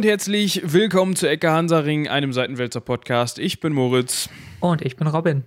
und 0.00 0.06
herzlich 0.06 0.62
willkommen 0.64 1.14
zu 1.14 1.28
Ecke 1.28 1.50
Hansaring, 1.50 2.08
einem 2.08 2.32
Seitenwälzer 2.32 2.80
Podcast. 2.80 3.38
Ich 3.38 3.60
bin 3.60 3.74
Moritz. 3.74 4.30
Und 4.60 4.80
ich 4.80 4.96
bin 4.96 5.06
Robin. 5.06 5.44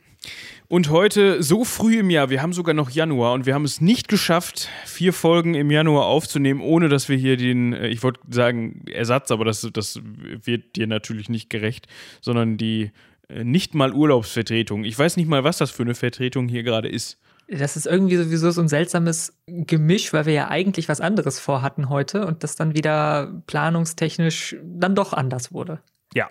Und 0.68 0.92
heute 0.92 1.42
so 1.42 1.66
früh 1.66 1.98
im 1.98 2.12
Jahr, 2.12 2.30
wir 2.30 2.44
haben 2.44 2.54
sogar 2.54 2.76
noch 2.76 2.92
Januar 2.92 3.34
und 3.34 3.48
wir 3.48 3.56
haben 3.56 3.66
es 3.66 3.82
nicht 3.82 4.10
geschafft, 4.10 4.70
vier 4.86 5.12
Folgen 5.12 5.56
im 5.56 5.72
Januar 5.72 6.06
aufzunehmen, 6.06 6.62
ohne 6.62 6.88
dass 6.88 7.10
wir 7.10 7.18
hier 7.18 7.36
den, 7.36 7.74
äh, 7.74 7.88
ich 7.88 8.04
wollte 8.04 8.20
sagen 8.30 8.86
Ersatz, 8.92 9.32
aber 9.32 9.44
das, 9.44 9.68
das 9.74 10.00
wird 10.04 10.76
dir 10.76 10.86
natürlich 10.86 11.30
nicht 11.30 11.50
gerecht, 11.50 11.88
sondern 12.22 12.56
die 12.56 12.92
äh, 13.30 13.44
nicht 13.44 13.74
mal 13.74 13.92
Urlaubsvertretung. 13.92 14.84
Ich 14.84 15.00
weiß 15.00 15.18
nicht 15.18 15.28
mal, 15.28 15.44
was 15.44 15.58
das 15.58 15.72
für 15.72 15.82
eine 15.82 15.96
Vertretung 15.96 16.48
hier 16.48 16.62
gerade 16.62 16.90
ist. 16.90 17.18
Das 17.48 17.76
ist 17.76 17.86
irgendwie 17.86 18.16
sowieso 18.16 18.52
so 18.52 18.62
ein 18.62 18.68
seltsames 18.68 19.34
Gemisch, 19.46 20.14
weil 20.14 20.26
wir 20.26 20.34
ja 20.34 20.50
eigentlich 20.50 20.90
was 20.90 21.02
anderes 21.02 21.40
vorhatten 21.40 21.90
heute 21.90 22.26
und 22.26 22.44
das 22.44 22.56
dann 22.56 22.76
wieder 22.76 23.42
planungstechnisch 23.48 24.56
dann 24.64 24.96
doch 24.96 25.14
anders 25.14 25.52
wurde. 25.52 25.80
Ja, 26.14 26.30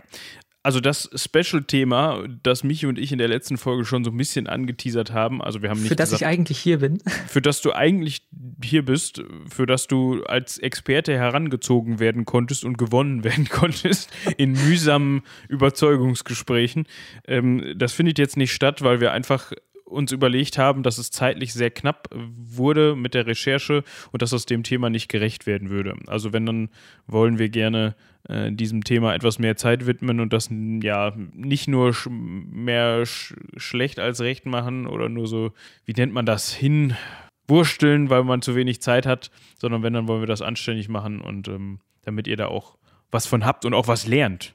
also 0.65 0.79
das 0.79 1.11
Special-Thema, 1.15 2.25
das 2.43 2.63
Michi 2.63 2.87
und 2.87 2.97
ich 2.97 3.11
in 3.11 3.19
der 3.19 3.27
letzten 3.27 3.59
Folge 3.59 3.85
schon 3.85 4.05
so 4.05 4.13
ein 4.13 4.17
bisschen 4.17 4.47
angeteasert 4.47 5.13
haben, 5.13 5.43
also 5.43 5.61
wir 5.61 5.71
haben 5.71 5.81
nicht 5.81 5.89
Für 5.89 5.97
das 5.97 6.11
gesagt, 6.11 6.23
ich 6.23 6.27
eigentlich 6.27 6.59
hier 6.59 6.79
bin. 6.79 6.99
für 7.27 7.43
das 7.43 7.63
du 7.63 7.73
eigentlich 7.73 8.29
hier 8.63 8.85
bist, 8.85 9.25
für 9.49 9.67
das 9.67 9.89
du 9.89 10.23
als 10.23 10.59
Experte 10.59 11.15
herangezogen 11.15 11.99
werden 11.99 12.25
konntest 12.25 12.65
und 12.65 12.79
gewonnen 12.79 13.25
werden 13.25 13.49
konntest 13.49 14.11
in 14.37 14.53
mühsamen 14.53 15.23
Überzeugungsgesprächen. 15.49 16.87
Ähm, 17.27 17.75
das 17.77 17.93
findet 17.93 18.19
jetzt 18.19 18.37
nicht 18.37 18.53
statt, 18.53 18.83
weil 18.83 19.01
wir 19.01 19.11
einfach 19.11 19.53
uns 19.93 20.13
überlegt 20.13 20.59
haben, 20.59 20.83
dass 20.83 20.99
es 20.99 21.11
zeitlich 21.11 21.53
sehr 21.53 21.71
knapp 21.71 22.09
wurde 22.13 22.97
mit 22.97 23.15
der 23.15 23.27
Recherche 23.27 23.85
und 24.11 24.23
dass 24.23 24.31
das 24.31 24.47
dem 24.47 24.63
Thema 24.63 24.91
nicht 24.91 25.09
gerecht 25.09 25.47
werden 25.47 25.71
würde. 25.71 25.97
Also 26.07 26.33
wenn, 26.33 26.47
dann 26.47 26.69
wollen 27.07 27.39
wir 27.39 27.49
gerne 27.49 27.95
äh, 28.29 28.51
diesem 28.51 28.85
Thema 28.85 29.15
etwas 29.15 29.39
mehr 29.39 29.57
Zeit 29.57 29.87
widmen 29.87 30.21
und 30.21 30.33
das 30.33 30.49
ja 30.51 31.13
nicht 31.33 31.69
nur 31.69 31.93
sch 31.93 32.09
mehr 32.11 33.05
sch 33.07 33.35
schlecht 33.57 33.99
als 33.99 34.21
recht 34.21 34.47
machen 34.47 34.87
oder 34.87 35.09
nur 35.09 35.27
so, 35.27 35.53
wie 35.85 35.93
nennt 35.93 36.13
man 36.13 36.27
das, 36.27 36.53
hinwursteln, 36.53 38.11
weil 38.11 38.25
man 38.25 38.43
zu 38.43 38.55
wenig 38.55 38.81
Zeit 38.81 39.07
hat, 39.07 39.31
sondern 39.59 39.83
wenn, 39.83 39.93
dann 39.93 40.09
wollen 40.09 40.23
wir 40.23 40.27
das 40.27 40.43
anständig 40.43 40.89
machen 40.89 41.21
und 41.21 41.49
ähm, 41.49 41.81
damit 42.03 42.27
ihr 42.27 42.37
da 42.37 42.47
auch 42.47 42.77
was 43.11 43.27
von 43.27 43.45
habt 43.45 43.65
und 43.65 43.75
auch 43.75 43.89
was 43.89 44.07
lernt. 44.07 44.55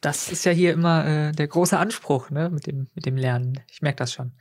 Das 0.00 0.30
ist 0.30 0.44
ja 0.44 0.52
hier 0.52 0.72
immer 0.72 1.06
äh, 1.06 1.32
der 1.32 1.48
große 1.48 1.78
Anspruch, 1.78 2.30
ne, 2.30 2.50
mit 2.50 2.66
dem, 2.66 2.88
mit 2.94 3.06
dem 3.06 3.16
Lernen. 3.16 3.60
Ich 3.70 3.82
merke 3.82 3.96
das 3.96 4.12
schon. 4.12 4.32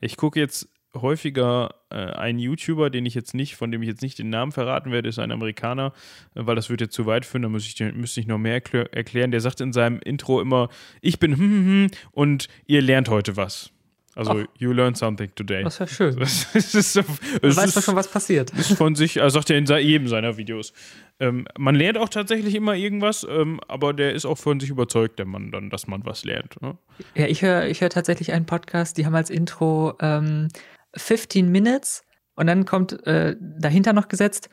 Ich 0.00 0.16
gucke 0.16 0.38
jetzt 0.38 0.68
häufiger 0.94 1.74
äh, 1.90 1.96
einen 1.96 2.38
YouTuber, 2.38 2.90
den 2.90 3.06
ich 3.06 3.14
jetzt 3.14 3.34
nicht, 3.34 3.56
von 3.56 3.70
dem 3.70 3.82
ich 3.82 3.88
jetzt 3.88 4.02
nicht 4.02 4.18
den 4.18 4.28
Namen 4.28 4.52
verraten 4.52 4.92
werde, 4.92 5.08
ist 5.08 5.18
ein 5.18 5.32
Amerikaner, 5.32 5.92
äh, 6.34 6.46
weil 6.46 6.54
das 6.54 6.70
würde 6.70 6.84
jetzt 6.84 6.94
zu 6.94 7.06
weit 7.06 7.24
führen, 7.24 7.42
da 7.42 7.48
muss 7.48 7.66
ich, 7.66 7.80
müsste 7.94 8.20
ich 8.20 8.26
noch 8.26 8.38
mehr 8.38 8.54
erklär, 8.54 8.92
erklären. 8.92 9.30
Der 9.30 9.40
sagt 9.40 9.60
in 9.60 9.72
seinem 9.72 10.00
Intro 10.00 10.40
immer, 10.40 10.68
ich 11.00 11.18
bin 11.18 11.32
hm, 11.32 11.40
hm, 11.40 11.66
hm, 11.66 11.86
und 12.10 12.48
ihr 12.66 12.82
lernt 12.82 13.08
heute 13.08 13.36
was. 13.36 13.71
Also, 14.14 14.32
Ach, 14.32 14.46
you 14.58 14.72
learned 14.72 14.96
something 14.98 15.34
today. 15.34 15.62
Das 15.62 15.74
ist 15.74 15.80
ja 15.80 15.86
schön. 15.86 16.16
Das 16.16 16.54
ist, 16.54 16.74
das 16.74 16.92
du 16.92 17.02
weißt 17.42 17.76
ist, 17.76 17.84
schon, 17.84 17.96
was 17.96 18.08
passiert. 18.08 18.50
Ist 18.50 18.76
von 18.76 18.94
sich, 18.94 19.22
also 19.22 19.38
sagt 19.38 19.50
er 19.50 19.56
in 19.56 19.64
jedem 19.64 20.06
seiner 20.06 20.36
Videos. 20.36 20.74
Ähm, 21.18 21.46
man 21.58 21.74
lernt 21.74 21.96
auch 21.96 22.10
tatsächlich 22.10 22.54
immer 22.54 22.74
irgendwas, 22.74 23.26
ähm, 23.28 23.60
aber 23.68 23.94
der 23.94 24.12
ist 24.12 24.26
auch 24.26 24.36
von 24.36 24.60
sich 24.60 24.68
überzeugt, 24.68 25.18
der 25.18 25.26
Mann 25.26 25.50
dann, 25.50 25.70
dass 25.70 25.86
man 25.86 26.04
was 26.04 26.24
lernt. 26.24 26.60
Ne? 26.60 26.76
Ja, 27.14 27.26
ich 27.26 27.42
höre 27.42 27.66
ich 27.66 27.80
hör 27.80 27.88
tatsächlich 27.88 28.32
einen 28.32 28.44
Podcast, 28.44 28.98
die 28.98 29.06
haben 29.06 29.14
als 29.14 29.30
Intro 29.30 29.94
ähm, 30.00 30.48
15 30.94 31.50
Minutes 31.50 32.04
und 32.34 32.46
dann 32.48 32.66
kommt 32.66 33.06
äh, 33.06 33.36
dahinter 33.40 33.92
noch 33.92 34.08
gesetzt, 34.08 34.50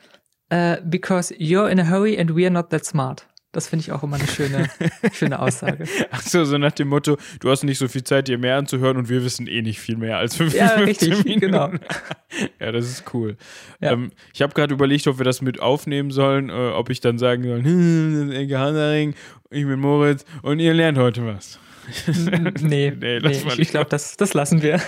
uh, 0.52 0.76
because 0.84 1.34
you're 1.34 1.68
in 1.68 1.80
a 1.80 1.88
hurry 1.88 2.18
and 2.18 2.30
we're 2.30 2.50
not 2.50 2.70
that 2.70 2.84
smart. 2.84 3.26
Das 3.52 3.66
finde 3.68 3.82
ich 3.84 3.90
auch 3.90 4.04
immer 4.04 4.16
eine 4.16 4.28
schöne, 4.28 4.68
schöne 5.12 5.40
Aussage. 5.40 5.84
Ach 6.12 6.22
so, 6.22 6.44
so 6.44 6.56
nach 6.56 6.70
dem 6.70 6.86
Motto, 6.88 7.16
du 7.40 7.50
hast 7.50 7.64
nicht 7.64 7.78
so 7.78 7.88
viel 7.88 8.04
Zeit, 8.04 8.28
dir 8.28 8.38
mehr 8.38 8.56
anzuhören 8.56 8.96
und 8.96 9.08
wir 9.08 9.24
wissen 9.24 9.48
eh 9.48 9.60
nicht 9.62 9.80
viel 9.80 9.96
mehr 9.96 10.18
als 10.18 10.36
fünf 10.36 10.54
Ja, 10.54 10.68
richtig, 10.76 11.24
Minuten. 11.24 11.40
genau. 11.40 11.70
ja, 12.60 12.70
das 12.70 12.88
ist 12.88 13.12
cool. 13.12 13.36
Ja. 13.80 13.92
Ähm, 13.92 14.12
ich 14.32 14.42
habe 14.42 14.54
gerade 14.54 14.72
überlegt, 14.72 15.08
ob 15.08 15.18
wir 15.18 15.24
das 15.24 15.42
mit 15.42 15.60
aufnehmen 15.60 16.12
sollen, 16.12 16.48
äh, 16.48 16.52
ob 16.52 16.90
ich 16.90 17.00
dann 17.00 17.18
sagen 17.18 17.42
soll, 17.42 17.58
ich 19.50 19.66
bin 19.66 19.80
Moritz 19.80 20.24
und 20.42 20.60
ihr 20.60 20.74
lernt 20.74 20.98
heute 20.98 21.26
was. 21.26 21.58
nee, 22.60 22.92
nee, 22.92 23.18
nee 23.18 23.30
ich, 23.30 23.58
ich 23.58 23.70
glaube, 23.70 23.90
das, 23.90 24.16
das 24.16 24.32
lassen 24.32 24.62
wir. 24.62 24.80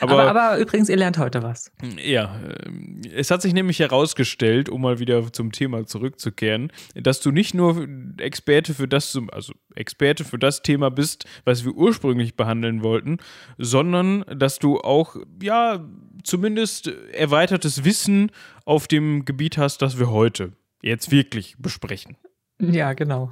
Aber, 0.00 0.12
aber, 0.12 0.30
aber, 0.30 0.58
übrigens, 0.58 0.88
ihr 0.88 0.96
lernt 0.96 1.18
heute 1.18 1.42
was. 1.42 1.70
Ja, 2.02 2.40
ähm, 2.66 3.02
es 3.14 3.30
hat 3.30 3.42
sich 3.42 3.52
nämlich 3.52 3.78
herausgestellt, 3.78 4.68
um 4.68 4.82
mal 4.82 4.98
wieder 4.98 5.32
zum 5.32 5.52
Thema 5.52 5.86
zurückzukehren, 5.86 6.72
dass 6.94 7.20
du 7.20 7.30
nicht 7.30 7.54
nur 7.54 7.86
Experte 8.18 8.74
für 8.74 8.88
das, 8.88 9.18
also 9.30 9.52
Experte 9.74 10.24
für 10.24 10.38
das 10.38 10.62
Thema 10.62 10.90
bist, 10.90 11.24
was 11.44 11.64
wir 11.64 11.72
ursprünglich 11.72 12.36
behandeln 12.36 12.82
wollten, 12.82 13.18
sondern 13.58 14.24
dass 14.34 14.58
du 14.58 14.80
auch, 14.80 15.16
ja, 15.42 15.84
zumindest 16.22 16.88
erweitertes 17.12 17.84
Wissen 17.84 18.30
auf 18.64 18.88
dem 18.88 19.24
Gebiet 19.24 19.58
hast, 19.58 19.82
das 19.82 19.98
wir 19.98 20.10
heute 20.10 20.52
jetzt 20.82 21.10
wirklich 21.10 21.56
besprechen. 21.58 22.16
Ja, 22.60 22.92
genau. 22.92 23.30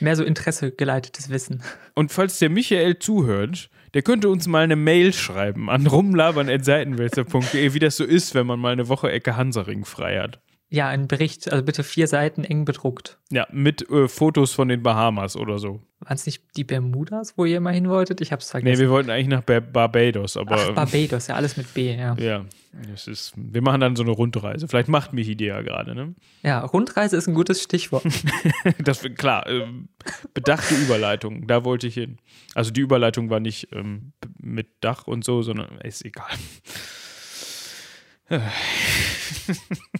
Mehr 0.00 0.16
so 0.16 0.24
Interesse 0.24 0.72
geleitetes 0.72 1.30
Wissen. 1.30 1.62
Und 1.94 2.12
falls 2.12 2.38
der 2.38 2.50
Michael 2.50 2.98
zuhört, 2.98 3.70
der 3.94 4.02
könnte 4.02 4.28
uns 4.28 4.46
mal 4.46 4.64
eine 4.64 4.76
Mail 4.76 5.12
schreiben 5.12 5.70
an 5.70 5.86
rumlabern.seitenwälzer.de, 5.86 7.72
wie 7.72 7.78
das 7.78 7.96
so 7.96 8.04
ist, 8.04 8.34
wenn 8.34 8.46
man 8.46 8.60
mal 8.60 8.72
eine 8.72 8.88
Woche 8.88 9.10
Ecke 9.10 9.36
Hansaring 9.36 9.84
frei 9.84 10.18
hat. 10.18 10.40
Ja, 10.74 10.88
ein 10.88 11.06
Bericht, 11.06 11.52
also 11.52 11.64
bitte 11.64 11.84
vier 11.84 12.08
Seiten 12.08 12.42
eng 12.42 12.64
bedruckt. 12.64 13.16
Ja, 13.30 13.46
mit 13.52 13.88
äh, 13.90 14.08
Fotos 14.08 14.52
von 14.54 14.66
den 14.66 14.82
Bahamas 14.82 15.36
oder 15.36 15.60
so. 15.60 15.80
Waren 16.00 16.16
es 16.16 16.26
nicht 16.26 16.42
die 16.56 16.64
Bermudas, 16.64 17.38
wo 17.38 17.44
ihr 17.44 17.58
immer 17.58 17.70
hin 17.70 17.88
wolltet? 17.88 18.20
Ich 18.20 18.32
hab's 18.32 18.50
vergessen. 18.50 18.72
Nee, 18.72 18.80
wir 18.80 18.90
wollten 18.90 19.08
eigentlich 19.08 19.28
nach 19.28 19.42
Bar 19.42 19.60
Barbados, 19.60 20.36
aber. 20.36 20.56
Ach, 20.56 20.72
Barbados, 20.72 21.28
ja, 21.28 21.36
alles 21.36 21.56
mit 21.56 21.72
B, 21.74 21.94
ja. 21.94 22.16
Ja, 22.18 22.44
das 22.90 23.06
ist, 23.06 23.34
wir 23.36 23.62
machen 23.62 23.82
dann 23.82 23.94
so 23.94 24.02
eine 24.02 24.10
Rundreise. 24.10 24.66
Vielleicht 24.66 24.88
macht 24.88 25.12
mich 25.12 25.36
die 25.36 25.44
ja 25.44 25.62
gerade, 25.62 25.94
ne? 25.94 26.16
Ja, 26.42 26.58
Rundreise 26.64 27.16
ist 27.16 27.28
ein 27.28 27.34
gutes 27.34 27.62
Stichwort. 27.62 28.02
das, 28.82 29.02
klar, 29.16 29.46
äh, 29.46 29.68
bedachte 30.34 30.74
Überleitung, 30.74 31.46
da 31.46 31.64
wollte 31.64 31.86
ich 31.86 31.94
hin. 31.94 32.18
Also 32.56 32.72
die 32.72 32.80
Überleitung 32.80 33.30
war 33.30 33.38
nicht 33.38 33.68
ähm, 33.70 34.12
mit 34.40 34.66
Dach 34.80 35.06
und 35.06 35.24
so, 35.24 35.42
sondern 35.42 35.78
ist 35.84 36.04
egal. 36.04 36.26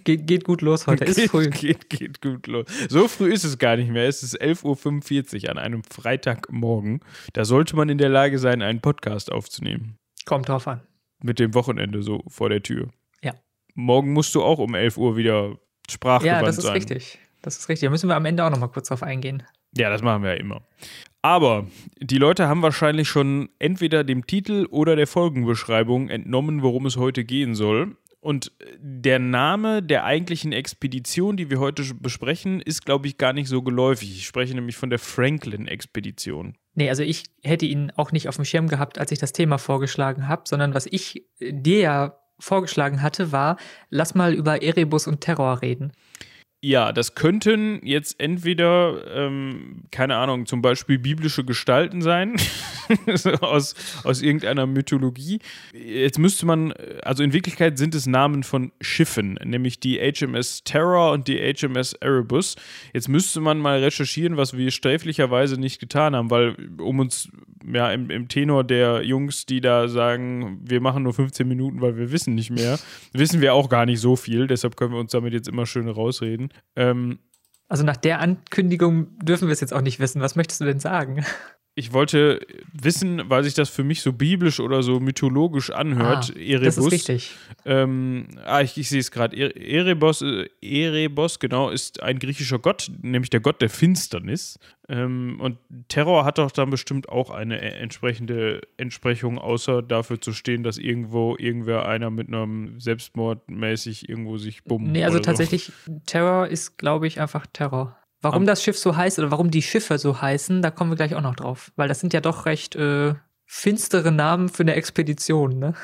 Geht, 0.04 0.26
geht 0.26 0.44
gut 0.44 0.62
los 0.62 0.86
heute. 0.86 1.04
Ist 1.04 1.30
früh. 1.30 1.50
Geht, 1.50 1.90
geht 1.90 2.22
gut 2.22 2.46
los. 2.46 2.66
So 2.88 3.08
früh 3.08 3.32
ist 3.32 3.44
es 3.44 3.58
gar 3.58 3.76
nicht 3.76 3.90
mehr. 3.90 4.08
Es 4.08 4.22
ist 4.22 4.40
11.45 4.40 5.44
Uhr 5.44 5.50
an 5.50 5.58
einem 5.58 5.82
Freitagmorgen. 5.84 7.00
Da 7.32 7.44
sollte 7.44 7.76
man 7.76 7.88
in 7.88 7.98
der 7.98 8.08
Lage 8.08 8.38
sein, 8.38 8.62
einen 8.62 8.80
Podcast 8.80 9.30
aufzunehmen. 9.30 9.98
Kommt 10.24 10.48
drauf 10.48 10.66
an. 10.66 10.80
Mit 11.22 11.38
dem 11.38 11.54
Wochenende 11.54 12.02
so 12.02 12.22
vor 12.28 12.48
der 12.48 12.62
Tür. 12.62 12.88
Ja. 13.22 13.34
Morgen 13.74 14.12
musst 14.12 14.34
du 14.34 14.42
auch 14.42 14.58
um 14.58 14.74
11 14.74 14.96
Uhr 14.96 15.16
wieder 15.16 15.58
sprachgewandt 15.90 16.22
sein. 16.22 16.40
Ja, 16.40 16.46
das 16.46 16.58
ist 16.58 16.64
sein. 16.64 16.72
richtig. 16.72 17.18
Das 17.42 17.58
ist 17.58 17.68
richtig. 17.68 17.86
Da 17.86 17.90
müssen 17.90 18.08
wir 18.08 18.16
am 18.16 18.24
Ende 18.24 18.44
auch 18.44 18.50
nochmal 18.50 18.70
kurz 18.70 18.88
drauf 18.88 19.02
eingehen. 19.02 19.42
Ja, 19.76 19.90
das 19.90 20.02
machen 20.02 20.22
wir 20.22 20.30
ja 20.30 20.36
immer. 20.36 20.62
Aber 21.20 21.66
die 21.98 22.18
Leute 22.18 22.48
haben 22.48 22.62
wahrscheinlich 22.62 23.08
schon 23.08 23.48
entweder 23.58 24.04
dem 24.04 24.26
Titel 24.26 24.66
oder 24.70 24.94
der 24.94 25.06
Folgenbeschreibung 25.06 26.08
entnommen, 26.08 26.62
worum 26.62 26.86
es 26.86 26.96
heute 26.96 27.24
gehen 27.24 27.54
soll. 27.54 27.96
Und 28.24 28.52
der 28.78 29.18
Name 29.18 29.82
der 29.82 30.04
eigentlichen 30.04 30.52
Expedition, 30.52 31.36
die 31.36 31.50
wir 31.50 31.60
heute 31.60 31.84
besprechen, 31.92 32.62
ist, 32.62 32.86
glaube 32.86 33.06
ich, 33.06 33.18
gar 33.18 33.34
nicht 33.34 33.48
so 33.48 33.60
geläufig. 33.60 34.16
Ich 34.16 34.24
spreche 34.24 34.54
nämlich 34.54 34.76
von 34.76 34.88
der 34.88 34.98
Franklin-Expedition. 34.98 36.56
Nee, 36.72 36.88
also 36.88 37.02
ich 37.02 37.24
hätte 37.42 37.66
ihn 37.66 37.92
auch 37.96 38.12
nicht 38.12 38.26
auf 38.30 38.36
dem 38.36 38.46
Schirm 38.46 38.68
gehabt, 38.68 38.98
als 38.98 39.12
ich 39.12 39.18
das 39.18 39.34
Thema 39.34 39.58
vorgeschlagen 39.58 40.26
habe, 40.26 40.44
sondern 40.46 40.72
was 40.72 40.86
ich 40.86 41.26
dir 41.38 41.80
ja 41.80 42.18
vorgeschlagen 42.38 43.02
hatte, 43.02 43.30
war, 43.30 43.58
lass 43.90 44.14
mal 44.14 44.32
über 44.32 44.62
Erebus 44.62 45.06
und 45.06 45.20
Terror 45.20 45.60
reden. 45.60 45.92
Ja, 46.64 46.92
das 46.92 47.14
könnten 47.14 47.80
jetzt 47.84 48.18
entweder, 48.18 49.02
ähm, 49.14 49.82
keine 49.90 50.16
Ahnung, 50.16 50.46
zum 50.46 50.62
Beispiel 50.62 50.98
biblische 50.98 51.44
Gestalten 51.44 52.00
sein, 52.00 52.36
aus, 53.42 53.74
aus 54.02 54.22
irgendeiner 54.22 54.66
Mythologie. 54.66 55.40
Jetzt 55.74 56.18
müsste 56.18 56.46
man, 56.46 56.72
also 57.02 57.22
in 57.22 57.34
Wirklichkeit 57.34 57.76
sind 57.76 57.94
es 57.94 58.06
Namen 58.06 58.44
von 58.44 58.72
Schiffen, 58.80 59.38
nämlich 59.44 59.78
die 59.78 59.98
HMS 59.98 60.64
Terror 60.64 61.12
und 61.12 61.28
die 61.28 61.36
HMS 61.36 61.92
Erebus. 62.00 62.56
Jetzt 62.94 63.10
müsste 63.10 63.42
man 63.42 63.58
mal 63.58 63.80
recherchieren, 63.80 64.38
was 64.38 64.56
wir 64.56 64.70
sträflicherweise 64.70 65.60
nicht 65.60 65.80
getan 65.80 66.16
haben, 66.16 66.30
weil 66.30 66.56
um 66.78 66.98
uns 66.98 67.28
ja 67.70 67.92
im, 67.92 68.08
im 68.08 68.28
Tenor 68.28 68.64
der 68.64 69.02
Jungs, 69.02 69.44
die 69.44 69.60
da 69.60 69.88
sagen, 69.88 70.60
wir 70.64 70.80
machen 70.80 71.02
nur 71.02 71.12
15 71.12 71.46
Minuten, 71.46 71.82
weil 71.82 71.98
wir 71.98 72.10
wissen 72.10 72.34
nicht 72.34 72.50
mehr, 72.50 72.78
wissen 73.12 73.42
wir 73.42 73.52
auch 73.52 73.68
gar 73.68 73.84
nicht 73.84 74.00
so 74.00 74.16
viel. 74.16 74.46
Deshalb 74.46 74.76
können 74.76 74.92
wir 74.92 75.00
uns 75.00 75.12
damit 75.12 75.34
jetzt 75.34 75.48
immer 75.48 75.66
schön 75.66 75.88
rausreden. 75.88 76.53
Ähm, 76.76 77.18
also 77.68 77.84
nach 77.84 77.96
der 77.96 78.20
Ankündigung 78.20 79.18
dürfen 79.18 79.48
wir 79.48 79.52
es 79.52 79.60
jetzt 79.60 79.72
auch 79.72 79.80
nicht 79.80 79.98
wissen. 79.98 80.20
Was 80.20 80.36
möchtest 80.36 80.60
du 80.60 80.64
denn 80.64 80.80
sagen? 80.80 81.24
Ich 81.76 81.92
wollte 81.92 82.40
wissen, 82.72 83.28
weil 83.28 83.42
sich 83.42 83.54
das 83.54 83.68
für 83.68 83.82
mich 83.82 84.00
so 84.00 84.12
biblisch 84.12 84.60
oder 84.60 84.84
so 84.84 85.00
mythologisch 85.00 85.70
anhört. 85.70 86.32
Ah, 86.34 86.38
Erebus. 86.38 86.76
Das 86.76 86.86
ist 86.86 86.92
richtig. 86.92 87.36
Ähm, 87.64 88.28
ah, 88.44 88.60
ich, 88.60 88.78
ich 88.78 88.88
sehe 88.88 89.00
es 89.00 89.10
gerade. 89.10 89.36
E- 89.36 89.76
Erebos, 89.76 90.22
äh, 90.22 90.48
Erebos, 90.62 91.40
genau, 91.40 91.70
ist 91.70 92.00
ein 92.00 92.20
griechischer 92.20 92.60
Gott, 92.60 92.90
nämlich 93.02 93.30
der 93.30 93.40
Gott 93.40 93.60
der 93.60 93.70
Finsternis. 93.70 94.58
Ähm, 94.88 95.40
und 95.40 95.58
Terror 95.88 96.24
hat 96.24 96.38
doch 96.38 96.52
dann 96.52 96.70
bestimmt 96.70 97.08
auch 97.08 97.30
eine 97.30 97.60
äh, 97.60 97.80
entsprechende 97.80 98.60
Entsprechung, 98.76 99.38
außer 99.38 99.82
dafür 99.82 100.20
zu 100.20 100.32
stehen, 100.32 100.62
dass 100.62 100.78
irgendwo 100.78 101.34
irgendwer 101.38 101.88
einer 101.88 102.10
mit 102.10 102.28
einem 102.28 102.78
Selbstmord 102.78 103.50
mäßig 103.50 104.08
irgendwo 104.08 104.38
sich 104.38 104.62
bumm. 104.62 104.92
Nee, 104.92 105.02
also 105.02 105.16
oder 105.16 105.24
so. 105.24 105.30
tatsächlich, 105.30 105.72
Terror 106.06 106.46
ist, 106.46 106.78
glaube 106.78 107.08
ich, 107.08 107.20
einfach 107.20 107.46
Terror. 107.52 107.96
Warum 108.24 108.46
das 108.46 108.62
Schiff 108.62 108.78
so 108.78 108.96
heißt 108.96 109.18
oder 109.18 109.30
warum 109.30 109.50
die 109.50 109.62
Schiffe 109.62 109.98
so 109.98 110.20
heißen, 110.20 110.62
da 110.62 110.70
kommen 110.70 110.90
wir 110.90 110.96
gleich 110.96 111.14
auch 111.14 111.20
noch 111.20 111.36
drauf. 111.36 111.72
Weil 111.76 111.88
das 111.88 112.00
sind 112.00 112.12
ja 112.12 112.20
doch 112.20 112.46
recht 112.46 112.74
äh, 112.74 113.14
finstere 113.44 114.10
Namen 114.10 114.48
für 114.48 114.62
eine 114.62 114.74
Expedition, 114.74 115.58
ne? 115.58 115.74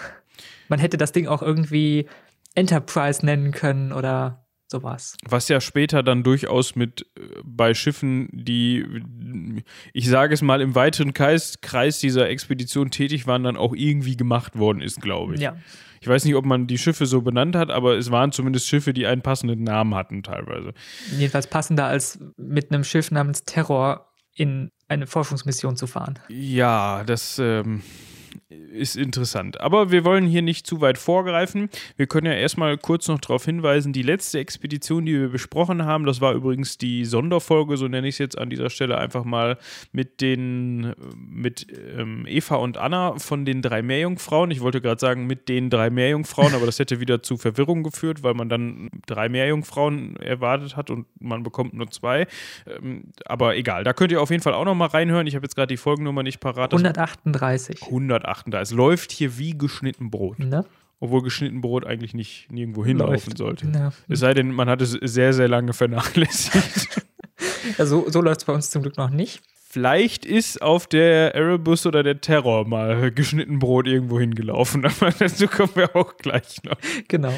Man 0.69 0.79
hätte 0.79 0.97
das 0.97 1.13
Ding 1.13 1.27
auch 1.27 1.43
irgendwie 1.43 2.09
Enterprise 2.55 3.25
nennen 3.25 3.53
können 3.53 3.93
oder 3.93 4.47
sowas. 4.71 5.17
Was 5.29 5.49
ja 5.49 5.61
später 5.61 6.03
dann 6.03 6.23
durchaus 6.23 6.77
mit 6.77 7.07
äh, 7.17 7.23
bei 7.45 7.75
Schiffen, 7.75 8.29
die, 8.33 8.85
ich 9.93 10.09
sage 10.09 10.35
es 10.35 10.43
mal, 10.43 10.61
im 10.61 10.75
weiteren 10.75 11.13
Kreis, 11.15 11.61
Kreis 11.61 11.99
dieser 11.99 12.29
Expedition 12.29 12.91
tätig 12.91 13.27
waren, 13.27 13.45
dann 13.45 13.57
auch 13.57 13.75
irgendwie 13.75 14.17
gemacht 14.17 14.59
worden 14.59 14.81
ist, 14.81 15.01
glaube 15.01 15.35
ich. 15.35 15.41
Ja. 15.41 15.57
Ich 16.01 16.09
weiß 16.09 16.25
nicht, 16.25 16.35
ob 16.35 16.47
man 16.47 16.67
die 16.67 16.79
Schiffe 16.79 17.05
so 17.05 17.21
benannt 17.21 17.55
hat, 17.55 17.71
aber 17.71 17.99
es 17.99 18.11
waren 18.11 18.33
zumindest 18.33 18.67
Schiffe, 18.67 18.95
die 18.95 19.07
einen 19.07 19.21
passenden 19.21 19.65
Namen 19.65 19.95
hatten 19.95 20.23
teilweise. 20.23 20.73
Jedenfalls 21.19 21.47
passender 21.47 21.85
als 21.87 22.19
mit 22.39 22.73
einem 22.73 22.85
Schiff 22.85 23.11
namens 23.11 23.45
Terror 23.45 24.07
in 24.35 24.71
eine 24.89 25.07
Forschungsmission 25.07 25.77
zu 25.77 25.87
fahren. 25.87 26.19
Ja, 26.29 27.05
das 27.05 27.39
ähm, 27.39 27.83
ist 28.49 28.97
interessant. 28.97 29.61
Aber 29.61 29.91
wir 29.91 30.05
wollen 30.05 30.27
hier 30.27 30.43
nicht 30.43 30.67
zu 30.67 30.81
weit 30.81 30.99
vorgreifen. 30.99 31.69
Wir 31.97 32.07
können 32.07 32.27
ja 32.27 32.33
erstmal 32.33 32.79
kurz 32.79 33.09
noch 33.09 33.21
darauf 33.21 33.45
hinweisen, 33.45 33.93
die 33.93 34.03
letzte 34.03 34.39
Expedition, 34.39 35.07
die 35.07 35.13
wir 35.13 35.29
besprochen 35.29 35.85
haben, 35.85 36.05
das 36.05 36.21
war 36.21 36.35
übrigens 36.35 36.79
die 36.79 37.05
Sonderfolge, 37.05 37.77
so 37.77 37.89
nenne 37.89 38.09
ich 38.09 38.15
es 38.17 38.19
jetzt 38.19 38.39
an 38.39 38.51
dieser 38.51 38.71
Stelle 38.71 38.99
einfach 38.99 39.25
mal, 39.25 39.59
mit 39.93 40.21
den, 40.21 40.95
mit 41.17 41.67
ähm, 41.97 42.25
Eva 42.27 42.57
und 42.57 42.79
Anna 42.79 43.19
von 43.19 43.45
den 43.45 43.63
drei 43.63 43.83
Meerjungfrauen. 43.83 44.51
Ich 44.51 44.61
wollte 44.61 44.81
gerade 44.81 45.01
sagen, 45.01 45.27
mit 45.27 45.49
den 45.49 45.71
drei 45.71 45.91
Meerjungfrauen, 45.91 46.55
aber 46.55 46.67
das 46.67 46.79
hätte 46.79 47.01
wieder 47.01 47.23
zu 47.23 47.37
Verwirrung 47.37 47.83
geführt, 47.83 48.23
weil 48.23 48.35
man 48.35 48.49
dann 48.49 48.91
drei 49.07 49.29
Meerjungfrauen 49.29 50.17
erwartet 50.17 50.77
hat 50.77 50.91
und 50.91 51.07
man 51.19 51.43
bekommt 51.43 51.75
nur 51.75 51.91
zwei. 51.91 52.27
Ähm, 52.67 53.05
aber 53.25 53.57
egal, 53.57 53.85
da 53.85 53.93
könnt 53.93 54.13
ihr 54.13 54.21
auf 54.23 54.31
jeden 54.31 54.43
Fall 54.43 54.55
auch 54.55 54.65
noch 54.65 54.75
mal 54.75 54.87
reinhören. 54.87 55.27
Ich 55.27 55.35
habe 55.35 55.45
jetzt 55.45 55.55
gerade 55.55 55.69
die 55.69 55.77
Folgennummer 55.77 56.23
nicht 56.23 56.41
parat. 56.41 56.73
Das 56.73 56.81
138. 56.81 57.83
138. 58.25 58.73
Es 58.73 58.77
läuft 58.77 59.13
hier 59.13 59.39
wie 59.39 59.57
geschnitten 59.57 60.11
Brot. 60.11 60.39
Ne? 60.39 60.65
Obwohl 61.01 61.23
geschnitten 61.23 61.61
Brot 61.61 61.87
eigentlich 61.87 62.13
nicht 62.15 62.51
nirgendwo 62.51 62.85
hinlaufen 62.85 63.13
Läuft. 63.13 63.39
sollte. 63.39 63.67
Ja. 63.73 63.93
Es 64.09 64.21
sei 64.21 64.35
denn, 64.35 64.51
man 64.53 64.69
hat 64.69 64.83
es 64.83 64.91
sehr, 64.93 65.33
sehr 65.33 65.49
lange 65.49 65.73
vernachlässigt. 65.73 67.03
Ja, 67.79 67.87
so 67.87 68.09
so 68.11 68.21
läuft 68.21 68.41
es 68.41 68.45
bei 68.45 68.53
uns 68.53 68.69
zum 68.71 68.83
Glück 68.83 68.97
noch 68.99 69.09
nicht. 69.11 69.43
Vielleicht 69.73 70.27
ist 70.27 70.63
auf 70.63 70.89
der 70.89 71.33
Erebus 71.37 71.87
oder 71.87 72.03
der 72.03 72.21
Terror 72.21 72.67
mal 72.67 73.13
geschnitten 73.13 73.61
Brot 73.61 73.87
irgendwo 73.87 74.19
hingelaufen, 74.19 74.85
aber 75.01 75.13
dazu 75.13 75.47
kommen 75.47 75.71
wir 75.77 75.95
auch 75.95 76.17
gleich 76.17 76.61
noch. 76.65 76.77
Genau. 77.07 77.33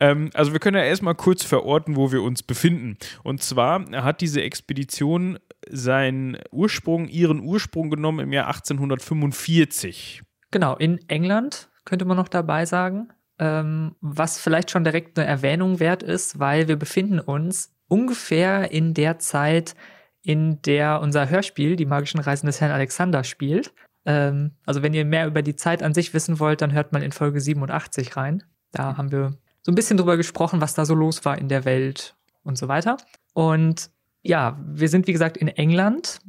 Ähm, 0.00 0.30
also 0.34 0.52
wir 0.52 0.58
können 0.58 0.76
ja 0.76 0.82
erstmal 0.82 1.14
kurz 1.14 1.44
verorten, 1.44 1.94
wo 1.94 2.10
wir 2.10 2.20
uns 2.24 2.42
befinden. 2.42 2.96
Und 3.22 3.44
zwar 3.44 3.88
hat 3.92 4.22
diese 4.22 4.42
Expedition 4.42 5.38
seinen 5.70 6.36
Ursprung, 6.50 7.06
ihren 7.06 7.38
Ursprung 7.38 7.90
genommen 7.90 8.18
im 8.18 8.32
Jahr 8.32 8.48
1845. 8.48 10.24
Genau, 10.50 10.74
in 10.74 10.98
England 11.06 11.70
könnte 11.84 12.06
man 12.06 12.16
noch 12.16 12.28
dabei 12.28 12.66
sagen, 12.66 13.12
ähm, 13.38 13.94
was 14.00 14.40
vielleicht 14.40 14.72
schon 14.72 14.82
direkt 14.82 15.16
eine 15.16 15.28
Erwähnung 15.28 15.78
wert 15.78 16.02
ist, 16.02 16.40
weil 16.40 16.66
wir 16.66 16.76
befinden 16.76 17.20
uns 17.20 17.72
ungefähr 17.86 18.72
in 18.72 18.94
der 18.94 19.20
Zeit, 19.20 19.76
in 20.22 20.62
der 20.62 21.00
unser 21.00 21.28
Hörspiel, 21.28 21.76
die 21.76 21.86
magischen 21.86 22.20
Reisen 22.20 22.46
des 22.46 22.60
Herrn 22.60 22.70
Alexander, 22.70 23.24
spielt. 23.24 23.72
Ähm, 24.04 24.52
also 24.66 24.82
wenn 24.82 24.94
ihr 24.94 25.04
mehr 25.04 25.26
über 25.26 25.42
die 25.42 25.56
Zeit 25.56 25.82
an 25.82 25.94
sich 25.94 26.14
wissen 26.14 26.38
wollt, 26.40 26.60
dann 26.60 26.72
hört 26.72 26.92
mal 26.92 27.02
in 27.02 27.12
Folge 27.12 27.40
87 27.40 28.16
rein. 28.16 28.42
Da 28.70 28.96
haben 28.96 29.12
wir 29.12 29.34
so 29.62 29.70
ein 29.72 29.74
bisschen 29.74 29.96
drüber 29.96 30.16
gesprochen, 30.16 30.60
was 30.60 30.74
da 30.74 30.84
so 30.84 30.94
los 30.94 31.24
war 31.24 31.38
in 31.38 31.48
der 31.48 31.64
Welt 31.64 32.16
und 32.42 32.58
so 32.58 32.68
weiter. 32.68 32.96
Und 33.32 33.90
ja, 34.22 34.58
wir 34.64 34.88
sind 34.88 35.06
wie 35.06 35.12
gesagt 35.12 35.36
in 35.36 35.48
England 35.48 36.20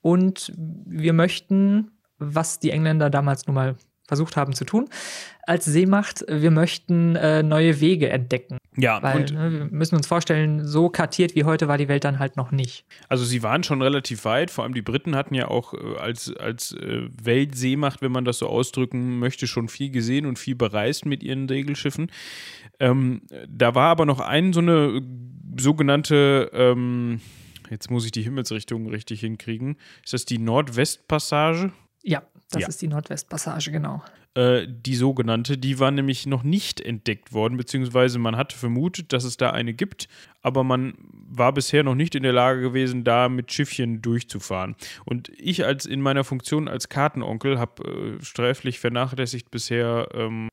und 0.00 0.52
wir 0.56 1.12
möchten, 1.12 1.90
was 2.18 2.58
die 2.58 2.70
Engländer 2.70 3.10
damals 3.10 3.46
nun 3.46 3.54
mal 3.54 3.76
versucht 4.08 4.36
haben 4.36 4.54
zu 4.54 4.64
tun, 4.64 4.88
als 5.46 5.66
Seemacht, 5.66 6.24
wir 6.28 6.50
möchten 6.50 7.14
äh, 7.14 7.42
neue 7.42 7.80
Wege 7.80 8.08
entdecken. 8.08 8.58
Ja, 8.76 9.02
Weil 9.02 9.20
und 9.20 9.32
ne, 9.32 9.52
wir 9.52 9.64
müssen 9.66 9.96
uns 9.96 10.06
vorstellen, 10.06 10.66
so 10.66 10.88
kartiert 10.88 11.34
wie 11.34 11.44
heute 11.44 11.68
war 11.68 11.78
die 11.78 11.88
Welt 11.88 12.04
dann 12.04 12.18
halt 12.18 12.36
noch 12.36 12.50
nicht. 12.50 12.84
Also 13.08 13.24
sie 13.24 13.42
waren 13.42 13.62
schon 13.62 13.82
relativ 13.82 14.24
weit, 14.24 14.50
vor 14.50 14.64
allem 14.64 14.74
die 14.74 14.82
Briten 14.82 15.14
hatten 15.14 15.34
ja 15.34 15.48
auch 15.48 15.74
äh, 15.74 15.98
als, 15.98 16.34
als 16.36 16.72
äh, 16.72 17.08
Weltseemacht, 17.22 18.02
wenn 18.02 18.12
man 18.12 18.24
das 18.24 18.38
so 18.38 18.46
ausdrücken 18.46 19.18
möchte, 19.18 19.46
schon 19.46 19.68
viel 19.68 19.90
gesehen 19.90 20.26
und 20.26 20.38
viel 20.38 20.54
bereist 20.54 21.04
mit 21.04 21.22
ihren 21.22 21.46
Segelschiffen. 21.46 22.10
Ähm, 22.80 23.22
da 23.46 23.74
war 23.74 23.90
aber 23.90 24.06
noch 24.06 24.20
ein 24.20 24.52
so 24.52 24.60
eine 24.60 25.02
sogenannte, 25.58 26.50
ähm, 26.54 27.20
jetzt 27.68 27.90
muss 27.90 28.06
ich 28.06 28.12
die 28.12 28.22
Himmelsrichtung 28.22 28.88
richtig 28.88 29.20
hinkriegen, 29.20 29.76
ist 30.02 30.14
das 30.14 30.24
die 30.24 30.38
Nordwestpassage? 30.38 31.72
Ja, 32.02 32.22
das 32.50 32.62
Ja. 32.62 32.68
ist 32.68 32.80
die 32.82 32.88
Nordwestpassage, 32.88 33.70
genau. 33.70 34.02
Äh, 34.34 34.66
die 34.68 34.94
sogenannte, 34.94 35.58
die 35.58 35.78
war 35.78 35.90
nämlich 35.90 36.26
noch 36.26 36.42
nicht 36.42 36.80
entdeckt 36.80 37.32
worden, 37.32 37.56
beziehungsweise 37.56 38.18
man 38.18 38.36
hatte 38.36 38.56
vermutet, 38.56 39.12
dass 39.12 39.24
es 39.24 39.36
da 39.36 39.50
eine 39.50 39.74
gibt, 39.74 40.08
aber 40.42 40.64
man 40.64 40.94
war 41.12 41.52
bisher 41.52 41.82
noch 41.82 41.94
nicht 41.94 42.14
in 42.14 42.22
der 42.22 42.32
Lage 42.32 42.60
gewesen, 42.60 43.04
da 43.04 43.28
mit 43.28 43.52
Schiffchen 43.52 44.00
durchzufahren. 44.00 44.76
Und 45.04 45.30
ich 45.36 45.64
als 45.64 45.86
in 45.86 46.00
meiner 46.00 46.24
Funktion 46.24 46.68
als 46.68 46.88
Kartenonkel 46.88 47.58
habe 47.58 48.18
äh, 48.20 48.24
sträflich 48.24 48.78
vernachlässigt 48.78 49.50
bisher 49.50 50.08
ähm, 50.14 50.48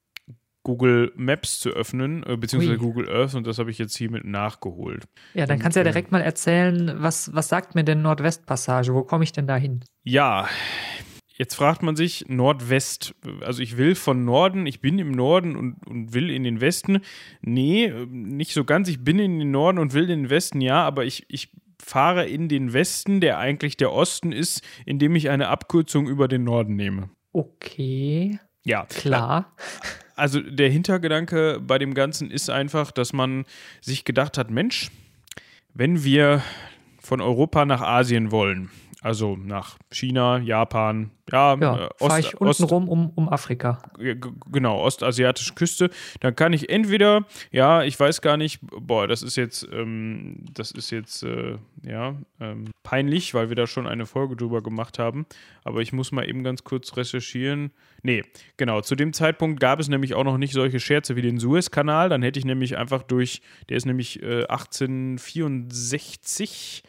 Google 0.63 1.13
Maps 1.15 1.59
zu 1.59 1.69
öffnen, 1.69 2.23
äh, 2.23 2.37
beziehungsweise 2.37 2.73
Ui. 2.73 2.79
Google 2.79 3.07
Earth 3.09 3.35
und 3.35 3.45
das 3.45 3.59
habe 3.59 3.69
ich 3.69 3.77
jetzt 3.77 3.95
hiermit 3.95 4.25
nachgeholt. 4.25 5.03
Ja, 5.35 5.45
dann 5.45 5.57
Und, 5.57 5.61
kannst 5.61 5.75
du 5.75 5.79
ja 5.81 5.85
äh, 5.85 5.89
direkt 5.91 6.11
mal 6.11 6.21
erzählen, 6.21 6.95
was, 6.97 7.31
was 7.35 7.49
sagt 7.49 7.75
mir 7.75 7.83
denn 7.83 8.01
Nordwestpassage? 8.01 8.93
Wo 8.95 9.03
komme 9.03 9.23
ich 9.23 9.31
denn 9.31 9.45
da 9.45 9.57
hin? 9.57 9.81
Ja, 10.03 10.47
jetzt 11.37 11.55
fragt 11.55 11.83
man 11.83 11.95
sich 11.95 12.25
Nordwest. 12.27 13.15
Also 13.41 13.61
ich 13.61 13.77
will 13.77 13.95
von 13.95 14.25
Norden, 14.25 14.65
ich 14.65 14.81
bin 14.81 14.99
im 14.99 15.11
Norden 15.11 15.55
und, 15.55 15.75
und 15.87 16.13
will 16.13 16.29
in 16.29 16.43
den 16.43 16.61
Westen. 16.61 16.99
Nee, 17.41 17.91
nicht 18.09 18.53
so 18.53 18.63
ganz. 18.63 18.89
Ich 18.89 19.03
bin 19.03 19.19
in 19.19 19.39
den 19.39 19.51
Norden 19.51 19.77
und 19.77 19.93
will 19.93 20.09
in 20.09 20.23
den 20.23 20.29
Westen, 20.29 20.61
ja, 20.61 20.83
aber 20.83 21.05
ich, 21.05 21.25
ich 21.29 21.51
fahre 21.81 22.25
in 22.27 22.49
den 22.49 22.73
Westen, 22.73 23.21
der 23.21 23.37
eigentlich 23.37 23.77
der 23.77 23.91
Osten 23.91 24.31
ist, 24.31 24.63
indem 24.85 25.15
ich 25.15 25.29
eine 25.29 25.49
Abkürzung 25.49 26.07
über 26.07 26.27
den 26.27 26.43
Norden 26.43 26.75
nehme. 26.75 27.09
Okay, 27.31 28.39
Ja, 28.63 28.85
klar. 28.85 29.53
also 30.15 30.39
der 30.39 30.69
Hintergedanke 30.69 31.59
bei 31.61 31.77
dem 31.77 31.93
Ganzen 31.93 32.31
ist 32.31 32.49
einfach, 32.49 32.91
dass 32.91 33.13
man 33.13 33.45
sich 33.81 34.05
gedacht 34.05 34.37
hat, 34.37 34.49
Mensch, 34.49 34.89
wenn 35.73 36.03
wir 36.03 36.41
von 36.99 37.21
Europa 37.21 37.65
nach 37.65 37.81
Asien 37.81 38.31
wollen, 38.31 38.71
also 39.05 39.35
nach 39.35 39.77
China, 39.91 40.39
Japan, 40.39 41.11
ja, 41.31 41.55
Ja, 41.61 41.85
äh, 41.85 41.89
fahre 41.99 42.19
ich 42.19 42.33
unten 42.33 42.63
Ost, 42.63 42.71
rum 42.71 42.89
um, 42.89 43.11
um 43.11 43.29
Afrika. 43.29 43.83
Genau, 44.51 44.79
ostasiatische 44.79 45.53
Küste, 45.53 45.91
dann 46.21 46.35
kann 46.35 46.53
ich 46.53 46.71
entweder, 46.71 47.27
ja, 47.51 47.83
ich 47.83 47.99
weiß 47.99 48.21
gar 48.21 48.35
nicht, 48.35 48.61
boah, 48.63 49.07
das 49.07 49.21
ist 49.21 49.35
jetzt, 49.35 49.67
ähm, 49.71 50.37
das 50.51 50.71
ist 50.71 50.89
jetzt, 50.89 51.21
äh, 51.21 51.59
ja, 51.83 52.15
ähm, 52.39 52.65
peinlich, 52.81 53.35
weil 53.35 53.49
wir 53.49 53.55
da 53.55 53.67
schon 53.67 53.85
eine 53.85 54.07
Folge 54.07 54.35
drüber 54.35 54.63
gemacht 54.63 54.97
haben, 54.97 55.27
aber 55.63 55.81
ich 55.81 55.93
muss 55.93 56.11
mal 56.11 56.27
eben 56.27 56.43
ganz 56.43 56.63
kurz 56.63 56.97
recherchieren. 56.97 57.69
Nee, 58.01 58.23
genau, 58.57 58.81
zu 58.81 58.95
dem 58.95 59.13
Zeitpunkt 59.13 59.59
gab 59.59 59.79
es 59.79 59.87
nämlich 59.87 60.15
auch 60.15 60.23
noch 60.23 60.39
nicht 60.39 60.53
solche 60.53 60.79
Scherze 60.79 61.15
wie 61.15 61.21
den 61.21 61.37
Suezkanal, 61.37 62.09
dann 62.09 62.23
hätte 62.23 62.39
ich 62.39 62.45
nämlich 62.45 62.75
einfach 62.75 63.03
durch, 63.03 63.43
der 63.69 63.77
ist 63.77 63.85
nämlich 63.85 64.23
äh, 64.23 64.47
1864 64.47 66.81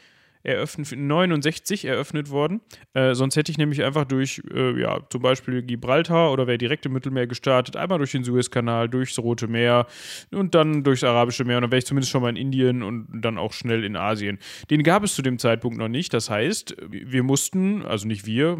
eröffnet, 0.46 0.96
69 0.96 1.84
eröffnet 1.84 2.30
worden. 2.30 2.60
Äh, 2.94 3.14
sonst 3.14 3.36
hätte 3.36 3.50
ich 3.50 3.58
nämlich 3.58 3.82
einfach 3.82 4.04
durch, 4.04 4.42
äh, 4.52 4.80
ja, 4.80 5.00
zum 5.10 5.22
Beispiel 5.22 5.62
Gibraltar 5.62 6.32
oder 6.32 6.46
wäre 6.46 6.58
direkt 6.58 6.86
im 6.86 6.92
Mittelmeer 6.92 7.26
gestartet, 7.26 7.76
einmal 7.76 7.98
durch 7.98 8.12
den 8.12 8.24
Suezkanal, 8.24 8.88
durchs 8.88 9.18
Rote 9.18 9.48
Meer 9.48 9.86
und 10.30 10.54
dann 10.54 10.84
durchs 10.84 11.04
Arabische 11.04 11.44
Meer 11.44 11.56
und 11.56 11.62
dann 11.62 11.70
wäre 11.72 11.78
ich 11.78 11.86
zumindest 11.86 12.12
schon 12.12 12.22
mal 12.22 12.30
in 12.30 12.36
Indien 12.36 12.82
und 12.82 13.08
dann 13.12 13.38
auch 13.38 13.52
schnell 13.52 13.84
in 13.84 13.96
Asien. 13.96 14.38
Den 14.70 14.82
gab 14.82 15.02
es 15.02 15.14
zu 15.14 15.22
dem 15.22 15.38
Zeitpunkt 15.38 15.78
noch 15.78 15.88
nicht. 15.88 16.14
Das 16.14 16.30
heißt, 16.30 16.76
wir 16.88 17.22
mussten, 17.22 17.82
also 17.82 18.06
nicht 18.06 18.26
wir, 18.26 18.58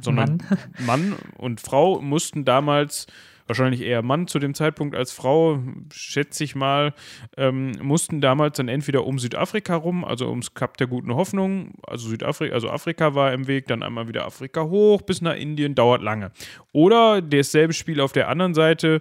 sondern 0.00 0.42
Mann, 0.86 1.14
und 1.36 1.60
Frau 1.60 2.00
mussten 2.00 2.44
damals 2.44 3.06
wahrscheinlich 3.48 3.80
eher 3.80 4.02
Mann 4.02 4.28
zu 4.28 4.38
dem 4.38 4.54
Zeitpunkt 4.54 4.94
als 4.94 5.12
Frau, 5.12 5.60
schätze 5.92 6.44
ich 6.44 6.54
mal, 6.54 6.94
ähm, 7.36 7.72
mussten 7.82 8.20
damals 8.20 8.58
dann 8.58 8.68
entweder 8.68 9.04
um 9.04 9.18
Südafrika 9.18 9.74
rum, 9.74 10.04
also 10.04 10.28
ums 10.28 10.54
Kap 10.54 10.76
der 10.76 10.86
guten 10.86 11.14
Hoffnung, 11.14 11.72
also 11.86 12.08
Südafrika, 12.08 12.54
also 12.54 12.70
Afrika 12.70 13.14
war 13.14 13.32
im 13.32 13.46
Weg, 13.46 13.66
dann 13.66 13.82
einmal 13.82 14.08
wieder 14.08 14.26
Afrika 14.26 14.64
hoch 14.64 15.02
bis 15.02 15.20
nach 15.20 15.34
Indien, 15.34 15.74
dauert 15.74 16.02
lange. 16.02 16.30
Oder 16.72 17.22
dasselbe 17.22 17.72
Spiel 17.72 18.00
auf 18.00 18.12
der 18.12 18.28
anderen 18.28 18.54
Seite, 18.54 19.00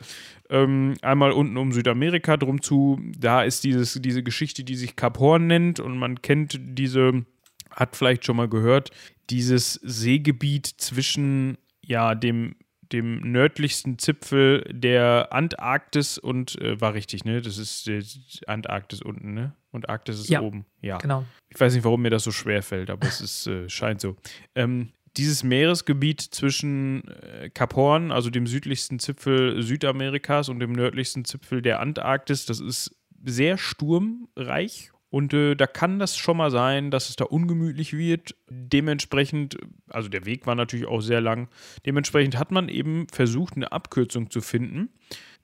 ähm, 0.50 0.94
einmal 1.02 1.32
unten 1.32 1.58
um 1.58 1.74
Südamerika 1.74 2.38
drum 2.38 2.62
zu, 2.62 3.00
da 3.18 3.44
ist 3.44 3.64
dieses, 3.64 4.00
diese 4.02 4.24
Geschichte, 4.24 4.64
die 4.64 4.76
sich 4.76 4.96
Kap 4.96 5.20
Horn 5.20 5.48
nennt 5.48 5.80
und 5.80 5.98
man 5.98 6.22
kennt 6.22 6.58
diese, 6.60 7.26
hat 7.72 7.96
vielleicht 7.96 8.26
schon 8.26 8.38
mal 8.38 8.48
gehört, 8.48 8.92
dieses 9.30 9.74
Seegebiet 9.74 10.66
zwischen 10.66 11.58
ja, 11.82 12.16
dem 12.16 12.56
dem 12.92 13.32
nördlichsten 13.32 14.00
Zipfel 14.00 14.64
der 14.72 15.30
Antarktis 15.32 16.18
und 16.18 16.60
äh, 16.62 16.80
war 16.80 16.94
richtig, 16.94 17.26
ne? 17.26 17.42
Das 17.42 17.58
ist 17.58 17.88
die 17.88 18.02
Antarktis 18.48 19.02
unten, 19.02 19.34
ne? 19.34 19.54
Und 19.72 19.90
Arktis 19.90 20.20
ist 20.20 20.30
Ja, 20.30 20.42
oben. 20.42 20.66
Ja. 20.82 20.98
Genau. 20.98 21.26
Ich 21.50 21.60
weiß 21.60 21.74
nicht, 21.74 21.84
warum 21.84 22.02
mir 22.02 22.10
das 22.10 22.24
so 22.24 22.32
schwer 22.32 22.64
fällt, 22.64 22.90
aber 22.90 23.08
es 23.08 23.22
ist, 23.22 23.48
äh, 23.48 23.70
scheint 23.70 24.02
so. 24.02 24.16
Ähm, 24.56 24.90
dieses 25.18 25.44
Meeresgebiet 25.44 26.22
zwischen 26.22 27.08
äh, 27.08 27.50
Kap 27.50 27.76
Horn, 27.76 28.12
also 28.12 28.30
dem 28.30 28.48
südlichsten 28.48 29.00
Zipfel 29.00 29.62
Südamerikas 29.62 30.50
und 30.50 30.60
dem 30.60 30.74
nördlichsten 30.74 31.26
Zipfel 31.26 31.62
der 31.62 31.80
Antarktis, 31.80 32.46
das 32.46 32.60
ist 32.60 32.96
sehr 33.26 33.58
sturmreich 33.58 34.92
und 35.10 35.34
äh, 35.34 35.56
da 35.56 35.68
kann 35.68 36.00
das 36.00 36.18
schon 36.18 36.38
mal 36.38 36.52
sein, 36.52 36.92
dass 36.92 37.10
es 37.10 37.16
da 37.16 37.26
ungemütlich 37.26 37.94
wird. 37.94 38.36
Dementsprechend, 38.50 39.58
also 39.90 40.10
der 40.10 40.26
Weg 40.26 40.46
war 40.46 40.56
natürlich 40.56 40.88
auch 40.88 41.02
sehr 41.02 41.22
lang. 41.22 41.48
Dementsprechend 41.86 42.38
hat 42.38 42.52
man 42.52 42.68
eben 42.68 43.08
versucht, 43.12 43.56
eine 43.56 43.72
Abkürzung 43.72 44.30
zu 44.30 44.42
finden 44.42 44.90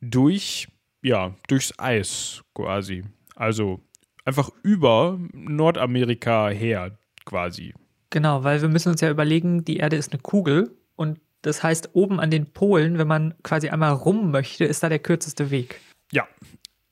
durch, 0.01 0.67
ja, 1.01 1.35
durchs 1.47 1.77
Eis 1.79 2.43
quasi. 2.53 3.03
Also 3.35 3.79
einfach 4.25 4.49
über 4.63 5.17
Nordamerika 5.31 6.49
her 6.49 6.97
quasi. 7.25 7.73
Genau, 8.09 8.43
weil 8.43 8.61
wir 8.61 8.69
müssen 8.69 8.89
uns 8.89 9.01
ja 9.01 9.09
überlegen, 9.09 9.63
die 9.65 9.77
Erde 9.77 9.95
ist 9.95 10.11
eine 10.11 10.21
Kugel 10.21 10.75
und 10.95 11.19
das 11.41 11.61
heißt, 11.61 11.89
oben 11.93 12.19
an 12.19 12.31
den 12.31 12.53
Polen, 12.53 12.97
wenn 12.97 13.07
man 13.07 13.33
quasi 13.43 13.69
einmal 13.69 13.91
rum 13.91 14.31
möchte, 14.31 14.63
ist 14.65 14.81
da 14.81 14.89
der 14.89 14.99
kürzeste 14.99 15.51
Weg. 15.51 15.79
Ja, 16.11 16.27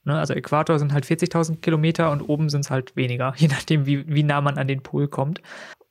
Ne, 0.03 0.17
also 0.17 0.33
Äquator 0.33 0.79
sind 0.79 0.93
halt 0.93 1.05
40.000 1.05 1.61
Kilometer 1.61 2.11
und 2.11 2.21
oben 2.21 2.49
sind 2.49 2.61
es 2.61 2.71
halt 2.71 2.95
weniger, 2.95 3.33
je 3.37 3.47
nachdem, 3.47 3.85
wie, 3.85 4.07
wie 4.07 4.23
nah 4.23 4.41
man 4.41 4.57
an 4.57 4.67
den 4.67 4.81
Pol 4.81 5.07
kommt. 5.07 5.41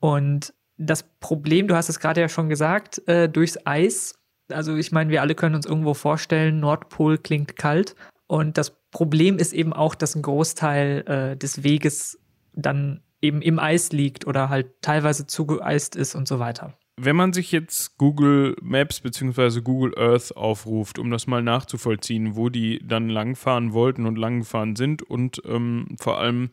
Und 0.01 0.53
das 0.77 1.03
Problem, 1.21 1.69
du 1.69 1.77
hast 1.77 1.89
es 1.89 2.01
gerade 2.01 2.21
ja 2.21 2.29
schon 2.29 2.49
gesagt, 2.49 3.07
äh, 3.07 3.29
durchs 3.29 3.59
Eis, 3.67 4.15
also 4.51 4.75
ich 4.75 4.91
meine, 4.93 5.11
wir 5.11 5.21
alle 5.21 5.35
können 5.35 5.55
uns 5.55 5.67
irgendwo 5.67 5.95
vorstellen, 5.95 6.59
Nordpol 6.59 7.19
klingt 7.19 7.57
kalt. 7.57 7.95
Und 8.27 8.59
das 8.59 8.77
Problem 8.91 9.39
ist 9.39 9.53
eben 9.53 9.73
auch, 9.73 9.95
dass 9.95 10.15
ein 10.17 10.23
Großteil 10.23 11.05
äh, 11.07 11.37
des 11.37 11.63
Weges 11.63 12.19
dann 12.53 13.03
eben 13.21 13.43
im 13.43 13.59
Eis 13.59 13.93
liegt 13.93 14.27
oder 14.27 14.49
halt 14.49 14.83
teilweise 14.83 15.27
zugeeist 15.27 15.95
ist 15.95 16.15
und 16.15 16.27
so 16.27 16.39
weiter. 16.39 16.75
Wenn 17.05 17.17
man 17.17 17.33
sich 17.33 17.53
jetzt 17.53 17.99
Google 17.99 18.57
Maps 18.61 19.01
bzw. 19.01 19.61
Google 19.61 19.97
Earth 19.97 20.37
aufruft, 20.37 20.99
um 20.99 21.11
das 21.11 21.27
mal 21.27 21.43
nachzuvollziehen, 21.43 22.37
wo 22.37 22.49
die 22.49 22.81
dann 22.87 23.09
langfahren 23.09 23.73
wollten 23.73 24.07
und 24.07 24.17
langgefahren 24.17 24.77
sind 24.77 25.03
und 25.03 25.43
ähm, 25.47 25.97
vor 25.99 26.19
allem, 26.19 26.51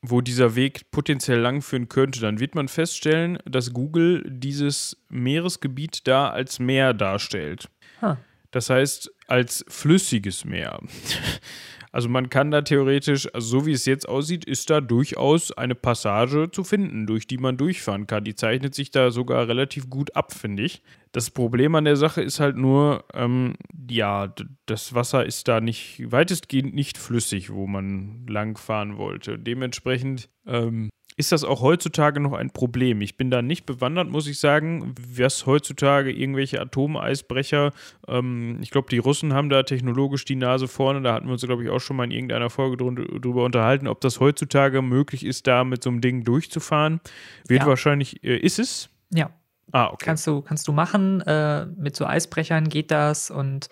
wo 0.00 0.20
dieser 0.20 0.56
Weg 0.56 0.90
potenziell 0.90 1.38
langführen 1.38 1.88
könnte, 1.88 2.20
dann 2.20 2.40
wird 2.40 2.54
man 2.54 2.68
feststellen, 2.68 3.38
dass 3.44 3.72
Google 3.72 4.24
dieses 4.28 4.96
Meeresgebiet 5.08 6.06
da 6.08 6.30
als 6.30 6.58
Meer 6.58 6.94
darstellt. 6.94 7.68
Ha. 8.00 8.18
Das 8.50 8.68
heißt, 8.68 9.10
als 9.28 9.64
flüssiges 9.68 10.44
Meer. 10.44 10.80
Also 11.92 12.08
man 12.08 12.30
kann 12.30 12.50
da 12.50 12.62
theoretisch, 12.62 13.32
also 13.34 13.60
so 13.60 13.66
wie 13.66 13.72
es 13.72 13.84
jetzt 13.84 14.08
aussieht, 14.08 14.46
ist 14.46 14.70
da 14.70 14.80
durchaus 14.80 15.52
eine 15.52 15.74
Passage 15.74 16.50
zu 16.50 16.64
finden, 16.64 17.06
durch 17.06 17.26
die 17.26 17.36
man 17.36 17.58
durchfahren 17.58 18.06
kann. 18.06 18.24
Die 18.24 18.34
zeichnet 18.34 18.74
sich 18.74 18.90
da 18.90 19.10
sogar 19.10 19.46
relativ 19.46 19.90
gut 19.90 20.16
ab, 20.16 20.32
finde 20.32 20.62
ich. 20.62 20.82
Das 21.12 21.30
Problem 21.30 21.74
an 21.74 21.84
der 21.84 21.96
Sache 21.96 22.22
ist 22.22 22.40
halt 22.40 22.56
nur, 22.56 23.04
ähm, 23.12 23.56
ja, 23.90 24.34
das 24.64 24.94
Wasser 24.94 25.26
ist 25.26 25.48
da 25.48 25.60
nicht, 25.60 26.02
weitestgehend 26.10 26.74
nicht 26.74 26.96
flüssig, 26.96 27.52
wo 27.52 27.66
man 27.66 28.26
langfahren 28.26 28.96
wollte. 28.96 29.38
Dementsprechend 29.38 30.30
ähm, 30.46 30.88
ist 31.16 31.32
das 31.32 31.44
auch 31.44 31.60
heutzutage 31.60 32.20
noch 32.20 32.32
ein 32.32 32.50
Problem. 32.50 33.00
Ich 33.00 33.16
bin 33.16 33.30
da 33.30 33.42
nicht 33.42 33.66
bewandert, 33.66 34.08
muss 34.08 34.26
ich 34.26 34.38
sagen, 34.38 34.94
was 35.14 35.46
heutzutage 35.46 36.10
irgendwelche 36.12 36.60
Atomeisbrecher, 36.60 37.72
ähm, 38.08 38.58
ich 38.60 38.70
glaube, 38.70 38.88
die 38.90 38.98
Russen 38.98 39.34
haben 39.34 39.48
da 39.50 39.62
technologisch 39.62 40.24
die 40.24 40.36
Nase 40.36 40.68
vorne, 40.68 41.02
da 41.02 41.14
hatten 41.14 41.26
wir 41.26 41.32
uns, 41.32 41.42
glaube 41.42 41.62
ich, 41.64 41.70
auch 41.70 41.80
schon 41.80 41.96
mal 41.96 42.04
in 42.04 42.10
irgendeiner 42.12 42.50
Folge 42.50 42.76
drüber 42.76 43.44
unterhalten, 43.44 43.86
ob 43.88 44.00
das 44.00 44.20
heutzutage 44.20 44.80
möglich 44.82 45.24
ist, 45.26 45.46
da 45.46 45.64
mit 45.64 45.82
so 45.82 45.90
einem 45.90 46.00
Ding 46.00 46.24
durchzufahren. 46.24 47.00
Wird 47.46 47.62
Ja. 47.62 47.66
wahrscheinlich, 47.66 48.24
äh, 48.24 48.36
ist 48.38 48.58
es? 48.58 48.88
Ja, 49.10 49.30
Ah, 49.72 49.86
okay. 49.86 50.04
kannst 50.06 50.26
du, 50.26 50.40
kannst 50.42 50.66
du 50.68 50.72
machen. 50.72 51.20
Äh, 51.22 51.66
mit 51.66 51.94
so 51.96 52.06
Eisbrechern 52.06 52.68
geht 52.68 52.90
das 52.90 53.30
und 53.30 53.68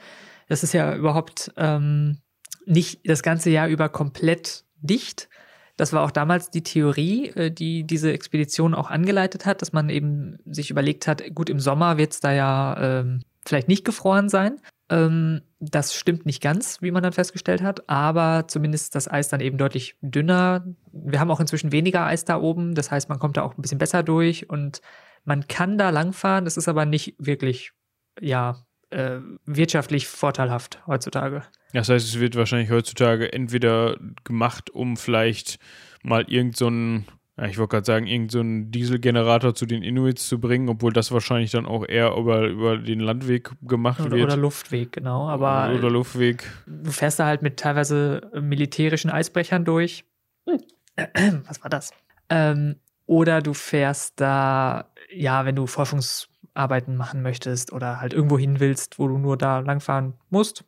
das 0.49 0.63
ist 0.63 0.73
ja 0.75 0.95
überhaupt 0.95 1.53
ähm, 1.57 2.19
nicht 2.67 3.01
das 3.09 3.23
ganze 3.23 3.51
Jahr 3.51 3.69
über 3.69 3.89
komplett 3.89 4.65
dicht. 4.83 5.29
Das 5.81 5.95
war 5.95 6.03
auch 6.03 6.11
damals 6.11 6.51
die 6.51 6.63
Theorie, 6.63 7.29
äh, 7.29 7.51
die 7.51 7.85
diese 7.85 8.13
Expedition 8.13 8.75
auch 8.75 8.91
angeleitet 8.91 9.47
hat, 9.47 9.63
dass 9.63 9.73
man 9.73 9.89
eben 9.89 10.37
sich 10.45 10.71
überlegt 10.71 11.07
hat, 11.07 11.23
gut, 11.35 11.49
im 11.49 11.59
Sommer 11.59 11.97
wird 11.97 12.13
es 12.13 12.21
da 12.21 12.35
ja 12.35 12.77
ähm, 12.79 13.23
vielleicht 13.47 13.67
nicht 13.67 13.87
gefroren 13.87 14.29
sein. 14.29 14.61
Ähm, 14.91 15.41
das 15.59 15.95
stimmt 15.95 16.27
nicht 16.27 16.43
ganz, 16.43 16.83
wie 16.83 16.91
man 16.91 17.03
dann 17.03 17.15
festgestellt 17.15 17.63
hat, 17.63 17.89
aber 17.89 18.45
zumindest 18.47 18.85
ist 18.85 18.95
das 18.95 19.11
Eis 19.11 19.31
dann 19.31 19.41
eben 19.41 19.57
deutlich 19.57 19.97
dünner. 20.03 20.67
Wir 20.93 21.19
haben 21.19 21.31
auch 21.31 21.41
inzwischen 21.41 21.73
weniger 21.73 22.05
Eis 22.05 22.27
da 22.27 22.39
oben, 22.39 22.75
das 22.75 22.91
heißt, 22.91 23.09
man 23.09 23.19
kommt 23.19 23.39
da 23.39 23.43
auch 23.43 23.57
ein 23.57 23.63
bisschen 23.63 23.79
besser 23.79 24.03
durch 24.03 24.51
und 24.51 24.83
man 25.25 25.49
kann 25.49 25.79
da 25.79 25.89
langfahren, 25.89 26.45
das 26.45 26.59
ist 26.59 26.69
aber 26.69 26.85
nicht 26.85 27.15
wirklich, 27.17 27.73
ja, 28.21 28.59
äh, 28.91 29.21
wirtschaftlich 29.47 30.07
vorteilhaft 30.07 30.87
heutzutage. 30.87 31.43
Das 31.73 31.89
heißt, 31.89 32.07
es 32.07 32.21
wird 32.21 32.37
wahrscheinlich 32.37 32.71
heutzutage 32.71 33.33
entweder 33.33 33.97
gemacht, 34.25 34.71
um 34.71 34.97
vielleicht 34.97 35.59
mal 36.03 36.25
irgend 36.29 36.57
so 36.57 36.71
ich 37.49 37.57
wollte 37.57 37.77
gerade 37.77 37.87
sagen, 37.87 38.07
irgend 38.07 38.33
so 38.33 38.41
einen 38.41 38.71
Dieselgenerator 38.71 39.55
zu 39.55 39.65
den 39.65 39.83
Inuits 39.83 40.29
zu 40.29 40.39
bringen, 40.39 40.69
obwohl 40.69 40.93
das 40.93 41.11
wahrscheinlich 41.11 41.51
dann 41.51 41.65
auch 41.65 41.87
eher 41.89 42.15
über, 42.15 42.47
über 42.47 42.77
den 42.77 43.01
Landweg 43.01 43.53
gemacht 43.63 44.01
Oder, 44.01 44.11
wird. 44.11 44.25
oder 44.25 44.37
Luftweg, 44.37 44.93
genau. 44.93 45.29
Aber 45.29 45.73
oder 45.75 45.91
Luftweg. 45.91 46.45
du 46.67 46.91
fährst 46.91 47.19
da 47.19 47.27
halt 47.27 47.41
mit 47.41 47.59
teilweise 47.59 48.31
militärischen 48.39 49.11
Eisbrechern 49.11 49.65
durch. 49.65 50.05
Was 51.47 51.63
war 51.63 51.71
das? 51.71 51.93
Ähm, 52.29 52.77
oder 53.07 53.41
du 53.41 53.55
fährst 53.55 54.21
da, 54.21 54.91
ja, 55.11 55.45
wenn 55.47 55.57
du 55.57 55.67
Forschungsarbeiten 56.55 56.97
machen 56.97 57.23
möchtest 57.23 57.73
oder 57.73 58.01
halt 58.01 58.13
irgendwo 58.13 58.39
hin 58.39 58.61
willst, 58.61 58.99
wo 58.99 59.09
du 59.09 59.19
nur 59.19 59.37
da 59.37 59.61
langfahren 59.61 60.15
musst. 60.31 60.65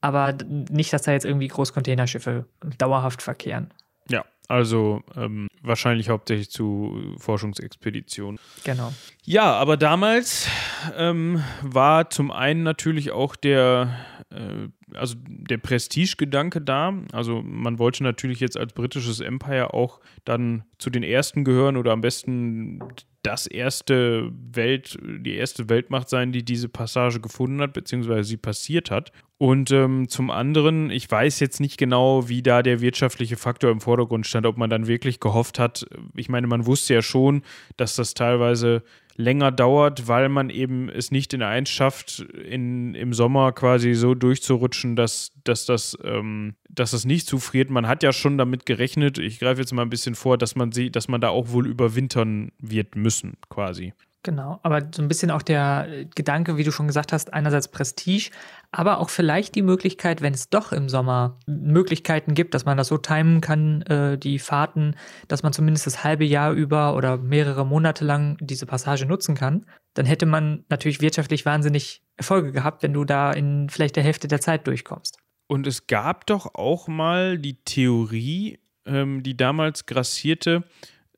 Aber 0.00 0.34
nicht, 0.70 0.92
dass 0.92 1.02
da 1.02 1.12
jetzt 1.12 1.24
irgendwie 1.24 1.48
Großcontainerschiffe 1.48 2.46
dauerhaft 2.78 3.22
verkehren. 3.22 3.72
Ja, 4.08 4.24
also 4.48 5.02
ähm, 5.16 5.48
wahrscheinlich 5.62 6.10
hauptsächlich 6.10 6.50
zu 6.50 7.14
Forschungsexpeditionen. 7.18 8.38
Genau. 8.64 8.92
Ja, 9.24 9.54
aber 9.54 9.78
damals 9.78 10.46
ähm, 10.94 11.42
war 11.62 12.10
zum 12.10 12.30
einen 12.30 12.62
natürlich 12.62 13.12
auch 13.12 13.34
der, 13.34 13.96
äh, 14.30 14.68
also 14.94 15.14
der 15.26 15.56
Prestigegedanke 15.56 16.60
da. 16.60 16.92
Also 17.12 17.40
man 17.42 17.78
wollte 17.78 18.02
natürlich 18.02 18.40
jetzt 18.40 18.58
als 18.58 18.74
britisches 18.74 19.20
Empire 19.20 19.72
auch 19.72 20.00
dann 20.26 20.64
zu 20.76 20.90
den 20.90 21.02
ersten 21.02 21.44
gehören 21.44 21.78
oder 21.78 21.92
am 21.92 22.02
besten 22.02 22.80
das 23.24 23.46
erste 23.46 24.30
Welt, 24.52 24.98
die 25.02 25.34
erste 25.34 25.68
Weltmacht 25.68 26.08
sein, 26.08 26.30
die 26.30 26.44
diese 26.44 26.68
Passage 26.68 27.20
gefunden 27.20 27.60
hat, 27.60 27.72
beziehungsweise 27.72 28.24
sie 28.24 28.36
passiert 28.36 28.90
hat. 28.90 29.12
Und 29.36 29.72
ähm, 29.72 30.08
zum 30.08 30.30
anderen, 30.30 30.90
ich 30.90 31.10
weiß 31.10 31.40
jetzt 31.40 31.60
nicht 31.60 31.76
genau, 31.76 32.28
wie 32.28 32.42
da 32.42 32.62
der 32.62 32.80
wirtschaftliche 32.80 33.36
Faktor 33.36 33.70
im 33.70 33.80
Vordergrund 33.80 34.26
stand, 34.26 34.46
ob 34.46 34.56
man 34.56 34.70
dann 34.70 34.86
wirklich 34.86 35.18
gehofft 35.18 35.58
hat. 35.58 35.86
Ich 36.14 36.28
meine, 36.28 36.46
man 36.46 36.66
wusste 36.66 36.94
ja 36.94 37.02
schon, 37.02 37.42
dass 37.76 37.96
das 37.96 38.14
teilweise 38.14 38.84
länger 39.16 39.52
dauert, 39.52 40.08
weil 40.08 40.28
man 40.28 40.50
eben 40.50 40.88
es 40.88 41.10
nicht 41.10 41.34
in 41.34 41.42
eins 41.42 41.70
schafft, 41.70 42.20
in, 42.20 42.94
im 42.94 43.12
Sommer 43.12 43.52
quasi 43.52 43.94
so 43.94 44.14
durchzurutschen, 44.14 44.96
dass, 44.96 45.32
dass, 45.44 45.66
das, 45.66 45.96
ähm, 46.04 46.54
dass 46.68 46.92
das 46.92 47.04
nicht 47.04 47.26
zufriert. 47.26 47.70
Man 47.70 47.86
hat 47.86 48.02
ja 48.02 48.12
schon 48.12 48.38
damit 48.38 48.66
gerechnet, 48.66 49.18
ich 49.18 49.38
greife 49.38 49.60
jetzt 49.60 49.72
mal 49.72 49.82
ein 49.82 49.90
bisschen 49.90 50.14
vor, 50.14 50.38
dass 50.38 50.56
man 50.56 50.72
sieht, 50.72 50.96
dass 50.96 51.08
man 51.08 51.20
da 51.20 51.28
auch 51.28 51.50
wohl 51.50 51.66
überwintern 51.66 52.50
wird 52.58 52.96
müssen, 52.96 53.34
quasi. 53.48 53.92
Genau, 54.24 54.58
aber 54.62 54.80
so 54.92 55.02
ein 55.02 55.08
bisschen 55.08 55.30
auch 55.30 55.42
der 55.42 55.86
äh, 55.86 56.06
Gedanke, 56.06 56.56
wie 56.56 56.64
du 56.64 56.72
schon 56.72 56.86
gesagt 56.86 57.12
hast, 57.12 57.34
einerseits 57.34 57.68
Prestige, 57.68 58.30
aber 58.72 58.98
auch 58.98 59.10
vielleicht 59.10 59.54
die 59.54 59.60
Möglichkeit, 59.60 60.22
wenn 60.22 60.32
es 60.32 60.48
doch 60.48 60.72
im 60.72 60.88
Sommer 60.88 61.38
Möglichkeiten 61.46 62.32
gibt, 62.32 62.54
dass 62.54 62.64
man 62.64 62.78
das 62.78 62.88
so 62.88 62.96
timen 62.96 63.42
kann, 63.42 63.82
äh, 63.82 64.16
die 64.16 64.38
Fahrten, 64.38 64.96
dass 65.28 65.42
man 65.42 65.52
zumindest 65.52 65.86
das 65.86 66.04
halbe 66.04 66.24
Jahr 66.24 66.52
über 66.52 66.96
oder 66.96 67.18
mehrere 67.18 67.66
Monate 67.66 68.06
lang 68.06 68.38
diese 68.40 68.64
Passage 68.64 69.04
nutzen 69.04 69.34
kann, 69.34 69.66
dann 69.92 70.06
hätte 70.06 70.24
man 70.24 70.64
natürlich 70.70 71.02
wirtschaftlich 71.02 71.44
wahnsinnig 71.44 72.02
Erfolge 72.16 72.50
gehabt, 72.50 72.82
wenn 72.82 72.94
du 72.94 73.04
da 73.04 73.30
in 73.30 73.68
vielleicht 73.68 73.96
der 73.96 74.04
Hälfte 74.04 74.26
der 74.26 74.40
Zeit 74.40 74.66
durchkommst. 74.66 75.18
Und 75.48 75.66
es 75.66 75.86
gab 75.86 76.26
doch 76.26 76.54
auch 76.54 76.88
mal 76.88 77.36
die 77.36 77.62
Theorie, 77.62 78.58
ähm, 78.86 79.22
die 79.22 79.36
damals 79.36 79.84
grassierte, 79.84 80.64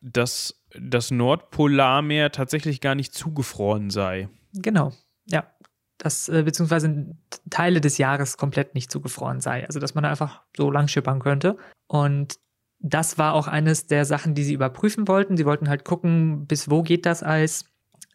dass 0.00 0.60
das 0.80 1.11
Nordpolarmeer 1.11 2.33
tatsächlich 2.33 2.80
gar 2.80 2.95
nicht 2.95 3.14
zugefroren 3.14 3.90
sei. 3.90 4.28
Genau, 4.52 4.92
ja. 5.26 5.45
Das, 5.99 6.28
äh, 6.28 6.42
beziehungsweise 6.42 7.16
Teile 7.49 7.80
des 7.80 7.97
Jahres 7.97 8.37
komplett 8.37 8.75
nicht 8.75 8.90
zugefroren 8.90 9.40
sei. 9.40 9.66
Also, 9.66 9.80
dass 9.80 9.95
man 9.95 10.04
da 10.04 10.11
einfach 10.11 10.42
so 10.54 10.71
lang 10.71 10.88
schippern 10.88 11.21
könnte. 11.21 11.56
Und 11.87 12.37
das 12.78 13.16
war 13.16 13.33
auch 13.33 13.49
eines 13.49 13.87
der 13.87 14.04
Sachen, 14.04 14.35
die 14.35 14.45
sie 14.45 14.52
überprüfen 14.52 15.09
wollten. 15.09 15.37
Sie 15.37 15.47
wollten 15.47 15.68
halt 15.68 15.85
gucken, 15.85 16.47
bis 16.47 16.71
wo 16.71 16.83
geht 16.83 17.06
das 17.06 17.23
Eis, 17.23 17.64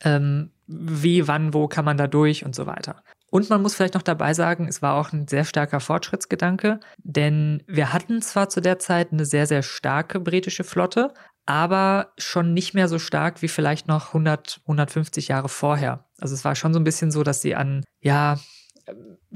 ähm, 0.03 0.51
wie, 0.67 1.27
wann, 1.27 1.53
wo 1.53 1.67
kann 1.67 1.85
man 1.85 1.97
da 1.97 2.07
durch 2.07 2.45
und 2.45 2.55
so 2.55 2.67
weiter. 2.67 3.03
Und 3.31 3.49
man 3.49 3.61
muss 3.61 3.75
vielleicht 3.75 3.93
noch 3.93 4.01
dabei 4.01 4.33
sagen, 4.33 4.67
es 4.67 4.81
war 4.81 4.95
auch 4.95 5.13
ein 5.13 5.27
sehr 5.27 5.45
starker 5.45 5.79
Fortschrittsgedanke, 5.79 6.81
denn 6.97 7.63
wir 7.65 7.93
hatten 7.93 8.21
zwar 8.21 8.49
zu 8.49 8.61
der 8.61 8.77
Zeit 8.77 9.13
eine 9.13 9.25
sehr, 9.25 9.47
sehr 9.47 9.63
starke 9.63 10.19
britische 10.19 10.65
Flotte, 10.65 11.13
aber 11.51 12.13
schon 12.17 12.53
nicht 12.53 12.73
mehr 12.73 12.87
so 12.87 12.97
stark 12.97 13.41
wie 13.41 13.49
vielleicht 13.49 13.85
noch 13.89 14.07
100, 14.07 14.61
150 14.63 15.27
Jahre 15.27 15.49
vorher. 15.49 16.05
Also 16.17 16.33
es 16.33 16.45
war 16.45 16.55
schon 16.55 16.73
so 16.73 16.79
ein 16.79 16.85
bisschen 16.85 17.11
so, 17.11 17.23
dass 17.23 17.41
sie 17.41 17.55
an, 17.55 17.83
ja, 17.99 18.39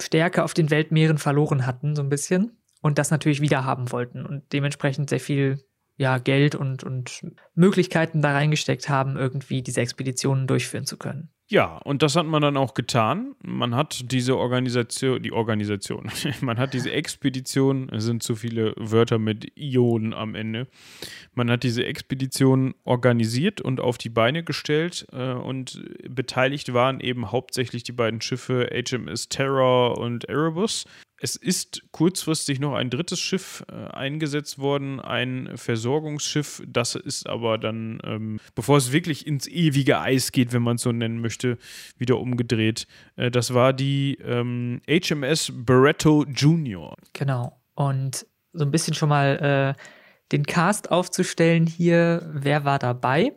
Stärke 0.02 0.44
auf 0.46 0.54
den 0.54 0.70
Weltmeeren 0.70 1.18
verloren 1.18 1.66
hatten, 1.66 1.94
so 1.94 2.02
ein 2.02 2.08
bisschen. 2.08 2.58
Und 2.82 2.98
das 3.00 3.12
natürlich 3.12 3.42
wieder 3.42 3.66
haben 3.66 3.92
wollten 3.92 4.26
und 4.26 4.54
dementsprechend 4.54 5.10
sehr 5.10 5.20
viel 5.20 5.60
ja, 5.98 6.18
Geld 6.18 6.56
und, 6.56 6.86
und 6.86 7.26
Möglichkeiten 7.54 8.22
da 8.22 8.32
reingesteckt 8.32 8.88
haben, 8.88 9.18
irgendwie 9.18 9.62
diese 9.62 9.82
Expeditionen 9.82 10.48
durchführen 10.48 10.86
zu 10.86 10.98
können. 10.98 11.35
Ja, 11.48 11.78
und 11.84 12.02
das 12.02 12.16
hat 12.16 12.26
man 12.26 12.42
dann 12.42 12.58
auch 12.58 12.74
getan. 12.74 13.36
Man 13.44 13.76
hat 13.76 14.12
diese 14.12 14.36
Organisation, 14.36 15.22
die 15.22 15.32
Organisation, 15.32 16.10
man 16.42 16.58
hat 16.58 16.74
diese 16.74 16.92
Expedition, 16.92 17.88
es 17.90 18.06
sind 18.06 18.24
zu 18.24 18.36
viele 18.36 18.74
Wörter 18.78 19.20
mit 19.20 19.52
Ionen 19.56 20.16
am 20.16 20.34
Ende. 20.34 20.68
Man 21.36 21.52
hat 21.52 21.62
diese 21.62 21.86
Expedition 21.86 22.74
organisiert 22.84 23.62
und 23.62 23.80
auf 23.80 24.00
die 24.00 24.10
Beine 24.10 24.44
gestellt 24.44 25.06
äh, 25.12 25.34
und 25.34 25.84
beteiligt 26.10 26.74
waren 26.74 27.00
eben 27.00 27.32
hauptsächlich 27.32 27.84
die 27.84 27.92
beiden 27.92 28.22
Schiffe 28.22 28.68
HMS 28.74 29.30
Terror 29.30 30.00
und 30.00 30.26
Erebus. 30.26 30.86
Es 31.26 31.36
ist 31.36 31.82
kurzfristig 31.92 32.60
noch 32.60 32.76
ein 32.76 32.92
drittes 32.92 33.20
Schiff 33.20 33.66
äh, 33.68 33.88
eingesetzt 33.88 34.60
worden, 34.60 35.00
ein 35.00 35.50
Versorgungsschiff. 35.56 36.62
Das 36.68 36.94
ist 36.94 37.28
aber 37.28 37.58
dann, 37.58 38.00
ähm, 38.04 38.40
bevor 38.54 38.78
es 38.78 38.92
wirklich 38.92 39.26
ins 39.26 39.48
ewige 39.48 40.00
Eis 40.00 40.32
geht, 40.32 40.54
wenn 40.54 40.62
man 40.62 40.76
es 40.76 40.84
so 40.84 40.92
nennen 40.92 41.22
möchte, 41.22 41.58
wieder 41.98 42.20
umgedreht. 42.20 42.86
Äh, 43.16 43.32
das 43.32 43.56
war 43.56 43.74
die 43.74 44.20
ähm, 44.24 44.84
HMS 44.88 45.52
Barretto 45.52 46.26
Junior. 46.26 46.96
Genau. 47.14 47.60
Und 47.74 48.28
so 48.54 48.64
ein 48.64 48.70
bisschen 48.70 48.94
schon 48.94 49.10
mal 49.10 49.76
äh, 49.76 49.82
den 50.32 50.46
Cast 50.46 50.92
aufzustellen 50.92 51.66
hier, 51.66 52.22
wer 52.34 52.66
war 52.66 52.78
dabei? 52.78 53.34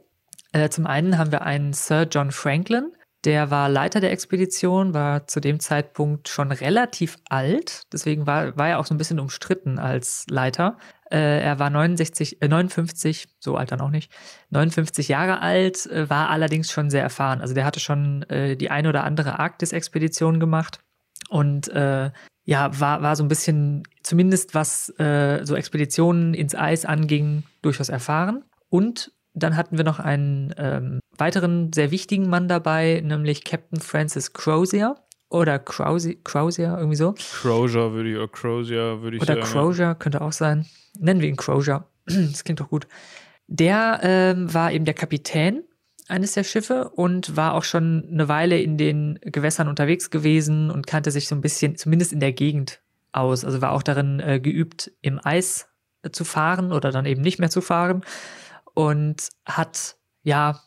Äh, 0.53 0.69
zum 0.69 0.87
einen 0.87 1.17
haben 1.17 1.33
wir 1.33 1.41
einen 1.41 1.73
Sir 1.73 2.07
John 2.11 2.33
Franklin, 2.33 2.93
der 3.25 3.51
war 3.51 3.69
Leiter 3.69 4.01
der 4.01 4.13
Expedition, 4.13 4.95
war 4.95 5.27
zu 5.27 5.41
dem 5.41 5.59
Zeitpunkt 5.59 6.29
schon 6.29 6.53
relativ 6.53 7.17
alt, 7.29 7.83
deswegen 7.93 8.27
war, 8.27 8.57
war 8.57 8.69
er 8.69 8.79
auch 8.79 8.87
so 8.87 8.95
ein 8.95 8.99
bisschen 8.99 9.19
umstritten 9.19 9.79
als 9.79 10.25
Leiter. 10.31 10.79
Äh, 11.11 11.43
er 11.43 11.59
war 11.59 11.71
69, 11.71 12.41
äh, 12.43 12.49
59, 12.49 13.29
so 13.41 13.57
alt 13.57 13.73
dann 13.73 13.81
auch 13.81 13.91
nicht, 13.91 14.13
59 14.51 15.09
Jahre 15.09 15.41
alt, 15.41 15.87
äh, 15.87 16.09
war 16.09 16.31
allerdings 16.31 16.71
schon 16.71 16.91
sehr 16.91 17.03
erfahren. 17.03 17.41
Also 17.41 17.55
der 17.55 17.65
hatte 17.65 17.81
schon 17.81 18.23
äh, 18.25 18.57
die 18.57 18.71
eine 18.71 18.89
oder 18.89 19.05
andere 19.05 19.39
Arktis-Expedition 19.39 20.39
gemacht 20.39 20.81
und 21.29 21.69
äh, 21.69 22.11
ja, 22.45 22.81
war, 22.81 23.03
war 23.03 23.15
so 23.17 23.25
ein 23.25 23.29
bisschen, 23.29 23.83
zumindest 24.03 24.55
was 24.55 24.89
äh, 24.99 25.45
so 25.45 25.55
Expeditionen 25.55 26.33
ins 26.33 26.55
Eis 26.55 26.87
anging, 26.87 27.43
durchaus 27.61 27.91
erfahren. 27.91 28.43
Und 28.71 29.13
dann 29.35 29.57
hatten 29.57 29.77
wir 29.77 29.85
noch 29.85 29.99
einen 29.99 30.55
ähm, 30.57 31.01
weiteren 31.17 31.73
sehr 31.73 31.91
wichtigen 31.91 32.29
Mann 32.29 32.49
dabei, 32.49 33.03
nämlich 33.05 33.45
Captain 33.45 33.81
Francis 33.81 34.33
Crozier. 34.33 34.97
Oder 35.31 35.59
Crozier, 35.59 36.17
Crozier 36.25 36.77
irgendwie 36.79 36.97
so. 36.97 37.13
Crozier 37.13 37.93
würde 37.93 38.11
ich, 38.11 38.17
oder 38.17 38.29
Crozier 38.29 39.03
würde 39.03 39.17
ich 39.17 39.23
oder 39.23 39.35
sagen. 39.35 39.41
Oder 39.41 39.51
Crozier 39.51 39.95
könnte 39.95 40.21
auch 40.23 40.33
sein. 40.33 40.67
Nennen 40.99 41.21
wir 41.21 41.29
ihn 41.29 41.37
Crozier. 41.37 41.85
das 42.07 42.45
klingt 42.45 42.61
doch 42.61 42.71
gut. 42.71 42.87
Der 43.47 44.01
ähm, 44.03 44.53
war 44.53 44.73
eben 44.73 44.85
der 44.85 44.95
Kapitän 44.95 45.65
eines 46.09 46.33
der 46.33 46.45
Schiffe 46.45 46.89
und 46.89 47.37
war 47.37 47.53
auch 47.53 47.65
schon 47.65 48.09
eine 48.11 48.29
Weile 48.29 48.59
in 48.59 48.79
den 48.79 49.19
Gewässern 49.21 49.69
unterwegs 49.69 50.09
gewesen 50.09 50.71
und 50.71 50.87
kannte 50.87 51.11
sich 51.11 51.29
so 51.29 51.35
ein 51.35 51.43
bisschen, 51.43 51.77
zumindest 51.77 52.13
in 52.15 52.21
der 52.21 52.33
Gegend, 52.33 52.81
aus. 53.13 53.45
Also 53.45 53.61
war 53.61 53.73
auch 53.73 53.83
darin 53.83 54.21
äh, 54.21 54.41
geübt, 54.41 54.93
im 55.01 55.21
Eis 55.23 55.69
äh, 56.03 56.11
zu 56.11 56.25
fahren 56.25 56.73
oder 56.73 56.91
dann 56.91 57.07
eben 57.07 57.23
nicht 57.23 57.39
mehr 57.39 57.51
zu 57.51 57.61
fahren 57.61 58.03
und 58.79 59.31
hat 59.45 59.97
ja 60.23 60.61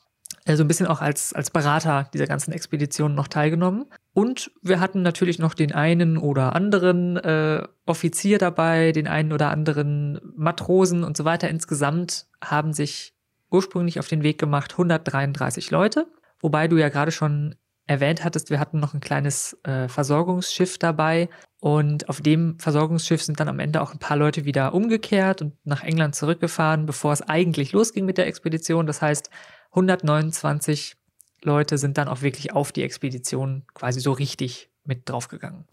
äh, 0.44 0.58
so 0.58 0.66
ein 0.66 0.68
bisschen 0.68 0.88
auch 0.88 1.00
als, 1.00 1.32
als 1.32 1.50
Berater 1.50 2.10
dieser 2.14 2.28
ganzen 2.28 2.52
Expedition 2.52 3.16
noch 3.16 3.30
teilgenommen. 3.30 3.86
Und 4.12 4.52
wir 4.62 4.82
hatten 4.82 5.02
natürlich 5.02 5.40
noch 5.40 5.54
den 5.54 5.72
einen 5.72 6.18
oder 6.18 6.54
anderen 6.54 7.16
äh, 7.16 7.66
Offizier 7.86 8.38
dabei, 8.38 8.92
den 8.92 9.08
einen 9.08 9.32
oder 9.32 9.50
anderen 9.50 10.20
Matrosen 10.36 11.06
und 11.06 11.16
so 11.16 11.24
weiter. 11.24 11.48
Insgesamt 11.48 12.28
haben 12.44 12.74
sich 12.74 13.14
ursprünglich 13.50 13.98
auf 13.98 14.10
den 14.10 14.24
Weg 14.24 14.38
gemacht 14.38 14.74
133 14.74 15.72
Leute, 15.72 16.06
wobei 16.42 16.68
du 16.68 16.76
ja 16.76 16.90
gerade 16.90 17.14
schon 17.14 17.56
erwähnt 17.88 18.26
hattest, 18.26 18.50
wir 18.50 18.60
hatten 18.60 18.82
noch 18.82 18.94
ein 18.94 19.00
kleines 19.00 19.58
äh, 19.64 19.88
Versorgungsschiff 19.88 20.78
dabei 20.78 21.30
und 21.62 22.10
auf 22.10 22.22
dem 22.22 22.58
Versorgungsschiff 22.58 23.22
sind 23.22 23.40
dann 23.40 23.48
am 23.48 23.60
Ende 23.60 23.84
auch 23.84 23.94
ein 23.94 24.00
paar 24.00 24.18
Leute 24.18 24.46
wieder 24.46 24.74
umgekehrt 24.74 25.44
und 25.44 25.54
nach 25.64 25.84
England 25.84 26.16
zurückgefahren, 26.16 26.88
bevor 26.88 27.14
es 27.14 27.22
eigentlich 27.22 27.72
losging 27.72 28.04
mit 28.04 28.18
der 28.18 28.26
Expedition. 28.26 28.88
Das 28.88 29.04
heißt, 29.04 29.30
129 29.70 30.96
Leute 31.44 31.78
sind 31.78 32.00
dann 32.00 32.08
auch 32.08 32.24
wirklich 32.24 32.52
auf 32.52 32.72
die 32.72 32.82
Expedition 32.82 33.64
quasi 33.76 34.00
so 34.00 34.12
richtig 34.12 34.71
mit 34.92 35.08
draufgegangen. 35.10 35.64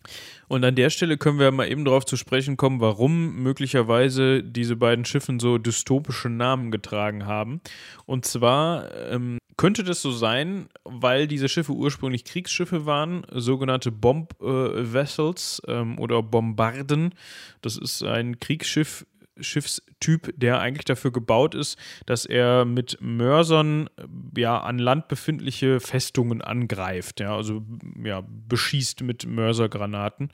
Und 0.46 0.64
an 0.64 0.76
der 0.76 0.90
Stelle 0.90 1.18
können 1.18 1.40
wir 1.40 1.50
mal 1.50 1.68
eben 1.68 1.84
darauf 1.84 2.06
zu 2.06 2.16
sprechen 2.16 2.56
kommen, 2.56 2.80
warum 2.80 3.42
möglicherweise 3.42 4.44
diese 4.44 4.76
beiden 4.76 5.04
Schiffen 5.04 5.40
so 5.40 5.58
dystopische 5.58 6.28
Namen 6.28 6.70
getragen 6.70 7.26
haben. 7.26 7.60
Und 8.06 8.26
zwar 8.26 8.94
ähm, 9.10 9.38
könnte 9.56 9.82
das 9.82 10.02
so 10.02 10.12
sein, 10.12 10.68
weil 10.84 11.26
diese 11.26 11.48
Schiffe 11.48 11.72
ursprünglich 11.72 12.24
Kriegsschiffe 12.24 12.86
waren, 12.86 13.26
sogenannte 13.32 13.90
Bomb 13.90 14.40
äh, 14.40 14.92
Vessels 14.92 15.60
ähm, 15.66 15.98
oder 15.98 16.22
Bombarden. 16.22 17.12
Das 17.60 17.76
ist 17.76 18.04
ein 18.04 18.38
Kriegsschiff 18.38 19.04
Schiffstyp, 19.40 20.32
der 20.36 20.60
eigentlich 20.60 20.84
dafür 20.84 21.12
gebaut 21.12 21.54
ist, 21.54 21.78
dass 22.06 22.24
er 22.24 22.64
mit 22.64 22.98
Mörsern 23.00 23.88
ja 24.36 24.60
an 24.60 24.78
Land 24.78 25.08
befindliche 25.08 25.80
Festungen 25.80 26.42
angreift, 26.42 27.20
ja, 27.20 27.34
also 27.34 27.62
ja, 28.02 28.22
beschießt 28.48 29.02
mit 29.02 29.26
Mörsergranaten. 29.26 30.30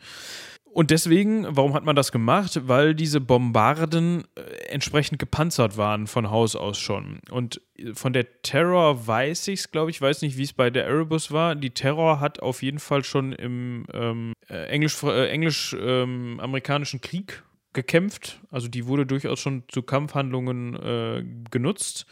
Und 0.75 0.91
deswegen, 0.91 1.47
warum 1.51 1.73
hat 1.75 1.85
man 1.85 1.95
das 1.95 2.11
gemacht? 2.11 2.59
Weil 2.67 2.97
diese 2.97 3.21
Bombarden 3.21 4.25
äh, 4.35 4.41
entsprechend 4.71 5.21
gepanzert 5.21 5.77
waren 5.77 6.09
von 6.09 6.31
Haus 6.31 6.57
aus 6.57 6.81
schon. 6.81 7.21
Und 7.31 7.61
von 7.93 8.13
der 8.13 8.43
Terror 8.43 9.07
weiß 9.07 9.47
ich 9.49 9.61
es, 9.61 9.71
glaube 9.71 9.93
ich, 9.93 10.03
weiß 10.03 10.23
nicht, 10.23 10.37
wie 10.37 10.43
es 10.43 10.53
bei 10.53 10.71
der 10.71 10.87
Erebus 10.87 11.31
war. 11.31 11.55
Die 11.55 11.71
Terror 11.71 12.19
hat 12.19 12.41
auf 12.41 12.65
jeden 12.65 12.81
Fall 12.81 13.05
schon 13.05 13.33
im 13.33 13.87
ähm, 13.93 14.33
äh, 14.49 14.67
englisch-amerikanischen 14.67 16.99
äh, 16.99 17.03
Englisch, 17.03 17.09
Krieg 17.09 17.45
gekämpft. 17.75 18.41
Also 18.51 18.69
die 18.69 18.87
wurde 18.87 19.07
durchaus 19.07 19.41
schon 19.41 19.65
zu 19.69 19.83
Kampfhandlungen 19.83 20.75
äh, 20.75 21.25
genutzt. 21.51 22.07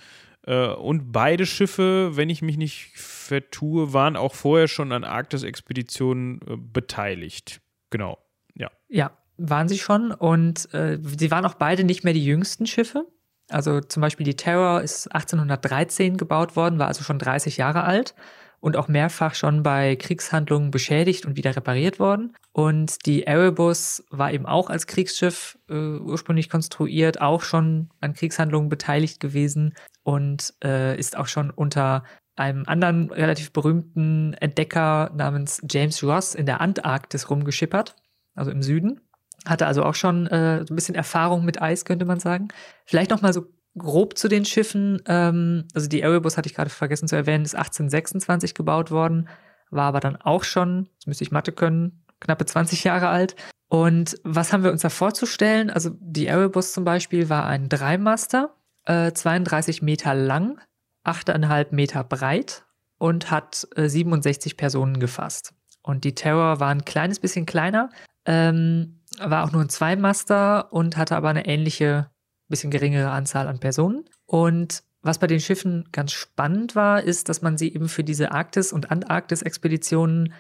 Äh, 0.45 0.69
und 0.69 1.13
beide 1.13 1.47
Schiffe, 1.47 2.17
wenn 2.17 2.29
ich 2.29 2.43
mich 2.43 2.57
nicht 2.57 2.93
vertue, 2.97 3.93
waren 3.93 4.17
auch 4.17 4.35
vorher 4.35 4.69
schon 4.69 4.93
an 4.93 5.05
Arktis-Expeditionen 5.05 6.41
äh, 6.47 6.57
beteiligt. 6.57 7.61
Genau, 7.91 8.19
ja. 8.55 8.71
Ja, 8.89 9.13
waren 9.39 9.69
sie 9.69 9.79
schon. 9.79 10.13
Und 10.13 10.73
äh, 10.75 10.99
sie 11.03 11.31
waren 11.31 11.47
auch 11.47 11.55
beide 11.55 11.85
nicht 11.85 12.05
mehr 12.05 12.13
die 12.13 12.25
jüngsten 12.25 12.67
Schiffe. 12.67 13.07
Also 13.49 13.81
zum 13.81 14.01
Beispiel 14.01 14.25
die 14.25 14.37
Terror 14.37 14.83
ist 14.83 15.09
1813 15.09 16.17
gebaut 16.17 16.57
worden, 16.57 16.79
war 16.79 16.89
also 16.89 17.03
schon 17.05 17.19
30 17.19 17.57
Jahre 17.57 17.85
alt 17.85 18.15
und 18.63 18.77
auch 18.77 18.87
mehrfach 18.87 19.35
schon 19.35 19.65
bei 19.65 19.97
Kriegshandlungen 19.97 20.71
beschädigt 20.71 21.27
und 21.27 21.37
wieder 21.37 21.55
repariert 21.57 21.99
worden. 21.99 22.37
Und 22.53 23.07
die 23.07 23.25
Erebus 23.25 24.05
war 24.09 24.33
eben 24.33 24.47
auch 24.47 24.71
als 24.71 24.87
Kriegsschiff 24.87 25.59
äh, 25.69 25.75
ursprünglich 25.75 26.49
konstruiert, 26.49 27.21
auch 27.21 27.43
schon 27.43 27.91
an 28.01 28.15
Kriegshandlungen 28.15 28.69
beteiligt 28.69 29.19
gewesen 29.19 29.75
und 30.05 30.55
äh, 30.63 30.97
ist 30.97 31.17
auch 31.17 31.27
schon 31.27 31.51
unter 31.51 32.05
einem 32.37 32.63
anderen 32.67 33.11
relativ 33.11 33.53
berühmten 33.53 34.35
Entdecker 34.35 35.11
namens 35.13 35.61
James 35.69 36.01
Ross 36.05 36.37
in 36.37 36.47
der 36.47 36.61
Antarktis 36.61 37.29
rumgeschippert, 37.29 37.97
also 38.37 38.53
im 38.53 38.63
Süden. 38.63 39.01
Hatte 39.45 39.67
also 39.67 39.83
auch 39.83 39.97
schon 39.97 40.29
äh, 40.29 40.65
so 40.65 40.73
ein 40.73 40.77
bisschen 40.77 40.95
Erfahrung 40.95 41.45
mit 41.45 41.61
Eis, 41.61 41.85
könnte 41.85 42.05
man 42.05 42.21
sagen. 42.21 42.47
Vielleicht 42.87 43.11
noch 43.11 43.23
mal 43.23 43.33
so 43.33 43.47
grob 43.77 44.19
zu 44.19 44.29
den 44.29 44.45
Schiffen. 44.45 45.03
Ähm, 45.07 45.67
also 45.75 45.89
die 45.89 46.03
Erebus 46.03 46.37
hatte 46.37 46.49
ich 46.49 46.55
gerade 46.55 46.71
vergessen 46.71 47.09
zu 47.09 47.17
erwähnen, 47.17 47.45
ist 47.45 47.55
1826 47.55 48.55
gebaut 48.55 48.91
worden, 48.91 49.29
war 49.71 49.85
aber 49.85 50.01
dann 50.01 50.17
auch 50.17 50.45
schon, 50.45 50.89
jetzt 50.95 51.07
müsste 51.07 51.25
ich 51.25 51.33
Mathe 51.33 51.53
können, 51.53 52.05
knappe 52.21 52.45
20 52.47 52.85
Jahre 52.85 53.09
alt. 53.09 53.37
Und 53.69 54.19
was 54.23 54.53
haben 54.53 54.65
wir 54.65 54.71
uns 54.71 54.83
da 54.83 54.91
vorzustellen? 54.91 55.71
Also 55.71 55.91
die 55.99 56.27
Erebus 56.27 56.73
zum 56.73 56.85
Beispiel 56.85 57.31
war 57.31 57.47
ein 57.47 57.69
Dreimaster, 57.69 58.55
äh, 58.85 59.13
32 59.13 59.81
Meter 59.81 60.15
lang, 60.15 60.61
8,5 61.05 61.69
Meter 61.71 62.05
breit 62.05 62.65
und 62.99 63.31
hat 63.31 63.67
äh, 63.77 63.89
67 63.89 64.57
Personen 64.57 65.01
gefasst. 65.01 65.55
Und 65.83 66.05
die 66.05 66.15
Terror 66.15 66.61
war 66.61 66.69
ein 66.69 66.85
kleines 66.85 67.19
bisschen 67.19 67.47
kleiner, 67.47 67.91
ähm, 68.25 69.01
war 69.19 69.45
auch 69.45 69.53
nur 69.53 69.63
ein 69.63 69.69
Zweimaster 69.69 70.73
und 70.73 70.97
hatte 70.97 71.17
aber 71.17 71.31
eine 71.31 71.47
ähnliche, 71.47 72.11
bisschen 72.53 72.71
geringere 72.71 73.11
Anzahl 73.11 73.49
an 73.49 73.59
Personen. 73.59 74.05
Und 74.27 74.85
was 75.03 75.19
bei 75.19 75.27
den 75.27 75.41
Schiffen 75.41 75.89
ganz 75.91 76.13
spannend 76.13 76.77
war, 76.77 77.03
ist, 77.03 77.29
dass 77.29 77.43
man 77.43 77.59
sie 77.59 77.75
eben 77.75 77.89
für 77.89 78.05
diese 78.05 78.31
Arktis- 78.31 78.73
und 78.73 78.93
Antarktis-Expeditionen 78.93 80.33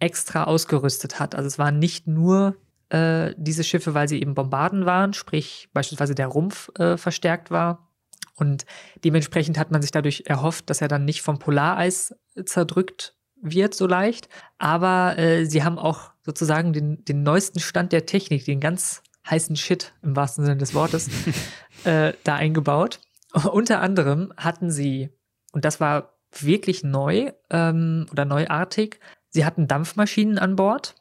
extra 0.00 0.44
ausgerüstet 0.44 1.20
hat. 1.20 1.36
Also 1.36 1.46
es 1.46 1.58
waren 1.58 1.78
nicht 1.78 2.08
nur 2.08 2.56
äh, 2.88 3.34
diese 3.36 3.64
Schiffe, 3.64 3.94
weil 3.94 4.08
sie 4.08 4.20
eben 4.20 4.34
Bombarden 4.34 4.86
waren, 4.86 5.12
sprich 5.12 5.68
beispielsweise 5.72 6.14
der 6.14 6.26
Rumpf 6.26 6.70
äh, 6.78 6.96
verstärkt 6.96 7.50
war. 7.50 7.88
Und 8.34 8.66
dementsprechend 9.04 9.58
hat 9.58 9.70
man 9.70 9.82
sich 9.82 9.90
dadurch 9.90 10.24
erhofft, 10.26 10.70
dass 10.70 10.80
er 10.80 10.88
dann 10.88 11.04
nicht 11.04 11.22
vom 11.22 11.38
Polareis 11.38 12.14
zerdrückt 12.44 13.14
wird 13.40 13.74
so 13.74 13.86
leicht. 13.86 14.28
Aber 14.58 15.18
äh, 15.18 15.44
sie 15.44 15.64
haben 15.64 15.78
auch 15.78 16.12
sozusagen 16.24 16.72
den, 16.72 17.04
den 17.04 17.22
neuesten 17.22 17.60
Stand 17.60 17.92
der 17.92 18.06
Technik, 18.06 18.44
den 18.44 18.60
ganz 18.60 19.02
heißen 19.30 19.56
Shit 19.56 19.94
im 20.02 20.16
wahrsten 20.16 20.44
Sinne 20.44 20.58
des 20.58 20.74
Wortes, 20.74 21.08
äh, 21.84 22.12
da 22.24 22.34
eingebaut. 22.36 23.00
Unter 23.32 23.80
anderem 23.80 24.32
hatten 24.36 24.70
sie, 24.70 25.10
und 25.52 25.64
das 25.64 25.80
war 25.80 26.18
wirklich 26.32 26.84
neu 26.84 27.32
ähm, 27.50 28.06
oder 28.10 28.24
neuartig, 28.24 29.00
sie 29.30 29.44
hatten 29.44 29.68
Dampfmaschinen 29.68 30.38
an 30.38 30.56
Bord. 30.56 30.94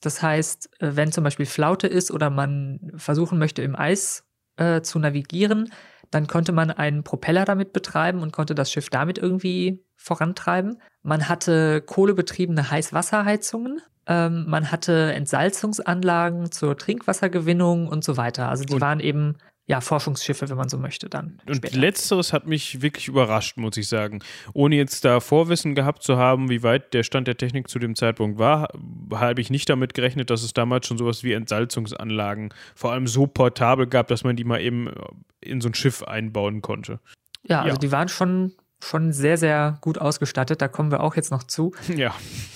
Das 0.00 0.22
heißt, 0.22 0.80
äh, 0.80 0.96
wenn 0.96 1.12
zum 1.12 1.24
Beispiel 1.24 1.46
Flaute 1.46 1.86
ist 1.86 2.10
oder 2.10 2.30
man 2.30 2.92
versuchen 2.96 3.38
möchte, 3.38 3.62
im 3.62 3.76
Eis 3.76 4.24
äh, 4.56 4.82
zu 4.82 4.98
navigieren, 4.98 5.72
dann 6.10 6.26
konnte 6.26 6.52
man 6.52 6.70
einen 6.70 7.04
Propeller 7.04 7.44
damit 7.44 7.72
betreiben 7.72 8.20
und 8.20 8.32
konnte 8.32 8.54
das 8.54 8.70
Schiff 8.70 8.90
damit 8.90 9.18
irgendwie 9.18 9.84
vorantreiben. 9.96 10.80
Man 11.02 11.28
hatte 11.28 11.80
kohlebetriebene 11.80 12.70
Heißwasserheizungen. 12.70 13.80
Ähm, 14.06 14.46
man 14.48 14.70
hatte 14.70 15.12
Entsalzungsanlagen 15.12 16.50
zur 16.50 16.76
Trinkwassergewinnung 16.76 17.88
und 17.88 18.04
so 18.04 18.16
weiter. 18.16 18.48
Also 18.48 18.64
die 18.64 18.74
und 18.74 18.80
waren 18.80 19.00
eben 19.00 19.36
ja, 19.66 19.80
Forschungsschiffe, 19.80 20.48
wenn 20.48 20.56
man 20.56 20.68
so 20.68 20.76
möchte, 20.76 21.08
dann. 21.08 21.40
Und 21.46 21.56
später. 21.56 21.78
letzteres 21.78 22.32
hat 22.32 22.46
mich 22.46 22.82
wirklich 22.82 23.06
überrascht, 23.06 23.56
muss 23.56 23.76
ich 23.76 23.86
sagen. 23.86 24.18
Ohne 24.54 24.74
jetzt 24.74 25.04
da 25.04 25.20
Vorwissen 25.20 25.76
gehabt 25.76 26.02
zu 26.02 26.16
haben, 26.16 26.50
wie 26.50 26.64
weit 26.64 26.92
der 26.94 27.04
Stand 27.04 27.28
der 27.28 27.36
Technik 27.36 27.68
zu 27.68 27.78
dem 27.78 27.94
Zeitpunkt 27.94 28.38
war, 28.38 28.68
habe 29.12 29.40
ich 29.40 29.50
nicht 29.50 29.68
damit 29.68 29.94
gerechnet, 29.94 30.30
dass 30.30 30.42
es 30.42 30.52
damals 30.52 30.86
schon 30.86 30.98
sowas 30.98 31.22
wie 31.22 31.32
Entsalzungsanlagen 31.32 32.52
vor 32.74 32.92
allem 32.92 33.06
so 33.06 33.28
portabel 33.28 33.86
gab, 33.86 34.08
dass 34.08 34.24
man 34.24 34.34
die 34.34 34.44
mal 34.44 34.60
eben 34.60 34.90
in 35.40 35.60
so 35.60 35.68
ein 35.68 35.74
Schiff 35.74 36.02
einbauen 36.02 36.60
konnte. 36.60 36.98
Ja, 37.44 37.60
also 37.62 37.74
ja. 37.74 37.78
die 37.78 37.92
waren 37.92 38.08
schon, 38.08 38.52
schon 38.82 39.12
sehr, 39.12 39.38
sehr 39.38 39.78
gut 39.80 39.98
ausgestattet. 39.98 40.60
Da 40.60 40.68
kommen 40.68 40.90
wir 40.90 41.00
auch 41.00 41.16
jetzt 41.16 41.30
noch 41.30 41.44
zu. 41.44 41.72
Ja. 41.96 42.14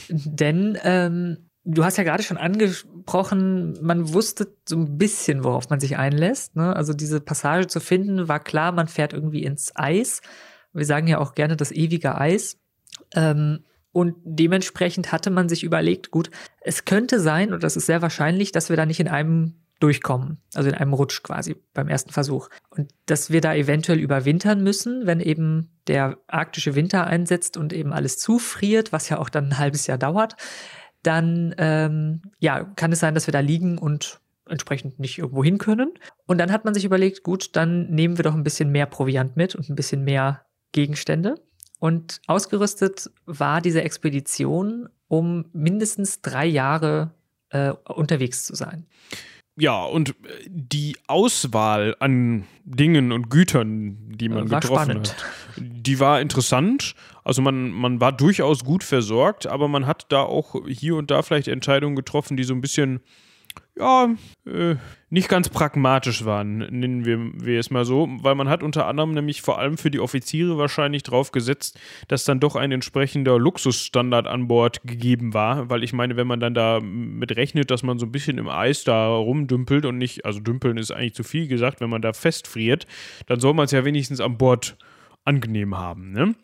Denn 0.09 0.79
ähm, 0.83 1.47
Du 1.69 1.85
hast 1.85 1.99
ja 1.99 2.05
gerade 2.05 2.23
schon 2.23 2.37
angesprochen, 2.37 3.77
man 3.83 4.15
wusste 4.15 4.55
so 4.69 4.77
ein 4.77 4.99
bisschen, 4.99 5.43
worauf 5.43 5.69
man 5.69 5.81
sich 5.81 5.97
einlässt. 5.97 6.55
Ne? 6.55 6.77
Also 6.77 6.93
diese 6.93 7.21
Passage 7.21 7.67
zu 7.67 7.81
finden, 7.81 8.29
war 8.29 8.39
klar, 8.39 8.71
man 8.71 8.87
fährt 8.87 9.13
irgendwie 9.13 9.43
ins 9.43 9.73
Eis. 9.75 10.21
Wir 10.73 10.85
sagen 10.85 11.09
ja 11.09 11.19
auch 11.19 11.35
gerne 11.35 11.57
das 11.57 11.73
ewige 11.73 12.15
Eis. 12.15 12.59
Ähm, 13.17 13.65
und 13.91 14.15
dementsprechend 14.23 15.11
hatte 15.11 15.31
man 15.31 15.49
sich 15.49 15.65
überlegt, 15.65 16.13
gut, 16.13 16.31
es 16.61 16.85
könnte 16.85 17.19
sein, 17.19 17.53
und 17.53 17.65
das 17.65 17.77
ist 17.77 17.87
sehr 17.87 18.01
wahrscheinlich, 18.01 18.53
dass 18.53 18.69
wir 18.69 18.77
da 18.77 18.87
nicht 18.87 19.01
in 19.01 19.09
einem 19.09 19.55
durchkommen, 19.79 20.39
also 20.55 20.69
in 20.69 20.75
einem 20.75 20.95
Rutsch 20.95 21.23
quasi 21.23 21.57
beim 21.75 21.89
ersten 21.89 22.11
Versuch. 22.11 22.49
Und 22.71 22.91
dass 23.05 23.31
wir 23.31 23.41
da 23.41 23.55
eventuell 23.55 23.99
überwintern 23.99 24.63
müssen, 24.63 25.07
wenn 25.07 25.21
eben 25.21 25.71
der 25.87 26.19
arktische 26.27 26.75
Winter 26.75 27.07
einsetzt 27.07 27.57
und 27.57 27.73
eben 27.73 27.93
alles 27.93 28.19
zufriert, 28.19 28.93
was 28.93 29.09
ja 29.09 29.19
auch 29.19 29.29
dann 29.29 29.47
ein 29.47 29.59
halbes 29.59 29.87
Jahr 29.87 29.99
dauert 29.99 30.37
dann 31.07 31.55
ähm, 31.59 32.23
ja, 32.41 32.65
kann 32.65 32.93
es 32.93 32.99
sein, 32.99 33.15
dass 33.15 33.27
wir 33.29 33.33
da 33.33 33.41
liegen 33.41 33.79
und 33.79 34.21
entsprechend 34.49 34.99
nicht 34.99 35.19
irgendwo 35.19 35.43
hin 35.45 35.59
können. 35.59 35.95
Und 36.27 36.39
dann 36.39 36.53
hat 36.53 36.65
man 36.65 36.75
sich 36.75 36.85
überlegt, 36.85 37.23
gut, 37.23 37.55
dann 37.57 37.89
nehmen 37.91 38.19
wir 38.19 38.25
doch 38.25 38.35
ein 38.35 38.45
bisschen 38.45 38.71
mehr 38.71 38.87
Proviant 38.87 39.37
mit 39.37 39.55
und 39.55 39.69
ein 39.69 39.77
bisschen 39.77 40.05
mehr 40.05 40.45
Gegenstände. 40.73 41.37
Und 41.79 42.21
ausgerüstet 42.27 43.11
war 43.25 43.61
diese 43.61 43.83
Expedition, 43.83 44.89
um 45.09 45.47
mindestens 45.53 46.23
drei 46.23 46.47
Jahre 46.47 47.15
äh, 47.51 47.71
unterwegs 47.71 48.45
zu 48.45 48.55
sein. 48.55 48.87
Ja, 49.59 49.85
und 49.85 50.15
die 50.47 50.99
Auswahl 51.07 51.97
an 51.99 52.45
Dingen 52.65 53.11
und 53.11 53.31
Gütern, 53.31 53.97
die 54.11 54.29
man 54.29 54.51
war 54.51 54.61
getroffen 54.61 54.85
spannend. 54.85 55.17
hat, 55.17 55.27
die 55.57 55.99
war 55.99 56.21
interessant. 56.21 56.95
Also 57.25 57.41
man, 57.41 57.71
man 57.71 58.01
war 58.01 58.13
durchaus 58.13 58.65
gut 58.65 58.85
versorgt, 58.85 59.47
aber 59.47 59.67
man 59.69 59.87
hat 59.87 60.07
da 60.11 60.23
auch 60.23 60.57
hier 60.69 60.97
und 60.97 61.11
da 61.11 61.23
vielleicht 61.23 61.49
Entscheidungen 61.49 61.97
getroffen, 61.97 62.37
die 62.37 62.45
so 62.45 62.55
ein 62.55 62.61
bisschen 62.61 63.01
ja, 63.79 64.15
äh, 64.47 64.77
nicht 65.11 65.29
ganz 65.29 65.49
pragmatisch 65.51 66.25
waren, 66.25 66.59
nennen 66.59 67.05
wir, 67.05 67.19
wir 67.35 67.61
es 67.61 67.71
mal 67.71 67.85
so, 67.85 68.09
weil 68.21 68.35
man 68.35 68.49
hat 68.49 68.63
unter 68.63 68.87
anderem 68.87 69.13
nämlich 69.13 69.43
vor 69.43 69.59
allem 69.59 69.77
für 69.77 69.91
die 69.91 70.01
Offiziere 70.01 70.57
wahrscheinlich 70.57 71.03
drauf 71.03 71.31
gesetzt, 71.31 71.79
dass 72.09 72.25
dann 72.25 72.41
doch 72.41 72.57
ein 72.57 72.73
entsprechender 72.73 73.39
Luxusstandard 73.39 74.27
an 74.27 74.49
Bord 74.49 74.83
gegeben 74.85 75.35
war, 75.35 75.69
weil 75.69 75.85
ich 75.85 75.93
meine, 75.93 76.17
wenn 76.17 76.27
man 76.27 76.41
dann 76.41 76.55
da 76.55 76.81
mit 76.81 77.37
rechnet, 77.37 77.71
dass 77.71 77.83
man 77.83 77.99
so 77.99 78.07
ein 78.07 78.13
bisschen 78.13 78.39
im 78.39 78.49
Eis 78.49 78.85
da 78.85 79.09
rumdümpelt 79.09 79.85
und 79.85 79.99
nicht, 79.99 80.25
also 80.25 80.41
dümpeln 80.41 80.79
ist 80.79 80.91
eigentlich 80.91 81.15
zu 81.15 81.23
viel 81.23 81.47
gesagt, 81.47 81.81
wenn 81.81 81.91
man 81.91 82.03
da 82.03 82.15
festfriert, 82.15 82.87
dann 83.27 83.41
soll 83.41 83.53
man 83.53 83.67
es 83.67 83.73
ja 83.73 83.85
wenigstens 83.85 84.21
an 84.21 84.39
Bord 84.39 84.77
angenehm 85.25 85.77
haben, 85.77 86.13
ne? 86.13 86.35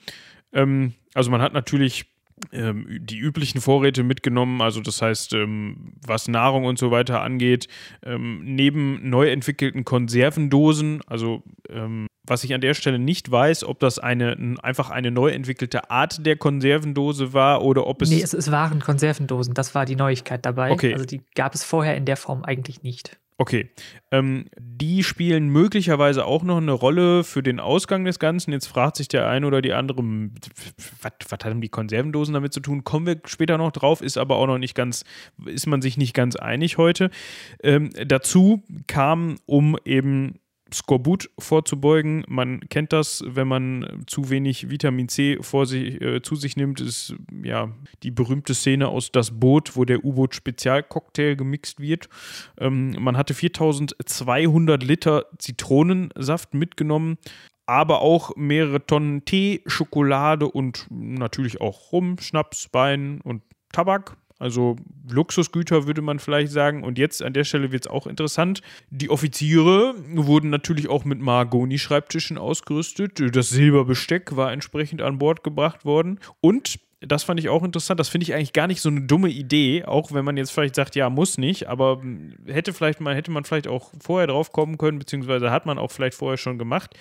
Ähm, 0.52 0.92
also 1.14 1.30
man 1.30 1.40
hat 1.40 1.52
natürlich 1.54 2.12
die 2.50 3.18
üblichen 3.18 3.61
Vorräte 3.61 4.02
mitgenommen, 4.02 4.61
also 4.61 4.81
das 4.81 5.00
heißt, 5.00 5.33
ähm, 5.35 5.94
was 6.07 6.28
Nahrung 6.28 6.64
und 6.64 6.78
so 6.78 6.90
weiter 6.90 7.22
angeht, 7.22 7.68
ähm, 8.02 8.40
neben 8.44 9.09
neu 9.09 9.31
entwickelten 9.31 9.85
Konservendosen, 9.85 11.00
also 11.07 11.42
ähm, 11.70 12.09
was 12.24 12.44
ich 12.44 12.55
an 12.55 12.61
der 12.61 12.74
Stelle 12.74 12.98
nicht 12.98 13.31
weiß, 13.31 13.64
ob 13.64 13.81
das 13.81 13.98
eine 13.98 14.57
einfach 14.62 14.90
eine 14.90 15.11
neu 15.11 15.31
entwickelte 15.31 15.90
Art 15.90 16.24
der 16.24 16.37
Konservendose 16.37 17.33
war 17.33 17.62
oder 17.62 17.87
ob 17.87 18.02
es. 18.02 18.11
Nee, 18.11 18.22
es, 18.22 18.33
es 18.33 18.50
waren 18.50 18.81
Konservendosen, 18.81 19.55
das 19.55 19.74
war 19.74 19.87
die 19.87 19.96
Neuigkeit 19.96 20.44
dabei. 20.44 20.70
Okay. 20.70 20.92
Also 20.92 21.05
die 21.05 21.22
gab 21.35 21.55
es 21.55 21.64
vorher 21.64 21.96
in 21.96 22.05
der 22.05 22.16
Form 22.16 22.44
eigentlich 22.44 22.83
nicht. 22.83 23.18
Okay. 23.42 23.70
Ähm, 24.12 24.44
die 24.57 25.02
spielen 25.02 25.48
möglicherweise 25.48 26.26
auch 26.26 26.44
noch 26.44 26.59
eine 26.59 26.70
Rolle 26.70 27.24
für 27.24 27.42
den 27.42 27.59
Ausgang 27.59 28.05
des 28.05 28.20
Ganzen. 28.20 28.52
Jetzt 28.52 28.68
fragt 28.68 28.96
sich 28.96 29.09
der 29.09 29.28
eine 29.28 29.44
oder 29.48 29.61
die 29.61 29.72
andere, 29.72 30.00
was, 30.00 31.12
was 31.28 31.38
haben 31.42 31.61
die 31.61 31.68
Konservendosen 31.68 32.35
damit 32.35 32.52
zu 32.52 32.61
tun? 32.61 32.85
Kommen 32.85 33.05
wir 33.05 33.20
später 33.24 33.59
noch 33.59 33.72
drauf, 33.72 34.00
ist 34.00 34.16
aber 34.16 34.37
auch 34.37 34.46
noch 34.46 34.59
nicht 34.59 34.76
ganz, 34.76 35.02
ist 35.44 35.66
man 35.66 35.83
sich 35.83 35.96
nicht 35.96 36.14
ganz 36.14 36.37
einig 36.37 36.78
heute. 36.78 37.11
Ähm, 37.64 37.90
dazu 38.07 38.62
kam, 38.87 39.38
um 39.44 39.76
eben 39.85 40.38
Skorbut 40.72 41.30
vorzubeugen. 41.38 42.24
Man 42.28 42.61
kennt 42.68 42.92
das, 42.92 43.24
wenn 43.26 43.48
man 43.48 44.04
zu 44.06 44.30
wenig 44.30 44.70
Vitamin 44.70 45.08
C 45.08 45.38
vor 45.40 45.66
sich, 45.66 46.00
äh, 46.00 46.22
zu 46.22 46.37
sich 46.37 46.56
nimmt, 46.56 46.80
ist 46.80 47.14
ja 47.42 47.70
die 48.02 48.11
berühmte 48.11 48.54
Szene 48.54 48.88
aus 48.88 49.12
Das 49.12 49.38
Boot, 49.38 49.76
wo 49.76 49.85
der 49.85 50.04
U-Boot-Spezialcocktail 50.04 51.37
gemixt 51.37 51.80
wird. 51.80 52.08
Ähm, 52.58 52.96
man 52.98 53.16
hatte 53.16 53.35
4200 53.35 54.82
Liter 54.82 55.26
Zitronensaft 55.38 56.54
mitgenommen, 56.54 57.18
aber 57.66 58.02
auch 58.02 58.37
mehrere 58.37 58.85
Tonnen 58.85 59.24
Tee, 59.24 59.62
Schokolade 59.66 60.46
und 60.48 60.87
natürlich 60.90 61.61
auch 61.61 61.92
Rum, 61.92 62.18
Schnaps, 62.18 62.68
Wein 62.72 63.20
und 63.22 63.42
Tabak. 63.72 64.16
Also 64.42 64.74
Luxusgüter 65.09 65.87
würde 65.87 66.02
man 66.02 66.18
vielleicht 66.18 66.50
sagen. 66.50 66.83
Und 66.83 66.98
jetzt 66.98 67.22
an 67.22 67.33
der 67.33 67.44
Stelle 67.44 67.70
wird 67.70 67.87
es 67.87 67.90
auch 67.90 68.09
interessant. 68.09 68.61
Die 68.90 69.09
Offiziere 69.09 69.94
wurden 70.14 70.50
natürlich 70.50 70.88
auch 70.88 71.05
mit 71.05 71.20
Mahagoni-Schreibtischen 71.20 72.38
ausgerüstet. 72.38 73.22
Das 73.37 73.50
Silberbesteck 73.50 74.35
war 74.35 74.50
entsprechend 74.50 75.00
an 75.00 75.18
Bord 75.18 75.44
gebracht 75.44 75.85
worden. 75.85 76.18
Und 76.40 76.81
Das 77.06 77.24
fand 77.24 77.40
ich 77.40 77.48
auch 77.48 77.62
interessant. 77.62 77.98
Das 77.98 78.08
finde 78.08 78.24
ich 78.24 78.34
eigentlich 78.34 78.52
gar 78.52 78.66
nicht 78.66 78.80
so 78.80 78.88
eine 78.88 79.02
dumme 79.02 79.28
Idee, 79.28 79.84
auch 79.84 80.12
wenn 80.12 80.24
man 80.24 80.36
jetzt 80.36 80.52
vielleicht 80.52 80.74
sagt, 80.74 80.94
ja, 80.94 81.10
muss 81.10 81.38
nicht, 81.38 81.68
aber 81.68 82.00
hm, 82.00 82.34
hätte 82.46 82.72
vielleicht 82.72 83.00
mal, 83.00 83.14
hätte 83.14 83.30
man 83.30 83.44
vielleicht 83.44 83.66
auch 83.66 83.90
vorher 84.00 84.28
drauf 84.28 84.52
kommen 84.52 84.78
können, 84.78 84.98
beziehungsweise 84.98 85.50
hat 85.50 85.66
man 85.66 85.78
auch 85.78 85.90
vielleicht 85.90 86.16
vorher 86.16 86.38
schon 86.38 86.58
gemacht. 86.58 86.94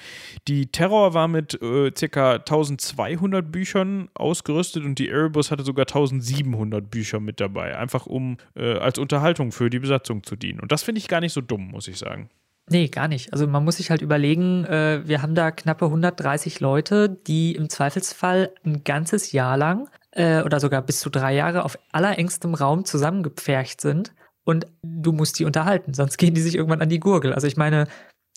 Die 0.48 0.68
Terror 0.68 1.14
war 1.14 1.28
mit 1.28 1.62
äh, 1.62 1.92
ca. 1.92 2.34
1200 2.34 3.52
Büchern 3.52 4.10
ausgerüstet 4.16 4.84
und 4.84 4.98
die 4.98 5.10
Erebus 5.10 5.52
hatte 5.52 5.64
sogar 5.64 5.84
1700 5.84 6.90
Bücher 6.90 7.20
mit 7.20 7.40
dabei, 7.40 7.78
einfach 7.78 8.08
um 8.08 8.38
äh, 8.56 8.74
als 8.74 8.98
Unterhaltung 8.98 9.52
für 9.52 9.70
die 9.70 9.80
Besatzung 9.80 10.24
zu 10.24 10.36
dienen. 10.36 10.60
Und 10.60 10.72
das 10.72 10.84
finde 10.84 11.00
ich 11.00 11.08
gar 11.08 11.22
nicht 11.22 11.34
so 11.34 11.42
dumm, 11.42 11.70
muss 11.70 11.88
ich 11.88 11.98
sagen. 11.98 12.30
Nee, 12.72 12.88
gar 12.88 13.10
nicht. 13.10 13.34
Also 13.34 13.48
man 13.48 13.66
muss 13.66 13.78
sich 13.78 13.90
halt 13.92 14.02
überlegen, 14.02 14.64
äh, 14.64 15.02
wir 15.06 15.22
haben 15.22 15.36
da 15.36 15.52
knappe 15.52 15.84
130 15.88 16.62
Leute, 16.62 17.10
die 17.10 17.54
im 17.54 17.68
Zweifelsfall 17.68 18.54
ein 18.64 18.86
ganzes 18.86 19.34
Jahr 19.34 19.58
lang 19.58 19.90
äh, 20.12 20.42
oder 20.44 20.62
sogar 20.62 20.82
bis 20.82 21.02
zu 21.02 21.10
drei 21.10 21.36
Jahre 21.36 21.66
auf 21.66 21.78
allerengstem 21.92 22.54
Raum 22.54 22.86
zusammengepfercht 22.86 23.82
sind 23.82 24.14
und 24.46 24.68
du 24.84 25.12
musst 25.12 25.38
die 25.38 25.44
unterhalten, 25.44 25.94
sonst 25.94 26.16
gehen 26.16 26.34
die 26.34 26.40
sich 26.40 26.56
irgendwann 26.56 26.82
an 26.82 26.88
die 26.88 27.02
Gurgel. 27.02 27.34
Also 27.34 27.46
ich 27.46 27.58
meine, 27.58 27.88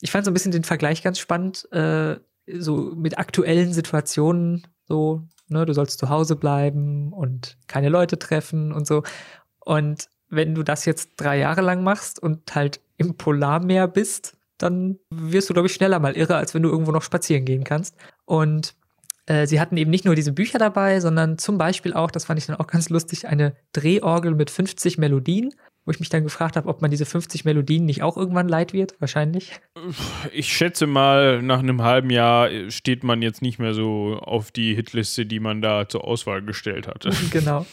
ich 0.00 0.10
fand 0.10 0.24
so 0.24 0.32
ein 0.32 0.34
bisschen 0.34 0.50
den 0.50 0.64
Vergleich 0.64 1.04
ganz 1.04 1.20
spannend, 1.20 1.70
äh, 1.70 2.16
so 2.52 2.92
mit 2.96 3.18
aktuellen 3.18 3.72
Situationen, 3.72 4.66
so, 4.88 5.22
ne, 5.46 5.64
du 5.64 5.74
sollst 5.74 6.00
zu 6.00 6.08
Hause 6.08 6.34
bleiben 6.34 7.12
und 7.12 7.56
keine 7.68 7.88
Leute 7.88 8.18
treffen 8.18 8.72
und 8.72 8.88
so. 8.88 9.04
Und 9.60 10.08
wenn 10.34 10.54
du 10.54 10.62
das 10.62 10.84
jetzt 10.84 11.12
drei 11.16 11.38
Jahre 11.38 11.60
lang 11.60 11.82
machst 11.82 12.20
und 12.20 12.54
halt 12.54 12.80
im 12.96 13.16
Polarmeer 13.16 13.88
bist, 13.88 14.36
dann 14.58 14.98
wirst 15.10 15.48
du, 15.48 15.54
glaube 15.54 15.68
ich, 15.68 15.74
schneller 15.74 15.98
mal 15.98 16.16
irre, 16.16 16.36
als 16.36 16.54
wenn 16.54 16.62
du 16.62 16.70
irgendwo 16.70 16.92
noch 16.92 17.02
spazieren 17.02 17.44
gehen 17.44 17.64
kannst. 17.64 17.96
Und 18.24 18.74
äh, 19.26 19.46
sie 19.46 19.60
hatten 19.60 19.76
eben 19.76 19.90
nicht 19.90 20.04
nur 20.04 20.14
diese 20.14 20.32
Bücher 20.32 20.58
dabei, 20.58 21.00
sondern 21.00 21.38
zum 21.38 21.58
Beispiel 21.58 21.92
auch, 21.92 22.10
das 22.10 22.26
fand 22.26 22.38
ich 22.38 22.46
dann 22.46 22.56
auch 22.56 22.66
ganz 22.66 22.88
lustig, 22.88 23.26
eine 23.26 23.56
Drehorgel 23.72 24.34
mit 24.34 24.50
50 24.50 24.98
Melodien 24.98 25.52
wo 25.84 25.90
ich 25.90 26.00
mich 26.00 26.08
dann 26.08 26.24
gefragt 26.24 26.56
habe, 26.56 26.68
ob 26.68 26.80
man 26.80 26.90
diese 26.90 27.04
50 27.04 27.44
Melodien 27.44 27.84
nicht 27.84 28.02
auch 28.02 28.16
irgendwann 28.16 28.48
leid 28.48 28.72
wird, 28.72 28.94
wahrscheinlich. 29.00 29.52
Ich 30.32 30.52
schätze 30.52 30.86
mal, 30.86 31.42
nach 31.42 31.58
einem 31.58 31.82
halben 31.82 32.10
Jahr 32.10 32.48
steht 32.70 33.04
man 33.04 33.20
jetzt 33.20 33.42
nicht 33.42 33.58
mehr 33.58 33.74
so 33.74 34.18
auf 34.20 34.50
die 34.50 34.74
Hitliste, 34.74 35.26
die 35.26 35.40
man 35.40 35.60
da 35.60 35.88
zur 35.88 36.04
Auswahl 36.04 36.42
gestellt 36.42 36.86
hatte. 36.88 37.10
Genau. 37.30 37.66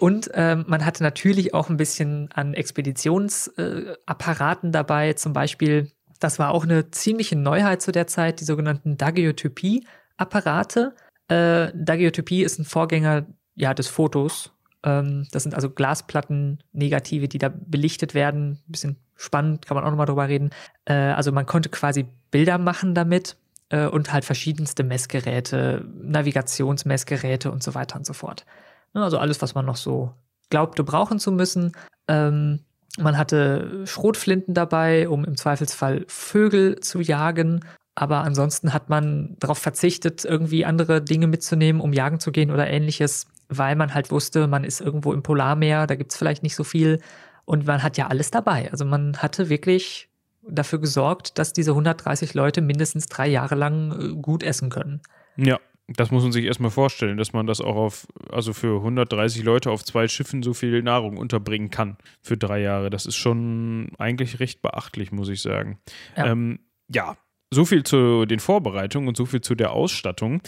Und 0.00 0.30
ähm, 0.34 0.64
man 0.66 0.84
hatte 0.84 1.02
natürlich 1.02 1.54
auch 1.54 1.70
ein 1.70 1.76
bisschen 1.76 2.30
an 2.32 2.54
Expeditionsapparaten 2.54 4.70
äh, 4.70 4.72
dabei, 4.72 5.12
zum 5.12 5.32
Beispiel, 5.32 5.90
das 6.18 6.38
war 6.38 6.50
auch 6.50 6.64
eine 6.64 6.90
ziemliche 6.90 7.36
Neuheit 7.36 7.82
zu 7.82 7.92
der 7.92 8.06
Zeit, 8.06 8.40
die 8.40 8.44
sogenannten 8.44 8.96
Daguerreotypie-Apparate. 8.96 10.94
Äh, 11.28 11.68
Daguerreotypie 11.74 12.42
ist 12.42 12.58
ein 12.58 12.64
Vorgänger 12.64 13.26
ja, 13.54 13.74
des 13.74 13.88
Fotos 13.88 14.52
ähm, 14.82 15.26
das 15.30 15.42
sind 15.42 15.54
also 15.54 15.70
Glasplatten, 15.70 16.58
Negative, 16.72 17.28
die 17.28 17.38
da 17.38 17.48
belichtet 17.48 18.14
werden. 18.14 18.52
Ein 18.52 18.72
bisschen 18.72 18.96
spannend, 19.16 19.66
kann 19.66 19.74
man 19.74 19.84
auch 19.84 19.90
nochmal 19.90 20.06
drüber 20.06 20.28
reden. 20.28 20.50
Äh, 20.86 20.94
also 20.94 21.32
man 21.32 21.46
konnte 21.46 21.68
quasi 21.68 22.06
Bilder 22.30 22.58
machen 22.58 22.94
damit 22.94 23.36
äh, 23.68 23.86
und 23.86 24.12
halt 24.12 24.24
verschiedenste 24.24 24.84
Messgeräte, 24.84 25.84
Navigationsmessgeräte 26.02 27.50
und 27.50 27.62
so 27.62 27.74
weiter 27.74 27.96
und 27.96 28.06
so 28.06 28.12
fort. 28.12 28.46
Ne, 28.94 29.02
also 29.02 29.18
alles, 29.18 29.40
was 29.42 29.54
man 29.54 29.66
noch 29.66 29.76
so 29.76 30.12
glaubte 30.50 30.84
brauchen 30.84 31.18
zu 31.18 31.32
müssen. 31.32 31.72
Ähm, 32.08 32.60
man 32.98 33.16
hatte 33.16 33.86
Schrotflinten 33.86 34.54
dabei, 34.54 35.08
um 35.08 35.24
im 35.24 35.36
Zweifelsfall 35.36 36.04
Vögel 36.08 36.80
zu 36.80 37.00
jagen. 37.00 37.64
Aber 37.94 38.22
ansonsten 38.22 38.72
hat 38.72 38.88
man 38.88 39.36
darauf 39.38 39.58
verzichtet, 39.58 40.24
irgendwie 40.24 40.64
andere 40.64 41.02
Dinge 41.02 41.26
mitzunehmen, 41.26 41.80
um 41.80 41.92
jagen 41.92 42.18
zu 42.18 42.32
gehen 42.32 42.50
oder 42.50 42.68
ähnliches 42.68 43.26
weil 43.50 43.76
man 43.76 43.92
halt 43.92 44.10
wusste, 44.10 44.46
man 44.46 44.64
ist 44.64 44.80
irgendwo 44.80 45.12
im 45.12 45.22
Polarmeer, 45.22 45.86
da 45.86 45.96
gibt 45.96 46.12
es 46.12 46.16
vielleicht 46.16 46.42
nicht 46.42 46.54
so 46.54 46.64
viel 46.64 47.00
und 47.44 47.66
man 47.66 47.82
hat 47.82 47.98
ja 47.98 48.06
alles 48.06 48.30
dabei. 48.30 48.70
Also 48.70 48.84
man 48.84 49.16
hatte 49.18 49.48
wirklich 49.48 50.08
dafür 50.42 50.78
gesorgt, 50.78 51.38
dass 51.38 51.52
diese 51.52 51.72
130 51.72 52.32
Leute 52.34 52.62
mindestens 52.62 53.06
drei 53.08 53.26
Jahre 53.26 53.56
lang 53.56 53.92
äh, 53.92 54.14
gut 54.14 54.42
essen 54.42 54.70
können. 54.70 55.00
Ja, 55.36 55.58
das 55.96 56.10
muss 56.10 56.22
man 56.22 56.32
sich 56.32 56.44
erstmal 56.44 56.70
vorstellen, 56.70 57.16
dass 57.16 57.32
man 57.32 57.46
das 57.46 57.60
auch 57.60 57.76
auf, 57.76 58.06
also 58.30 58.52
für 58.52 58.76
130 58.76 59.42
Leute 59.42 59.70
auf 59.70 59.84
zwei 59.84 60.06
Schiffen 60.08 60.42
so 60.42 60.54
viel 60.54 60.82
Nahrung 60.82 61.16
unterbringen 61.16 61.70
kann 61.70 61.96
für 62.22 62.36
drei 62.36 62.60
Jahre. 62.60 62.90
Das 62.90 63.06
ist 63.06 63.16
schon 63.16 63.90
eigentlich 63.98 64.40
recht 64.40 64.62
beachtlich, 64.62 65.10
muss 65.10 65.28
ich 65.28 65.42
sagen. 65.42 65.78
Ja, 66.16 66.26
ähm, 66.26 66.60
ja 66.88 67.16
so 67.52 67.64
viel 67.64 67.82
zu 67.82 68.26
den 68.26 68.38
Vorbereitungen 68.38 69.08
und 69.08 69.16
so 69.16 69.26
viel 69.26 69.40
zu 69.40 69.56
der 69.56 69.72
Ausstattung 69.72 70.40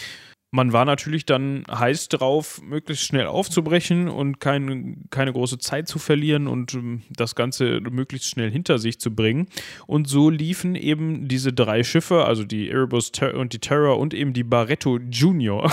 man 0.55 0.75
war 0.75 0.85
natürlich 0.85 1.25
dann 1.25 1.65
heiß 1.69 2.09
drauf, 2.09 2.61
möglichst 2.62 3.07
schnell 3.07 3.27
aufzubrechen 3.27 4.09
und 4.09 4.38
kein, 4.38 5.07
keine 5.09 5.33
große 5.33 5.59
Zeit 5.59 5.88
zu 5.88 5.99
verlieren 5.99 6.47
und 6.47 6.75
ähm, 6.75 7.03
das 7.09 7.35
Ganze 7.35 7.81
möglichst 7.81 8.29
schnell 8.29 8.51
hinter 8.51 8.79
sich 8.79 9.01
zu 9.01 9.15
bringen. 9.15 9.49
Und 9.87 10.09
so 10.09 10.29
liefen 10.29 10.75
eben 10.75 11.27
diese 11.27 11.55
drei 11.55 11.83
Schiffe, 11.83 12.27
also 12.27 12.45
die 12.45 12.69
Erebus 12.69 13.11
und 13.35 13.55
die 13.55 13.61
Terror 13.61 13.99
und 13.99 14.12
eben 14.12 14.35
die 14.35 14.45
Barretto 14.45 14.99
Junior, 14.99 15.73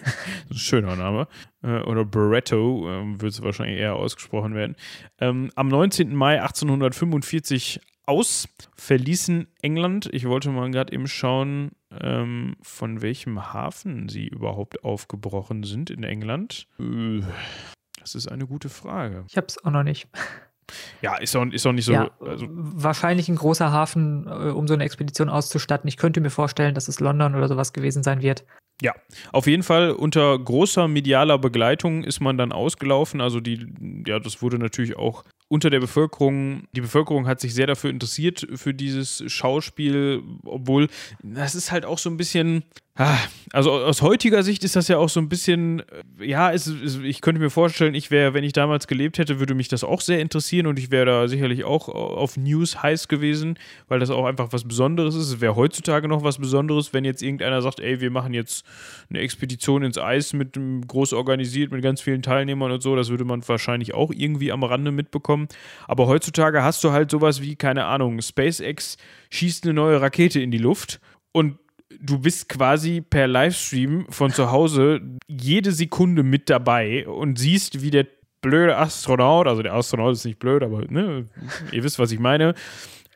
schöner 0.52 0.94
Name, 0.94 1.26
äh, 1.62 1.80
oder 1.80 2.04
Barretto, 2.04 2.86
äh, 2.86 3.20
wird 3.20 3.32
es 3.32 3.42
wahrscheinlich 3.42 3.78
eher 3.78 3.96
ausgesprochen 3.96 4.54
werden, 4.54 4.76
ähm, 5.20 5.50
am 5.54 5.68
19. 5.68 6.14
Mai 6.14 6.42
1845 6.42 7.80
aus, 8.04 8.46
verließen 8.76 9.48
England. 9.62 10.10
Ich 10.12 10.26
wollte 10.26 10.50
mal 10.50 10.70
gerade 10.70 10.92
eben 10.92 11.06
schauen, 11.06 11.70
ähm, 12.00 12.56
von 12.62 13.02
welchem 13.02 13.52
Hafen 13.52 14.08
sie 14.08 14.26
überhaupt 14.26 14.84
aufgebrochen 14.84 15.64
sind 15.64 15.90
in 15.90 16.02
England. 16.02 16.66
Das 18.00 18.14
ist 18.14 18.28
eine 18.28 18.46
gute 18.46 18.68
Frage. 18.68 19.24
Ich 19.28 19.36
habe 19.36 19.46
es 19.48 19.62
auch 19.64 19.70
noch 19.70 19.82
nicht. 19.82 20.08
Ja, 21.00 21.16
ist 21.16 21.34
auch, 21.34 21.46
ist 21.46 21.66
auch 21.66 21.72
nicht 21.72 21.84
so. 21.84 21.92
Ja, 21.92 22.10
also 22.20 22.46
wahrscheinlich 22.50 23.28
ein 23.28 23.36
großer 23.36 23.72
Hafen, 23.72 24.26
äh, 24.26 24.50
um 24.50 24.68
so 24.68 24.74
eine 24.74 24.84
Expedition 24.84 25.28
auszustatten. 25.28 25.88
Ich 25.88 25.96
könnte 25.96 26.20
mir 26.20 26.30
vorstellen, 26.30 26.74
dass 26.74 26.88
es 26.88 27.00
London 27.00 27.34
oder 27.34 27.48
sowas 27.48 27.72
gewesen 27.72 28.02
sein 28.02 28.20
wird. 28.20 28.44
Ja, 28.80 28.94
auf 29.32 29.46
jeden 29.46 29.64
Fall 29.64 29.90
unter 29.90 30.38
großer 30.38 30.86
medialer 30.86 31.38
Begleitung 31.38 32.04
ist 32.04 32.20
man 32.20 32.38
dann 32.38 32.52
ausgelaufen. 32.52 33.20
Also 33.20 33.40
die, 33.40 33.66
ja, 34.06 34.20
das 34.20 34.40
wurde 34.40 34.58
natürlich 34.58 34.96
auch 34.96 35.24
unter 35.48 35.70
der 35.70 35.80
Bevölkerung, 35.80 36.64
die 36.72 36.82
Bevölkerung 36.82 37.26
hat 37.26 37.40
sich 37.40 37.54
sehr 37.54 37.66
dafür 37.66 37.90
interessiert 37.90 38.46
für 38.54 38.74
dieses 38.74 39.22
Schauspiel, 39.30 40.22
obwohl 40.44 40.88
das 41.22 41.54
ist 41.54 41.72
halt 41.72 41.84
auch 41.84 41.98
so 41.98 42.10
ein 42.10 42.16
bisschen, 42.18 42.64
also 43.52 43.72
aus 43.72 44.02
heutiger 44.02 44.42
Sicht 44.42 44.64
ist 44.64 44.74
das 44.74 44.88
ja 44.88 44.98
auch 44.98 45.08
so 45.08 45.20
ein 45.20 45.28
bisschen, 45.28 45.84
äh, 46.18 46.26
ja, 46.26 46.52
es, 46.52 46.66
es, 46.66 46.98
ich 46.98 47.20
könnte 47.20 47.40
mir 47.40 47.50
vorstellen, 47.50 47.94
ich 47.94 48.10
wäre, 48.10 48.34
wenn 48.34 48.42
ich 48.42 48.52
damals 48.52 48.88
gelebt 48.88 49.18
hätte, 49.18 49.38
würde 49.38 49.54
mich 49.54 49.68
das 49.68 49.84
auch 49.84 50.00
sehr 50.00 50.20
interessieren 50.20 50.66
und 50.66 50.78
ich 50.78 50.90
wäre 50.90 51.06
da 51.06 51.28
sicherlich 51.28 51.64
auch 51.64 51.88
auf 51.88 52.36
News 52.36 52.82
heiß 52.82 53.06
gewesen, 53.06 53.58
weil 53.86 54.00
das 54.00 54.10
auch 54.10 54.24
einfach 54.24 54.48
was 54.52 54.64
Besonderes 54.64 55.14
ist. 55.14 55.30
Es 55.30 55.40
wäre 55.40 55.54
heutzutage 55.54 56.08
noch 56.08 56.24
was 56.24 56.38
Besonderes, 56.38 56.92
wenn 56.92 57.04
jetzt 57.04 57.22
irgendeiner 57.22 57.62
sagt, 57.62 57.78
ey, 57.78 58.00
wir 58.00 58.10
machen 58.10 58.34
jetzt 58.34 58.64
eine 59.10 59.20
Expedition 59.20 59.84
ins 59.84 59.98
Eis 59.98 60.32
mit 60.32 60.58
groß 60.88 61.12
organisiert, 61.12 61.70
mit 61.70 61.82
ganz 61.82 62.00
vielen 62.00 62.22
Teilnehmern 62.22 62.72
und 62.72 62.82
so. 62.82 62.96
Das 62.96 63.10
würde 63.10 63.24
man 63.24 63.46
wahrscheinlich 63.46 63.94
auch 63.94 64.10
irgendwie 64.12 64.50
am 64.50 64.64
Rande 64.64 64.90
mitbekommen. 64.90 65.46
Aber 65.86 66.08
heutzutage 66.08 66.64
hast 66.64 66.82
du 66.82 66.90
halt 66.90 67.10
sowas 67.10 67.40
wie, 67.42 67.54
keine 67.54 67.84
Ahnung, 67.84 68.20
SpaceX 68.20 68.96
schießt 69.30 69.64
eine 69.64 69.74
neue 69.74 70.00
Rakete 70.00 70.40
in 70.40 70.50
die 70.50 70.58
Luft 70.58 71.00
und 71.32 71.58
du 72.00 72.18
bist 72.18 72.48
quasi 72.48 73.00
per 73.00 73.26
Livestream 73.26 74.06
von 74.08 74.30
zu 74.30 74.50
Hause 74.50 75.00
jede 75.28 75.72
Sekunde 75.72 76.22
mit 76.22 76.48
dabei 76.48 77.06
und 77.06 77.38
siehst, 77.38 77.82
wie 77.82 77.90
der 77.90 78.06
blöde 78.40 78.76
Astronaut, 78.76 79.46
also 79.46 79.62
der 79.62 79.74
Astronaut 79.74 80.12
ist 80.12 80.24
nicht 80.24 80.38
blöd, 80.38 80.62
aber 80.62 80.82
ne, 80.88 81.26
ihr 81.72 81.82
wisst, 81.82 81.98
was 81.98 82.12
ich 82.12 82.20
meine, 82.20 82.54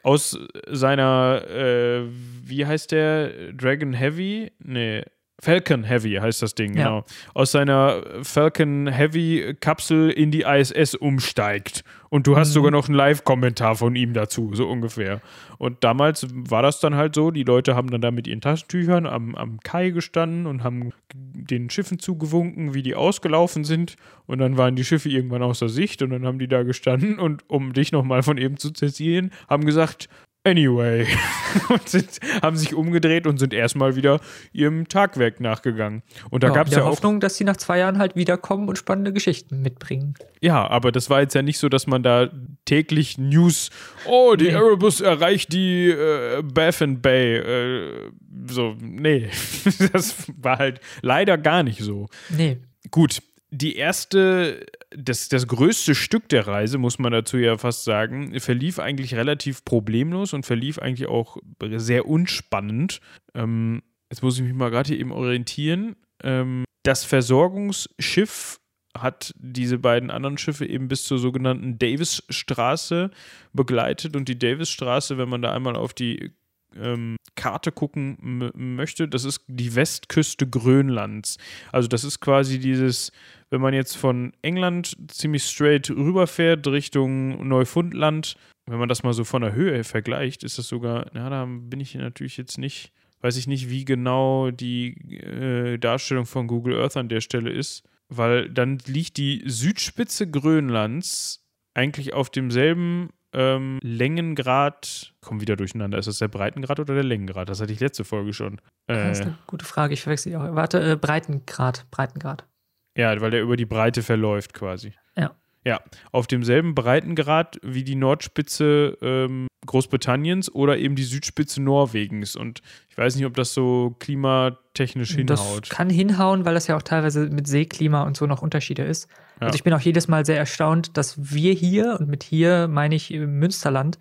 aus 0.02 0.38
seiner, 0.68 1.44
äh, 1.48 2.02
wie 2.44 2.66
heißt 2.66 2.90
der, 2.90 3.52
Dragon 3.52 3.92
Heavy? 3.92 4.50
Nee, 4.58 5.04
Falcon 5.44 5.82
Heavy 5.82 6.14
heißt 6.14 6.40
das 6.40 6.54
Ding, 6.54 6.76
ja. 6.76 6.84
genau. 6.84 7.04
Aus 7.34 7.50
seiner 7.50 8.02
Falcon 8.22 8.86
Heavy 8.86 9.56
Kapsel 9.58 10.10
in 10.10 10.30
die 10.30 10.42
ISS 10.42 10.94
umsteigt. 10.94 11.82
Und 12.10 12.28
du 12.28 12.36
hast 12.36 12.50
mhm. 12.50 12.52
sogar 12.52 12.70
noch 12.70 12.86
einen 12.86 12.96
Live-Kommentar 12.96 13.74
von 13.74 13.96
ihm 13.96 14.12
dazu, 14.12 14.54
so 14.54 14.68
ungefähr. 14.68 15.20
Und 15.58 15.82
damals 15.82 16.28
war 16.30 16.62
das 16.62 16.78
dann 16.78 16.94
halt 16.94 17.16
so, 17.16 17.32
die 17.32 17.42
Leute 17.42 17.74
haben 17.74 17.90
dann 17.90 18.00
da 18.00 18.12
mit 18.12 18.28
ihren 18.28 18.40
Taschentüchern 18.40 19.04
am, 19.04 19.34
am 19.34 19.58
Kai 19.60 19.90
gestanden 19.90 20.46
und 20.46 20.62
haben 20.62 20.92
den 21.12 21.70
Schiffen 21.70 21.98
zugewunken, 21.98 22.74
wie 22.74 22.82
die 22.82 22.94
ausgelaufen 22.94 23.64
sind. 23.64 23.96
Und 24.26 24.38
dann 24.38 24.56
waren 24.56 24.76
die 24.76 24.84
Schiffe 24.84 25.08
irgendwann 25.08 25.42
außer 25.42 25.68
Sicht 25.68 26.02
und 26.02 26.10
dann 26.10 26.24
haben 26.24 26.38
die 26.38 26.48
da 26.48 26.62
gestanden 26.62 27.18
und 27.18 27.42
um 27.48 27.72
dich 27.72 27.90
nochmal 27.90 28.22
von 28.22 28.38
eben 28.38 28.58
zu 28.58 28.70
zitieren, 28.70 29.32
haben 29.48 29.64
gesagt, 29.64 30.08
Anyway. 30.44 31.06
und 31.68 31.88
sind, 31.88 32.18
haben 32.42 32.56
sich 32.56 32.74
umgedreht 32.74 33.26
und 33.26 33.38
sind 33.38 33.54
erstmal 33.54 33.94
wieder 33.94 34.20
ihrem 34.52 34.88
Tagwerk 34.88 35.40
nachgegangen. 35.40 36.02
Und 36.30 36.42
da 36.42 36.48
ja, 36.48 36.54
gab 36.54 36.66
es 36.66 36.74
ja 36.74 36.84
Hoffnung, 36.84 37.20
dass 37.20 37.36
sie 37.36 37.44
nach 37.44 37.56
zwei 37.56 37.78
Jahren 37.78 37.98
halt 37.98 38.16
wiederkommen 38.16 38.68
und 38.68 38.76
spannende 38.76 39.12
Geschichten 39.12 39.62
mitbringen. 39.62 40.14
Ja, 40.40 40.66
aber 40.66 40.90
das 40.90 41.10
war 41.10 41.20
jetzt 41.20 41.34
ja 41.34 41.42
nicht 41.42 41.58
so, 41.58 41.68
dass 41.68 41.86
man 41.86 42.02
da 42.02 42.30
täglich 42.64 43.18
News, 43.18 43.70
oh, 44.06 44.34
die 44.34 44.46
nee. 44.46 44.50
Erebus 44.50 45.00
erreicht 45.00 45.52
die 45.52 45.90
äh, 45.90 46.42
Baffin 46.42 47.00
Bay. 47.00 47.36
Äh, 47.36 48.10
so, 48.48 48.74
nee. 48.80 49.30
das 49.92 50.26
war 50.36 50.58
halt 50.58 50.80
leider 51.02 51.38
gar 51.38 51.62
nicht 51.62 51.80
so. 51.80 52.08
Nee. 52.30 52.58
Gut, 52.90 53.22
die 53.50 53.76
erste, 53.76 54.66
das, 54.96 55.28
das 55.28 55.46
größte 55.46 55.94
Stück 55.94 56.28
der 56.28 56.46
Reise, 56.46 56.78
muss 56.78 56.98
man 56.98 57.12
dazu 57.12 57.36
ja 57.36 57.58
fast 57.58 57.84
sagen, 57.84 58.38
verlief 58.40 58.78
eigentlich 58.78 59.14
relativ 59.14 59.64
problemlos 59.64 60.32
und 60.32 60.46
verlief 60.46 60.78
eigentlich 60.78 61.08
auch 61.08 61.38
sehr 61.76 62.06
unspannend. 62.06 63.00
Ähm, 63.34 63.82
jetzt 64.10 64.22
muss 64.22 64.38
ich 64.38 64.44
mich 64.44 64.54
mal 64.54 64.70
gerade 64.70 64.88
hier 64.88 65.00
eben 65.00 65.12
orientieren. 65.12 65.96
Ähm, 66.22 66.64
das 66.82 67.04
Versorgungsschiff 67.04 68.60
hat 68.96 69.32
diese 69.38 69.78
beiden 69.78 70.10
anderen 70.10 70.36
Schiffe 70.36 70.66
eben 70.66 70.88
bis 70.88 71.04
zur 71.04 71.18
sogenannten 71.18 71.78
Davis-Straße 71.78 73.10
begleitet. 73.52 74.16
Und 74.16 74.28
die 74.28 74.38
Davis-Straße, 74.38 75.16
wenn 75.16 75.28
man 75.28 75.42
da 75.42 75.52
einmal 75.52 75.76
auf 75.76 75.94
die 75.94 76.32
ähm, 76.76 77.16
Karte 77.34 77.72
gucken 77.72 78.50
möchte, 78.54 79.08
das 79.08 79.24
ist 79.24 79.44
die 79.46 79.74
Westküste 79.74 80.46
Grönlands. 80.46 81.38
Also 81.70 81.88
das 81.88 82.04
ist 82.04 82.20
quasi 82.20 82.58
dieses, 82.58 83.12
wenn 83.52 83.60
man 83.60 83.74
jetzt 83.74 83.98
von 83.98 84.32
England 84.40 84.96
ziemlich 85.08 85.44
straight 85.44 85.90
rüberfährt 85.90 86.66
Richtung 86.68 87.46
Neufundland, 87.46 88.34
wenn 88.64 88.78
man 88.78 88.88
das 88.88 89.02
mal 89.02 89.12
so 89.12 89.24
von 89.24 89.42
der 89.42 89.52
Höhe 89.52 89.84
vergleicht, 89.84 90.42
ist 90.42 90.56
das 90.56 90.68
sogar, 90.68 91.10
na, 91.12 91.28
da 91.28 91.44
bin 91.44 91.78
ich 91.78 91.94
natürlich 91.94 92.38
jetzt 92.38 92.56
nicht, 92.56 92.92
weiß 93.20 93.36
ich 93.36 93.46
nicht, 93.46 93.68
wie 93.68 93.84
genau 93.84 94.50
die 94.50 94.94
äh, 95.18 95.76
Darstellung 95.76 96.24
von 96.24 96.46
Google 96.46 96.80
Earth 96.80 96.96
an 96.96 97.10
der 97.10 97.20
Stelle 97.20 97.50
ist, 97.50 97.86
weil 98.08 98.48
dann 98.48 98.78
liegt 98.86 99.18
die 99.18 99.42
Südspitze 99.44 100.30
Grönlands 100.30 101.44
eigentlich 101.74 102.14
auf 102.14 102.30
demselben 102.30 103.10
ähm, 103.34 103.80
Längengrad, 103.82 105.12
komm 105.20 105.42
wieder 105.42 105.56
durcheinander, 105.56 105.98
ist 105.98 106.08
das 106.08 106.18
der 106.18 106.28
Breitengrad 106.28 106.80
oder 106.80 106.94
der 106.94 107.04
Längengrad? 107.04 107.50
Das 107.50 107.60
hatte 107.60 107.74
ich 107.74 107.80
letzte 107.80 108.04
Folge 108.04 108.32
schon. 108.32 108.62
Äh, 108.86 108.94
das 108.94 109.18
ist 109.18 109.26
eine 109.26 109.38
gute 109.46 109.66
Frage, 109.66 109.92
ich 109.92 110.00
verwechsel 110.00 110.30
die 110.30 110.36
auch. 110.38 110.54
Warte, 110.54 110.92
äh, 110.92 110.96
Breitengrad, 110.96 111.84
Breitengrad. 111.90 112.46
Ja, 112.96 113.18
weil 113.20 113.30
der 113.30 113.42
über 113.42 113.56
die 113.56 113.66
Breite 113.66 114.02
verläuft 114.02 114.52
quasi. 114.54 114.92
Ja. 115.16 115.34
Ja, 115.64 115.80
auf 116.10 116.26
demselben 116.26 116.74
Breitengrad 116.74 117.60
wie 117.62 117.84
die 117.84 117.94
Nordspitze 117.94 118.98
ähm, 119.00 119.46
Großbritanniens 119.64 120.52
oder 120.52 120.76
eben 120.76 120.96
die 120.96 121.04
Südspitze 121.04 121.62
Norwegens. 121.62 122.34
Und 122.34 122.62
ich 122.88 122.98
weiß 122.98 123.14
nicht, 123.14 123.26
ob 123.26 123.34
das 123.34 123.54
so 123.54 123.94
klimatechnisch 124.00 125.14
hinhaut. 125.14 125.62
Das 125.62 125.68
kann 125.68 125.88
hinhauen, 125.88 126.44
weil 126.44 126.54
das 126.54 126.66
ja 126.66 126.76
auch 126.76 126.82
teilweise 126.82 127.28
mit 127.28 127.46
Seeklima 127.46 128.02
und 128.02 128.16
so 128.16 128.26
noch 128.26 128.42
Unterschiede 128.42 128.82
ist. 128.82 129.08
Ja. 129.40 129.46
Also 129.46 129.54
ich 129.54 129.62
bin 129.62 129.72
auch 129.72 129.80
jedes 129.80 130.08
Mal 130.08 130.26
sehr 130.26 130.36
erstaunt, 130.36 130.96
dass 130.96 131.32
wir 131.32 131.52
hier, 131.52 131.96
und 132.00 132.08
mit 132.08 132.24
hier 132.24 132.66
meine 132.66 132.96
ich 132.96 133.10
Münsterland, 133.10 134.00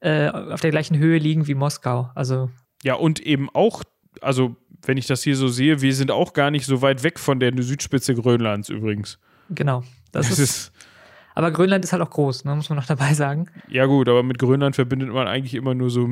äh, 0.00 0.28
auf 0.28 0.62
der 0.62 0.70
gleichen 0.70 0.96
Höhe 0.96 1.18
liegen 1.18 1.46
wie 1.46 1.54
Moskau. 1.54 2.10
Also 2.14 2.48
ja, 2.82 2.94
und 2.94 3.20
eben 3.20 3.48
auch, 3.50 3.84
also 4.20 4.56
wenn 4.84 4.96
ich 4.96 5.06
das 5.06 5.22
hier 5.22 5.36
so 5.36 5.48
sehe, 5.48 5.80
wir 5.80 5.94
sind 5.94 6.10
auch 6.10 6.32
gar 6.32 6.50
nicht 6.50 6.66
so 6.66 6.82
weit 6.82 7.02
weg 7.02 7.18
von 7.18 7.40
der 7.40 7.52
Südspitze 7.62 8.14
Grönlands 8.14 8.68
übrigens. 8.68 9.18
Genau. 9.50 9.84
Das, 10.10 10.28
das 10.30 10.38
ist, 10.38 10.50
ist 10.50 10.72
aber 11.34 11.50
Grönland 11.50 11.84
ist 11.84 11.92
halt 11.92 12.02
auch 12.02 12.10
groß, 12.10 12.44
ne, 12.44 12.54
muss 12.54 12.68
man 12.68 12.76
noch 12.76 12.86
dabei 12.86 13.14
sagen. 13.14 13.46
Ja, 13.68 13.86
gut, 13.86 14.08
aber 14.08 14.22
mit 14.22 14.38
Grönland 14.38 14.74
verbindet 14.74 15.10
man 15.10 15.26
eigentlich 15.26 15.54
immer 15.54 15.74
nur 15.74 15.90
so 15.90 16.08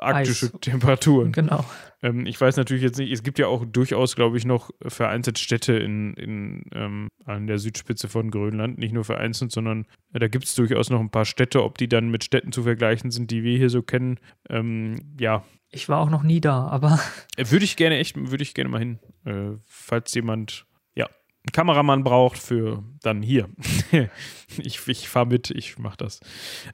arktische 0.00 0.46
Eis. 0.46 0.60
Temperaturen. 0.60 1.32
Genau. 1.32 1.64
Ähm, 2.02 2.26
ich 2.26 2.40
weiß 2.40 2.56
natürlich 2.56 2.82
jetzt 2.82 2.98
nicht, 2.98 3.12
es 3.12 3.22
gibt 3.22 3.38
ja 3.38 3.46
auch 3.46 3.64
durchaus, 3.64 4.16
glaube 4.16 4.36
ich, 4.36 4.44
noch 4.44 4.70
vereinzelt 4.82 5.38
Städte 5.38 5.74
in, 5.74 6.14
in, 6.14 6.64
ähm, 6.74 7.08
an 7.24 7.46
der 7.46 7.58
Südspitze 7.58 8.08
von 8.08 8.30
Grönland. 8.30 8.78
Nicht 8.78 8.92
nur 8.92 9.04
vereinzelt, 9.04 9.52
sondern 9.52 9.86
äh, 10.12 10.18
da 10.18 10.28
gibt 10.28 10.44
es 10.44 10.54
durchaus 10.54 10.90
noch 10.90 11.00
ein 11.00 11.10
paar 11.10 11.24
Städte. 11.24 11.62
Ob 11.62 11.78
die 11.78 11.88
dann 11.88 12.10
mit 12.10 12.24
Städten 12.24 12.50
zu 12.50 12.62
vergleichen 12.64 13.10
sind, 13.10 13.30
die 13.30 13.44
wir 13.44 13.56
hier 13.56 13.70
so 13.70 13.82
kennen, 13.82 14.18
ähm, 14.48 14.96
ja. 15.18 15.44
Ich 15.74 15.88
war 15.88 15.98
auch 15.98 16.10
noch 16.10 16.22
nie 16.22 16.40
da, 16.40 16.66
aber. 16.68 16.98
Äh, 17.36 17.50
würde 17.50 17.64
ich 17.64 17.76
gerne, 17.76 17.98
echt, 17.98 18.16
würde 18.16 18.44
ich 18.44 18.54
gerne 18.54 18.70
mal 18.70 18.78
hin. 18.78 19.00
Äh, 19.24 19.58
falls 19.66 20.14
jemand 20.14 20.66
Kameramann 21.52 22.04
braucht 22.04 22.38
für 22.38 22.82
dann 23.02 23.22
hier. 23.22 23.48
ich 24.58 24.86
ich 24.88 25.08
fahre 25.08 25.26
mit, 25.26 25.50
ich 25.50 25.78
mache 25.78 25.98
das. 25.98 26.20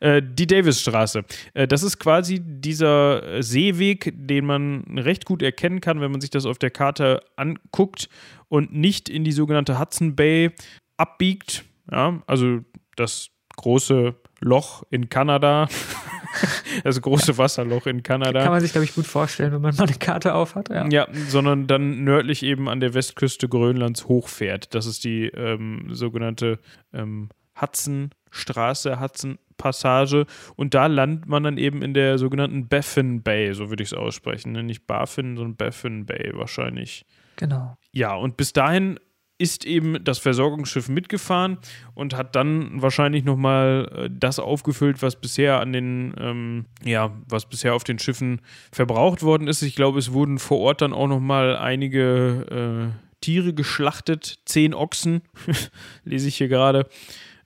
Äh, 0.01 0.23
die 0.23 0.47
Davisstraße. 0.47 1.25
Äh, 1.55 1.67
das 1.67 1.83
ist 1.83 1.99
quasi 1.99 2.41
dieser 2.41 3.43
Seeweg, 3.43 4.13
den 4.15 4.47
man 4.47 4.85
recht 4.99 5.25
gut 5.25 5.43
erkennen 5.43 5.81
kann, 5.81 6.01
wenn 6.01 6.13
man 6.13 6.21
sich 6.21 6.31
das 6.31 6.47
auf 6.47 6.59
der 6.59 6.71
Karte 6.71 7.23
anguckt 7.37 8.09
und 8.49 8.73
nicht 8.73 9.09
in 9.09 9.25
die 9.25 9.33
sogenannte 9.33 9.79
Hudson 9.79 10.15
Bay 10.15 10.53
abbiegt. 10.97 11.65
Ja, 11.91 12.23
also 12.27 12.61
das 12.95 13.31
große 13.57 14.15
Loch 14.41 14.83
in 14.91 15.09
Kanada. 15.09 15.69
das 16.85 17.01
große 17.01 17.37
Wasserloch 17.39 17.87
in 17.87 18.03
Kanada. 18.03 18.43
Kann 18.43 18.53
man 18.53 18.61
sich, 18.61 18.73
glaube 18.73 18.85
ich, 18.85 18.95
gut 18.95 19.07
vorstellen, 19.07 19.53
wenn 19.53 19.61
man 19.61 19.75
mal 19.77 19.87
eine 19.87 19.97
Karte 19.97 20.35
aufhat. 20.35 20.71
Ja. 20.71 20.89
ja, 20.89 21.09
sondern 21.29 21.67
dann 21.67 22.05
nördlich 22.05 22.43
eben 22.43 22.69
an 22.69 22.81
der 22.81 22.95
Westküste 22.95 23.49
Grönlands 23.49 24.07
hochfährt. 24.07 24.75
Das 24.75 24.87
ist 24.87 25.05
die 25.05 25.27
ähm, 25.27 25.89
sogenannte 25.91 26.59
ähm, 26.93 27.29
Hudson-Straße, 27.61 29.01
Hudson-Passage. 29.01 30.27
Und 30.57 30.75
da 30.75 30.87
landet 30.87 31.29
man 31.29 31.43
dann 31.43 31.59
eben 31.59 31.83
in 31.83 31.95
der 31.95 32.19
sogenannten 32.19 32.69
Baffin 32.69 33.23
Bay, 33.23 33.53
so 33.55 33.69
würde 33.69 33.83
ich 33.83 33.93
es 33.93 33.99
aussprechen. 33.99 34.53
Ne? 34.53 34.63
Nicht 34.63 34.87
Baffin, 34.87 35.37
sondern 35.37 35.57
Baffin 35.57 36.07
Bay 36.07 36.31
wahrscheinlich. 36.35 37.05
Genau. 37.37 37.77
Ja, 37.93 38.15
und 38.15 38.37
bis 38.37 38.53
dahin 38.53 38.99
ist 39.41 39.65
eben 39.65 40.05
das 40.05 40.19
Versorgungsschiff 40.19 40.91
mitgefahren 40.91 41.57
und 41.95 42.15
hat 42.15 42.37
dann 42.37 42.83
wahrscheinlich 42.83 43.25
nochmal 43.25 43.91
äh, 43.95 44.11
das 44.13 44.39
aufgefüllt, 44.39 45.01
was 45.01 45.17
bisher 45.17 45.61
an 45.61 45.73
den, 45.73 46.15
ähm, 46.19 46.67
ja, 46.85 47.17
was 47.27 47.47
bisher 47.47 47.75
auf 47.75 47.83
den 47.83 47.99
Schiffen 47.99 48.43
verbraucht 48.71 49.23
worden 49.23 49.49
ist. 49.49 49.63
Ich 49.63 49.75
glaube, 49.75 49.99
es 49.99 50.13
wurden 50.13 50.39
vor 50.39 50.59
Ort 50.59 50.83
dann 50.83 50.93
auch 50.93 51.09
nochmal 51.09 51.57
einige 51.57 52.93
äh, 52.93 53.21
Tiere 53.23 53.55
geschlachtet, 53.55 54.41
zehn 54.45 54.75
Ochsen, 54.75 55.23
lese 56.05 56.29
ich 56.29 56.37
hier 56.37 56.49
gerade. 56.49 56.87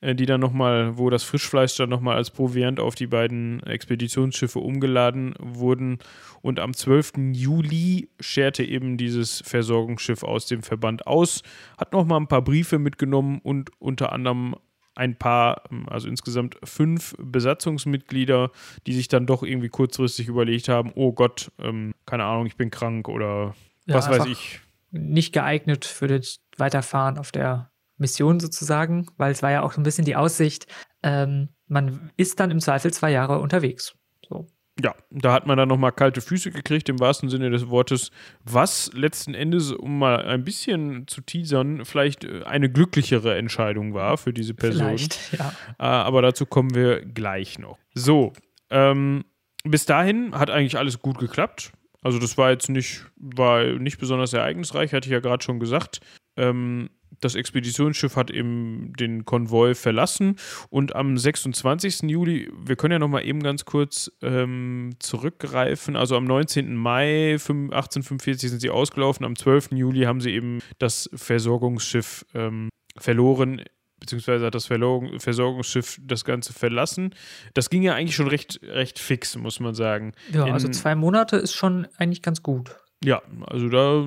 Äh, 0.04 0.14
die 0.14 0.26
dann 0.26 0.40
nochmal, 0.40 0.98
wo 0.98 1.08
das 1.08 1.22
Frischfleisch 1.22 1.76
dann 1.76 1.88
nochmal 1.88 2.16
als 2.16 2.30
Proviant 2.30 2.78
auf 2.78 2.94
die 2.94 3.06
beiden 3.06 3.62
Expeditionsschiffe 3.62 4.58
umgeladen 4.58 5.34
wurden. 5.38 5.98
Und 6.42 6.60
am 6.60 6.74
12. 6.74 7.32
Juli 7.32 8.10
scherte 8.20 8.64
eben 8.64 8.98
dieses 8.98 9.40
Versorgungsschiff 9.46 10.22
aus 10.22 10.44
dem 10.44 10.62
Verband 10.62 11.06
aus, 11.06 11.42
hat 11.78 11.94
nochmal 11.94 12.20
ein 12.20 12.28
paar 12.28 12.42
Briefe 12.42 12.78
mitgenommen 12.78 13.40
und 13.42 13.70
unter 13.78 14.12
anderem 14.12 14.54
ein 14.94 15.16
paar, 15.16 15.62
also 15.86 16.06
insgesamt 16.06 16.58
fünf 16.62 17.16
Besatzungsmitglieder, 17.18 18.50
die 18.86 18.92
sich 18.92 19.08
dann 19.08 19.24
doch 19.24 19.42
irgendwie 19.42 19.70
kurzfristig 19.70 20.28
überlegt 20.28 20.68
haben, 20.68 20.92
oh 20.94 21.12
Gott, 21.12 21.50
ähm, 21.58 21.94
keine 22.04 22.24
Ahnung, 22.24 22.44
ich 22.44 22.56
bin 22.56 22.70
krank 22.70 23.08
oder 23.08 23.54
ja, 23.86 23.94
was 23.94 24.10
weiß 24.10 24.26
ich. 24.26 24.60
Nicht 24.90 25.32
geeignet 25.32 25.86
für 25.86 26.08
das 26.08 26.40
Weiterfahren 26.58 27.16
auf 27.18 27.32
der 27.32 27.70
Mission 28.04 28.38
sozusagen, 28.38 29.06
weil 29.16 29.32
es 29.32 29.42
war 29.42 29.50
ja 29.50 29.62
auch 29.62 29.72
so 29.72 29.80
ein 29.80 29.84
bisschen 29.84 30.04
die 30.04 30.16
Aussicht, 30.16 30.66
ähm, 31.02 31.48
man 31.66 32.10
ist 32.16 32.38
dann 32.38 32.50
im 32.50 32.60
Zweifel 32.60 32.92
zwei 32.92 33.10
Jahre 33.10 33.40
unterwegs. 33.40 33.94
So. 34.28 34.46
Ja, 34.82 34.94
da 35.10 35.32
hat 35.32 35.46
man 35.46 35.56
dann 35.56 35.68
nochmal 35.68 35.92
kalte 35.92 36.20
Füße 36.20 36.50
gekriegt, 36.50 36.88
im 36.88 36.98
wahrsten 36.98 37.28
Sinne 37.28 37.48
des 37.50 37.68
Wortes, 37.68 38.10
was 38.44 38.90
letzten 38.92 39.32
Endes, 39.32 39.70
um 39.70 39.98
mal 39.98 40.24
ein 40.26 40.42
bisschen 40.42 41.06
zu 41.06 41.20
teasern, 41.20 41.84
vielleicht 41.84 42.24
äh, 42.24 42.42
eine 42.44 42.70
glücklichere 42.70 43.36
Entscheidung 43.36 43.94
war 43.94 44.18
für 44.18 44.32
diese 44.32 44.52
Person. 44.52 44.86
Vielleicht, 44.86 45.32
ja. 45.32 45.52
Äh, 45.78 45.84
aber 45.84 46.22
dazu 46.22 46.44
kommen 46.44 46.74
wir 46.74 47.04
gleich 47.04 47.58
noch. 47.58 47.78
So, 47.94 48.32
ähm, 48.70 49.24
bis 49.62 49.86
dahin 49.86 50.34
hat 50.34 50.50
eigentlich 50.50 50.76
alles 50.76 51.00
gut 51.00 51.18
geklappt. 51.18 51.72
Also 52.02 52.18
das 52.18 52.36
war 52.36 52.50
jetzt 52.50 52.68
nicht, 52.68 53.06
war 53.16 53.64
nicht 53.64 53.98
besonders 53.98 54.32
ereignisreich, 54.32 54.92
hatte 54.92 55.06
ich 55.06 55.12
ja 55.12 55.20
gerade 55.20 55.42
schon 55.42 55.60
gesagt. 55.60 56.00
Ähm, 56.36 56.90
das 57.24 57.34
Expeditionsschiff 57.34 58.16
hat 58.16 58.30
eben 58.30 58.92
den 58.98 59.24
Konvoi 59.24 59.74
verlassen 59.74 60.36
und 60.70 60.94
am 60.94 61.16
26. 61.16 62.02
Juli, 62.02 62.50
wir 62.64 62.76
können 62.76 62.92
ja 62.92 62.98
noch 62.98 63.08
mal 63.08 63.24
eben 63.24 63.42
ganz 63.42 63.64
kurz 63.64 64.12
ähm, 64.22 64.90
zurückgreifen, 64.98 65.96
also 65.96 66.16
am 66.16 66.24
19. 66.24 66.74
Mai 66.74 67.32
1845 67.34 68.50
sind 68.50 68.60
sie 68.60 68.70
ausgelaufen, 68.70 69.24
am 69.24 69.36
12. 69.36 69.72
Juli 69.72 70.02
haben 70.02 70.20
sie 70.20 70.32
eben 70.32 70.60
das 70.78 71.08
Versorgungsschiff 71.14 72.26
ähm, 72.34 72.68
verloren 72.96 73.62
beziehungsweise 74.04 74.44
hat 74.44 74.54
das 74.54 74.66
Versorgungsschiff 74.66 75.98
das 76.02 76.24
Ganze 76.24 76.52
verlassen. 76.52 77.14
Das 77.54 77.70
ging 77.70 77.82
ja 77.82 77.94
eigentlich 77.94 78.14
schon 78.14 78.28
recht, 78.28 78.60
recht 78.62 78.98
fix, 78.98 79.34
muss 79.36 79.60
man 79.60 79.74
sagen. 79.74 80.12
Ja, 80.30 80.46
In, 80.46 80.52
also 80.52 80.68
zwei 80.68 80.94
Monate 80.94 81.36
ist 81.36 81.54
schon 81.54 81.86
eigentlich 81.96 82.20
ganz 82.20 82.42
gut. 82.42 82.76
Ja, 83.04 83.22
also 83.46 83.68
da 83.68 84.06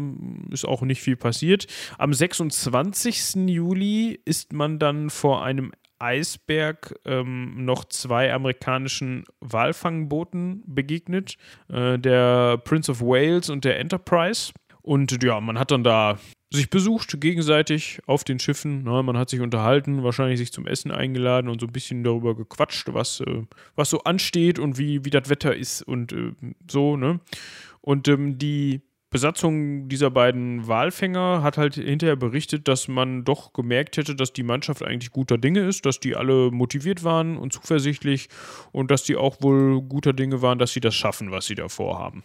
ist 0.52 0.66
auch 0.66 0.82
nicht 0.82 1.02
viel 1.02 1.16
passiert. 1.16 1.68
Am 1.98 2.14
26. 2.14 3.36
Juli 3.48 4.20
ist 4.26 4.54
man 4.54 4.80
dann 4.80 5.10
vor 5.10 5.44
einem 5.44 5.72
Eisberg 6.00 6.96
ähm, 7.06 7.66
noch 7.66 7.86
zwei 7.86 8.34
amerikanischen 8.34 9.26
Walfangbooten 9.40 10.64
begegnet, 10.66 11.38
äh, 11.70 11.98
der 11.98 12.58
Prince 12.58 12.92
of 12.92 13.02
Wales 13.02 13.50
und 13.50 13.66
der 13.66 13.80
Enterprise. 13.80 14.52
Und 14.82 15.22
ja, 15.24 15.40
man 15.42 15.60
hat 15.60 15.72
dann 15.72 15.84
da 15.84 16.18
sich 16.52 16.70
besucht 16.70 17.20
gegenseitig 17.20 18.00
auf 18.06 18.24
den 18.24 18.40
Schiffen. 18.40 18.84
Ne? 18.84 19.04
Man 19.04 19.18
hat 19.18 19.30
sich 19.30 19.42
unterhalten, 19.42 20.04
wahrscheinlich 20.04 20.40
sich 20.40 20.54
zum 20.54 20.66
Essen 20.66 20.92
eingeladen 20.92 21.50
und 21.50 21.60
so 21.60 21.68
ein 21.68 21.74
bisschen 21.74 22.04
darüber 22.04 22.36
gequatscht, 22.36 22.94
was, 22.94 23.20
äh, 23.22 23.44
was 23.76 23.90
so 23.90 24.00
ansteht 24.04 24.60
und 24.60 24.78
wie, 24.78 25.04
wie 25.04 25.10
das 25.10 25.30
Wetter 25.30 25.56
ist 25.56 25.82
und 25.82 26.14
äh, 26.14 26.32
so. 26.70 26.96
Ne? 26.96 27.20
Und 27.82 28.08
ähm, 28.08 28.38
die 28.38 28.82
Besatzung 29.10 29.88
dieser 29.88 30.12
beiden 30.12 30.68
Walfänger 30.68 31.42
hat 31.42 31.58
halt 31.58 31.76
hinterher 31.76 32.18
berichtet, 32.18 32.68
dass 32.68 32.90
man 32.90 33.24
doch 33.24 33.54
gemerkt 33.54 33.96
hätte, 33.96 34.16
dass 34.16 34.34
die 34.34 34.44
Mannschaft 34.44 34.84
eigentlich 34.84 35.12
guter 35.12 35.38
Dinge 35.38 35.62
ist, 35.62 35.86
dass 35.86 36.02
die 36.02 36.16
alle 36.16 36.52
motiviert 36.52 37.06
waren 37.06 37.38
und 37.38 37.54
zuversichtlich 37.54 38.28
und 38.74 38.92
dass 38.92 39.04
die 39.04 39.16
auch 39.16 39.42
wohl 39.42 39.82
guter 39.82 40.12
Dinge 40.12 40.42
waren, 40.42 40.60
dass 40.60 40.74
sie 40.74 40.82
das 40.82 40.94
schaffen, 40.94 41.32
was 41.32 41.46
sie 41.46 41.56
da 41.56 41.70
vorhaben. 41.70 42.24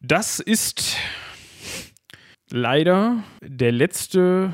Das 0.00 0.40
ist 0.40 0.96
leider 2.50 3.22
der 3.40 3.70
letzte 3.70 4.52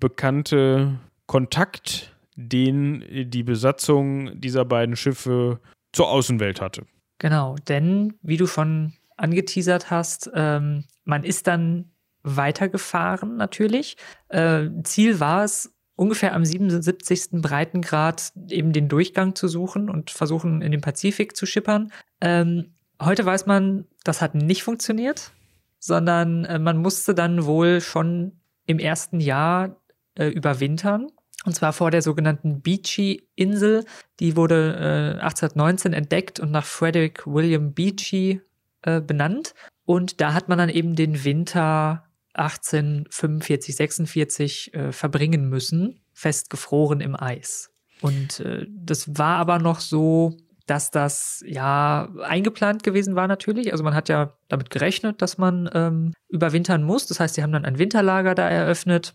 bekannte 0.00 0.98
Kontakt, 1.26 2.14
den 2.36 3.30
die 3.30 3.42
Besatzung 3.42 4.38
dieser 4.38 4.66
beiden 4.66 4.96
Schiffe 4.96 5.60
zur 5.92 6.10
Außenwelt 6.10 6.60
hatte. 6.60 6.84
Genau, 7.18 7.56
denn 7.68 8.14
wie 8.20 8.36
du 8.36 8.46
schon 8.46 8.92
angeteasert 9.16 9.90
hast, 9.90 10.30
ähm, 10.34 10.84
man 11.04 11.24
ist 11.24 11.46
dann 11.46 11.92
weitergefahren 12.22 13.36
natürlich. 13.36 13.96
Äh, 14.28 14.68
Ziel 14.82 15.20
war 15.20 15.44
es, 15.44 15.74
ungefähr 15.96 16.34
am 16.34 16.44
77. 16.44 17.40
Breitengrad 17.40 18.32
eben 18.48 18.72
den 18.72 18.88
Durchgang 18.88 19.34
zu 19.34 19.48
suchen 19.48 19.88
und 19.88 20.10
versuchen, 20.10 20.60
in 20.60 20.72
den 20.72 20.80
Pazifik 20.80 21.36
zu 21.36 21.46
schippern. 21.46 21.92
Ähm, 22.20 22.74
heute 23.00 23.24
weiß 23.24 23.46
man, 23.46 23.86
das 24.02 24.20
hat 24.20 24.34
nicht 24.34 24.62
funktioniert, 24.62 25.30
sondern 25.78 26.44
äh, 26.46 26.58
man 26.58 26.78
musste 26.78 27.14
dann 27.14 27.44
wohl 27.44 27.80
schon 27.80 28.40
im 28.66 28.78
ersten 28.78 29.20
Jahr 29.20 29.76
äh, 30.16 30.28
überwintern. 30.28 31.08
Und 31.44 31.54
zwar 31.54 31.74
vor 31.74 31.90
der 31.90 32.00
sogenannten 32.00 32.62
Beechey-Insel. 32.62 33.84
Die 34.18 34.34
wurde 34.34 35.16
äh, 35.18 35.20
1819 35.20 35.92
entdeckt 35.92 36.40
und 36.40 36.50
nach 36.50 36.64
Frederick 36.64 37.26
William 37.26 37.74
Beechey 37.74 38.40
äh, 38.84 39.00
benannt. 39.00 39.54
Und 39.84 40.20
da 40.20 40.32
hat 40.32 40.48
man 40.48 40.58
dann 40.58 40.68
eben 40.68 40.94
den 40.94 41.24
Winter 41.24 42.04
1845, 42.34 43.76
46 43.76 44.74
äh, 44.74 44.92
verbringen 44.92 45.48
müssen, 45.48 46.00
festgefroren 46.12 47.00
im 47.00 47.14
Eis. 47.14 47.70
Und 48.00 48.40
äh, 48.40 48.66
das 48.68 49.16
war 49.18 49.36
aber 49.36 49.58
noch 49.58 49.80
so, 49.80 50.36
dass 50.66 50.90
das 50.90 51.44
ja 51.46 52.08
eingeplant 52.22 52.82
gewesen 52.82 53.16
war 53.16 53.28
natürlich. 53.28 53.72
Also 53.72 53.84
man 53.84 53.94
hat 53.94 54.08
ja 54.08 54.36
damit 54.48 54.70
gerechnet, 54.70 55.20
dass 55.20 55.38
man 55.38 55.68
ähm, 55.74 56.12
überwintern 56.28 56.82
muss. 56.82 57.06
Das 57.06 57.20
heißt, 57.20 57.34
sie 57.34 57.42
haben 57.42 57.52
dann 57.52 57.64
ein 57.64 57.78
Winterlager 57.78 58.34
da 58.34 58.48
eröffnet 58.48 59.14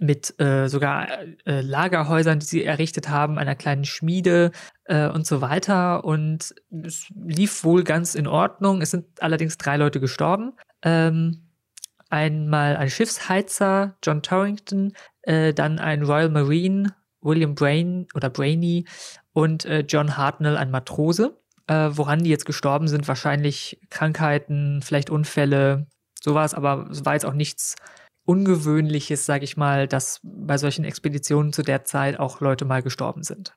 mit 0.00 0.40
äh, 0.40 0.68
sogar 0.68 1.08
äh, 1.44 1.60
Lagerhäusern, 1.60 2.38
die 2.38 2.46
sie 2.46 2.64
errichtet 2.64 3.08
haben, 3.08 3.38
einer 3.38 3.54
kleinen 3.54 3.84
Schmiede 3.84 4.50
äh, 4.84 5.08
und 5.08 5.26
so 5.26 5.40
weiter. 5.40 6.04
Und 6.04 6.54
es 6.70 7.06
lief 7.14 7.64
wohl 7.64 7.84
ganz 7.84 8.14
in 8.14 8.26
Ordnung. 8.26 8.80
Es 8.80 8.90
sind 8.90 9.22
allerdings 9.22 9.58
drei 9.58 9.76
Leute 9.76 10.00
gestorben. 10.00 10.54
Ähm, 10.82 11.50
einmal 12.08 12.76
ein 12.76 12.90
Schiffsheizer, 12.90 13.96
John 14.02 14.22
Torrington, 14.22 14.94
äh, 15.22 15.52
dann 15.52 15.78
ein 15.78 16.02
Royal 16.02 16.30
Marine, 16.30 16.94
William 17.20 17.54
Brain 17.54 18.06
oder 18.14 18.30
Brainy 18.30 18.86
und 19.32 19.64
äh, 19.64 19.80
John 19.80 20.16
Hartnell, 20.16 20.56
ein 20.56 20.70
Matrose. 20.70 21.38
Äh, 21.66 21.90
woran 21.92 22.22
die 22.24 22.30
jetzt 22.30 22.44
gestorben 22.44 22.88
sind, 22.88 23.08
wahrscheinlich 23.08 23.80
Krankheiten, 23.88 24.82
vielleicht 24.82 25.08
Unfälle, 25.08 25.86
sowas, 26.22 26.54
aber 26.54 26.88
es 26.90 27.04
war 27.04 27.14
jetzt 27.14 27.24
auch 27.24 27.32
nichts 27.32 27.76
Ungewöhnliches, 28.26 29.26
sage 29.26 29.44
ich 29.44 29.56
mal, 29.56 29.86
dass 29.86 30.20
bei 30.22 30.56
solchen 30.56 30.84
Expeditionen 30.84 31.52
zu 31.52 31.62
der 31.62 31.84
Zeit 31.84 32.18
auch 32.18 32.40
Leute 32.40 32.64
mal 32.64 32.82
gestorben 32.82 33.22
sind. 33.22 33.54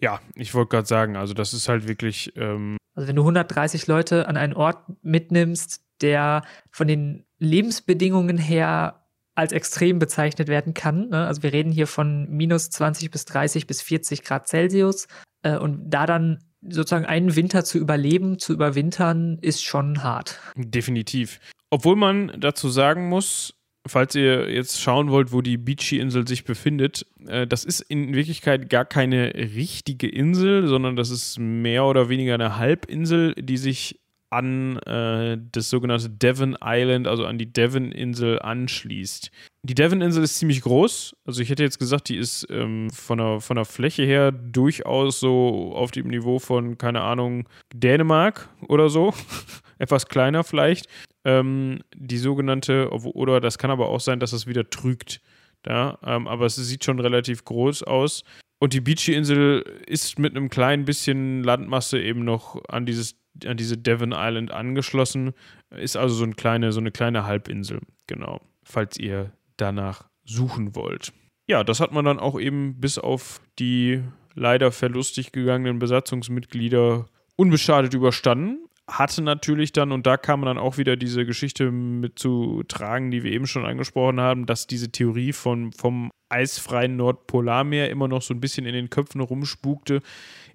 Ja, 0.00 0.20
ich 0.34 0.54
wollte 0.54 0.70
gerade 0.70 0.88
sagen, 0.88 1.16
also 1.16 1.34
das 1.34 1.54
ist 1.54 1.68
halt 1.68 1.88
wirklich. 1.88 2.32
Ähm 2.36 2.76
also 2.94 3.08
wenn 3.08 3.16
du 3.16 3.22
130 3.22 3.86
Leute 3.86 4.28
an 4.28 4.36
einen 4.36 4.52
Ort 4.52 4.84
mitnimmst, 5.02 5.82
der 6.02 6.42
von 6.70 6.88
den 6.88 7.24
Lebensbedingungen 7.38 8.36
her 8.36 9.02
als 9.34 9.52
extrem 9.52 9.98
bezeichnet 9.98 10.48
werden 10.48 10.74
kann. 10.74 11.08
Ne? 11.08 11.26
Also 11.26 11.42
wir 11.42 11.52
reden 11.52 11.72
hier 11.72 11.86
von 11.86 12.28
minus 12.28 12.70
20 12.70 13.10
bis 13.10 13.24
30 13.24 13.66
bis 13.66 13.80
40 13.80 14.24
Grad 14.24 14.46
Celsius. 14.46 15.08
Äh, 15.42 15.56
und 15.56 15.90
da 15.90 16.06
dann 16.06 16.44
sozusagen 16.60 17.06
einen 17.06 17.34
Winter 17.34 17.64
zu 17.64 17.78
überleben, 17.78 18.38
zu 18.38 18.52
überwintern, 18.52 19.38
ist 19.40 19.64
schon 19.64 20.02
hart. 20.02 20.38
Definitiv. 20.56 21.40
Obwohl 21.70 21.96
man 21.96 22.32
dazu 22.38 22.68
sagen 22.68 23.08
muss, 23.08 23.54
falls 23.86 24.14
ihr 24.14 24.50
jetzt 24.50 24.80
schauen 24.80 25.10
wollt, 25.10 25.32
wo 25.32 25.40
die 25.40 25.56
Beachy-Insel 25.56 26.26
sich 26.26 26.44
befindet, 26.44 27.06
äh, 27.26 27.46
das 27.46 27.64
ist 27.64 27.80
in 27.80 28.14
Wirklichkeit 28.14 28.70
gar 28.70 28.84
keine 28.84 29.34
richtige 29.34 30.08
Insel, 30.08 30.66
sondern 30.66 30.96
das 30.96 31.10
ist 31.10 31.38
mehr 31.38 31.84
oder 31.84 32.08
weniger 32.08 32.34
eine 32.34 32.58
Halbinsel, 32.58 33.34
die 33.34 33.56
sich 33.56 33.98
an 34.30 34.78
äh, 34.78 35.36
das 35.52 35.68
sogenannte 35.68 36.08
Devon 36.08 36.56
Island, 36.64 37.06
also 37.06 37.26
an 37.26 37.36
die 37.36 37.52
Devon-Insel 37.52 38.40
anschließt. 38.40 39.30
Die 39.62 39.74
Devon-Insel 39.74 40.24
ist 40.24 40.38
ziemlich 40.38 40.62
groß. 40.62 41.14
Also 41.26 41.42
ich 41.42 41.50
hätte 41.50 41.62
jetzt 41.62 41.78
gesagt, 41.78 42.08
die 42.08 42.16
ist 42.16 42.46
ähm, 42.48 42.88
von, 42.90 43.18
der, 43.18 43.40
von 43.40 43.56
der 43.56 43.66
Fläche 43.66 44.04
her 44.04 44.32
durchaus 44.32 45.20
so 45.20 45.72
auf 45.74 45.90
dem 45.90 46.08
Niveau 46.08 46.38
von, 46.38 46.78
keine 46.78 47.02
Ahnung, 47.02 47.46
Dänemark 47.74 48.48
oder 48.68 48.88
so. 48.88 49.12
Etwas 49.78 50.06
kleiner 50.06 50.44
vielleicht 50.44 50.88
ähm, 51.24 51.80
die 51.94 52.18
sogenannte, 52.18 52.90
oder 52.90 53.40
das 53.40 53.58
kann 53.58 53.70
aber 53.70 53.88
auch 53.88 54.00
sein, 54.00 54.20
dass 54.20 54.32
es 54.32 54.46
wieder 54.46 54.68
trügt. 54.70 55.20
Ja, 55.66 55.98
ähm, 56.04 56.26
aber 56.26 56.46
es 56.46 56.56
sieht 56.56 56.84
schon 56.84 56.98
relativ 56.98 57.44
groß 57.44 57.84
aus. 57.84 58.24
Und 58.58 58.74
die 58.74 58.80
Beachy-Insel 58.80 59.64
ist 59.86 60.18
mit 60.18 60.36
einem 60.36 60.48
kleinen 60.48 60.84
bisschen 60.84 61.42
Landmasse 61.42 62.00
eben 62.00 62.24
noch 62.24 62.62
an, 62.68 62.86
dieses, 62.86 63.16
an 63.44 63.56
diese 63.56 63.78
Devon 63.78 64.12
Island 64.12 64.50
angeschlossen. 64.50 65.32
Ist 65.70 65.96
also 65.96 66.14
so 66.14 66.24
eine 66.24 66.34
kleine, 66.34 66.72
so 66.72 66.80
eine 66.80 66.90
kleine 66.90 67.26
Halbinsel, 67.26 67.80
genau, 68.06 68.40
falls 68.64 68.98
ihr 68.98 69.32
danach 69.56 70.08
suchen 70.24 70.74
wollt. 70.74 71.12
Ja, 71.48 71.64
das 71.64 71.80
hat 71.80 71.92
man 71.92 72.04
dann 72.04 72.18
auch 72.18 72.38
eben 72.38 72.80
bis 72.80 72.98
auf 72.98 73.40
die 73.58 74.02
leider 74.34 74.72
verlustig 74.72 75.32
gegangenen 75.32 75.78
Besatzungsmitglieder 75.78 77.06
unbeschadet 77.36 77.94
überstanden 77.94 78.58
hatte 78.98 79.22
natürlich 79.22 79.72
dann, 79.72 79.92
und 79.92 80.06
da 80.06 80.16
kam 80.16 80.42
dann 80.42 80.58
auch 80.58 80.76
wieder 80.76 80.96
diese 80.96 81.24
Geschichte 81.24 81.70
mit 81.70 82.18
zu 82.18 82.62
tragen, 82.68 83.10
die 83.10 83.22
wir 83.22 83.32
eben 83.32 83.46
schon 83.46 83.64
angesprochen 83.64 84.20
haben, 84.20 84.46
dass 84.46 84.66
diese 84.66 84.92
Theorie 84.92 85.32
von, 85.32 85.72
vom 85.72 86.10
eisfreien 86.28 86.96
Nordpolarmeer 86.96 87.90
immer 87.90 88.08
noch 88.08 88.22
so 88.22 88.34
ein 88.34 88.40
bisschen 88.40 88.66
in 88.66 88.74
den 88.74 88.90
Köpfen 88.90 89.20
rumspukte. 89.20 90.02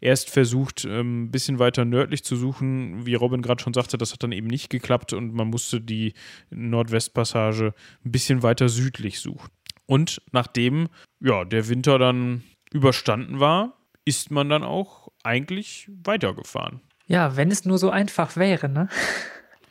Erst 0.01 0.29
versucht, 0.29 0.85
ähm, 0.85 1.23
ein 1.23 1.31
bisschen 1.31 1.59
weiter 1.59 1.85
nördlich 1.85 2.23
zu 2.23 2.35
suchen, 2.35 3.05
wie 3.05 3.15
Robin 3.15 3.41
gerade 3.41 3.61
schon 3.61 3.73
sagte, 3.73 3.97
das 3.97 4.13
hat 4.13 4.23
dann 4.23 4.31
eben 4.31 4.47
nicht 4.47 4.69
geklappt 4.69 5.13
und 5.13 5.33
man 5.33 5.47
musste 5.47 5.81
die 5.81 6.13
Nordwestpassage 6.49 7.73
ein 8.05 8.11
bisschen 8.11 8.43
weiter 8.43 8.69
südlich 8.69 9.19
suchen. 9.19 9.49
Und 9.85 10.21
nachdem 10.31 10.89
ja, 11.19 11.45
der 11.45 11.69
Winter 11.69 11.97
dann 11.97 12.43
überstanden 12.71 13.39
war, 13.39 13.77
ist 14.05 14.31
man 14.31 14.49
dann 14.49 14.63
auch 14.63 15.09
eigentlich 15.23 15.89
weitergefahren. 16.03 16.81
Ja, 17.07 17.35
wenn 17.35 17.51
es 17.51 17.65
nur 17.65 17.77
so 17.77 17.89
einfach 17.89 18.35
wäre, 18.35 18.69
ne? 18.69 18.89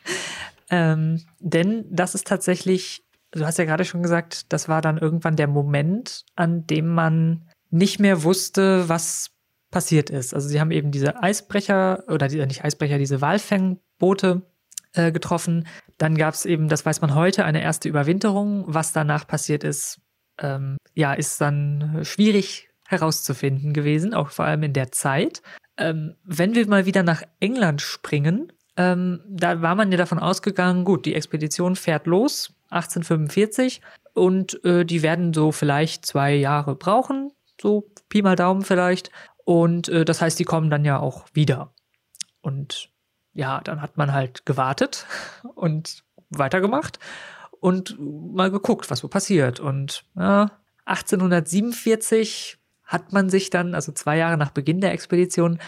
ähm, 0.71 1.23
denn 1.39 1.85
das 1.91 2.15
ist 2.15 2.27
tatsächlich, 2.27 3.05
du 3.31 3.45
hast 3.45 3.59
ja 3.59 3.65
gerade 3.65 3.85
schon 3.85 4.03
gesagt, 4.03 4.53
das 4.53 4.69
war 4.69 4.81
dann 4.81 4.99
irgendwann 4.99 5.37
der 5.37 5.47
Moment, 5.47 6.25
an 6.35 6.67
dem 6.67 6.89
man 6.89 7.49
nicht 7.71 8.01
mehr 8.01 8.23
wusste, 8.23 8.89
was 8.89 9.31
passiert 9.71 10.11
ist. 10.11 10.33
Also 10.33 10.49
sie 10.49 10.61
haben 10.61 10.71
eben 10.71 10.91
diese 10.91 11.23
Eisbrecher 11.23 12.05
oder 12.09 12.29
die, 12.29 12.45
nicht 12.47 12.65
Eisbrecher, 12.65 12.99
diese 12.99 13.21
Walfängboote 13.21 14.43
äh, 14.95 15.13
getroffen. 15.13 15.67
Dann 15.99 16.17
gab 16.17 16.35
es 16.35 16.47
eben, 16.47 16.69
das 16.69 16.87
weiß 16.87 17.01
man 17.01 17.15
heute, 17.15 17.45
eine 17.45 17.63
erste 17.63 17.89
Überwinterung. 17.89 18.65
Was 18.67 18.93
danach 18.93 19.27
passiert 19.27 19.65
ist, 19.65 20.01
ähm, 20.41 20.79
ja, 20.95 21.13
ist 21.13 21.41
dann 21.41 22.01
schwierig 22.05 22.69
herauszufinden 22.87 23.73
gewesen, 23.73 24.15
auch 24.15 24.31
vor 24.31 24.45
allem 24.45 24.63
in 24.63 24.73
der 24.73 24.93
Zeit. 24.93 25.43
Ähm, 25.79 26.17
wenn 26.25 26.55
wir 26.55 26.67
mal 26.69 26.87
wieder 26.87 27.03
nach 27.03 27.23
England 27.41 27.83
springen, 27.83 28.53
ähm, 28.77 29.21
da 29.29 29.63
war 29.63 29.75
man 29.75 29.91
ja 29.91 29.99
davon 29.99 30.19
ausgegangen, 30.19 30.85
gut, 30.85 31.07
die 31.07 31.15
Expedition 31.15 31.77
fährt 31.77 32.07
los, 32.07 32.55
1845, 32.71 33.81
und 34.15 34.65
äh, 34.65 34.85
die 34.85 35.03
werden 35.03 35.35
so 35.35 35.53
vielleicht 35.53 36.07
zwei 36.07 36.35
Jahre 36.35 36.75
brauchen, 36.75 37.33
so 37.61 37.91
Pi 38.09 38.23
mal 38.23 38.37
Daumen 38.37 38.63
vielleicht. 38.63 39.11
Und 39.45 39.89
äh, 39.89 40.05
das 40.05 40.21
heißt, 40.23 40.39
die 40.39 40.45
kommen 40.45 40.71
dann 40.71 40.85
ja 40.85 40.99
auch 40.99 41.27
wieder. 41.35 41.75
Und 42.41 42.91
ja, 43.35 43.61
dann 43.61 43.83
hat 43.83 43.99
man 43.99 44.13
halt 44.13 44.47
gewartet 44.47 45.07
und 45.55 46.03
weitergemacht 46.31 46.99
und 47.61 47.97
mal 47.99 48.51
geguckt, 48.51 48.91
was 48.91 49.01
so 49.01 49.09
passiert. 49.09 49.61
Und 49.61 50.05
ja, 50.17 50.51
1847 50.87 52.59
hat 52.87 53.13
man 53.13 53.29
sich 53.29 53.51
dann, 53.51 53.75
also 53.75 53.93
zwei 53.93 54.17
Jahre 54.17 54.37
nach 54.37 54.51
Beginn 54.51 54.81
der 54.81 54.93
Expedition, 54.93 55.59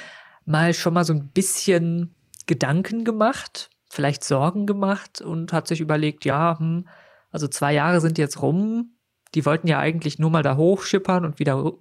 mal 0.44 0.72
schon 0.72 0.94
mal 0.94 1.04
so 1.04 1.12
ein 1.12 1.28
bisschen 1.28 2.14
Gedanken 2.46 3.04
gemacht, 3.04 3.70
vielleicht 3.90 4.24
Sorgen 4.24 4.66
gemacht 4.66 5.20
und 5.20 5.52
hat 5.52 5.68
sich 5.68 5.80
überlegt, 5.80 6.24
ja, 6.24 6.58
hm, 6.58 6.86
also 7.30 7.48
zwei 7.48 7.74
Jahre 7.74 8.00
sind 8.00 8.18
jetzt 8.18 8.40
rum. 8.40 8.94
Die 9.34 9.44
wollten 9.44 9.68
ja 9.68 9.78
eigentlich 9.78 10.18
nur 10.18 10.30
mal 10.30 10.42
da 10.42 10.56
hochschippern 10.56 11.24
und 11.26 11.38
wieder 11.38 11.72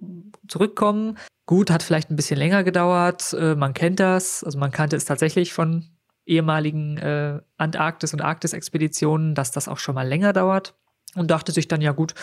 zurückkommen. 0.46 1.16
Gut, 1.46 1.70
hat 1.70 1.82
vielleicht 1.82 2.10
ein 2.10 2.16
bisschen 2.16 2.36
länger 2.36 2.62
gedauert. 2.62 3.32
Äh, 3.32 3.54
man 3.54 3.72
kennt 3.72 4.00
das. 4.00 4.44
Also 4.44 4.58
man 4.58 4.70
kannte 4.70 4.96
es 4.96 5.06
tatsächlich 5.06 5.54
von 5.54 5.86
ehemaligen 6.26 6.98
äh, 6.98 7.40
Antarktis- 7.56 8.12
und 8.12 8.20
Arktis-Expeditionen, 8.20 9.34
dass 9.34 9.50
das 9.50 9.66
auch 9.66 9.78
schon 9.78 9.94
mal 9.94 10.06
länger 10.06 10.34
dauert. 10.34 10.74
Und 11.14 11.30
dachte 11.30 11.52
sich 11.52 11.68
dann, 11.68 11.80
ja 11.80 11.92
gut, 11.92 12.14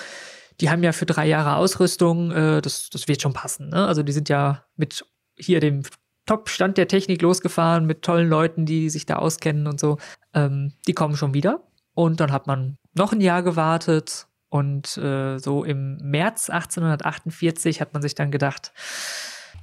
die 0.61 0.69
haben 0.69 0.83
ja 0.83 0.91
für 0.91 1.05
drei 1.05 1.27
Jahre 1.27 1.55
Ausrüstung, 1.55 2.31
äh, 2.31 2.61
das, 2.61 2.89
das 2.89 3.07
wird 3.07 3.21
schon 3.21 3.33
passen. 3.33 3.69
Ne? 3.69 3.87
Also 3.87 4.03
die 4.03 4.11
sind 4.11 4.29
ja 4.29 4.65
mit 4.75 5.05
hier 5.37 5.59
dem 5.59 5.83
Top-Stand 6.25 6.77
der 6.77 6.87
Technik 6.87 7.21
losgefahren, 7.21 7.85
mit 7.85 8.01
tollen 8.01 8.29
Leuten, 8.29 8.65
die 8.65 8.89
sich 8.89 9.05
da 9.05 9.17
auskennen 9.17 9.67
und 9.67 9.79
so. 9.79 9.97
Ähm, 10.33 10.73
die 10.87 10.93
kommen 10.93 11.15
schon 11.15 11.33
wieder. 11.33 11.61
Und 11.93 12.19
dann 12.19 12.31
hat 12.31 12.47
man 12.47 12.77
noch 12.93 13.13
ein 13.13 13.21
Jahr 13.21 13.43
gewartet 13.43 14.27
und 14.49 14.97
äh, 14.97 15.37
so 15.37 15.63
im 15.63 15.97
März 15.97 16.49
1848 16.49 17.81
hat 17.81 17.93
man 17.93 18.01
sich 18.01 18.15
dann 18.15 18.31
gedacht, 18.31 18.71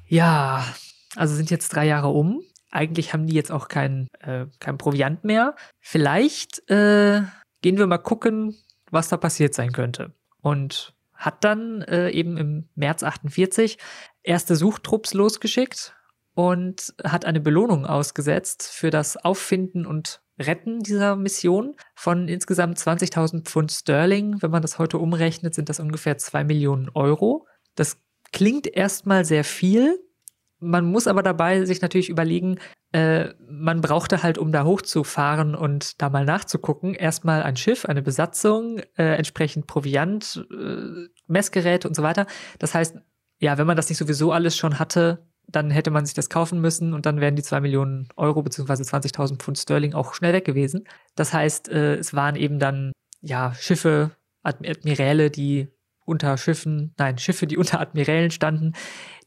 ja, 0.07 0.64
also 1.16 1.34
sind 1.34 1.51
jetzt 1.51 1.74
drei 1.74 1.86
Jahre 1.86 2.09
um. 2.09 2.43
Eigentlich 2.70 3.12
haben 3.12 3.26
die 3.26 3.34
jetzt 3.34 3.53
auch 3.53 3.68
kein, 3.68 4.09
äh, 4.20 4.47
kein 4.61 4.78
Proviant 4.78 5.24
mehr. 5.24 5.57
Vielleicht 5.80 6.68
äh, 6.70 7.22
gehen 7.61 7.78
wir 7.78 7.86
mal 7.86 7.99
gucken, 7.99 8.57
was 8.90 9.09
da 9.09 9.16
passiert 9.16 9.55
sein 9.55 9.72
könnte. 9.72 10.12
Und 10.43 10.95
hat 11.14 11.45
dann 11.45 11.82
äh, 11.82 12.11
eben 12.11 12.36
im 12.36 12.68
März 12.74 13.03
48 13.03 13.78
erste 14.22 14.57
Suchtrupps 14.57 15.14
losgeschickt 15.14 15.95
und 16.34 16.95
hat 17.05 17.24
eine 17.24 17.40
Belohnung 17.40 17.86
ausgesetzt 17.86 18.70
für 18.72 18.90
das 18.90 19.16
Auffinden 19.16 19.86
und 19.86 20.20
Retten 20.38 20.80
dieser 20.80 21.14
Mission 21.14 21.76
von 21.95 22.26
insgesamt 22.26 22.78
20.000 22.78 23.45
Pfund 23.45 23.70
Sterling. 23.70 24.40
Wenn 24.40 24.51
man 24.51 24.62
das 24.62 24.78
heute 24.78 24.99
umrechnet, 24.99 25.55
sind 25.55 25.68
das 25.68 25.78
ungefähr 25.78 26.18
2 26.18 26.45
Millionen 26.45 26.88
Euro. 26.95 27.47
Das 27.74 27.99
klingt 28.32 28.66
erstmal 28.66 29.24
sehr 29.24 29.45
viel. 29.45 30.01
Man 30.62 30.86
muss 30.86 31.08
aber 31.08 31.22
dabei 31.22 31.64
sich 31.64 31.82
natürlich 31.82 32.08
überlegen, 32.08 32.58
äh, 32.92 33.30
man 33.48 33.80
brauchte 33.80 34.22
halt, 34.22 34.38
um 34.38 34.52
da 34.52 34.64
hochzufahren 34.64 35.54
und 35.54 36.00
da 36.00 36.08
mal 36.08 36.24
nachzugucken, 36.24 36.94
erstmal 36.94 37.42
ein 37.42 37.56
Schiff, 37.56 37.84
eine 37.84 38.00
Besatzung, 38.00 38.78
äh, 38.96 39.16
entsprechend 39.16 39.66
Proviant, 39.66 40.46
äh, 40.50 41.08
Messgeräte 41.26 41.88
und 41.88 41.94
so 41.94 42.02
weiter. 42.02 42.26
Das 42.58 42.74
heißt, 42.74 42.96
ja, 43.40 43.58
wenn 43.58 43.66
man 43.66 43.76
das 43.76 43.88
nicht 43.88 43.98
sowieso 43.98 44.30
alles 44.30 44.56
schon 44.56 44.78
hatte, 44.78 45.26
dann 45.48 45.70
hätte 45.70 45.90
man 45.90 46.06
sich 46.06 46.14
das 46.14 46.30
kaufen 46.30 46.60
müssen 46.60 46.94
und 46.94 47.06
dann 47.06 47.20
wären 47.20 47.34
die 47.34 47.42
2 47.42 47.60
Millionen 47.60 48.08
Euro 48.16 48.42
bzw. 48.42 48.84
20.000 48.84 49.38
Pfund 49.38 49.58
Sterling 49.58 49.94
auch 49.94 50.14
schnell 50.14 50.32
weg 50.32 50.44
gewesen. 50.44 50.84
Das 51.16 51.32
heißt, 51.32 51.68
äh, 51.70 51.96
es 51.96 52.14
waren 52.14 52.36
eben 52.36 52.60
dann 52.60 52.92
ja 53.20 53.52
Schiffe, 53.54 54.12
Admiräle, 54.42 55.30
die 55.30 55.68
unter 56.05 56.36
Schiffen, 56.36 56.94
nein, 56.98 57.18
Schiffe, 57.18 57.46
die 57.46 57.57
unter 57.59 57.80
Admirälen 57.80 58.30
standen, 58.30 58.72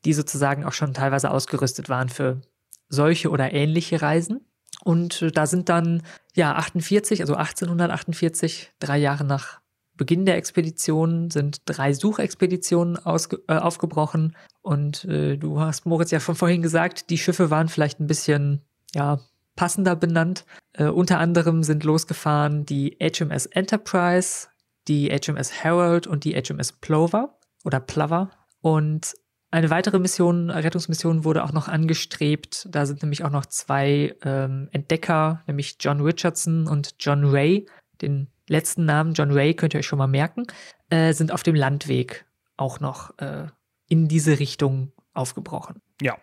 die 0.05 0.13
sozusagen 0.13 0.65
auch 0.65 0.73
schon 0.73 0.93
teilweise 0.93 1.31
ausgerüstet 1.31 1.89
waren 1.89 2.09
für 2.09 2.41
solche 2.89 3.29
oder 3.29 3.53
ähnliche 3.53 4.01
Reisen. 4.01 4.45
Und 4.83 5.21
äh, 5.21 5.31
da 5.31 5.47
sind 5.47 5.69
dann, 5.69 6.03
ja, 6.35 6.55
48, 6.55 7.21
also 7.21 7.35
1848, 7.35 8.73
drei 8.79 8.97
Jahre 8.97 9.23
nach 9.23 9.61
Beginn 9.97 10.25
der 10.25 10.35
Expedition 10.35 11.29
sind 11.31 11.61
drei 11.65 11.93
Suchexpeditionen 11.93 12.97
äh, 12.97 13.53
aufgebrochen. 13.53 14.35
Und 14.61 15.05
äh, 15.05 15.37
du 15.37 15.59
hast, 15.59 15.85
Moritz, 15.85 16.11
ja 16.11 16.19
von 16.19 16.35
vorhin 16.35 16.61
gesagt, 16.61 17.09
die 17.09 17.17
Schiffe 17.17 17.49
waren 17.49 17.69
vielleicht 17.69 17.99
ein 17.99 18.07
bisschen, 18.07 18.61
ja, 18.93 19.19
passender 19.55 19.95
benannt. 19.95 20.45
Äh, 20.73 20.87
unter 20.87 21.19
anderem 21.19 21.63
sind 21.63 21.83
losgefahren 21.85 22.65
die 22.65 22.97
HMS 23.01 23.45
Enterprise, 23.45 24.47
die 24.87 25.09
HMS 25.09 25.51
Herald 25.63 26.07
und 26.07 26.23
die 26.23 26.33
HMS 26.33 26.73
Plover 26.73 27.37
oder 27.63 27.79
Plover. 27.79 28.29
Und 28.61 29.13
eine 29.51 29.69
weitere 29.69 29.99
Mission, 29.99 30.49
Rettungsmission 30.49 31.23
wurde 31.23 31.43
auch 31.43 31.53
noch 31.53 31.67
angestrebt. 31.67 32.67
Da 32.69 32.85
sind 32.85 33.01
nämlich 33.01 33.23
auch 33.23 33.29
noch 33.29 33.45
zwei 33.45 34.15
ähm, 34.23 34.67
Entdecker, 34.71 35.43
nämlich 35.47 35.77
John 35.79 36.01
Richardson 36.01 36.67
und 36.67 36.95
John 36.99 37.23
Ray. 37.23 37.67
Den 38.01 38.27
letzten 38.47 38.85
Namen, 38.85 39.13
John 39.13 39.31
Ray, 39.31 39.53
könnt 39.53 39.73
ihr 39.73 39.79
euch 39.79 39.87
schon 39.87 39.99
mal 39.99 40.07
merken, 40.07 40.45
äh, 40.89 41.13
sind 41.13 41.31
auf 41.31 41.43
dem 41.43 41.55
Landweg 41.55 42.25
auch 42.57 42.79
noch 42.79 43.17
äh, 43.19 43.47
in 43.87 44.07
diese 44.07 44.39
Richtung 44.39 44.91
aufgebrochen. 45.13 45.81
Ja. 46.01 46.17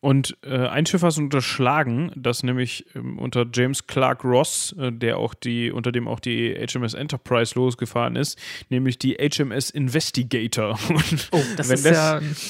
Und 0.00 0.36
äh, 0.42 0.66
ein 0.68 0.86
Schiff 0.86 1.02
hast 1.02 1.18
du 1.18 1.22
unterschlagen, 1.22 2.12
das 2.14 2.42
nämlich 2.42 2.86
ähm, 2.94 3.18
unter 3.18 3.46
James 3.52 3.86
Clark 3.86 4.24
Ross, 4.24 4.74
äh, 4.78 4.92
der 4.92 5.18
auch 5.18 5.34
die, 5.34 5.72
unter 5.72 5.92
dem 5.92 6.06
auch 6.06 6.20
die 6.20 6.54
HMS 6.54 6.94
Enterprise 6.94 7.54
losgefahren 7.54 8.16
ist, 8.16 8.38
nämlich 8.68 8.98
die 8.98 9.14
HMS 9.14 9.70
Investigator. 9.70 10.78
Oh, 11.30 11.40
das 11.56 11.70
ist 11.70 11.84
das, 11.84 11.92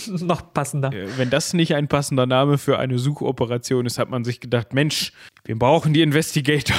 ja 0.08 0.16
noch 0.24 0.52
passender. 0.52 0.92
Äh, 0.92 1.06
wenn 1.16 1.30
das 1.30 1.52
nicht 1.52 1.74
ein 1.74 1.88
passender 1.88 2.26
Name 2.26 2.58
für 2.58 2.78
eine 2.78 2.98
Suchoperation 2.98 3.86
ist, 3.86 3.98
hat 3.98 4.10
man 4.10 4.24
sich 4.24 4.40
gedacht, 4.40 4.72
Mensch, 4.72 5.12
wir 5.44 5.58
brauchen 5.58 5.92
die 5.92 6.02
Investigator. 6.02 6.76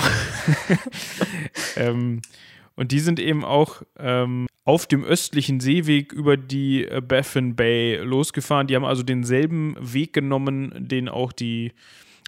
ähm, 1.76 2.22
und 2.80 2.94
die 2.94 3.02
sind 3.02 3.20
eben 3.20 3.44
auch 3.44 3.82
ähm, 3.98 4.48
auf 4.64 4.88
dem 4.88 5.04
östlichen 5.04 5.60
Seeweg 5.60 6.14
über 6.14 6.38
die 6.38 6.86
äh, 6.86 7.02
Baffin 7.06 7.58
Bay 7.58 7.98
losgefahren. 7.98 8.68
Die 8.68 8.76
haben 8.78 8.86
also 8.86 9.04
denselben 9.04 9.76
Weg 9.82 10.14
genommen, 10.14 10.88
den 10.88 11.10
auch 11.10 11.34
die, 11.34 11.74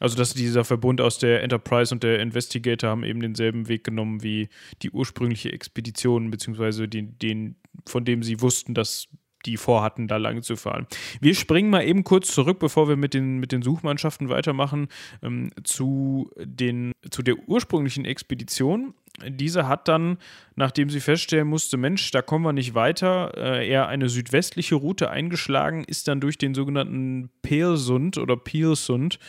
also 0.02 0.18
dass 0.18 0.34
dieser 0.34 0.66
Verbund 0.66 0.99
aus 0.99 1.20
der 1.20 1.41
Enterprise 1.41 1.95
und 1.95 2.04
der 2.04 2.20
Investigator 2.20 2.89
haben 2.89 3.06
eben 3.06 3.22
denselben 3.22 3.70
Weg 3.70 3.86
genommen 3.86 4.24
wie 4.24 4.49
die 4.82 4.91
ursprüngliche 4.91 5.54
Expedition, 5.54 6.32
beziehungsweise 6.32 6.89
den, 6.89 7.18
den 7.20 7.56
von 7.88 8.04
dem 8.04 8.22
sie 8.22 8.41
wussten, 8.41 8.74
dass 8.74 9.08
die 9.46 9.58
vorhatten, 9.58 10.08
da 10.08 10.18
lang 10.18 10.42
zu 10.42 10.56
fahren. 10.56 10.88
Wir 11.20 11.36
springen 11.36 11.70
mal 11.70 11.84
eben 11.84 12.04
kurz 12.04 12.34
zurück, 12.34 12.60
bevor 12.60 12.88
wir 12.88 12.96
mit 12.96 13.14
den, 13.14 13.39
mit 13.39 13.52
den 13.52 13.62
Suchmannschaften 13.62 14.30
weitermachen, 14.30 14.88
ähm, 15.22 15.52
zu, 15.64 16.30
den, 16.38 16.94
zu 17.10 17.22
der 17.22 17.36
ursprünglichen 17.48 18.06
Expedition. 18.06 18.94
Diese 19.28 19.68
hat 19.68 19.88
dann, 19.88 20.18
nachdem 20.56 20.89
sie 20.89 21.02
feststellen 21.02 21.48
musste, 21.48 21.78
Mensch, 21.78 22.12
da 22.12 22.22
kommen 22.22 22.46
wir 22.46 22.54
nicht 22.54 22.76
weiter, 22.76 23.34
äh, 23.36 23.68
eher 23.68 23.88
eine 23.88 24.10
südwestliche 24.10 24.76
Route 24.76 25.10
eingeschlagen, 25.10 25.84
ist 25.84 26.08
dann 26.08 26.22
durch 26.22 26.38
den 26.38 26.56
sogenannten 26.56 27.30
Pelsund 27.42 28.18
oder 28.18 28.38
Pielsund, 28.38 29.20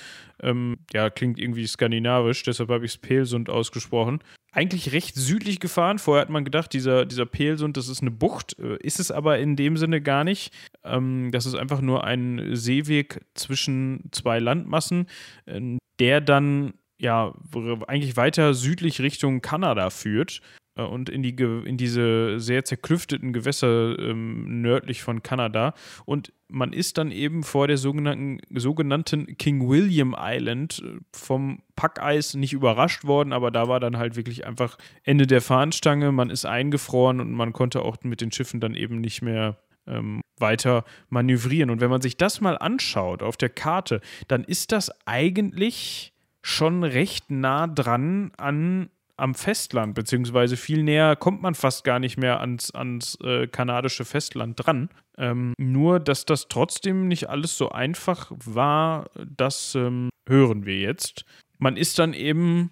ähm, 0.41 0.79
ja, 0.93 1.11
klingt 1.11 1.39
irgendwie 1.39 1.67
skandinavisch, 1.67 2.43
deshalb 2.45 2.71
habe 2.71 2.85
ich 2.85 2.93
es 2.93 2.99
Pelsund 2.99 3.51
ausgesprochen, 3.51 4.21
eigentlich 4.53 4.93
recht 4.93 5.17
südlich 5.17 5.59
gefahren. 5.59 5.99
Vorher 5.99 6.23
hat 6.23 6.31
man 6.31 6.45
gedacht, 6.45 6.73
dieser, 6.73 7.07
dieser 7.07 7.27
Pelsund, 7.27 7.77
das 7.77 7.89
ist 7.89 8.03
eine 8.03 8.11
Bucht, 8.11 8.59
äh, 8.59 8.77
ist 8.77 9.01
es 9.01 9.11
aber 9.11 9.39
in 9.39 9.57
dem 9.57 9.77
Sinne 9.77 10.01
gar 10.01 10.25
nicht. 10.25 10.53
Ähm, 10.85 11.31
das 11.33 11.47
ist 11.47 11.55
einfach 11.55 11.81
nur 11.81 12.05
ein 12.05 12.55
Seeweg 12.55 13.25
zwischen 13.35 14.09
zwei 14.13 14.39
Landmassen, 14.39 15.07
äh, 15.47 15.79
der 15.99 16.21
dann 16.21 16.75
ja 16.99 17.35
eigentlich 17.89 18.17
weiter 18.17 18.55
südlich 18.55 19.01
Richtung 19.01 19.41
Kanada 19.41 19.91
führt 19.91 20.41
und 20.75 21.11
in, 21.11 21.23
die, 21.23 21.35
in 21.35 21.77
diese 21.77 22.41
sehr 22.41 22.65
zerklüfteten 22.65 23.33
Gewässer 23.33 23.99
ähm, 23.99 24.63
nördlich 24.63 25.03
von 25.03 25.23
Kanada. 25.23 25.75
Und 26.07 26.33
man 26.49 26.73
ist 26.73 26.99
dann 26.99 27.11
eben 27.11 27.43
vor 27.43 27.67
der 27.69 27.77
sogenannten, 27.77 28.41
sogenannten 28.59 29.37
King 29.37 29.69
William 29.69 30.17
Island 30.19 30.83
äh, 30.85 31.01
vom 31.13 31.63
Packeis 31.77 32.35
nicht 32.35 32.55
überrascht 32.55 33.05
worden, 33.05 33.33
aber 33.33 33.51
da 33.51 33.69
war 33.69 33.81
dann 33.81 33.99
halt 33.99 34.17
wirklich 34.17 34.47
einfach 34.47 34.79
Ende 35.03 35.27
der 35.27 35.43
Fahnenstange. 35.43 36.11
Man 36.11 36.31
ist 36.31 36.47
eingefroren 36.47 37.21
und 37.21 37.33
man 37.33 37.53
konnte 37.53 37.83
auch 37.83 37.99
mit 38.03 38.21
den 38.21 38.33
Schiffen 38.33 38.61
dann 38.61 38.75
eben 38.75 39.01
nicht 39.01 39.21
mehr 39.21 39.59
ähm, 39.87 40.23
weiter 40.39 40.85
manövrieren. 41.09 41.71
Und 41.71 41.81
wenn 41.81 41.91
man 41.91 42.01
sich 42.01 42.17
das 42.17 42.41
mal 42.41 42.57
anschaut 42.57 43.23
auf 43.23 43.37
der 43.37 43.51
Karte, 43.51 44.01
dann 44.29 44.45
ist 44.45 44.73
das 44.73 44.91
eigentlich 45.07 46.13
schon 46.43 46.83
recht 46.83 47.31
nah 47.31 47.67
dran 47.67 48.33
an 48.37 48.91
am 49.17 49.35
Festland, 49.35 49.95
beziehungsweise 49.95 50.57
viel 50.57 50.83
näher 50.83 51.17
kommt 51.17 51.43
man 51.43 51.55
fast 51.55 51.85
gar 51.85 51.99
nicht 51.99 52.17
mehr 52.17 52.41
ans, 52.41 52.71
ans 52.73 53.19
äh, 53.23 53.47
kanadische 53.47 54.05
Festland 54.05 54.55
dran. 54.57 54.89
Ähm, 55.19 55.55
nur, 55.59 56.01
dass 56.01 56.25
das 56.25 56.49
trotzdem 56.49 57.09
nicht 57.09 57.29
alles 57.29 57.57
so 57.57 57.71
einfach 57.71 58.33
war, 58.33 59.11
das 59.37 59.75
ähm, 59.75 60.09
hören 60.27 60.65
wir 60.67 60.79
jetzt. 60.79 61.25
Man 61.59 61.77
ist 61.77 61.99
dann 61.99 62.15
eben 62.15 62.71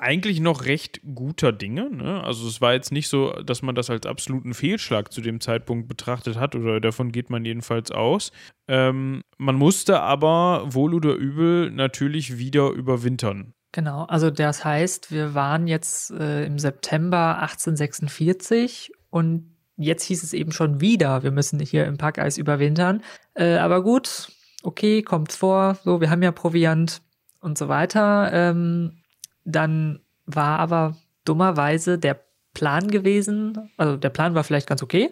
eigentlich 0.00 0.40
noch 0.40 0.64
recht 0.64 1.00
guter 1.14 1.52
Dinge. 1.52 1.90
Ne? 1.90 2.24
Also 2.24 2.48
es 2.48 2.60
war 2.60 2.72
jetzt 2.72 2.90
nicht 2.90 3.08
so, 3.08 3.32
dass 3.42 3.62
man 3.62 3.74
das 3.74 3.90
als 3.90 4.06
absoluten 4.06 4.54
Fehlschlag 4.54 5.12
zu 5.12 5.20
dem 5.20 5.40
Zeitpunkt 5.40 5.88
betrachtet 5.88 6.36
hat 6.36 6.54
oder 6.54 6.80
davon 6.80 7.12
geht 7.12 7.30
man 7.30 7.44
jedenfalls 7.44 7.90
aus. 7.90 8.32
Ähm, 8.66 9.22
man 9.36 9.56
musste 9.56 10.00
aber 10.00 10.64
wohl 10.66 10.94
oder 10.94 11.14
übel 11.14 11.70
natürlich 11.70 12.38
wieder 12.38 12.70
überwintern. 12.70 13.52
Genau, 13.72 14.04
also 14.04 14.30
das 14.30 14.64
heißt, 14.64 15.12
wir 15.12 15.34
waren 15.34 15.68
jetzt 15.68 16.10
äh, 16.10 16.44
im 16.44 16.58
September 16.58 17.38
1846 17.38 18.92
und 19.10 19.54
jetzt 19.76 20.04
hieß 20.04 20.24
es 20.24 20.32
eben 20.32 20.50
schon 20.50 20.80
wieder, 20.80 21.22
wir 21.22 21.30
müssen 21.30 21.60
hier 21.60 21.86
im 21.86 21.96
Packeis 21.96 22.36
überwintern. 22.36 23.02
Äh, 23.34 23.58
aber 23.58 23.82
gut, 23.82 24.32
okay, 24.64 25.02
kommt's 25.02 25.36
vor, 25.36 25.78
so, 25.84 26.00
wir 26.00 26.10
haben 26.10 26.22
ja 26.22 26.32
Proviant 26.32 27.00
und 27.40 27.56
so 27.56 27.68
weiter. 27.68 28.30
Ähm, 28.32 29.02
dann 29.44 30.00
war 30.26 30.58
aber 30.58 30.96
dummerweise 31.24 31.96
der 31.96 32.20
Plan 32.54 32.88
gewesen, 32.88 33.70
also 33.76 33.96
der 33.96 34.10
Plan 34.10 34.34
war 34.34 34.42
vielleicht 34.42 34.68
ganz 34.68 34.82
okay, 34.82 35.10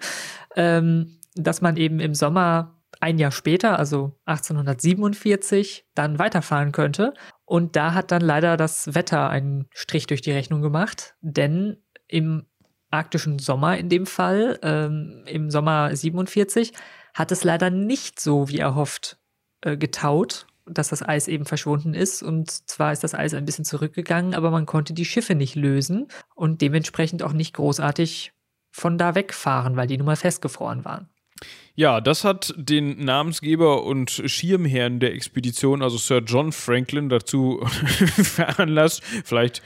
ähm, 0.57 1.19
dass 1.37 1.61
man 1.61 1.77
eben 1.77 2.01
im 2.01 2.15
Sommer 2.15 2.78
ein 3.01 3.19
Jahr 3.19 3.31
später, 3.31 3.79
also 3.79 4.19
1847, 4.27 5.87
dann 5.95 6.19
weiterfahren 6.19 6.73
könnte. 6.73 7.15
Und 7.45 7.77
da 7.77 7.95
hat 7.95 8.11
dann 8.11 8.23
leider 8.23 8.57
das 8.57 8.95
Wetter 8.95 9.31
einen 9.31 9.67
Strich 9.73 10.07
durch 10.07 10.21
die 10.21 10.33
Rechnung 10.33 10.63
gemacht, 10.63 11.15
denn 11.21 11.79
im 12.07 12.47
arktischen 12.91 13.39
Sommer 13.39 13.77
in 13.77 13.89
dem 13.89 14.07
Fall, 14.07 14.59
ähm, 14.63 15.25
im 15.27 15.51
Sommer 15.51 15.95
47, 15.95 16.73
hat 17.15 17.33
es 17.33 17.45
leider 17.45 17.71
nicht 17.71 18.21
so 18.21 18.49
wie 18.49 18.59
erhofft 18.59 19.19
äh, 19.61 19.77
getaut, 19.77 20.47
dass 20.67 20.89
das 20.89 21.03
Eis 21.03 21.29
eben 21.29 21.45
verschwunden 21.45 21.95
ist. 21.95 22.23
Und 22.23 22.51
zwar 22.51 22.93
ist 22.93 23.05
das 23.05 23.15
Eis 23.15 23.35
ein 23.35 23.45
bisschen 23.45 23.65
zurückgegangen, 23.65 24.35
aber 24.35 24.51
man 24.51 24.67
konnte 24.67 24.93
die 24.93 25.05
Schiffe 25.05 25.35
nicht 25.35 25.55
lösen 25.55 26.09
und 26.35 26.61
dementsprechend 26.61 27.23
auch 27.23 27.33
nicht 27.33 27.55
großartig 27.55 28.33
von 28.71 28.99
da 28.99 29.15
wegfahren, 29.15 29.77
weil 29.77 29.87
die 29.87 29.97
nun 29.97 30.07
mal 30.07 30.17
festgefroren 30.17 30.85
waren. 30.85 31.09
Ja, 31.79 32.01
das 32.01 32.25
hat 32.25 32.53
den 32.57 33.05
Namensgeber 33.05 33.85
und 33.85 34.11
Schirmherrn 34.11 34.99
der 34.99 35.15
Expedition, 35.15 35.81
also 35.81 35.97
Sir 35.97 36.25
John 36.27 36.51
Franklin, 36.51 37.09
dazu 37.09 37.61
veranlasst. 37.65 39.05
Vielleicht 39.25 39.63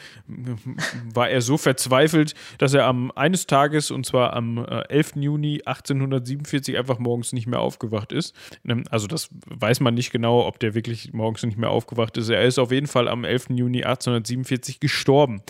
war 1.15 1.31
er 1.31 1.41
so 1.41 1.57
verzweifelt, 1.57 2.35
dass 2.59 2.75
er 2.75 2.85
am 2.85 3.11
eines 3.13 3.47
Tages, 3.47 3.91
und 3.91 4.05
zwar 4.05 4.35
am 4.35 4.59
11. 4.59 5.17
Äh, 5.17 5.21
Juni 5.21 5.63
1847, 5.65 6.77
einfach 6.77 6.99
morgens 6.99 7.33
nicht 7.33 7.47
mehr 7.47 7.61
aufgewacht 7.61 8.13
ist. 8.13 8.37
Ähm, 8.69 8.85
also 8.91 9.07
das 9.07 9.31
weiß 9.47 9.81
man 9.81 9.95
nicht 9.95 10.13
genau, 10.13 10.47
ob 10.47 10.61
der 10.61 10.75
wirklich 10.75 11.15
morgens 11.15 11.43
nicht 11.45 11.57
mehr 11.57 11.71
aufgewacht 11.71 12.19
ist. 12.19 12.29
Er 12.29 12.45
ist 12.45 12.59
auf 12.59 12.73
jeden 12.73 12.89
Fall 12.89 13.09
am 13.09 13.25
11. 13.25 13.47
Juni 13.55 13.85
1847 13.85 14.81
gestorben. 14.81 15.41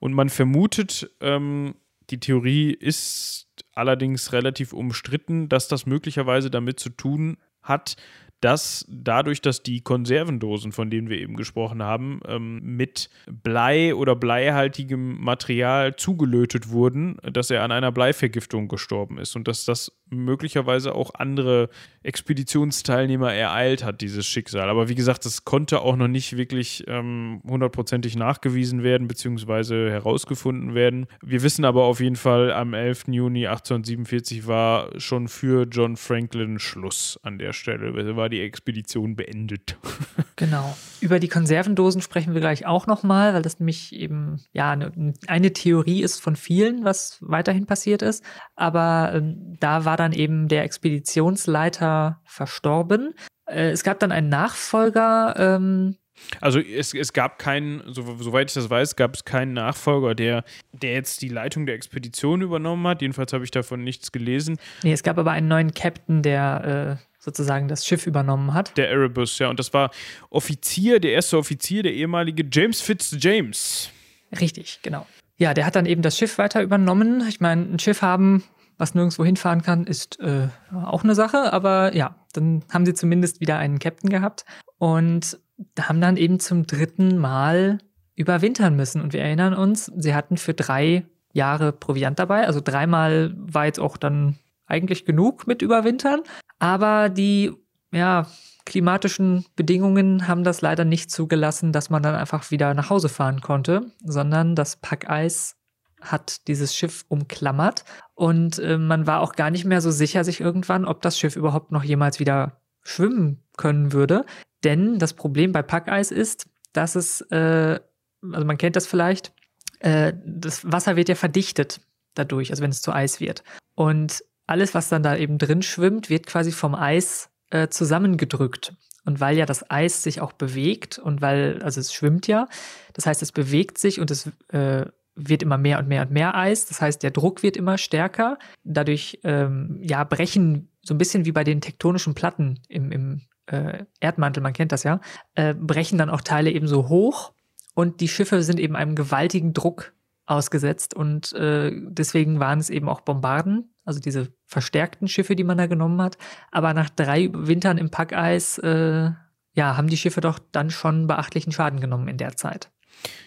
Und 0.00 0.12
man 0.12 0.28
vermutet, 0.28 1.10
ähm, 1.22 1.76
die 2.10 2.20
Theorie 2.20 2.72
ist 2.72 3.46
allerdings 3.74 4.32
relativ 4.32 4.72
umstritten, 4.72 5.48
dass 5.48 5.68
das 5.68 5.86
möglicherweise 5.86 6.50
damit 6.50 6.80
zu 6.80 6.90
tun 6.90 7.38
hat, 7.62 7.96
dass 8.44 8.84
dadurch, 8.90 9.40
dass 9.40 9.62
die 9.62 9.80
Konservendosen, 9.80 10.72
von 10.72 10.90
denen 10.90 11.08
wir 11.08 11.18
eben 11.18 11.34
gesprochen 11.34 11.82
haben, 11.82 12.20
ähm, 12.28 12.60
mit 12.62 13.08
Blei 13.26 13.94
oder 13.94 14.14
bleihaltigem 14.14 15.18
Material 15.18 15.96
zugelötet 15.96 16.68
wurden, 16.68 17.16
dass 17.22 17.50
er 17.50 17.62
an 17.62 17.72
einer 17.72 17.90
Bleivergiftung 17.90 18.68
gestorben 18.68 19.16
ist 19.16 19.34
und 19.34 19.48
dass 19.48 19.64
das 19.64 19.92
möglicherweise 20.10 20.94
auch 20.94 21.14
andere 21.14 21.68
Expeditionsteilnehmer 22.02 23.32
ereilt 23.32 23.84
hat, 23.84 24.00
dieses 24.00 24.26
Schicksal. 24.26 24.68
Aber 24.68 24.88
wie 24.88 24.94
gesagt, 24.94 25.24
das 25.24 25.44
konnte 25.44 25.80
auch 25.80 25.96
noch 25.96 26.08
nicht 26.08 26.36
wirklich 26.36 26.84
ähm, 26.86 27.40
hundertprozentig 27.46 28.16
nachgewiesen 28.16 28.82
werden 28.82 29.08
bzw. 29.08 29.90
herausgefunden 29.90 30.74
werden. 30.74 31.06
Wir 31.22 31.42
wissen 31.42 31.64
aber 31.64 31.84
auf 31.84 32.00
jeden 32.00 32.16
Fall, 32.16 32.52
am 32.52 32.74
11. 32.74 33.04
Juni 33.08 33.46
1847 33.46 34.46
war 34.46 34.90
schon 35.00 35.28
für 35.28 35.66
John 35.70 35.96
Franklin 35.96 36.58
Schluss 36.58 37.18
an 37.22 37.38
der 37.38 37.52
Stelle. 37.52 38.16
War 38.16 38.28
die 38.28 38.33
Expedition 38.40 39.16
beendet. 39.16 39.76
genau. 40.36 40.76
Über 41.00 41.18
die 41.18 41.28
Konservendosen 41.28 42.02
sprechen 42.02 42.34
wir 42.34 42.40
gleich 42.40 42.66
auch 42.66 42.86
nochmal, 42.86 43.34
weil 43.34 43.42
das 43.42 43.60
nämlich 43.60 43.92
eben 43.94 44.40
ja 44.52 44.70
eine, 44.70 45.14
eine, 45.26 45.52
Theorie 45.52 46.02
ist 46.02 46.20
von 46.20 46.36
vielen, 46.36 46.84
was 46.84 47.18
weiterhin 47.20 47.66
passiert 47.66 48.02
ist. 48.02 48.24
Aber 48.56 49.12
ähm, 49.14 49.56
da 49.60 49.84
war 49.84 49.96
dann 49.96 50.12
eben 50.12 50.48
der 50.48 50.64
Expeditionsleiter 50.64 52.20
verstorben. 52.24 53.14
Äh, 53.46 53.70
es 53.70 53.84
gab 53.84 53.98
dann 53.98 54.12
einen 54.12 54.28
Nachfolger. 54.28 55.34
Ähm, 55.38 55.96
also 56.40 56.60
es, 56.60 56.94
es 56.94 57.12
gab 57.12 57.38
keinen, 57.38 57.82
so, 57.92 58.16
soweit 58.18 58.50
ich 58.50 58.54
das 58.54 58.70
weiß, 58.70 58.96
gab 58.96 59.14
es 59.14 59.24
keinen 59.24 59.52
Nachfolger, 59.52 60.14
der, 60.14 60.44
der 60.72 60.92
jetzt 60.92 61.22
die 61.22 61.28
Leitung 61.28 61.66
der 61.66 61.74
Expedition 61.74 62.40
übernommen 62.40 62.86
hat. 62.86 63.02
Jedenfalls 63.02 63.32
habe 63.32 63.44
ich 63.44 63.50
davon 63.50 63.82
nichts 63.82 64.12
gelesen. 64.12 64.58
Nee, 64.82 64.92
es 64.92 65.02
gab 65.02 65.18
aber 65.18 65.32
einen 65.32 65.48
neuen 65.48 65.74
Captain, 65.74 66.22
der 66.22 66.98
äh, 67.00 67.13
sozusagen 67.24 67.68
das 67.68 67.86
Schiff 67.86 68.06
übernommen 68.06 68.52
hat. 68.52 68.76
Der 68.76 68.90
Erebus, 68.90 69.38
ja. 69.38 69.48
Und 69.48 69.58
das 69.58 69.72
war 69.72 69.90
Offizier, 70.28 71.00
der 71.00 71.12
erste 71.12 71.38
Offizier, 71.38 71.82
der 71.82 71.94
ehemalige 71.94 72.44
James 72.52 72.82
Fitzjames. 72.82 73.90
Richtig, 74.38 74.80
genau. 74.82 75.06
Ja, 75.38 75.54
der 75.54 75.64
hat 75.64 75.74
dann 75.74 75.86
eben 75.86 76.02
das 76.02 76.18
Schiff 76.18 76.36
weiter 76.36 76.62
übernommen. 76.62 77.26
Ich 77.28 77.40
meine, 77.40 77.62
ein 77.62 77.78
Schiff 77.78 78.02
haben, 78.02 78.44
was 78.76 78.94
nirgendwo 78.94 79.24
hinfahren 79.24 79.62
kann, 79.62 79.86
ist 79.86 80.20
äh, 80.20 80.48
auch 80.72 81.02
eine 81.02 81.14
Sache. 81.14 81.52
Aber 81.52 81.94
ja, 81.96 82.14
dann 82.34 82.62
haben 82.70 82.84
sie 82.84 82.94
zumindest 82.94 83.40
wieder 83.40 83.56
einen 83.56 83.78
Captain 83.78 84.10
gehabt 84.10 84.44
und 84.76 85.38
haben 85.80 86.00
dann 86.02 86.18
eben 86.18 86.40
zum 86.40 86.66
dritten 86.66 87.16
Mal 87.16 87.78
überwintern 88.16 88.76
müssen. 88.76 89.00
Und 89.00 89.14
wir 89.14 89.22
erinnern 89.22 89.54
uns, 89.54 89.86
sie 89.96 90.14
hatten 90.14 90.36
für 90.36 90.52
drei 90.52 91.06
Jahre 91.32 91.72
Proviant 91.72 92.18
dabei. 92.18 92.46
Also 92.46 92.60
dreimal 92.62 93.34
war 93.36 93.64
jetzt 93.64 93.80
auch 93.80 93.96
dann 93.96 94.38
eigentlich 94.66 95.04
genug 95.04 95.46
mit 95.46 95.62
Überwintern. 95.62 96.22
Aber 96.58 97.08
die 97.08 97.52
ja, 97.92 98.26
klimatischen 98.64 99.44
Bedingungen 99.56 100.26
haben 100.26 100.44
das 100.44 100.60
leider 100.60 100.84
nicht 100.84 101.10
zugelassen, 101.10 101.72
dass 101.72 101.90
man 101.90 102.02
dann 102.02 102.14
einfach 102.14 102.50
wieder 102.50 102.74
nach 102.74 102.90
Hause 102.90 103.08
fahren 103.08 103.40
konnte, 103.40 103.92
sondern 104.02 104.54
das 104.54 104.76
Packeis 104.76 105.56
hat 106.00 106.48
dieses 106.48 106.74
Schiff 106.74 107.04
umklammert 107.08 107.84
und 108.14 108.58
äh, 108.58 108.78
man 108.78 109.06
war 109.06 109.20
auch 109.20 109.34
gar 109.34 109.50
nicht 109.50 109.64
mehr 109.64 109.80
so 109.80 109.90
sicher 109.90 110.24
sich 110.24 110.40
irgendwann, 110.40 110.84
ob 110.84 111.02
das 111.02 111.18
Schiff 111.18 111.36
überhaupt 111.36 111.72
noch 111.72 111.82
jemals 111.82 112.20
wieder 112.20 112.60
schwimmen 112.82 113.42
können 113.56 113.92
würde. 113.92 114.26
Denn 114.62 114.98
das 114.98 115.14
Problem 115.14 115.52
bei 115.52 115.62
Packeis 115.62 116.10
ist, 116.10 116.46
dass 116.72 116.94
es, 116.94 117.22
äh, 117.30 117.80
also 118.22 118.44
man 118.44 118.58
kennt 118.58 118.76
das 118.76 118.86
vielleicht, 118.86 119.32
äh, 119.80 120.12
das 120.24 120.70
Wasser 120.70 120.96
wird 120.96 121.08
ja 121.08 121.14
verdichtet 121.14 121.80
dadurch, 122.14 122.50
also 122.50 122.62
wenn 122.62 122.70
es 122.70 122.82
zu 122.82 122.92
Eis 122.92 123.20
wird. 123.20 123.42
Und 123.74 124.22
alles, 124.46 124.74
was 124.74 124.88
dann 124.88 125.02
da 125.02 125.16
eben 125.16 125.38
drin 125.38 125.62
schwimmt, 125.62 126.10
wird 126.10 126.26
quasi 126.26 126.52
vom 126.52 126.74
Eis 126.74 127.30
äh, 127.50 127.68
zusammengedrückt. 127.68 128.74
Und 129.06 129.20
weil 129.20 129.36
ja 129.36 129.44
das 129.44 129.70
Eis 129.70 130.02
sich 130.02 130.20
auch 130.20 130.32
bewegt 130.32 130.98
und 130.98 131.20
weil, 131.20 131.62
also 131.62 131.78
es 131.78 131.92
schwimmt 131.92 132.26
ja, 132.26 132.48
das 132.94 133.04
heißt, 133.04 133.20
es 133.22 133.32
bewegt 133.32 133.76
sich 133.76 134.00
und 134.00 134.10
es 134.10 134.30
äh, 134.48 134.86
wird 135.14 135.42
immer 135.42 135.58
mehr 135.58 135.78
und 135.78 135.88
mehr 135.88 136.02
und 136.02 136.10
mehr 136.10 136.34
Eis. 136.34 136.66
Das 136.66 136.80
heißt, 136.80 137.02
der 137.02 137.10
Druck 137.10 137.42
wird 137.42 137.56
immer 137.56 137.76
stärker. 137.78 138.38
Dadurch 138.64 139.20
ähm, 139.22 139.78
ja 139.82 140.04
brechen 140.04 140.70
so 140.82 140.94
ein 140.94 140.98
bisschen 140.98 141.24
wie 141.24 141.32
bei 141.32 141.44
den 141.44 141.60
tektonischen 141.60 142.14
Platten 142.14 142.60
im, 142.68 142.90
im 142.92 143.20
äh, 143.46 143.84
Erdmantel, 144.00 144.42
man 144.42 144.52
kennt 144.52 144.72
das 144.72 144.82
ja, 144.82 145.00
äh, 145.34 145.54
brechen 145.54 145.98
dann 145.98 146.10
auch 146.10 146.22
Teile 146.22 146.50
eben 146.50 146.66
so 146.66 146.88
hoch 146.88 147.32
und 147.74 148.00
die 148.00 148.08
Schiffe 148.08 148.42
sind 148.42 148.58
eben 148.58 148.76
einem 148.76 148.94
gewaltigen 148.94 149.52
Druck 149.52 149.92
ausgesetzt 150.26 150.94
und 150.94 151.32
äh, 151.34 151.70
deswegen 151.74 152.40
waren 152.40 152.58
es 152.58 152.70
eben 152.70 152.88
auch 152.88 153.02
Bombarden, 153.02 153.74
also 153.84 154.00
diese 154.00 154.32
verstärkten 154.46 155.08
Schiffe, 155.08 155.36
die 155.36 155.44
man 155.44 155.58
da 155.58 155.66
genommen 155.66 156.00
hat. 156.00 156.16
Aber 156.50 156.72
nach 156.72 156.90
drei 156.90 157.28
Wintern 157.32 157.78
im 157.78 157.90
Packeis, 157.90 158.58
äh, 158.58 159.10
ja, 159.56 159.76
haben 159.76 159.88
die 159.88 159.96
Schiffe 159.96 160.20
doch 160.20 160.38
dann 160.52 160.70
schon 160.70 161.06
beachtlichen 161.06 161.52
Schaden 161.52 161.80
genommen 161.80 162.08
in 162.08 162.16
der 162.16 162.36
Zeit. 162.36 162.70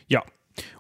Ja, 0.07 0.23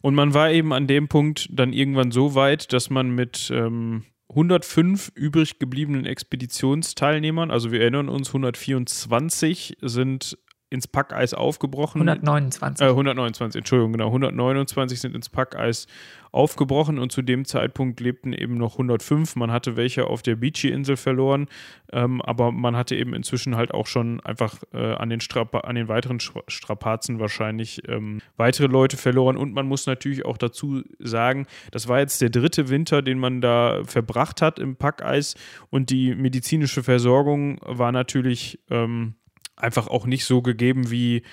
und 0.01 0.15
man 0.15 0.33
war 0.33 0.51
eben 0.51 0.73
an 0.73 0.87
dem 0.87 1.07
Punkt 1.07 1.49
dann 1.51 1.73
irgendwann 1.73 2.11
so 2.11 2.35
weit, 2.35 2.73
dass 2.73 2.89
man 2.89 3.11
mit 3.11 3.51
ähm, 3.53 4.03
105 4.29 5.11
übrig 5.15 5.59
gebliebenen 5.59 6.05
Expeditionsteilnehmern, 6.05 7.51
also 7.51 7.71
wir 7.71 7.81
erinnern 7.81 8.09
uns, 8.09 8.29
124 8.29 9.77
sind 9.81 10.37
ins 10.69 10.87
Packeis 10.87 11.33
aufgebrochen. 11.33 12.01
129. 12.01 12.85
Äh, 12.85 12.89
129, 12.89 13.59
Entschuldigung, 13.59 13.93
genau. 13.93 14.07
129 14.07 14.99
sind 14.99 15.15
ins 15.15 15.29
Packeis 15.29 15.87
aufgebrochen 16.31 16.99
und 16.99 17.11
zu 17.11 17.21
dem 17.21 17.45
Zeitpunkt 17.45 17.99
lebten 17.99 18.33
eben 18.33 18.57
noch 18.57 18.73
105. 18.73 19.35
Man 19.37 19.51
hatte 19.51 19.77
welche 19.77 20.07
auf 20.07 20.21
der 20.21 20.35
Beachy-Insel 20.35 20.97
verloren, 20.97 21.47
ähm, 21.91 22.21
aber 22.21 22.51
man 22.51 22.75
hatte 22.75 22.95
eben 22.95 23.13
inzwischen 23.13 23.55
halt 23.55 23.73
auch 23.73 23.87
schon 23.87 24.19
einfach 24.21 24.61
äh, 24.73 24.93
an, 24.93 25.09
den 25.09 25.19
an 25.21 25.75
den 25.75 25.87
weiteren 25.87 26.19
Strapazen 26.19 27.19
wahrscheinlich 27.19 27.87
ähm, 27.87 28.21
weitere 28.35 28.67
Leute 28.67 28.97
verloren. 28.97 29.37
Und 29.37 29.53
man 29.53 29.67
muss 29.67 29.85
natürlich 29.85 30.25
auch 30.25 30.37
dazu 30.37 30.83
sagen, 30.99 31.47
das 31.71 31.87
war 31.87 31.99
jetzt 31.99 32.21
der 32.21 32.29
dritte 32.29 32.69
Winter, 32.69 33.01
den 33.01 33.19
man 33.19 33.41
da 33.41 33.83
verbracht 33.85 34.41
hat 34.41 34.59
im 34.59 34.75
Packeis 34.75 35.35
und 35.69 35.89
die 35.89 36.13
medizinische 36.13 36.83
Versorgung 36.83 37.59
war 37.63 37.91
natürlich. 37.91 38.59
Ähm, 38.69 39.15
einfach 39.57 39.87
auch 39.87 40.05
nicht 40.05 40.25
so 40.25 40.41
gegeben 40.41 40.89
wie 40.91 41.23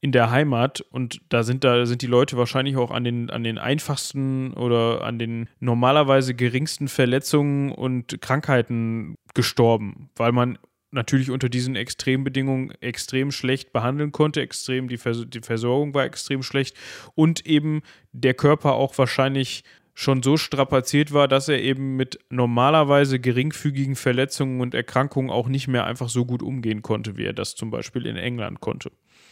in 0.00 0.12
der 0.12 0.30
Heimat. 0.30 0.80
Und 0.80 1.22
da 1.28 1.42
sind 1.42 1.64
da 1.64 1.86
sind 1.86 2.02
die 2.02 2.06
Leute 2.06 2.36
wahrscheinlich 2.36 2.76
auch 2.76 2.90
an 2.90 3.04
den 3.04 3.30
an 3.30 3.44
den 3.44 3.58
einfachsten 3.58 4.52
oder 4.52 5.02
an 5.02 5.18
den 5.18 5.48
normalerweise 5.60 6.34
geringsten 6.34 6.88
Verletzungen 6.88 7.72
und 7.72 8.20
Krankheiten 8.20 9.16
gestorben, 9.34 10.10
weil 10.16 10.32
man 10.32 10.58
natürlich 10.94 11.30
unter 11.30 11.48
diesen 11.48 11.74
Extrembedingungen 11.74 12.70
extrem 12.80 13.32
schlecht 13.32 13.72
behandeln 13.72 14.12
konnte, 14.12 14.40
extrem 14.40 14.88
die, 14.88 14.96
Vers 14.96 15.24
die 15.26 15.40
Versorgung 15.40 15.92
war 15.92 16.04
extrem 16.04 16.42
schlecht 16.42 16.76
und 17.14 17.44
eben 17.46 17.82
der 18.12 18.34
Körper 18.34 18.74
auch 18.74 18.96
wahrscheinlich 18.96 19.64
schon 19.94 20.22
so 20.22 20.36
strapaziert 20.36 21.12
war, 21.12 21.28
dass 21.28 21.48
er 21.48 21.62
eben 21.62 21.96
mit 21.96 22.18
normalerweise 22.28 23.20
geringfügigen 23.20 23.94
Verletzungen 23.94 24.60
und 24.60 24.74
Erkrankungen 24.74 25.30
auch 25.30 25.48
nicht 25.48 25.68
mehr 25.68 25.86
einfach 25.86 26.08
so 26.08 26.24
gut 26.24 26.42
umgehen 26.42 26.82
konnte, 26.82 27.16
wie 27.16 27.24
er 27.24 27.32
das 27.32 27.54
zum 27.54 27.70
Beispiel 27.70 28.06
in 28.06 28.16
England 28.16 28.60
konnte. 28.60 28.90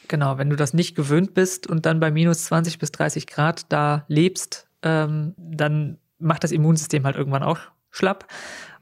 Genau, 0.08 0.38
wenn 0.38 0.50
du 0.50 0.56
das 0.56 0.72
nicht 0.72 0.94
gewöhnt 0.94 1.34
bist 1.34 1.66
und 1.66 1.84
dann 1.84 1.98
bei 1.98 2.10
minus 2.10 2.44
20 2.44 2.78
bis 2.78 2.92
30 2.92 3.26
Grad 3.26 3.72
da 3.72 4.04
lebst, 4.08 4.68
ähm, 4.82 5.34
dann 5.36 5.98
macht 6.18 6.44
das 6.44 6.52
Immunsystem 6.52 7.04
halt 7.04 7.16
irgendwann 7.16 7.42
auch 7.42 7.58
schlapp. 7.90 8.26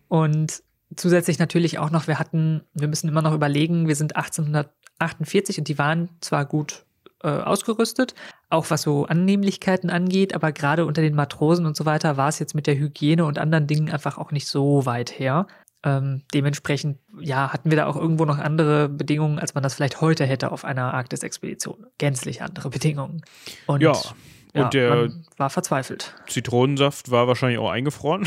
Und 0.09 0.63
zusätzlich 0.97 1.39
natürlich 1.39 1.79
auch 1.79 1.91
noch, 1.91 2.07
wir 2.07 2.19
hatten, 2.19 2.63
wir 2.75 2.89
müssen 2.89 3.09
immer 3.09 3.23
noch 3.23 3.35
überlegen, 3.35 3.89
wir 3.89 3.97
sind 3.97 4.17
1848 4.17 5.59
und 5.59 5.69
die 5.69 5.79
waren 5.79 6.11
zwar 6.21 6.45
gut 6.45 6.85
äh, 7.23 7.29
ausgerüstet, 7.29 8.15
auch 8.49 8.71
was 8.71 8.83
so 8.83 9.07
Annehmlichkeiten 9.07 9.91
angeht, 9.91 10.35
aber 10.35 10.53
gerade 10.53 10.87
unter 10.87 11.03
den 11.03 11.15
Matrosen 11.15 11.67
und 11.67 11.77
so 11.77 11.85
weiter 11.85 12.17
war 12.17 12.29
es 12.29 12.39
jetzt 12.39 12.55
mit 12.55 12.67
der 12.67 12.79
Hygiene 12.79 13.25
und 13.25 13.39
anderen 13.39 13.67
Dingen 13.67 13.91
einfach 13.91 14.19
auch 14.19 14.33
nicht 14.33 14.47
so 14.47 14.87
weit 14.87 15.19
her. 15.19 15.47
Ähm, 15.83 16.23
dementsprechend, 16.35 16.99
ja, 17.19 17.53
hatten 17.53 17.71
wir 17.71 17.77
da 17.77 17.87
auch 17.87 17.97
irgendwo 17.97 18.27
noch 18.27 18.39
andere 18.39 18.89
Bedingungen, 18.89 19.39
als 19.39 19.55
man 19.55 19.63
das 19.63 19.75
vielleicht 19.75 20.01
heute 20.01 20.27
hätte 20.27 20.53
auf 20.53 20.65
einer 20.65 20.93
Arktis-Expedition. 20.93 21.87
Gänzlich 21.99 22.43
andere 22.43 22.69
Bedingungen. 22.71 23.23
Und 23.67 23.83
ja, 23.83 23.93
und 24.53 24.63
ja, 24.63 24.69
der 24.69 25.11
war 25.37 25.49
verzweifelt. 25.49 26.15
Zitronensaft 26.27 27.11
war 27.11 27.29
wahrscheinlich 27.29 27.59
auch 27.59 27.71
eingefroren. 27.71 28.27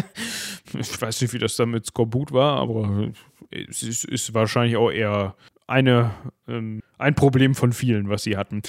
ich 0.78 1.00
weiß 1.00 1.20
nicht, 1.22 1.32
wie 1.32 1.38
das 1.38 1.56
dann 1.56 1.70
mit 1.70 1.86
Skorbut 1.86 2.32
war, 2.32 2.58
aber 2.58 3.10
es 3.50 3.82
ist, 3.82 4.04
ist 4.04 4.34
wahrscheinlich 4.34 4.76
auch 4.76 4.90
eher 4.90 5.34
eine, 5.68 6.10
ähm, 6.48 6.82
ein 6.98 7.14
Problem 7.14 7.54
von 7.54 7.72
vielen, 7.72 8.08
was 8.08 8.24
sie 8.24 8.36
hatten. 8.36 8.62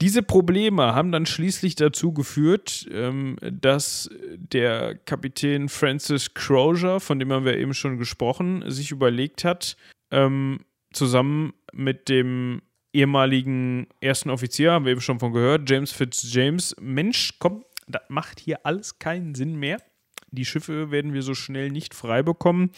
Diese 0.00 0.22
Probleme 0.22 0.94
haben 0.94 1.10
dann 1.10 1.26
schließlich 1.26 1.74
dazu 1.74 2.12
geführt, 2.12 2.86
ähm, 2.92 3.36
dass 3.40 4.08
der 4.36 4.94
Kapitän 4.94 5.68
Francis 5.68 6.34
Crozier, 6.34 7.00
von 7.00 7.18
dem 7.18 7.32
haben 7.32 7.44
wir 7.44 7.56
eben 7.56 7.74
schon 7.74 7.98
gesprochen, 7.98 8.62
sich 8.70 8.92
überlegt 8.92 9.44
hat, 9.44 9.76
ähm, 10.12 10.60
zusammen 10.92 11.52
mit 11.72 12.08
dem 12.08 12.62
ehemaligen 12.92 13.88
ersten 14.00 14.30
Offizier, 14.30 14.72
haben 14.72 14.84
wir 14.84 14.92
eben 14.92 15.00
schon 15.00 15.18
von 15.18 15.32
gehört, 15.32 15.68
James 15.68 15.90
Fitzjames, 15.90 16.76
Mensch, 16.80 17.34
komm, 17.40 17.64
das 17.88 18.02
macht 18.08 18.38
hier 18.38 18.64
alles 18.64 19.00
keinen 19.00 19.34
Sinn 19.34 19.56
mehr. 19.56 19.78
Die 20.30 20.44
Schiffe 20.44 20.90
werden 20.90 21.14
wir 21.14 21.22
so 21.22 21.34
schnell 21.34 21.70
nicht 21.70 21.94
frei 21.94 22.22
bekommen. 22.22 22.70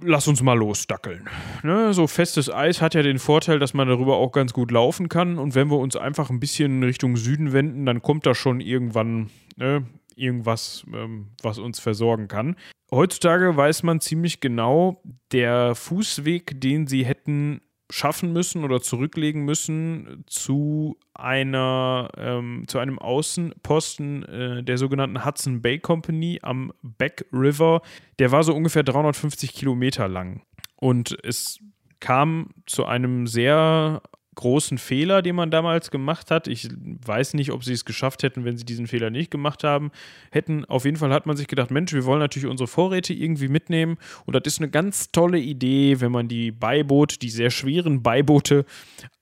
Lass 0.00 0.28
uns 0.28 0.42
mal 0.42 0.58
losdackeln. 0.58 1.28
Ne, 1.62 1.92
so 1.94 2.06
festes 2.06 2.52
Eis 2.52 2.82
hat 2.82 2.94
ja 2.94 3.02
den 3.02 3.18
Vorteil, 3.18 3.58
dass 3.58 3.74
man 3.74 3.88
darüber 3.88 4.16
auch 4.16 4.32
ganz 4.32 4.52
gut 4.52 4.70
laufen 4.70 5.08
kann. 5.08 5.38
Und 5.38 5.54
wenn 5.54 5.70
wir 5.70 5.78
uns 5.78 5.96
einfach 5.96 6.30
ein 6.30 6.40
bisschen 6.40 6.82
Richtung 6.82 7.16
Süden 7.16 7.52
wenden, 7.52 7.86
dann 7.86 8.02
kommt 8.02 8.26
da 8.26 8.34
schon 8.34 8.60
irgendwann 8.60 9.30
ne, 9.56 9.86
irgendwas, 10.16 10.84
ähm, 10.92 11.28
was 11.42 11.58
uns 11.58 11.80
versorgen 11.80 12.28
kann. 12.28 12.56
Heutzutage 12.90 13.56
weiß 13.56 13.82
man 13.82 14.00
ziemlich 14.00 14.40
genau, 14.40 15.02
der 15.32 15.74
Fußweg, 15.74 16.60
den 16.60 16.86
sie 16.86 17.04
hätten 17.04 17.60
schaffen 17.90 18.32
müssen 18.32 18.64
oder 18.64 18.80
zurücklegen 18.80 19.44
müssen 19.44 20.24
zu 20.26 20.98
einer 21.14 22.10
ähm, 22.16 22.64
zu 22.66 22.78
einem 22.78 22.98
Außenposten 22.98 24.24
äh, 24.24 24.62
der 24.62 24.78
sogenannten 24.78 25.24
Hudson 25.24 25.62
Bay 25.62 25.78
Company 25.78 26.38
am 26.42 26.72
Back 26.82 27.24
River. 27.32 27.82
Der 28.18 28.30
war 28.30 28.44
so 28.44 28.54
ungefähr 28.54 28.82
350 28.82 29.54
Kilometer 29.54 30.06
lang 30.08 30.42
und 30.76 31.16
es 31.24 31.60
kam 32.00 32.50
zu 32.66 32.84
einem 32.84 33.26
sehr 33.26 34.02
großen 34.38 34.78
Fehler, 34.78 35.20
den 35.20 35.34
man 35.34 35.50
damals 35.50 35.90
gemacht 35.90 36.30
hat. 36.30 36.46
Ich 36.46 36.68
weiß 37.04 37.34
nicht, 37.34 37.50
ob 37.50 37.64
sie 37.64 37.72
es 37.72 37.84
geschafft 37.84 38.22
hätten, 38.22 38.44
wenn 38.44 38.56
sie 38.56 38.64
diesen 38.64 38.86
Fehler 38.86 39.10
nicht 39.10 39.30
gemacht 39.30 39.64
haben 39.64 39.90
hätten. 40.30 40.64
Auf 40.64 40.84
jeden 40.84 40.96
Fall 40.96 41.12
hat 41.12 41.26
man 41.26 41.36
sich 41.36 41.48
gedacht, 41.48 41.72
Mensch, 41.72 41.92
wir 41.92 42.04
wollen 42.04 42.20
natürlich 42.20 42.48
unsere 42.48 42.68
Vorräte 42.68 43.12
irgendwie 43.12 43.48
mitnehmen 43.48 43.98
und 44.26 44.34
das 44.34 44.42
ist 44.46 44.60
eine 44.60 44.70
ganz 44.70 45.10
tolle 45.10 45.38
Idee, 45.38 46.00
wenn 46.00 46.12
man 46.12 46.28
die 46.28 46.52
Beiboote, 46.52 47.18
die 47.18 47.30
sehr 47.30 47.50
schweren 47.50 48.02
Beiboote 48.02 48.64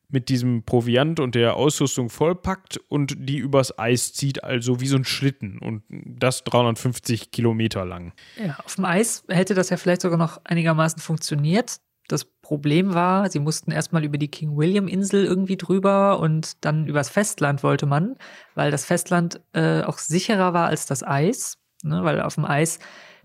mit 0.09 0.29
diesem 0.29 0.63
Proviant 0.63 1.19
und 1.19 1.35
der 1.35 1.57
Ausrüstung 1.57 2.11
vollpackt 2.11 2.79
und 2.89 3.17
die 3.19 3.39
übers 3.39 3.79
Eis 3.79 4.13
zieht, 4.13 4.45
also 4.45 4.81
wie 4.81 4.87
so 4.87 4.97
ein 4.97 5.05
Schlitten 5.05 5.59
und 5.59 5.83
das 5.89 6.45
350 6.45 7.31
Kilometer 7.31 7.85
lang. 7.85 8.13
Ja, 8.43 8.59
auf 8.65 8.77
dem 8.77 8.85
Eis 8.85 9.25
hätte 9.29 9.55
das 9.55 9.71
ja 9.71 9.77
vielleicht 9.77 10.03
sogar 10.03 10.19
noch 10.19 10.41
einigermaßen 10.45 11.01
funktioniert. 11.01 11.79
Problem 12.47 12.95
war, 12.95 13.29
sie 13.29 13.41
mussten 13.41 13.73
erstmal 13.73 14.05
über 14.05 14.19
die 14.19 14.29
King 14.29 14.57
William 14.57 14.87
Insel 14.87 15.25
irgendwie 15.25 15.57
drüber 15.57 16.21
und 16.21 16.65
dann 16.65 16.87
übers 16.87 17.09
Festland 17.09 17.65
wollte 17.65 17.87
man, 17.87 18.15
weil 18.55 18.71
das 18.71 18.85
Festland 18.85 19.41
äh, 19.53 19.83
auch 19.83 19.99
sicherer 19.99 20.55
war 20.55 20.69
als 20.69 20.87
das 20.87 21.03
Eis, 21.03 21.59
ne? 21.83 22.05
weil 22.05 22.21
auf 22.21 22.37
dem 22.37 22.45
Eis 22.45 22.79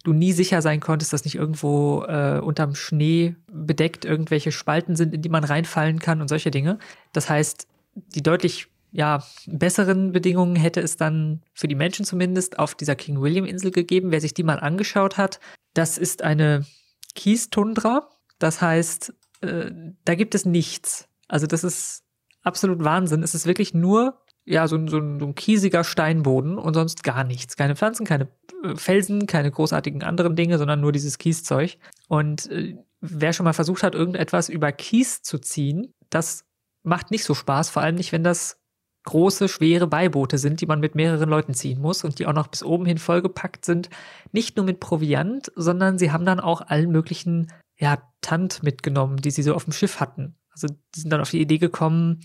du 0.03 0.11
nie 0.11 0.31
sicher 0.31 0.63
sein 0.63 0.79
konntest, 0.79 1.13
dass 1.13 1.23
nicht 1.23 1.35
irgendwo 1.35 2.03
äh, 2.05 2.39
unterm 2.39 2.73
Schnee 2.73 3.35
bedeckt 3.45 4.05
irgendwelche 4.05 4.51
Spalten 4.51 4.95
sind, 4.95 5.13
in 5.13 5.21
die 5.21 5.29
man 5.29 5.43
reinfallen 5.43 5.99
kann 5.99 6.19
und 6.19 6.27
solche 6.27 6.49
Dinge. 6.49 6.79
Das 7.13 7.29
heißt, 7.29 7.67
die 8.15 8.23
deutlich 8.23 8.69
ja, 8.91 9.23
besseren 9.45 10.13
Bedingungen 10.13 10.55
hätte 10.55 10.81
es 10.81 10.97
dann 10.97 11.43
für 11.53 11.67
die 11.67 11.75
Menschen 11.75 12.05
zumindest 12.05 12.57
auf 12.57 12.73
dieser 12.73 12.95
King 12.95 13.21
William 13.21 13.45
Insel 13.45 13.69
gegeben. 13.69 14.09
Wer 14.09 14.19
sich 14.19 14.33
die 14.33 14.41
mal 14.41 14.59
angeschaut 14.59 15.17
hat, 15.17 15.39
das 15.75 15.99
ist 15.99 16.23
eine 16.23 16.65
Kiestundra, 17.13 18.09
das 18.43 18.61
heißt, 18.61 19.13
äh, 19.41 19.71
da 20.05 20.15
gibt 20.15 20.35
es 20.35 20.45
nichts. 20.45 21.07
Also 21.27 21.47
das 21.47 21.63
ist 21.63 22.03
absolut 22.41 22.83
Wahnsinn. 22.83 23.23
Es 23.23 23.35
ist 23.35 23.45
wirklich 23.45 23.73
nur 23.73 24.21
ja, 24.43 24.67
so, 24.67 24.77
so, 24.87 24.97
so 24.97 25.25
ein 25.25 25.35
kiesiger 25.35 25.83
Steinboden 25.83 26.57
und 26.57 26.73
sonst 26.73 27.03
gar 27.03 27.23
nichts. 27.23 27.55
Keine 27.55 27.75
Pflanzen, 27.75 28.05
keine 28.05 28.27
äh, 28.63 28.75
Felsen, 28.75 29.27
keine 29.27 29.51
großartigen 29.51 30.03
anderen 30.03 30.35
Dinge, 30.35 30.57
sondern 30.57 30.81
nur 30.81 30.91
dieses 30.91 31.17
Kieszeug. 31.17 31.77
Und 32.07 32.49
äh, 32.51 32.75
wer 33.01 33.33
schon 33.33 33.43
mal 33.43 33.53
versucht 33.53 33.83
hat, 33.83 33.95
irgendetwas 33.95 34.49
über 34.49 34.71
Kies 34.71 35.21
zu 35.21 35.37
ziehen, 35.37 35.93
das 36.09 36.45
macht 36.83 37.11
nicht 37.11 37.23
so 37.23 37.35
Spaß, 37.35 37.69
vor 37.69 37.83
allem 37.83 37.95
nicht, 37.95 38.11
wenn 38.11 38.23
das 38.23 38.57
große, 39.03 39.47
schwere 39.47 39.87
Beiboote 39.87 40.37
sind, 40.37 40.61
die 40.61 40.67
man 40.67 40.79
mit 40.79 40.95
mehreren 40.95 41.29
Leuten 41.29 41.53
ziehen 41.53 41.79
muss 41.81 42.03
und 42.03 42.19
die 42.19 42.27
auch 42.27 42.33
noch 42.33 42.47
bis 42.47 42.63
oben 42.63 42.85
hin 42.85 42.97
vollgepackt 42.97 43.65
sind. 43.65 43.89
Nicht 44.31 44.57
nur 44.57 44.65
mit 44.65 44.79
Proviant, 44.79 45.51
sondern 45.55 45.97
sie 45.97 46.11
haben 46.11 46.25
dann 46.25 46.39
auch 46.39 46.61
allen 46.61 46.91
möglichen 46.91 47.51
ja, 47.81 47.97
Tant 48.21 48.61
mitgenommen, 48.61 49.17
die 49.17 49.31
sie 49.31 49.41
so 49.41 49.55
auf 49.55 49.63
dem 49.63 49.73
Schiff 49.73 49.99
hatten. 49.99 50.35
Also 50.51 50.67
die 50.67 50.99
sind 50.99 51.09
dann 51.11 51.21
auf 51.21 51.31
die 51.31 51.41
Idee 51.41 51.57
gekommen, 51.57 52.19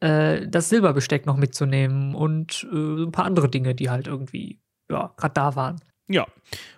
äh, 0.00 0.46
das 0.46 0.68
Silberbesteck 0.68 1.24
noch 1.24 1.38
mitzunehmen 1.38 2.14
und 2.14 2.68
äh, 2.70 3.04
ein 3.04 3.12
paar 3.12 3.24
andere 3.24 3.48
Dinge, 3.48 3.74
die 3.74 3.88
halt 3.88 4.06
irgendwie, 4.06 4.60
ja, 4.90 5.14
gerade 5.16 5.34
da 5.34 5.56
waren. 5.56 5.80
Ja, 6.08 6.26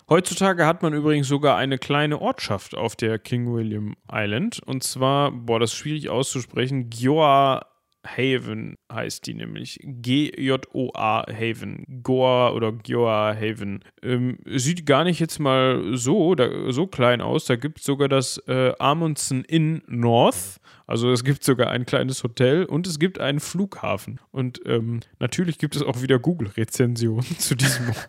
heutzutage 0.09 0.67
hat 0.67 0.83
man 0.83 0.93
übrigens 0.93 1.27
sogar 1.27 1.57
eine 1.57 1.79
kleine 1.79 2.21
Ortschaft 2.21 2.77
auf 2.77 2.95
der 2.95 3.19
King 3.19 3.53
William 3.53 3.97
Island. 4.11 4.61
Und 4.65 4.85
zwar, 4.85 5.33
boah, 5.33 5.59
das 5.59 5.73
ist 5.73 5.79
schwierig 5.79 6.11
auszusprechen, 6.11 6.91
Gioa 6.91 7.67
Haven 8.05 8.77
heißt 8.93 9.27
die 9.27 9.35
nämlich. 9.35 9.79
G-J-O-A 9.83 11.27
Haven. 11.29 11.85
Goa 12.03 12.51
oder 12.51 12.73
Gioa 12.73 13.35
Haven. 13.35 13.85
Ähm, 14.03 14.39
sieht 14.47 14.87
gar 14.87 15.05
nicht 15.05 15.21
jetzt 15.21 15.39
mal 15.39 15.97
so, 15.97 16.35
da, 16.35 16.73
so 16.73 16.87
klein 16.87 17.21
aus. 17.21 17.45
Da 17.45 17.57
gibt 17.57 17.79
es 17.79 17.85
sogar 17.85 18.09
das 18.09 18.39
äh, 18.49 18.73
Amundsen 18.79 19.45
Inn 19.45 19.83
North. 19.87 20.61
Also 20.87 21.11
es 21.13 21.25
gibt 21.25 21.45
sogar 21.45 21.71
ein 21.71 21.87
kleines 21.87 22.23
Hotel 22.23 22.65
und 22.65 22.87
es 22.87 22.99
gibt 22.99 23.21
einen 23.21 23.41
Flughafen. 23.41 24.21
Und 24.31 24.61
ähm, 24.67 25.01
natürlich 25.21 25.59
gibt 25.59 25.77
es 25.77 25.83
auch 25.83 26.03
wieder 26.03 26.19
Google-Rezensionen 26.19 27.25
zu 27.39 27.55
diesem 27.55 27.89
Ort. 27.89 28.09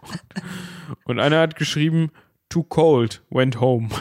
und 1.05 1.19
einer 1.19 1.39
hat 1.39 1.55
geschrieben, 1.55 2.09
too 2.49 2.63
cold, 2.63 3.23
went 3.29 3.59
home. 3.59 3.89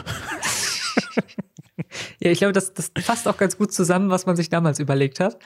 Ja, 2.19 2.31
ich 2.31 2.39
glaube, 2.39 2.53
das, 2.53 2.73
das 2.73 2.91
fasst 3.01 3.27
auch 3.27 3.37
ganz 3.37 3.57
gut 3.57 3.73
zusammen, 3.73 4.09
was 4.09 4.25
man 4.25 4.35
sich 4.35 4.49
damals 4.49 4.79
überlegt 4.79 5.19
hat. 5.19 5.39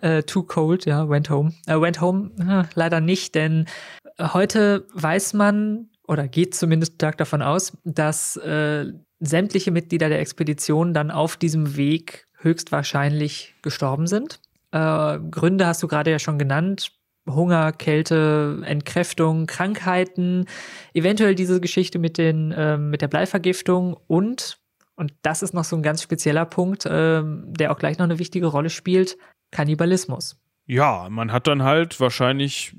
Äh, 0.00 0.22
too 0.22 0.42
cold, 0.42 0.86
ja, 0.86 1.08
went 1.08 1.30
home. 1.30 1.52
Äh, 1.66 1.80
went 1.80 2.00
home 2.00 2.30
äh, 2.38 2.64
leider 2.74 3.00
nicht, 3.00 3.34
denn 3.34 3.66
heute 4.20 4.86
weiß 4.94 5.34
man 5.34 5.90
oder 6.06 6.26
geht 6.26 6.54
zumindest 6.54 6.94
stark 6.94 7.18
davon 7.18 7.42
aus, 7.42 7.76
dass 7.84 8.36
äh, 8.36 8.86
sämtliche 9.20 9.70
Mitglieder 9.70 10.08
der 10.08 10.20
Expedition 10.20 10.94
dann 10.94 11.10
auf 11.10 11.36
diesem 11.36 11.76
Weg 11.76 12.26
höchstwahrscheinlich 12.38 13.54
gestorben 13.62 14.06
sind. 14.06 14.40
Äh, 14.72 15.18
Gründe 15.30 15.66
hast 15.66 15.82
du 15.82 15.88
gerade 15.88 16.10
ja 16.10 16.18
schon 16.18 16.38
genannt. 16.38 16.92
Hunger, 17.28 17.72
Kälte, 17.72 18.62
Entkräftung, 18.64 19.46
Krankheiten, 19.46 20.46
eventuell 20.94 21.34
diese 21.34 21.60
Geschichte 21.60 21.98
mit, 21.98 22.16
den, 22.16 22.52
äh, 22.52 22.78
mit 22.78 23.02
der 23.02 23.08
Bleivergiftung 23.08 23.98
und 24.06 24.58
und 24.98 25.14
das 25.22 25.42
ist 25.42 25.54
noch 25.54 25.64
so 25.64 25.76
ein 25.76 25.82
ganz 25.82 26.02
spezieller 26.02 26.44
Punkt, 26.44 26.86
ähm, 26.90 27.44
der 27.54 27.70
auch 27.70 27.78
gleich 27.78 27.98
noch 27.98 28.04
eine 28.04 28.18
wichtige 28.18 28.46
Rolle 28.46 28.68
spielt, 28.68 29.16
Kannibalismus. 29.52 30.40
Ja, 30.66 31.08
man 31.08 31.32
hat 31.32 31.46
dann 31.46 31.62
halt 31.62 31.98
wahrscheinlich 32.00 32.74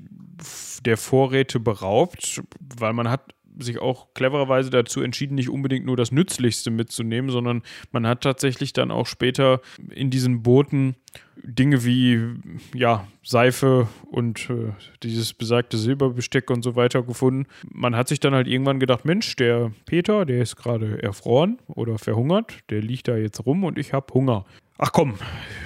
der 0.84 0.96
Vorräte 0.96 1.58
beraubt, 1.60 2.42
weil 2.78 2.92
man 2.92 3.08
hat 3.10 3.34
sich 3.58 3.78
auch 3.78 4.12
clevererweise 4.14 4.70
dazu 4.70 5.00
entschieden, 5.00 5.34
nicht 5.34 5.48
unbedingt 5.48 5.86
nur 5.86 5.96
das 5.96 6.12
Nützlichste 6.12 6.70
mitzunehmen, 6.70 7.30
sondern 7.30 7.62
man 7.90 8.06
hat 8.06 8.22
tatsächlich 8.22 8.72
dann 8.72 8.90
auch 8.90 9.06
später 9.06 9.60
in 9.90 10.10
diesen 10.10 10.42
Booten 10.42 10.96
Dinge 11.42 11.84
wie 11.84 12.34
ja, 12.74 13.06
Seife 13.22 13.88
und 14.10 14.50
äh, 14.50 14.72
dieses 15.02 15.32
besagte 15.32 15.76
Silberbesteck 15.76 16.50
und 16.50 16.62
so 16.62 16.76
weiter 16.76 17.02
gefunden. 17.02 17.46
Man 17.68 17.96
hat 17.96 18.08
sich 18.08 18.20
dann 18.20 18.34
halt 18.34 18.46
irgendwann 18.46 18.80
gedacht, 18.80 19.04
Mensch, 19.04 19.36
der 19.36 19.72
Peter, 19.86 20.24
der 20.24 20.42
ist 20.42 20.56
gerade 20.56 21.02
erfroren 21.02 21.58
oder 21.68 21.98
verhungert, 21.98 22.58
der 22.70 22.80
liegt 22.82 23.08
da 23.08 23.16
jetzt 23.16 23.44
rum 23.46 23.64
und 23.64 23.78
ich 23.78 23.92
habe 23.92 24.12
Hunger. 24.12 24.44
Ach 24.78 24.92
komm, 24.92 25.14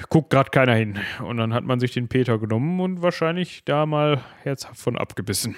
guckt 0.08 0.30
gerade 0.30 0.50
keiner 0.50 0.74
hin. 0.74 0.98
Und 1.22 1.36
dann 1.36 1.54
hat 1.54 1.64
man 1.64 1.78
sich 1.78 1.92
den 1.92 2.08
Peter 2.08 2.38
genommen 2.38 2.80
und 2.80 3.00
wahrscheinlich 3.00 3.64
da 3.64 3.86
mal 3.86 4.20
herzhaft 4.42 4.80
von 4.80 4.98
abgebissen. 4.98 5.54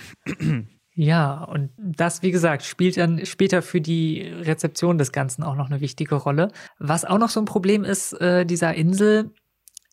Ja, 0.98 1.44
und 1.44 1.68
das, 1.76 2.22
wie 2.22 2.30
gesagt, 2.30 2.62
spielt 2.62 2.96
dann 2.96 3.26
später 3.26 3.60
für 3.60 3.82
die 3.82 4.22
Rezeption 4.22 4.96
des 4.96 5.12
Ganzen 5.12 5.42
auch 5.42 5.54
noch 5.54 5.68
eine 5.68 5.82
wichtige 5.82 6.14
Rolle. 6.14 6.50
Was 6.78 7.04
auch 7.04 7.18
noch 7.18 7.28
so 7.28 7.38
ein 7.38 7.44
Problem 7.44 7.84
ist, 7.84 8.14
äh, 8.14 8.46
dieser 8.46 8.74
Insel, 8.74 9.30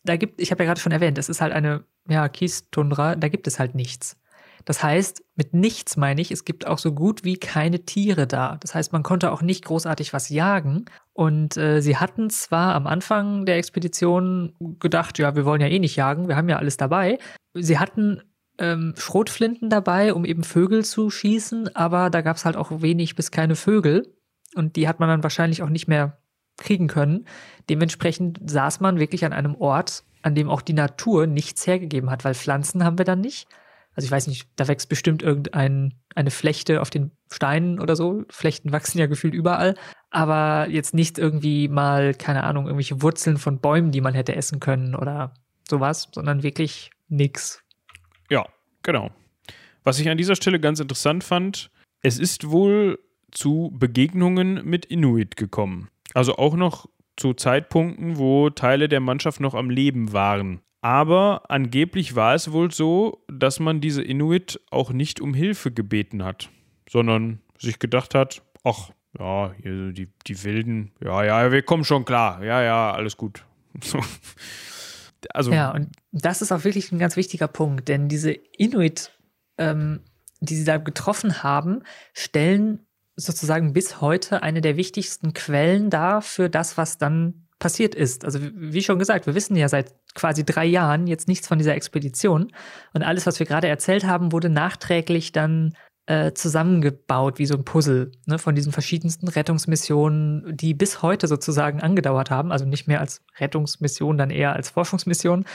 da 0.03 0.17
gibt, 0.17 0.41
ich 0.41 0.51
habe 0.51 0.63
ja 0.63 0.67
gerade 0.67 0.81
schon 0.81 0.91
erwähnt, 0.91 1.17
es 1.17 1.29
ist 1.29 1.41
halt 1.41 1.53
eine, 1.53 1.83
ja, 2.07 2.27
Kiestundra, 2.29 3.15
da 3.15 3.29
gibt 3.29 3.47
es 3.47 3.59
halt 3.59 3.75
nichts. 3.75 4.17
Das 4.65 4.81
heißt, 4.81 5.23
mit 5.35 5.53
nichts 5.53 5.97
meine 5.97 6.21
ich, 6.21 6.31
es 6.31 6.45
gibt 6.45 6.67
auch 6.67 6.77
so 6.77 6.93
gut 6.93 7.23
wie 7.23 7.37
keine 7.37 7.83
Tiere 7.85 8.27
da. 8.27 8.57
Das 8.61 8.73
heißt, 8.73 8.93
man 8.93 9.03
konnte 9.03 9.31
auch 9.31 9.41
nicht 9.41 9.65
großartig 9.65 10.13
was 10.13 10.29
jagen. 10.29 10.85
Und 11.11 11.57
äh, 11.57 11.81
sie 11.81 11.97
hatten 11.97 12.29
zwar 12.29 12.73
am 12.75 12.87
Anfang 12.87 13.45
der 13.45 13.57
Expedition 13.57 14.53
gedacht, 14.79 15.19
ja, 15.19 15.35
wir 15.35 15.45
wollen 15.45 15.61
ja 15.61 15.67
eh 15.67 15.79
nicht 15.79 15.95
jagen, 15.95 16.27
wir 16.27 16.37
haben 16.37 16.49
ja 16.49 16.57
alles 16.57 16.77
dabei. 16.77 17.17
Sie 17.53 17.77
hatten 17.77 18.21
ähm, 18.57 18.93
Schrotflinten 18.97 19.69
dabei, 19.69 20.13
um 20.13 20.25
eben 20.25 20.43
Vögel 20.43 20.85
zu 20.85 21.09
schießen, 21.09 21.75
aber 21.75 22.09
da 22.09 22.21
gab 22.21 22.37
es 22.37 22.45
halt 22.45 22.55
auch 22.55 22.81
wenig 22.81 23.15
bis 23.15 23.31
keine 23.31 23.55
Vögel. 23.55 24.15
Und 24.55 24.75
die 24.75 24.87
hat 24.87 24.99
man 24.99 25.09
dann 25.09 25.23
wahrscheinlich 25.23 25.61
auch 25.61 25.69
nicht 25.69 25.87
mehr 25.87 26.22
kriegen 26.63 26.87
können. 26.87 27.25
Dementsprechend 27.69 28.39
saß 28.49 28.79
man 28.79 28.99
wirklich 28.99 29.25
an 29.25 29.33
einem 29.33 29.55
Ort, 29.55 30.03
an 30.21 30.35
dem 30.35 30.49
auch 30.49 30.61
die 30.61 30.73
Natur 30.73 31.27
nichts 31.27 31.67
hergegeben 31.67 32.09
hat, 32.09 32.25
weil 32.25 32.33
Pflanzen 32.33 32.83
haben 32.83 32.97
wir 32.97 33.05
dann 33.05 33.21
nicht. 33.21 33.47
Also 33.95 34.05
ich 34.05 34.11
weiß 34.11 34.27
nicht, 34.27 34.47
da 34.55 34.67
wächst 34.67 34.89
bestimmt 34.89 35.21
irgendeine 35.21 35.91
eine 36.15 36.31
Flechte 36.31 36.81
auf 36.81 36.89
den 36.89 37.11
Steinen 37.31 37.79
oder 37.79 37.95
so. 37.95 38.23
Flechten 38.29 38.71
wachsen 38.71 38.97
ja 38.99 39.05
gefühlt 39.05 39.33
überall. 39.33 39.75
Aber 40.09 40.67
jetzt 40.69 40.93
nicht 40.93 41.17
irgendwie 41.17 41.67
mal, 41.67 42.13
keine 42.13 42.43
Ahnung, 42.43 42.65
irgendwelche 42.65 43.01
Wurzeln 43.01 43.37
von 43.37 43.59
Bäumen, 43.59 43.91
die 43.91 44.01
man 44.01 44.13
hätte 44.13 44.35
essen 44.35 44.59
können 44.59 44.95
oder 44.95 45.33
sowas, 45.67 46.09
sondern 46.11 46.43
wirklich 46.43 46.91
nix. 47.07 47.63
Ja, 48.29 48.45
genau. 48.81 49.11
Was 49.83 49.99
ich 49.99 50.09
an 50.09 50.17
dieser 50.17 50.35
Stelle 50.35 50.59
ganz 50.59 50.79
interessant 50.79 51.23
fand, 51.23 51.69
es 52.01 52.19
ist 52.19 52.49
wohl 52.49 52.99
zu 53.31 53.71
Begegnungen 53.77 54.63
mit 54.65 54.85
Inuit 54.85 55.35
gekommen. 55.35 55.89
Also 56.13 56.35
auch 56.37 56.55
noch 56.55 56.87
zu 57.15 57.33
Zeitpunkten, 57.33 58.17
wo 58.17 58.49
Teile 58.49 58.89
der 58.89 58.99
Mannschaft 58.99 59.39
noch 59.39 59.53
am 59.53 59.69
Leben 59.69 60.13
waren. 60.13 60.61
Aber 60.81 61.43
angeblich 61.49 62.15
war 62.15 62.35
es 62.35 62.51
wohl 62.51 62.71
so, 62.71 63.23
dass 63.31 63.59
man 63.59 63.79
diese 63.79 64.03
Inuit 64.03 64.59
auch 64.69 64.91
nicht 64.91 65.21
um 65.21 65.33
Hilfe 65.33 65.71
gebeten 65.71 66.23
hat, 66.25 66.49
sondern 66.89 67.39
sich 67.57 67.79
gedacht 67.79 68.13
hat, 68.15 68.41
ach, 68.65 68.91
ja, 69.17 69.53
hier 69.61 69.93
die, 69.93 70.11
die 70.27 70.43
Wilden, 70.43 70.91
ja, 71.01 71.23
ja, 71.23 71.51
wir 71.51 71.61
kommen 71.61 71.85
schon 71.85 72.03
klar, 72.03 72.43
ja, 72.43 72.61
ja, 72.61 72.91
alles 72.91 73.15
gut. 73.15 73.45
also, 75.33 75.53
ja, 75.53 75.71
und 75.71 75.89
das 76.11 76.41
ist 76.41 76.51
auch 76.51 76.65
wirklich 76.65 76.91
ein 76.91 76.99
ganz 76.99 77.15
wichtiger 77.15 77.47
Punkt, 77.47 77.87
denn 77.87 78.09
diese 78.09 78.31
Inuit, 78.31 79.11
ähm, 79.57 80.01
die 80.41 80.55
sie 80.55 80.65
da 80.65 80.77
getroffen 80.77 81.43
haben, 81.43 81.83
stellen 82.13 82.85
sozusagen 83.15 83.73
bis 83.73 84.01
heute 84.01 84.43
eine 84.43 84.61
der 84.61 84.77
wichtigsten 84.77 85.33
Quellen 85.33 85.89
dar 85.89 86.21
für 86.21 86.49
das, 86.49 86.77
was 86.77 86.97
dann 86.97 87.47
passiert 87.59 87.95
ist. 87.95 88.25
Also 88.25 88.39
wie 88.41 88.83
schon 88.83 88.99
gesagt, 88.99 89.25
wir 89.25 89.35
wissen 89.35 89.55
ja 89.55 89.69
seit 89.69 89.93
quasi 90.15 90.43
drei 90.43 90.65
Jahren 90.65 91.07
jetzt 91.07 91.27
nichts 91.27 91.47
von 91.47 91.57
dieser 91.57 91.75
Expedition. 91.75 92.51
Und 92.93 93.03
alles, 93.03 93.25
was 93.25 93.39
wir 93.39 93.45
gerade 93.45 93.67
erzählt 93.67 94.03
haben, 94.03 94.31
wurde 94.31 94.49
nachträglich 94.49 95.31
dann 95.31 95.73
äh, 96.05 96.33
zusammengebaut 96.33 97.39
wie 97.39 97.45
so 97.45 97.55
ein 97.55 97.63
Puzzle 97.63 98.11
ne, 98.25 98.37
von 98.37 98.55
diesen 98.55 98.73
verschiedensten 98.73 99.29
Rettungsmissionen, 99.29 100.57
die 100.57 100.73
bis 100.73 101.01
heute 101.01 101.27
sozusagen 101.27 101.81
angedauert 101.81 102.29
haben. 102.29 102.51
Also 102.51 102.65
nicht 102.65 102.87
mehr 102.87 102.99
als 102.99 103.21
Rettungsmission, 103.39 104.17
dann 104.17 104.29
eher 104.29 104.53
als 104.53 104.69
Forschungsmission. 104.69 105.45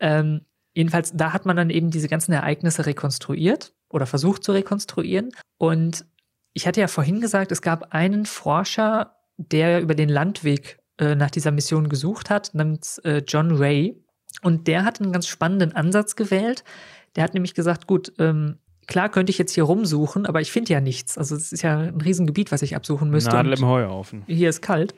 Ähm, 0.00 0.42
jedenfalls, 0.74 1.12
da 1.14 1.32
hat 1.32 1.46
man 1.46 1.56
dann 1.56 1.70
eben 1.70 1.90
diese 1.90 2.08
ganzen 2.08 2.32
Ereignisse 2.32 2.84
rekonstruiert 2.84 3.72
oder 3.88 4.04
versucht 4.04 4.44
zu 4.44 4.52
rekonstruieren. 4.52 5.30
Und 5.56 6.04
ich 6.54 6.66
hatte 6.66 6.80
ja 6.80 6.88
vorhin 6.88 7.20
gesagt, 7.20 7.52
es 7.52 7.60
gab 7.60 7.92
einen 7.92 8.26
Forscher, 8.26 9.16
der 9.36 9.80
über 9.80 9.94
den 9.94 10.08
Landweg 10.08 10.78
äh, 10.98 11.16
nach 11.16 11.30
dieser 11.30 11.50
Mission 11.50 11.88
gesucht 11.88 12.30
hat, 12.30 12.54
namens 12.54 12.98
äh, 12.98 13.22
John 13.26 13.56
Ray. 13.56 14.00
Und 14.42 14.68
der 14.68 14.84
hat 14.84 15.00
einen 15.00 15.12
ganz 15.12 15.26
spannenden 15.26 15.72
Ansatz 15.72 16.16
gewählt. 16.16 16.64
Der 17.16 17.24
hat 17.24 17.34
nämlich 17.34 17.54
gesagt, 17.54 17.86
gut, 17.86 18.12
ähm, 18.18 18.58
klar 18.86 19.08
könnte 19.08 19.30
ich 19.30 19.38
jetzt 19.38 19.52
hier 19.52 19.64
rumsuchen, 19.64 20.26
aber 20.26 20.40
ich 20.40 20.52
finde 20.52 20.72
ja 20.72 20.80
nichts. 20.80 21.18
Also 21.18 21.34
es 21.34 21.52
ist 21.52 21.62
ja 21.62 21.78
ein 21.78 22.00
Riesengebiet, 22.00 22.52
was 22.52 22.62
ich 22.62 22.76
absuchen 22.76 23.10
müsste. 23.10 23.30
Nadel 23.30 23.54
im 23.54 23.66
Heuhaufen. 23.66 24.22
Hier 24.26 24.48
ist 24.48 24.62
kalt. 24.62 24.94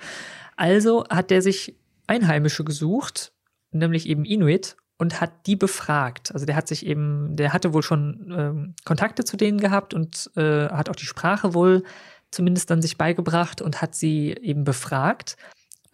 Also 0.57 1.05
hat 1.09 1.31
der 1.31 1.41
sich 1.41 1.75
Einheimische 2.07 2.65
gesucht, 2.65 3.33
nämlich 3.71 4.09
eben 4.09 4.25
Inuit, 4.25 4.77
und 4.99 5.21
hat 5.21 5.47
die 5.47 5.57
befragt. 5.57 6.33
Also 6.33 6.47
der 6.47 6.57
hat 6.57 6.69
sich 6.69 6.87
eben, 6.87 7.37
der 7.37 7.53
hatte 7.53 7.75
wohl 7.75 7.83
schon 7.83 8.35
ähm, 8.37 8.75
Kontakte 8.85 9.25
zu 9.25 9.37
denen 9.37 9.59
gehabt 9.59 9.95
und 9.95 10.31
äh, 10.37 10.69
hat 10.69 10.89
auch 10.89 10.97
die 10.97 11.07
Sprache 11.07 11.55
wohl 11.55 11.83
zumindest 12.31 12.71
dann 12.71 12.83
sich 12.83 12.99
beigebracht 12.99 13.63
und 13.63 13.81
hat 13.83 13.95
sie 13.95 14.33
eben 14.33 14.65
befragt 14.65 15.37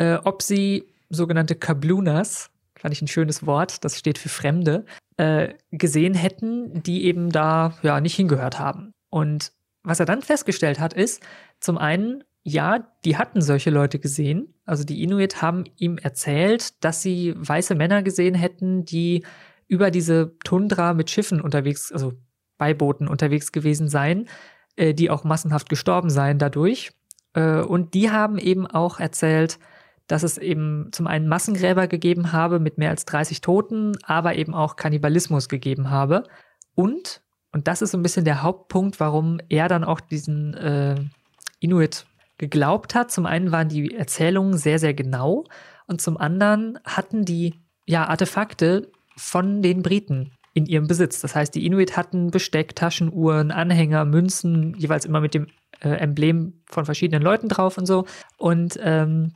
äh, 0.02 0.18
ob 0.24 0.42
sie 0.42 0.88
sogenannte 1.10 1.54
Kablunas, 1.54 2.50
fand 2.76 2.92
ich 2.92 3.02
ein 3.02 3.08
schönes 3.08 3.46
Wort, 3.46 3.84
das 3.84 3.98
steht 3.98 4.18
für 4.18 4.28
Fremde, 4.28 4.84
äh, 5.16 5.54
gesehen 5.70 6.14
hätten, 6.14 6.82
die 6.82 7.04
eben 7.04 7.30
da 7.30 7.74
ja 7.82 8.00
nicht 8.00 8.16
hingehört 8.16 8.58
haben. 8.58 8.92
Und 9.10 9.52
was 9.84 10.00
er 10.00 10.06
dann 10.06 10.22
festgestellt 10.22 10.80
hat, 10.80 10.92
ist, 10.92 11.22
zum 11.60 11.78
einen, 11.78 12.24
ja, 12.44 12.88
die 13.04 13.16
hatten 13.16 13.40
solche 13.40 13.70
Leute 13.70 13.98
gesehen. 13.98 14.54
Also 14.64 14.84
die 14.84 15.02
Inuit 15.02 15.42
haben 15.42 15.64
ihm 15.76 15.98
erzählt, 15.98 16.82
dass 16.84 17.02
sie 17.02 17.34
weiße 17.36 17.74
Männer 17.74 18.02
gesehen 18.02 18.34
hätten, 18.34 18.84
die 18.84 19.24
über 19.68 19.90
diese 19.90 20.36
Tundra 20.44 20.92
mit 20.92 21.10
Schiffen 21.10 21.40
unterwegs, 21.40 21.92
also 21.92 22.14
Beibooten 22.58 23.08
unterwegs 23.08 23.52
gewesen 23.52 23.88
seien, 23.88 24.28
äh, 24.76 24.92
die 24.92 25.10
auch 25.10 25.24
massenhaft 25.24 25.68
gestorben 25.68 26.10
seien 26.10 26.38
dadurch. 26.38 26.92
Äh, 27.34 27.60
und 27.60 27.94
die 27.94 28.10
haben 28.10 28.38
eben 28.38 28.66
auch 28.66 28.98
erzählt, 28.98 29.58
dass 30.08 30.24
es 30.24 30.36
eben 30.36 30.88
zum 30.92 31.06
einen 31.06 31.28
Massengräber 31.28 31.86
gegeben 31.86 32.32
habe 32.32 32.58
mit 32.58 32.76
mehr 32.76 32.90
als 32.90 33.04
30 33.04 33.40
Toten, 33.40 33.96
aber 34.02 34.34
eben 34.34 34.52
auch 34.52 34.76
Kannibalismus 34.76 35.48
gegeben 35.48 35.90
habe. 35.90 36.24
Und, 36.74 37.22
und 37.52 37.68
das 37.68 37.82
ist 37.82 37.92
so 37.92 37.98
ein 37.98 38.02
bisschen 38.02 38.24
der 38.24 38.42
Hauptpunkt, 38.42 38.98
warum 38.98 39.38
er 39.48 39.68
dann 39.68 39.84
auch 39.84 40.00
diesen 40.00 40.54
äh, 40.54 40.96
Inuit 41.60 42.04
geglaubt 42.38 42.94
hat. 42.94 43.10
Zum 43.10 43.26
einen 43.26 43.52
waren 43.52 43.68
die 43.68 43.94
Erzählungen 43.94 44.56
sehr, 44.56 44.78
sehr 44.78 44.94
genau 44.94 45.44
und 45.86 46.00
zum 46.00 46.16
anderen 46.16 46.78
hatten 46.84 47.24
die 47.24 47.54
ja, 47.86 48.06
Artefakte 48.06 48.90
von 49.16 49.62
den 49.62 49.82
Briten 49.82 50.32
in 50.54 50.66
ihrem 50.66 50.86
Besitz. 50.86 51.20
Das 51.20 51.34
heißt, 51.34 51.54
die 51.54 51.66
Inuit 51.66 51.96
hatten 51.96 52.30
Besteck, 52.30 52.76
Taschenuhren, 52.76 53.50
Anhänger, 53.50 54.04
Münzen, 54.04 54.74
jeweils 54.78 55.04
immer 55.04 55.20
mit 55.20 55.34
dem 55.34 55.46
äh, 55.80 55.90
Emblem 55.90 56.62
von 56.66 56.84
verschiedenen 56.84 57.22
Leuten 57.22 57.48
drauf 57.48 57.78
und 57.78 57.86
so. 57.86 58.06
Und 58.36 58.78
ähm, 58.82 59.32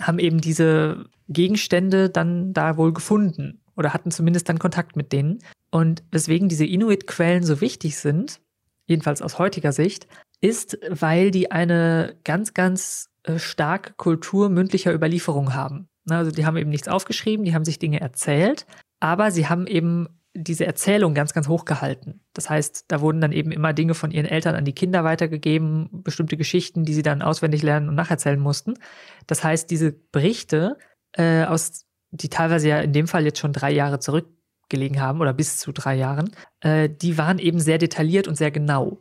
haben 0.00 0.18
eben 0.18 0.40
diese 0.40 1.06
Gegenstände 1.28 2.10
dann 2.10 2.52
da 2.52 2.76
wohl 2.76 2.92
gefunden 2.92 3.60
oder 3.76 3.92
hatten 3.92 4.10
zumindest 4.10 4.48
dann 4.48 4.58
Kontakt 4.58 4.96
mit 4.96 5.12
denen. 5.12 5.38
Und 5.70 6.02
weswegen 6.10 6.48
diese 6.48 6.64
Inuit-Quellen 6.64 7.42
so 7.42 7.60
wichtig 7.60 7.98
sind, 7.98 8.40
jedenfalls 8.86 9.22
aus 9.22 9.38
heutiger 9.38 9.72
Sicht, 9.72 10.06
ist, 10.40 10.78
weil 10.88 11.30
die 11.30 11.50
eine 11.50 12.16
ganz, 12.24 12.54
ganz 12.54 13.08
äh, 13.22 13.38
starke 13.38 13.94
Kultur 13.94 14.48
mündlicher 14.48 14.94
Überlieferung 14.94 15.54
haben. 15.54 15.88
Also 16.08 16.30
die 16.30 16.46
haben 16.46 16.56
eben 16.56 16.70
nichts 16.70 16.88
aufgeschrieben, 16.88 17.44
die 17.44 17.54
haben 17.54 17.64
sich 17.64 17.78
Dinge 17.78 18.00
erzählt, 18.00 18.66
aber 19.00 19.30
sie 19.30 19.48
haben 19.48 19.66
eben 19.66 20.08
diese 20.36 20.66
Erzählung 20.66 21.14
ganz, 21.14 21.32
ganz 21.32 21.48
hoch 21.48 21.64
gehalten. 21.64 22.20
Das 22.34 22.50
heißt, 22.50 22.84
da 22.88 23.00
wurden 23.00 23.20
dann 23.20 23.32
eben 23.32 23.50
immer 23.50 23.72
Dinge 23.72 23.94
von 23.94 24.10
ihren 24.10 24.26
Eltern 24.26 24.54
an 24.54 24.64
die 24.64 24.74
Kinder 24.74 25.02
weitergegeben, 25.02 25.88
bestimmte 25.90 26.36
Geschichten, 26.36 26.84
die 26.84 26.94
sie 26.94 27.02
dann 27.02 27.22
auswendig 27.22 27.62
lernen 27.62 27.88
und 27.88 27.94
nacherzählen 27.94 28.38
mussten. 28.38 28.74
Das 29.26 29.42
heißt, 29.42 29.70
diese 29.70 29.92
Berichte, 29.92 30.76
äh, 31.12 31.44
aus, 31.44 31.86
die 32.10 32.28
teilweise 32.28 32.68
ja 32.68 32.80
in 32.80 32.92
dem 32.92 33.08
Fall 33.08 33.24
jetzt 33.24 33.38
schon 33.38 33.52
drei 33.52 33.72
Jahre 33.72 33.98
zurückgelegen 33.98 35.00
haben 35.00 35.20
oder 35.20 35.32
bis 35.32 35.58
zu 35.58 35.72
drei 35.72 35.96
Jahren, 35.96 36.30
äh, 36.60 36.90
die 36.90 37.16
waren 37.16 37.38
eben 37.38 37.58
sehr 37.58 37.78
detailliert 37.78 38.28
und 38.28 38.36
sehr 38.36 38.50
genau. 38.50 39.00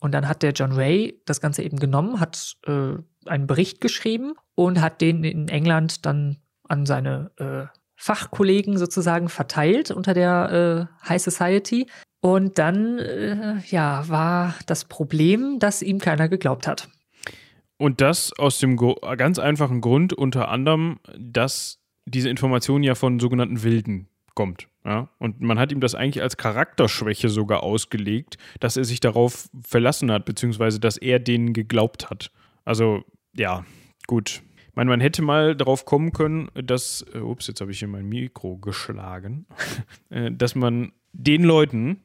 Und 0.00 0.12
dann 0.12 0.28
hat 0.28 0.42
der 0.42 0.52
John 0.52 0.72
Ray 0.72 1.20
das 1.26 1.40
Ganze 1.40 1.62
eben 1.62 1.78
genommen, 1.78 2.20
hat 2.20 2.56
äh, 2.66 2.94
einen 3.26 3.46
Bericht 3.46 3.80
geschrieben 3.80 4.34
und 4.54 4.80
hat 4.80 5.00
den 5.00 5.24
in 5.24 5.48
England 5.48 6.06
dann 6.06 6.38
an 6.68 6.86
seine 6.86 7.30
äh, 7.36 7.66
Fachkollegen 7.96 8.78
sozusagen 8.78 9.28
verteilt 9.28 9.90
unter 9.90 10.14
der 10.14 10.88
äh, 11.02 11.08
High 11.08 11.20
Society. 11.20 11.88
Und 12.20 12.58
dann, 12.58 12.98
äh, 12.98 13.58
ja, 13.68 14.08
war 14.08 14.54
das 14.66 14.84
Problem, 14.84 15.58
dass 15.58 15.82
ihm 15.82 15.98
keiner 15.98 16.28
geglaubt 16.28 16.66
hat. 16.66 16.88
Und 17.76 18.00
das 18.00 18.32
aus 18.38 18.58
dem 18.58 18.76
ganz 18.76 19.38
einfachen 19.38 19.80
Grund, 19.80 20.12
unter 20.12 20.48
anderem, 20.48 20.98
dass 21.16 21.78
diese 22.06 22.28
Information 22.28 22.82
ja 22.82 22.94
von 22.94 23.20
sogenannten 23.20 23.62
Wilden 23.62 24.08
kommt. 24.34 24.68
Ja? 24.88 25.08
Und 25.18 25.40
man 25.40 25.58
hat 25.58 25.70
ihm 25.70 25.80
das 25.80 25.94
eigentlich 25.94 26.22
als 26.22 26.36
Charakterschwäche 26.36 27.28
sogar 27.28 27.62
ausgelegt, 27.62 28.38
dass 28.60 28.76
er 28.76 28.84
sich 28.84 29.00
darauf 29.00 29.48
verlassen 29.62 30.10
hat, 30.10 30.24
beziehungsweise 30.24 30.80
dass 30.80 30.96
er 30.96 31.18
denen 31.18 31.52
geglaubt 31.52 32.10
hat. 32.10 32.30
Also, 32.64 33.04
ja, 33.34 33.64
gut 34.06 34.42
meine, 34.78 34.90
man 34.90 35.00
hätte 35.00 35.22
mal 35.22 35.56
darauf 35.56 35.84
kommen 35.84 36.12
können, 36.12 36.50
dass, 36.54 37.04
äh, 37.12 37.18
ups, 37.18 37.48
jetzt 37.48 37.60
habe 37.60 37.72
ich 37.72 37.80
hier 37.80 37.88
mein 37.88 38.08
Mikro 38.08 38.56
geschlagen, 38.56 39.44
äh, 40.10 40.30
dass 40.30 40.54
man 40.54 40.92
den 41.12 41.42
Leuten, 41.42 42.00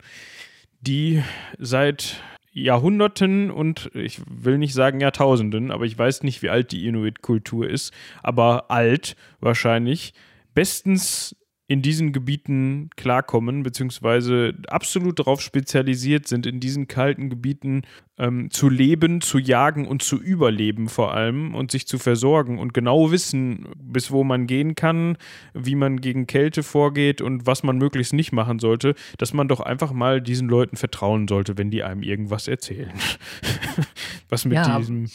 die 0.81 1.23
seit 1.59 2.21
Jahrhunderten 2.51 3.51
und 3.51 3.91
ich 3.93 4.21
will 4.27 4.57
nicht 4.57 4.73
sagen 4.73 4.99
Jahrtausenden, 4.99 5.71
aber 5.71 5.85
ich 5.85 5.97
weiß 5.97 6.23
nicht, 6.23 6.41
wie 6.41 6.49
alt 6.49 6.71
die 6.71 6.87
Inuit-Kultur 6.87 7.69
ist, 7.69 7.93
aber 8.23 8.71
alt 8.71 9.15
wahrscheinlich, 9.39 10.13
bestens 10.55 11.35
in 11.73 11.81
diesen 11.81 12.13
Gebieten 12.13 12.91
klarkommen, 12.95 13.63
beziehungsweise 13.63 14.53
absolut 14.67 15.17
darauf 15.17 15.41
spezialisiert 15.41 16.27
sind, 16.27 16.45
in 16.45 16.59
diesen 16.59 16.87
kalten 16.87 17.31
Gebieten 17.31 17.81
ähm, 18.19 18.51
zu 18.51 18.69
leben, 18.69 19.21
zu 19.21 19.39
jagen 19.39 19.87
und 19.87 20.03
zu 20.03 20.17
überleben 20.21 20.87
vor 20.87 21.15
allem 21.15 21.55
und 21.55 21.71
sich 21.71 21.87
zu 21.87 21.97
versorgen 21.97 22.59
und 22.59 22.75
genau 22.75 23.11
wissen, 23.11 23.65
bis 23.75 24.11
wo 24.11 24.23
man 24.23 24.45
gehen 24.45 24.75
kann, 24.75 25.17
wie 25.55 25.73
man 25.73 25.99
gegen 25.99 26.27
Kälte 26.27 26.61
vorgeht 26.61 27.21
und 27.21 27.47
was 27.47 27.63
man 27.63 27.79
möglichst 27.79 28.13
nicht 28.13 28.31
machen 28.33 28.59
sollte, 28.59 28.93
dass 29.17 29.33
man 29.33 29.47
doch 29.47 29.59
einfach 29.59 29.93
mal 29.93 30.21
diesen 30.21 30.47
Leuten 30.47 30.77
vertrauen 30.77 31.27
sollte, 31.27 31.57
wenn 31.57 31.71
die 31.71 31.81
einem 31.81 32.03
irgendwas 32.03 32.47
erzählen. 32.47 32.93
was 34.29 34.45
mit 34.45 34.57
ja. 34.57 34.77
diesem 34.77 35.09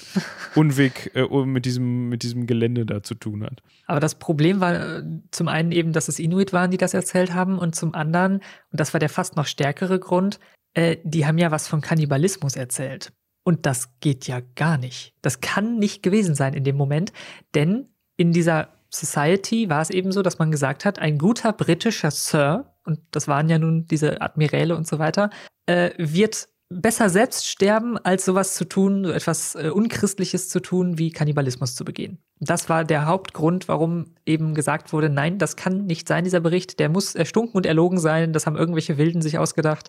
Unweg, 0.56 1.12
äh, 1.14 1.24
mit, 1.44 1.66
diesem, 1.66 2.08
mit 2.08 2.24
diesem 2.24 2.46
Gelände 2.46 2.84
da 2.84 3.02
zu 3.02 3.14
tun 3.14 3.44
hat. 3.44 3.62
Aber 3.86 4.00
das 4.00 4.16
Problem 4.16 4.60
war 4.60 4.98
äh, 4.98 5.02
zum 5.30 5.48
einen 5.48 5.72
eben, 5.72 5.92
dass 5.92 6.08
es 6.08 6.18
Inuit 6.18 6.47
waren, 6.52 6.70
die 6.70 6.76
das 6.76 6.94
erzählt 6.94 7.34
haben, 7.34 7.58
und 7.58 7.74
zum 7.74 7.94
anderen, 7.94 8.34
und 8.34 8.80
das 8.80 8.92
war 8.92 9.00
der 9.00 9.08
fast 9.08 9.36
noch 9.36 9.46
stärkere 9.46 9.98
Grund, 9.98 10.38
äh, 10.74 10.96
die 11.04 11.26
haben 11.26 11.38
ja 11.38 11.50
was 11.50 11.68
von 11.68 11.80
Kannibalismus 11.80 12.56
erzählt. 12.56 13.12
Und 13.44 13.66
das 13.66 13.98
geht 14.00 14.26
ja 14.26 14.40
gar 14.56 14.76
nicht. 14.78 15.14
Das 15.22 15.40
kann 15.40 15.78
nicht 15.78 16.02
gewesen 16.02 16.34
sein 16.34 16.54
in 16.54 16.64
dem 16.64 16.76
Moment, 16.76 17.12
denn 17.54 17.88
in 18.16 18.32
dieser 18.32 18.68
Society 18.90 19.68
war 19.68 19.82
es 19.82 19.90
eben 19.90 20.12
so, 20.12 20.22
dass 20.22 20.38
man 20.38 20.50
gesagt 20.50 20.84
hat, 20.84 20.98
ein 20.98 21.18
guter 21.18 21.52
britischer 21.52 22.10
Sir, 22.10 22.74
und 22.84 23.00
das 23.10 23.28
waren 23.28 23.48
ja 23.48 23.58
nun 23.58 23.86
diese 23.86 24.20
Admiräle 24.20 24.76
und 24.76 24.86
so 24.86 24.98
weiter, 24.98 25.30
äh, 25.66 25.90
wird 25.98 26.48
besser 26.70 27.08
selbst 27.08 27.46
sterben, 27.46 27.96
als 27.96 28.24
sowas 28.24 28.54
zu 28.54 28.66
tun, 28.66 29.04
so 29.04 29.10
etwas 29.10 29.54
äh, 29.54 29.70
Unchristliches 29.70 30.48
zu 30.48 30.60
tun, 30.60 30.98
wie 30.98 31.10
Kannibalismus 31.10 31.74
zu 31.74 31.84
begehen. 31.84 32.18
Das 32.40 32.68
war 32.68 32.84
der 32.84 33.06
Hauptgrund, 33.06 33.68
warum 33.68 34.14
eben 34.26 34.54
gesagt 34.54 34.92
wurde, 34.92 35.08
nein, 35.08 35.38
das 35.38 35.56
kann 35.56 35.86
nicht 35.86 36.06
sein, 36.06 36.24
dieser 36.24 36.40
Bericht, 36.40 36.78
der 36.78 36.88
muss 36.88 37.14
erstunken 37.14 37.56
und 37.56 37.66
erlogen 37.66 37.98
sein, 37.98 38.32
das 38.32 38.46
haben 38.46 38.56
irgendwelche 38.56 38.98
Wilden 38.98 39.22
sich 39.22 39.38
ausgedacht. 39.38 39.88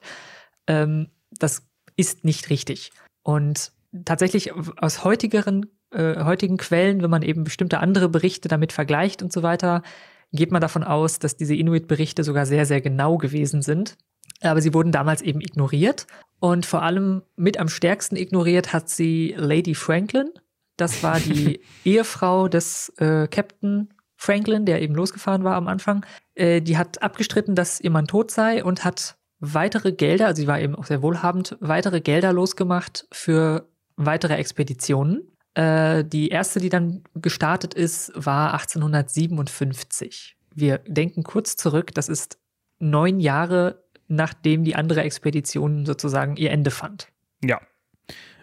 Ähm, 0.67 1.09
das 1.31 1.67
ist 1.97 2.23
nicht 2.23 2.49
richtig. 2.49 2.91
Und 3.23 3.73
tatsächlich 4.05 4.53
aus 4.53 5.03
heutigeren, 5.03 5.65
äh, 5.91 6.23
heutigen 6.23 6.57
Quellen, 6.57 7.01
wenn 7.01 7.09
man 7.09 7.23
eben 7.23 7.43
bestimmte 7.43 7.79
andere 7.79 8.07
Berichte 8.07 8.47
damit 8.47 8.71
vergleicht 8.71 9.21
und 9.21 9.33
so 9.33 9.43
weiter, 9.43 9.83
geht 10.31 10.51
man 10.51 10.61
davon 10.61 10.83
aus, 10.83 11.19
dass 11.19 11.35
diese 11.35 11.55
Inuit-Berichte 11.55 12.23
sogar 12.23 12.45
sehr, 12.45 12.65
sehr 12.65 12.81
genau 12.81 13.17
gewesen 13.17 13.61
sind. 13.61 13.97
Aber 14.41 14.61
sie 14.61 14.73
wurden 14.73 14.91
damals 14.91 15.21
eben 15.21 15.41
ignoriert. 15.41 16.07
Und 16.39 16.65
vor 16.65 16.83
allem 16.83 17.23
mit 17.35 17.59
am 17.59 17.67
stärksten 17.67 18.15
ignoriert 18.15 18.71
hat 18.71 18.89
sie 18.89 19.35
Lady 19.37 19.75
Franklin. 19.75 20.29
Das 20.77 21.03
war 21.03 21.19
die 21.19 21.59
Ehefrau 21.83 22.47
des 22.47 22.89
äh, 22.97 23.27
Captain 23.27 23.89
Franklin, 24.15 24.65
der 24.65 24.81
eben 24.81 24.95
losgefahren 24.95 25.43
war 25.43 25.55
am 25.55 25.67
Anfang. 25.67 26.05
Äh, 26.35 26.61
die 26.61 26.77
hat 26.77 27.01
abgestritten, 27.01 27.55
dass 27.55 27.79
ihr 27.81 27.91
Mann 27.91 28.07
tot 28.07 28.31
sei 28.31 28.63
und 28.63 28.83
hat 28.83 29.17
weitere 29.39 29.93
Gelder, 29.93 30.27
also 30.27 30.41
sie 30.41 30.47
war 30.47 30.59
eben 30.59 30.75
auch 30.75 30.85
sehr 30.85 31.01
wohlhabend, 31.01 31.57
weitere 31.61 32.01
Gelder 32.01 32.33
losgemacht 32.33 33.07
für 33.11 33.69
weitere 33.95 34.35
Expeditionen. 34.35 35.31
Äh, 35.53 36.03
die 36.03 36.29
erste, 36.29 36.59
die 36.59 36.69
dann 36.69 37.03
gestartet 37.15 37.73
ist, 37.73 38.11
war 38.15 38.53
1857. 38.53 40.37
Wir 40.53 40.79
denken 40.79 41.23
kurz 41.23 41.55
zurück, 41.55 41.93
das 41.93 42.09
ist 42.09 42.39
neun 42.79 43.19
Jahre 43.19 43.83
nachdem 44.09 44.65
die 44.65 44.75
andere 44.75 45.01
Expedition 45.03 45.85
sozusagen 45.85 46.35
ihr 46.35 46.51
Ende 46.51 46.71
fand. 46.71 47.07
Ja. 47.43 47.61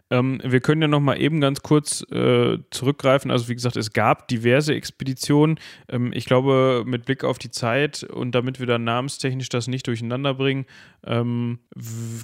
Ähm, 0.08 0.40
wir 0.44 0.60
können 0.60 0.82
ja 0.82 0.88
noch 0.88 1.00
mal 1.00 1.20
eben 1.20 1.40
ganz 1.40 1.62
kurz 1.62 2.02
äh, 2.12 2.58
zurückgreifen. 2.70 3.30
Also 3.32 3.48
wie 3.48 3.54
gesagt, 3.54 3.76
es 3.76 3.92
gab 3.92 4.28
diverse 4.28 4.72
Expeditionen. 4.72 5.58
Ähm, 5.88 6.12
ich 6.14 6.26
glaube, 6.26 6.84
mit 6.86 7.06
Blick 7.06 7.24
auf 7.24 7.38
die 7.38 7.50
Zeit 7.50 8.04
und 8.04 8.32
damit 8.34 8.60
wir 8.60 8.66
dann 8.66 8.84
namenstechnisch 8.84 9.48
das 9.48 9.66
nicht 9.66 9.86
durcheinander 9.88 10.34
bringen, 10.34 10.66
ähm, 11.04 11.58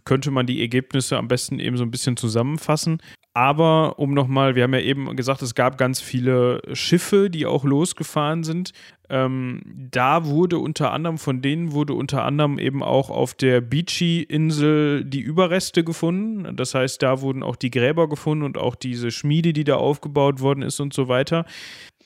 könnte 0.05 0.31
man 0.31 0.47
die 0.47 0.61
Ergebnisse 0.61 1.19
am 1.19 1.27
besten 1.27 1.59
eben 1.59 1.77
so 1.77 1.83
ein 1.83 1.91
bisschen 1.91 2.17
zusammenfassen. 2.17 3.03
Aber 3.35 3.99
um 3.99 4.13
nochmal, 4.13 4.55
wir 4.57 4.65
haben 4.65 4.75
ja 4.75 4.81
eben 4.81 5.17
gesagt, 5.17 5.41
es 5.41 5.55
gab 5.55 5.79
ganz 5.79 6.01
viele 6.01 6.61
Schiffe, 6.75 7.31
die 7.31 7.47
auch 7.47 7.65
losgefahren 7.65 8.45
sind. 8.45 8.73
Ähm, 9.09 9.63
da 9.91 10.27
wurde 10.27 10.59
unter 10.59 10.93
anderem, 10.93 11.17
von 11.17 11.41
denen 11.41 11.73
wurde 11.73 11.95
unter 11.95 12.25
anderem 12.25 12.59
eben 12.59 12.83
auch 12.83 13.09
auf 13.09 13.33
der 13.33 13.63
Beachy-Insel 13.63 15.05
die 15.07 15.21
Überreste 15.21 15.83
gefunden. 15.83 16.57
Das 16.57 16.75
heißt, 16.75 17.03
da 17.03 17.23
wurden 17.23 17.43
auch 17.43 17.57
die 17.57 17.71
Gräber 17.71 18.07
gefunden 18.07 18.45
und 18.45 18.59
auch 18.59 18.75
diese 18.75 19.11
Schmiede, 19.11 19.55
die 19.55 19.65
da 19.65 19.77
aufgebaut 19.77 20.41
worden 20.41 20.61
ist 20.61 20.79
und 20.81 20.93
so 20.93 21.09
weiter. 21.09 21.47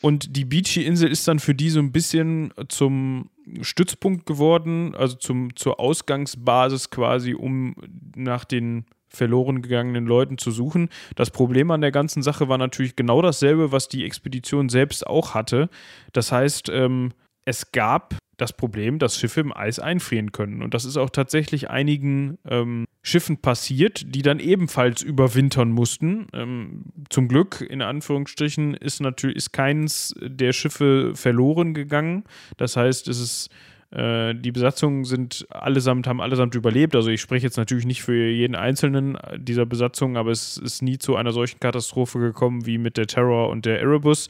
Und 0.02 0.36
die 0.36 0.44
Beachy-Insel 0.44 1.10
ist 1.10 1.26
dann 1.26 1.40
für 1.40 1.54
die 1.54 1.70
so 1.70 1.80
ein 1.80 1.90
bisschen 1.90 2.52
zum 2.68 3.30
Stützpunkt 3.62 4.26
geworden, 4.26 4.94
also 4.94 5.16
zum, 5.16 5.56
zur 5.56 5.80
Ausgangsbasis 5.80 6.90
quasi, 6.90 7.34
um 7.34 7.74
nach 8.14 8.44
den 8.44 8.84
verloren 9.16 9.62
gegangenen 9.62 10.06
Leuten 10.06 10.38
zu 10.38 10.50
suchen. 10.50 10.88
Das 11.14 11.30
Problem 11.30 11.70
an 11.70 11.80
der 11.80 11.92
ganzen 11.92 12.22
Sache 12.22 12.48
war 12.48 12.58
natürlich 12.58 12.96
genau 12.96 13.22
dasselbe, 13.22 13.72
was 13.72 13.88
die 13.88 14.04
Expedition 14.04 14.68
selbst 14.68 15.06
auch 15.06 15.34
hatte. 15.34 15.68
Das 16.12 16.30
heißt, 16.30 16.68
ähm, 16.68 17.12
es 17.44 17.72
gab 17.72 18.16
das 18.36 18.52
Problem, 18.52 18.98
dass 18.98 19.18
Schiffe 19.18 19.40
im 19.40 19.56
Eis 19.56 19.78
einfrieren 19.78 20.32
können. 20.32 20.62
Und 20.62 20.74
das 20.74 20.84
ist 20.84 20.96
auch 20.96 21.10
tatsächlich 21.10 21.70
einigen 21.70 22.38
ähm, 22.46 22.84
Schiffen 23.02 23.38
passiert, 23.38 24.14
die 24.14 24.22
dann 24.22 24.40
ebenfalls 24.40 25.02
überwintern 25.02 25.70
mussten. 25.70 26.26
Ähm, 26.34 26.84
zum 27.08 27.28
Glück, 27.28 27.62
in 27.62 27.80
Anführungsstrichen, 27.80 28.74
ist 28.74 29.00
natürlich 29.00 29.36
ist 29.36 29.52
keins 29.52 30.14
der 30.20 30.52
Schiffe 30.52 31.12
verloren 31.14 31.72
gegangen. 31.72 32.24
Das 32.56 32.76
heißt, 32.76 33.08
es 33.08 33.20
ist 33.20 33.50
äh, 33.96 34.34
die 34.34 34.52
Besatzungen 34.52 35.04
sind 35.04 35.46
allesamt, 35.48 36.06
haben 36.06 36.20
allesamt 36.20 36.54
überlebt. 36.54 36.94
Also 36.94 37.08
ich 37.08 37.22
spreche 37.22 37.46
jetzt 37.46 37.56
natürlich 37.56 37.86
nicht 37.86 38.02
für 38.02 38.14
jeden 38.14 38.54
einzelnen 38.54 39.16
dieser 39.38 39.64
Besatzungen, 39.64 40.18
aber 40.18 40.30
es 40.30 40.58
ist 40.58 40.82
nie 40.82 40.98
zu 40.98 41.16
einer 41.16 41.32
solchen 41.32 41.60
Katastrophe 41.60 42.18
gekommen 42.18 42.66
wie 42.66 42.76
mit 42.76 42.98
der 42.98 43.06
Terror 43.06 43.48
und 43.48 43.64
der 43.64 43.80
Erebus. 43.80 44.28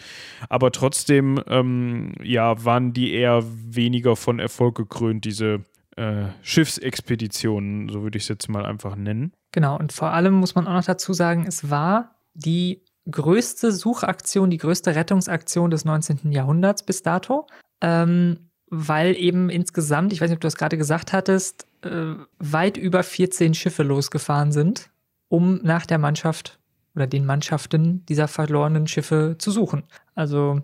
Aber 0.49 0.71
trotzdem, 0.71 1.43
ähm, 1.49 2.13
ja, 2.23 2.65
waren 2.65 2.93
die 2.93 3.13
eher 3.13 3.43
weniger 3.45 4.15
von 4.15 4.39
Erfolg 4.39 4.77
gekrönt, 4.77 5.25
diese 5.25 5.65
äh, 5.97 6.27
Schiffsexpeditionen, 6.43 7.89
so 7.89 8.05
würde 8.05 8.19
ich 8.19 8.25
es 8.25 8.29
jetzt 8.29 8.49
mal 8.49 8.65
einfach 8.65 8.95
nennen. 8.95 9.33
Genau, 9.51 9.77
und 9.77 9.93
vor 9.93 10.13
allem 10.13 10.35
muss 10.35 10.55
man 10.55 10.69
auch 10.69 10.75
noch 10.75 10.85
dazu 10.85 11.13
sagen, 11.13 11.45
es 11.45 11.71
war 11.71 12.15
die 12.35 12.85
größte 13.11 13.73
Suchaktion, 13.73 14.51
die 14.51 14.59
größte 14.59 14.95
Rettungsaktion 14.95 15.71
des 15.71 15.85
19. 15.85 16.31
Jahrhunderts 16.31 16.85
bis 16.85 17.03
dato. 17.03 17.49
Ähm, 17.81 18.46
weil 18.69 19.17
eben 19.17 19.49
insgesamt, 19.49 20.13
ich 20.13 20.21
weiß 20.21 20.29
nicht, 20.29 20.37
ob 20.37 20.41
du 20.41 20.47
das 20.47 20.57
gerade 20.57 20.77
gesagt 20.77 21.13
hattest, 21.13 21.67
äh, 21.83 22.15
weit 22.39 22.77
über 22.77 23.03
14 23.03 23.55
Schiffe 23.55 23.83
losgefahren 23.83 24.53
sind, 24.53 24.91
um 25.29 25.61
nach 25.63 25.87
der 25.87 25.99
Mannschaft 25.99 26.59
oder 26.95 27.07
den 27.07 27.27
Mannschaften 27.27 28.05
dieser 28.07 28.29
verlorenen 28.29 28.87
Schiffe 28.87 29.37
zu 29.39 29.51
suchen. 29.51 29.85
Also 30.15 30.61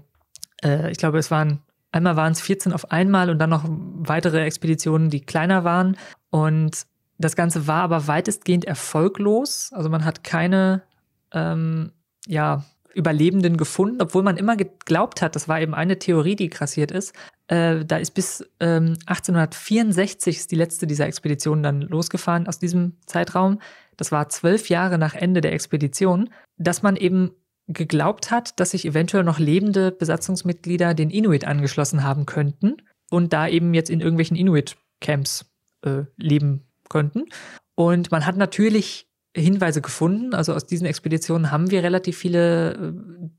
äh, 0.64 0.90
ich 0.90 0.98
glaube, 0.98 1.18
es 1.18 1.30
waren 1.30 1.61
einmal 1.92 2.16
waren 2.16 2.32
es 2.32 2.40
14 2.40 2.72
auf 2.72 2.90
einmal 2.90 3.30
und 3.30 3.38
dann 3.38 3.50
noch 3.50 3.64
weitere 3.68 4.42
Expeditionen, 4.44 5.11
die 5.11 5.20
kleiner 5.20 5.62
waren. 5.62 5.96
Und 6.30 6.86
das 7.18 7.36
Ganze 7.36 7.66
war 7.66 7.82
aber 7.82 8.07
weitestgehend 8.09 8.64
erfolglos. 8.64 9.70
Also 9.72 9.90
man 9.90 10.05
hat 10.05 10.24
keine 10.24 10.82
ähm, 11.32 11.92
ja, 12.26 12.64
Überlebenden 12.94 13.57
gefunden, 13.57 14.00
obwohl 14.00 14.22
man 14.22 14.36
immer 14.36 14.57
geglaubt 14.57 15.22
hat, 15.22 15.36
das 15.36 15.48
war 15.48 15.61
eben 15.61 15.74
eine 15.74 15.98
Theorie, 15.98 16.36
die 16.36 16.50
grassiert 16.50 16.90
ist. 16.90 17.14
Äh, 17.53 17.84
da 17.84 17.98
ist 17.98 18.12
bis 18.12 18.48
ähm, 18.61 18.96
1864 19.05 20.38
ist 20.38 20.50
die 20.53 20.57
letzte 20.57 20.86
dieser 20.86 21.07
Expeditionen 21.07 21.62
dann 21.62 21.82
losgefahren 21.82 22.46
aus 22.46 22.59
diesem 22.59 22.96
Zeitraum. 23.05 23.59
Das 23.98 24.11
war 24.11 24.30
zwölf 24.30 24.70
Jahre 24.70 24.96
nach 24.96 25.12
Ende 25.14 25.42
der 25.42 25.53
Expedition, 25.53 26.30
dass 26.57 26.82
man 26.82 26.96
eben 26.96 27.32
geglaubt 27.68 28.30
hat, 28.30 28.59
dass 28.59 28.70
sich 28.70 28.86
eventuell 28.86 29.22
noch 29.22 29.38
lebende 29.38 29.92
Besatzungsmitglieder 29.92 30.94
den 30.94 31.11
Inuit 31.11 31.44
angeschlossen 31.44 32.03
haben 32.03 32.24
könnten 32.24 32.78
und 33.11 33.34
da 33.34 33.46
eben 33.46 33.74
jetzt 33.74 33.90
in 33.90 34.00
irgendwelchen 34.00 34.36
Inuit-Camps 34.36 35.44
äh, 35.82 36.05
leben 36.16 36.62
könnten. 36.88 37.26
Und 37.74 38.11
man 38.11 38.24
hat 38.24 38.38
natürlich 38.38 39.09
Hinweise 39.36 39.82
gefunden. 39.82 40.34
Also 40.34 40.55
aus 40.55 40.66
diesen 40.66 40.86
Expeditionen 40.86 41.50
haben 41.50 41.70
wir 41.70 41.82
relativ 41.82 42.16
viele 42.16 42.72
äh, 42.72 42.92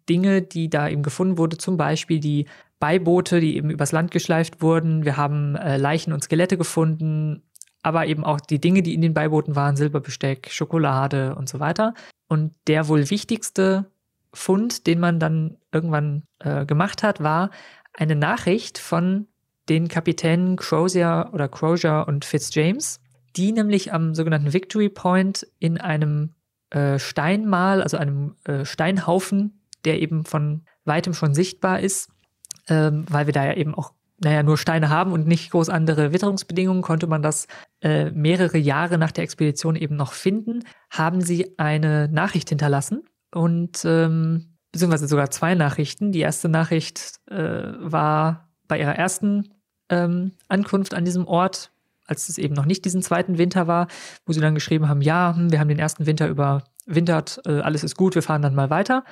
Dinge, 0.08 0.44
die 0.44 0.70
da 0.70 0.88
eben 0.88 1.02
gefunden 1.02 1.40
wurde. 1.40 1.58
Zum 1.58 1.78
Beispiel 1.78 2.20
die 2.20 2.46
Beiboote, 2.84 3.40
die 3.40 3.56
eben 3.56 3.70
übers 3.70 3.94
Land 3.94 4.12
geschleift 4.12 4.62
wurden. 4.62 5.06
Wir 5.06 5.16
haben 5.16 5.56
äh, 5.56 5.78
Leichen 5.78 6.12
und 6.12 6.22
Skelette 6.22 6.58
gefunden, 6.58 7.42
aber 7.82 8.08
eben 8.08 8.26
auch 8.26 8.42
die 8.42 8.60
Dinge, 8.60 8.84
die 8.84 8.94
in 8.94 9.00
den 9.00 9.14
Beibooten 9.14 9.56
waren, 9.56 9.78
Silberbesteck, 9.78 10.50
Schokolade 10.52 11.34
und 11.36 11.48
so 11.48 11.62
weiter. 11.62 11.94
Und 12.28 12.54
der 12.68 12.90
wohl 12.90 13.10
wichtigste 13.10 13.86
Fund, 14.34 14.86
den 14.86 15.00
man 15.00 15.18
dann 15.18 15.56
irgendwann 15.72 16.24
äh, 16.40 16.66
gemacht 16.66 17.04
hat, 17.04 17.24
war 17.24 17.52
eine 17.94 18.18
Nachricht 18.18 18.80
von 18.80 19.28
den 19.70 19.88
Kapitänen 19.88 20.58
Crozier 20.58 21.30
oder 21.32 21.48
Crozier 21.48 22.04
und 22.06 22.26
Fitzjames, 22.26 23.00
die 23.38 23.54
nämlich 23.54 23.94
am 23.94 24.14
sogenannten 24.14 24.52
Victory 24.52 24.90
Point 24.90 25.48
in 25.58 25.78
einem 25.80 26.36
äh, 26.70 27.00
Steinmal, 27.00 27.82
also 27.82 27.96
einem 27.96 28.36
äh, 28.44 28.66
Steinhaufen, 28.66 29.62
der 29.86 30.02
eben 30.02 30.26
von 30.26 30.66
weitem 30.84 31.14
schon 31.14 31.34
sichtbar 31.34 31.80
ist, 31.80 32.10
ähm, 32.70 33.06
weil 33.10 33.26
wir 33.26 33.34
da 33.34 33.46
ja 33.46 33.54
eben 33.54 33.76
auch 33.76 33.94
naja, 34.24 34.44
nur 34.44 34.58
Steine 34.58 34.90
haben 34.90 35.12
und 35.12 35.28
nicht 35.28 35.52
groß 35.52 35.70
andere 35.70 36.14
Witterungsbedingungen, 36.14 36.82
konnte 36.82 37.08
man 37.08 37.22
das 37.22 37.48
äh, 37.82 38.10
mehrere 38.12 38.58
Jahre 38.58 38.98
nach 38.98 39.12
der 39.12 39.24
Expedition 39.24 39.76
eben 39.76 39.96
noch 39.96 40.14
finden, 40.14 40.64
haben 40.90 41.22
sie 41.22 41.58
eine 41.58 42.08
Nachricht 42.10 42.50
hinterlassen 42.50 43.04
und 43.34 43.84
ähm, 43.86 44.56
beziehungsweise 44.72 45.08
sogar 45.08 45.30
zwei 45.32 45.56
Nachrichten. 45.56 46.12
Die 46.12 46.20
erste 46.20 46.50
Nachricht 46.50 47.20
äh, 47.30 47.64
war 47.80 48.50
bei 48.68 48.80
ihrer 48.80 48.96
ersten 48.96 49.54
ähm, 49.90 50.32
Ankunft 50.48 50.94
an 50.94 51.06
diesem 51.06 51.28
Ort, 51.28 51.72
als 52.06 52.30
es 52.30 52.38
eben 52.38 52.54
noch 52.54 52.66
nicht 52.66 52.86
diesen 52.86 53.02
zweiten 53.02 53.38
Winter 53.38 53.68
war, 53.68 53.88
wo 54.26 54.34
sie 54.34 54.42
dann 54.42 54.56
geschrieben 54.56 54.90
haben, 54.90 55.02
ja, 55.02 55.36
hm, 55.36 55.52
wir 55.52 55.60
haben 55.60 55.68
den 55.68 55.80
ersten 55.80 56.06
Winter 56.06 56.28
überwintert, 56.28 57.42
äh, 57.46 57.60
alles 57.60 57.84
ist 57.84 57.98
gut, 57.98 58.16
wir 58.16 58.24
fahren 58.24 58.42
dann 58.42 58.56
mal 58.56 58.70
weiter. 58.70 59.04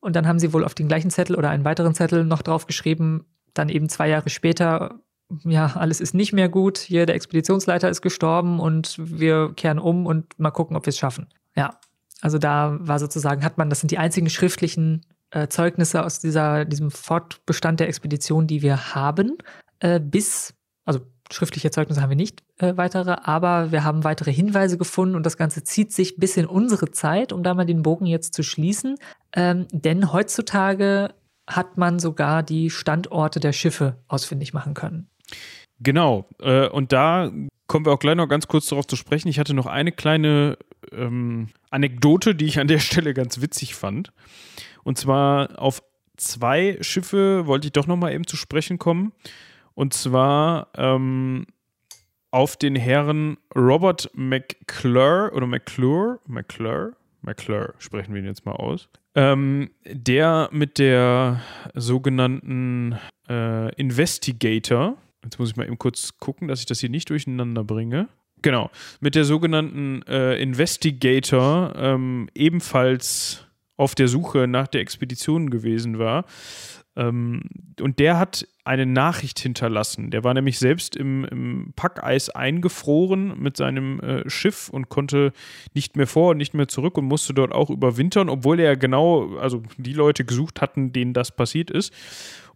Und 0.00 0.16
dann 0.16 0.26
haben 0.26 0.38
sie 0.38 0.52
wohl 0.52 0.64
auf 0.64 0.74
den 0.74 0.88
gleichen 0.88 1.10
Zettel 1.10 1.36
oder 1.36 1.50
einen 1.50 1.64
weiteren 1.64 1.94
Zettel 1.94 2.24
noch 2.24 2.42
drauf 2.42 2.66
geschrieben, 2.66 3.26
dann 3.54 3.68
eben 3.68 3.88
zwei 3.88 4.08
Jahre 4.08 4.30
später, 4.30 5.00
ja, 5.44 5.74
alles 5.74 6.00
ist 6.00 6.14
nicht 6.14 6.32
mehr 6.32 6.48
gut, 6.48 6.78
hier 6.78 7.06
der 7.06 7.16
Expeditionsleiter 7.16 7.88
ist 7.88 8.02
gestorben 8.02 8.60
und 8.60 8.96
wir 8.98 9.52
kehren 9.54 9.78
um 9.78 10.06
und 10.06 10.38
mal 10.38 10.50
gucken, 10.50 10.76
ob 10.76 10.86
wir 10.86 10.90
es 10.90 10.98
schaffen. 10.98 11.28
Ja, 11.56 11.78
also 12.20 12.38
da 12.38 12.78
war 12.80 12.98
sozusagen, 12.98 13.44
hat 13.44 13.58
man, 13.58 13.70
das 13.70 13.80
sind 13.80 13.90
die 13.90 13.98
einzigen 13.98 14.30
schriftlichen 14.30 15.04
äh, 15.30 15.48
Zeugnisse 15.48 16.04
aus 16.04 16.20
dieser, 16.20 16.64
diesem 16.64 16.90
Fortbestand 16.90 17.80
der 17.80 17.88
Expedition, 17.88 18.46
die 18.46 18.62
wir 18.62 18.94
haben, 18.94 19.36
äh, 19.80 20.00
bis, 20.00 20.54
also 20.84 21.00
schriftliche 21.30 21.70
Zeugnisse 21.70 22.00
haben 22.00 22.10
wir 22.10 22.16
nicht 22.16 22.42
äh, 22.58 22.76
weitere, 22.76 23.16
aber 23.22 23.72
wir 23.72 23.84
haben 23.84 24.04
weitere 24.04 24.32
Hinweise 24.32 24.78
gefunden 24.78 25.14
und 25.14 25.24
das 25.24 25.36
Ganze 25.36 25.62
zieht 25.64 25.92
sich 25.92 26.16
bis 26.16 26.36
in 26.36 26.46
unsere 26.46 26.90
Zeit, 26.90 27.32
um 27.32 27.42
da 27.42 27.54
mal 27.54 27.66
den 27.66 27.82
Bogen 27.82 28.06
jetzt 28.06 28.34
zu 28.34 28.42
schließen. 28.42 28.96
Ähm, 29.34 29.66
denn 29.72 30.12
heutzutage 30.12 31.14
hat 31.46 31.78
man 31.78 31.98
sogar 31.98 32.42
die 32.42 32.70
Standorte 32.70 33.40
der 33.40 33.52
Schiffe 33.52 33.96
ausfindig 34.08 34.52
machen 34.52 34.74
können. 34.74 35.08
Genau, 35.80 36.28
äh, 36.40 36.68
und 36.68 36.92
da 36.92 37.30
kommen 37.66 37.86
wir 37.86 37.92
auch 37.92 37.98
gleich 37.98 38.16
noch 38.16 38.28
ganz 38.28 38.48
kurz 38.48 38.66
darauf 38.66 38.86
zu 38.86 38.96
sprechen. 38.96 39.28
Ich 39.28 39.38
hatte 39.38 39.54
noch 39.54 39.66
eine 39.66 39.92
kleine 39.92 40.58
ähm, 40.92 41.48
Anekdote, 41.70 42.34
die 42.34 42.46
ich 42.46 42.58
an 42.58 42.68
der 42.68 42.78
Stelle 42.78 43.14
ganz 43.14 43.40
witzig 43.40 43.74
fand. 43.74 44.12
Und 44.82 44.98
zwar 44.98 45.60
auf 45.60 45.82
zwei 46.16 46.78
Schiffe 46.80 47.46
wollte 47.46 47.68
ich 47.68 47.72
doch 47.72 47.86
noch 47.86 47.96
mal 47.96 48.12
eben 48.12 48.26
zu 48.26 48.36
sprechen 48.36 48.78
kommen. 48.78 49.12
Und 49.78 49.94
zwar 49.94 50.70
ähm, 50.76 51.46
auf 52.32 52.56
den 52.56 52.74
Herren 52.74 53.36
Robert 53.54 54.10
McClure 54.12 55.30
oder 55.32 55.46
McClure, 55.46 56.18
McClure, 56.26 56.96
McClure 57.22 57.74
sprechen 57.78 58.12
wir 58.12 58.20
ihn 58.20 58.26
jetzt 58.26 58.44
mal 58.44 58.56
aus. 58.56 58.88
Ähm, 59.14 59.70
der 59.86 60.48
mit 60.50 60.80
der 60.80 61.42
sogenannten 61.74 62.98
äh, 63.28 63.72
Investigator, 63.76 64.96
jetzt 65.22 65.38
muss 65.38 65.50
ich 65.50 65.56
mal 65.56 65.68
eben 65.68 65.78
kurz 65.78 66.18
gucken, 66.18 66.48
dass 66.48 66.58
ich 66.58 66.66
das 66.66 66.80
hier 66.80 66.90
nicht 66.90 67.08
durcheinander 67.08 67.62
bringe. 67.62 68.08
Genau, 68.42 68.72
mit 68.98 69.14
der 69.14 69.24
sogenannten 69.24 70.02
äh, 70.08 70.42
Investigator 70.42 71.72
ähm, 71.76 72.28
ebenfalls 72.34 73.46
auf 73.76 73.94
der 73.94 74.08
Suche 74.08 74.48
nach 74.48 74.66
der 74.66 74.80
Expedition 74.80 75.50
gewesen 75.50 76.00
war. 76.00 76.24
Ähm, 76.96 77.42
und 77.80 78.00
der 78.00 78.18
hat 78.18 78.44
eine 78.68 78.84
Nachricht 78.84 79.38
hinterlassen. 79.38 80.10
Der 80.10 80.24
war 80.24 80.34
nämlich 80.34 80.58
selbst 80.58 80.94
im, 80.94 81.24
im 81.24 81.72
Packeis 81.74 82.28
eingefroren 82.28 83.40
mit 83.40 83.56
seinem 83.56 83.98
äh, 84.00 84.28
Schiff 84.28 84.68
und 84.68 84.90
konnte 84.90 85.32
nicht 85.72 85.96
mehr 85.96 86.06
vor 86.06 86.32
und 86.32 86.36
nicht 86.36 86.52
mehr 86.52 86.68
zurück 86.68 86.98
und 86.98 87.06
musste 87.06 87.32
dort 87.32 87.52
auch 87.52 87.70
überwintern, 87.70 88.28
obwohl 88.28 88.60
er 88.60 88.76
genau, 88.76 89.36
also 89.38 89.62
die 89.78 89.94
Leute 89.94 90.26
gesucht 90.26 90.60
hatten, 90.60 90.92
denen 90.92 91.14
das 91.14 91.34
passiert 91.34 91.70
ist. 91.70 91.94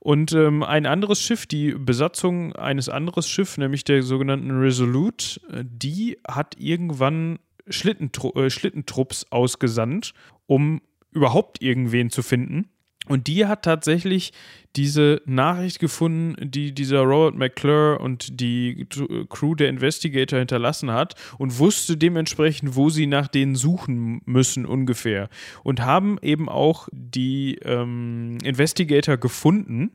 Und 0.00 0.32
ähm, 0.32 0.62
ein 0.62 0.84
anderes 0.84 1.22
Schiff, 1.22 1.46
die 1.46 1.72
Besatzung 1.72 2.54
eines 2.56 2.90
anderes 2.90 3.26
Schiffs, 3.26 3.56
nämlich 3.56 3.84
der 3.84 4.02
sogenannten 4.02 4.50
Resolute, 4.50 5.40
die 5.62 6.18
hat 6.28 6.56
irgendwann 6.58 7.38
Schlittentru 7.68 8.32
äh, 8.34 8.50
Schlittentrupps 8.50 9.26
ausgesandt, 9.30 10.12
um 10.46 10.82
überhaupt 11.12 11.62
irgendwen 11.62 12.10
zu 12.10 12.22
finden. 12.22 12.68
Und 13.09 13.26
die 13.26 13.46
hat 13.46 13.64
tatsächlich 13.64 14.32
diese 14.76 15.20
Nachricht 15.26 15.80
gefunden, 15.80 16.50
die 16.50 16.72
dieser 16.72 17.00
Robert 17.00 17.34
McClure 17.34 17.98
und 17.98 18.40
die 18.40 18.86
Crew 19.28 19.55
der 19.55 19.68
Investigator 19.68 20.38
hinterlassen 20.38 20.92
hat 20.92 21.14
und 21.36 21.59
wusste 21.59 21.96
dementsprechend, 21.96 22.76
wo 22.76 22.88
sie 22.88 23.07
nach 23.07 23.28
denen 23.28 23.57
suchen 23.57 24.22
müssen 24.24 24.64
ungefähr. 24.64 25.28
Und 25.62 25.80
haben 25.80 26.16
eben 26.22 26.48
auch 26.48 26.88
die 26.92 27.57
ähm, 27.64 28.38
Investigator 28.44 29.16
gefunden 29.16 29.90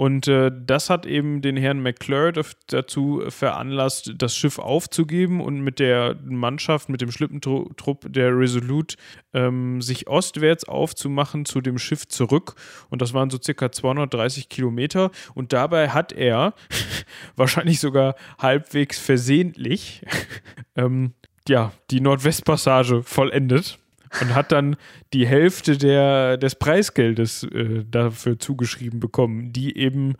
und 0.00 0.28
äh, 0.28 0.50
das 0.50 0.88
hat 0.88 1.04
eben 1.04 1.42
den 1.42 1.58
Herrn 1.58 1.82
McClure 1.82 2.32
dazu 2.68 3.22
veranlasst, 3.28 4.14
das 4.16 4.34
Schiff 4.34 4.58
aufzugeben 4.58 5.42
und 5.42 5.60
mit 5.60 5.78
der 5.78 6.16
Mannschaft, 6.24 6.88
mit 6.88 7.02
dem 7.02 7.12
Schlippentrupp 7.12 8.10
der 8.10 8.34
Resolute, 8.34 8.96
ähm, 9.34 9.82
sich 9.82 10.08
ostwärts 10.08 10.64
aufzumachen 10.66 11.44
zu 11.44 11.60
dem 11.60 11.76
Schiff 11.76 12.08
zurück. 12.08 12.54
Und 12.88 13.02
das 13.02 13.12
waren 13.12 13.28
so 13.28 13.36
circa 13.38 13.72
230 13.72 14.48
Kilometer. 14.48 15.10
Und 15.34 15.52
dabei 15.52 15.90
hat 15.90 16.12
er, 16.12 16.54
wahrscheinlich 17.36 17.78
sogar 17.78 18.14
halbwegs 18.38 18.98
versehentlich, 18.98 20.00
ähm, 20.76 21.12
ja, 21.46 21.72
die 21.90 22.00
Nordwestpassage 22.00 23.02
vollendet 23.02 23.78
und 24.20 24.34
hat 24.34 24.52
dann 24.52 24.76
die 25.12 25.26
Hälfte 25.26 25.78
der, 25.78 26.36
des 26.36 26.54
Preisgeldes 26.54 27.44
äh, 27.44 27.84
dafür 27.88 28.38
zugeschrieben 28.38 29.00
bekommen, 29.00 29.52
die 29.52 29.76
eben 29.76 30.14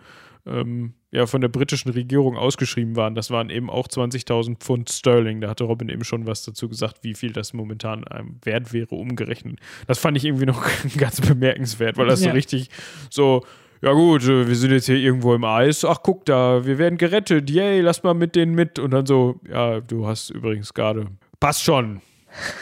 ähm, 0.47 0.95
ja, 1.11 1.27
von 1.27 1.41
der 1.41 1.49
britischen 1.49 1.91
Regierung 1.91 2.37
ausgeschrieben 2.37 2.97
waren. 2.97 3.15
Das 3.15 3.31
waren 3.31 3.51
eben 3.51 3.69
auch 3.69 3.89
20.000 3.89 4.59
Pfund 4.59 4.91
Sterling. 4.91 5.41
Da 5.41 5.49
hatte 5.49 5.65
Robin 5.65 5.89
eben 5.89 6.05
schon 6.05 6.27
was 6.27 6.45
dazu 6.45 6.69
gesagt, 6.69 6.99
wie 7.03 7.15
viel 7.15 7.33
das 7.33 7.53
momentan 7.53 8.07
einem 8.07 8.37
wert 8.43 8.73
wäre, 8.73 8.95
umgerechnet. 8.95 9.59
Das 9.87 9.99
fand 9.99 10.17
ich 10.17 10.25
irgendwie 10.25 10.47
noch 10.47 10.65
ganz 10.97 11.21
bemerkenswert, 11.21 11.97
weil 11.97 12.07
das 12.07 12.23
ja. 12.23 12.31
so 12.31 12.35
richtig 12.35 12.71
so, 13.11 13.45
ja 13.83 13.93
gut, 13.93 14.23
äh, 14.25 14.47
wir 14.47 14.55
sind 14.57 14.71
jetzt 14.71 14.87
hier 14.87 14.97
irgendwo 14.97 15.35
im 15.35 15.45
Eis. 15.45 15.85
Ach, 15.85 15.99
guck 16.03 16.25
da, 16.27 16.65
wir 16.65 16.79
werden 16.79 16.99
gerettet. 16.99 17.51
Yay, 17.51 17.81
lass 17.81 18.03
mal 18.03 18.15
mit 18.15 18.37
denen 18.37 18.55
mit. 18.55 18.79
Und 18.79 18.93
dann 18.93 19.07
so, 19.07 19.41
ja, 19.49 19.81
du 19.81 20.07
hast 20.07 20.31
übrigens 20.31 20.75
gerade, 20.75 21.07
passt 21.41 21.65
schon, 21.65 22.03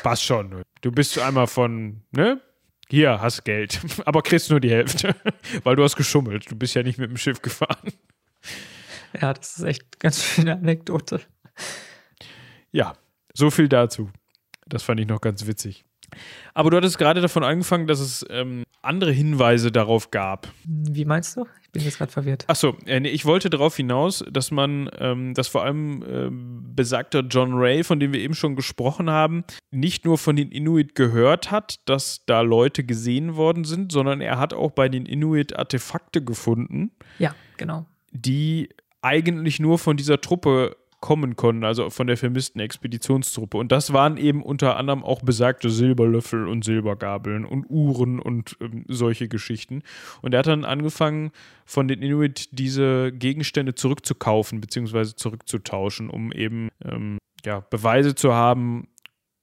passt 0.03 0.25
schon. 0.25 0.63
Du 0.81 0.93
bist 0.93 1.19
einmal 1.19 1.47
von, 1.47 2.03
ne? 2.13 2.41
Hier, 2.89 3.21
hast 3.21 3.45
Geld. 3.45 3.81
Aber 4.07 4.23
kriegst 4.23 4.51
nur 4.51 4.61
die 4.61 4.71
Hälfte. 4.71 5.15
Weil 5.63 5.77
du 5.77 5.83
hast 5.85 5.97
geschummelt. 5.97 6.51
Du 6.51 6.57
bist 6.57 6.75
ja 6.75 6.83
nicht 6.83 6.99
mit 6.99 7.11
dem 7.11 7.17
Schiff 7.17 7.43
gefahren. 7.43 7.93
Ja, 9.19 9.33
das 9.33 9.57
ist 9.57 9.65
echt 9.65 10.01
ganz 10.01 10.23
schöne 10.23 10.53
Anekdote. 10.53 11.23
Ja, 12.71 12.93
so 13.33 13.51
viel 13.51 13.67
dazu. 13.67 14.11
Das 14.67 14.83
fand 14.83 15.01
ich 15.01 15.07
noch 15.07 15.23
ganz 15.23 15.47
witzig. 15.47 15.87
Aber 16.53 16.69
du 16.69 16.77
hattest 16.77 16.99
gerade 16.99 17.23
davon 17.23 17.43
angefangen, 17.43 17.87
dass 17.87 18.01
es 18.01 18.25
ähm, 18.29 18.65
andere 18.83 19.11
Hinweise 19.11 19.73
darauf 19.73 20.11
gab. 20.11 20.49
Wie 20.65 21.07
meinst 21.07 21.39
du? 21.39 21.47
Ich 21.69 21.73
bin 21.73 21.83
jetzt 21.83 21.99
gerade 21.99 22.11
verwirrt. 22.11 22.45
Achso, 22.49 22.77
äh, 22.87 22.99
nee, 22.99 23.11
ich 23.11 23.27
wollte 23.27 23.51
darauf 23.51 23.77
hinaus, 23.77 24.25
dass 24.31 24.51
man, 24.51 24.89
ähm, 24.99 25.35
dass 25.35 25.49
vor 25.49 25.65
allem 25.65 26.03
äh, 26.03 26.31
besagter 26.75 27.21
John 27.21 27.53
Ray, 27.53 27.85
von 27.85 28.01
dem 28.01 28.15
wir 28.15 28.21
eben 28.21 28.35
schon 28.35 28.57
gesprochen 28.57 29.11
haben, 29.11 29.45
nicht 29.71 30.07
nur 30.07 30.17
von 30.17 30.35
den 30.35 30.51
Inuit 30.51 30.95
gehört 30.95 31.51
hat, 31.51 31.81
dass 31.85 32.25
da 32.25 32.41
Leute 32.41 32.85
gesehen 32.85 33.37
worden 33.37 33.65
sind, 33.65 33.93
sondern 33.93 34.23
er 34.23 34.39
hat 34.39 34.55
auch 34.55 34.71
bei 34.71 34.89
den 34.89 35.05
Inuit 35.05 35.59
Artefakte 35.59 36.25
gefunden. 36.25 36.91
Ja, 37.19 37.35
genau. 37.59 37.85
Die 38.13 38.71
eigentlich 39.03 39.61
nur 39.61 39.79
von 39.79 39.99
dieser 39.99 40.23
Truppe 40.23 40.75
kommen 41.01 41.37
konnten, 41.37 41.65
also 41.65 41.91
von 41.91 42.07
der 42.07 42.17
vermissten 42.17 42.61
Expeditionstruppe. 42.61 43.57
Und 43.57 43.71
das 43.71 43.93
waren 43.93 44.17
eben 44.17 44.43
unter 44.43 44.77
anderem 44.77 45.05
auch 45.05 45.23
besagte 45.23 45.71
Silberlöffel 45.71 46.49
und 46.49 46.65
Silbergabeln 46.65 47.45
und 47.45 47.67
Uhren 47.69 48.19
und 48.19 48.57
ähm, 48.61 48.85
solche 48.89 49.29
Geschichten. 49.29 49.83
Und 50.23 50.35
er 50.35 50.41
hat 50.41 50.49
dann 50.49 50.65
angefangen, 50.65 51.31
von 51.65 51.87
den 51.87 52.03
Inuit 52.03 52.49
diese 52.53 53.13
Gegenstände 53.13 53.75
zurückzukaufen 53.75 54.61
bzw. 54.61 55.15
zurückzutauschen, 55.15 56.11
um 56.11 56.33
eben 56.33 56.69
ähm, 56.85 57.19
ja, 57.45 57.61
Beweise 57.61 58.15
zu 58.15 58.35
haben 58.35 58.89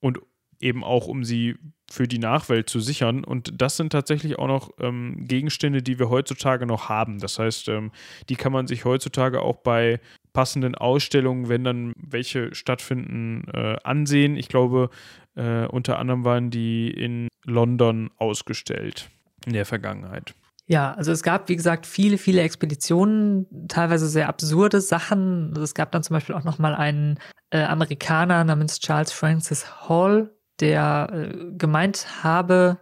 und 0.02 0.20
eben 0.60 0.84
auch 0.84 1.08
um 1.08 1.24
sie 1.24 1.56
für 1.92 2.08
die 2.08 2.20
Nachwelt 2.20 2.70
zu 2.70 2.80
sichern. 2.80 3.24
Und 3.24 3.62
das 3.62 3.78
sind 3.78 3.92
tatsächlich 3.92 4.40
auch 4.40 4.48
noch 4.48 4.72
ähm, 4.80 5.26
Gegenstände, 5.28 5.82
die 5.82 6.00
wir 6.00 6.10
heutzutage 6.10 6.66
noch 6.66 6.90
haben. 6.90 7.20
Das 7.20 7.40
heißt, 7.40 7.70
ähm, 7.70 7.92
die 8.30 8.36
kann 8.36 8.52
man 8.52 8.68
sich 8.68 8.86
heutzutage 8.86 9.42
auch 9.42 9.58
bei 9.58 10.00
passenden 10.34 10.76
Ausstellungen, 10.76 11.48
wenn 11.48 11.64
dann 11.64 11.94
welche 11.98 12.54
stattfinden, 12.54 13.48
äh, 13.54 13.78
ansehen. 13.84 14.36
Ich 14.36 14.50
glaube, 14.50 14.90
äh, 15.36 15.66
unter 15.68 16.00
anderem 16.00 16.26
waren 16.26 16.50
die 16.50 16.90
in 16.90 17.30
London 17.46 18.12
ausgestellt 18.18 19.10
in 19.46 19.54
der 19.54 19.66
Vergangenheit. 19.66 20.34
Ja, 20.68 20.94
also 20.94 21.12
es 21.12 21.22
gab, 21.22 21.48
wie 21.48 21.56
gesagt, 21.56 21.86
viele, 21.86 22.18
viele 22.18 22.42
Expeditionen, 22.42 23.68
teilweise 23.68 24.08
sehr 24.08 24.28
absurde 24.28 24.82
Sachen. 24.82 25.50
Also 25.50 25.62
es 25.62 25.76
gab 25.76 25.92
dann 25.92 26.02
zum 26.02 26.16
Beispiel 26.16 26.34
auch 26.34 26.44
nochmal 26.44 26.74
einen 26.74 27.20
äh, 27.52 27.62
Amerikaner 27.64 28.44
namens 28.44 28.80
Charles 28.80 29.12
Francis 29.12 29.88
Hall, 29.88 30.35
der 30.60 31.10
äh, 31.12 31.52
gemeint 31.58 32.24
habe, 32.24 32.80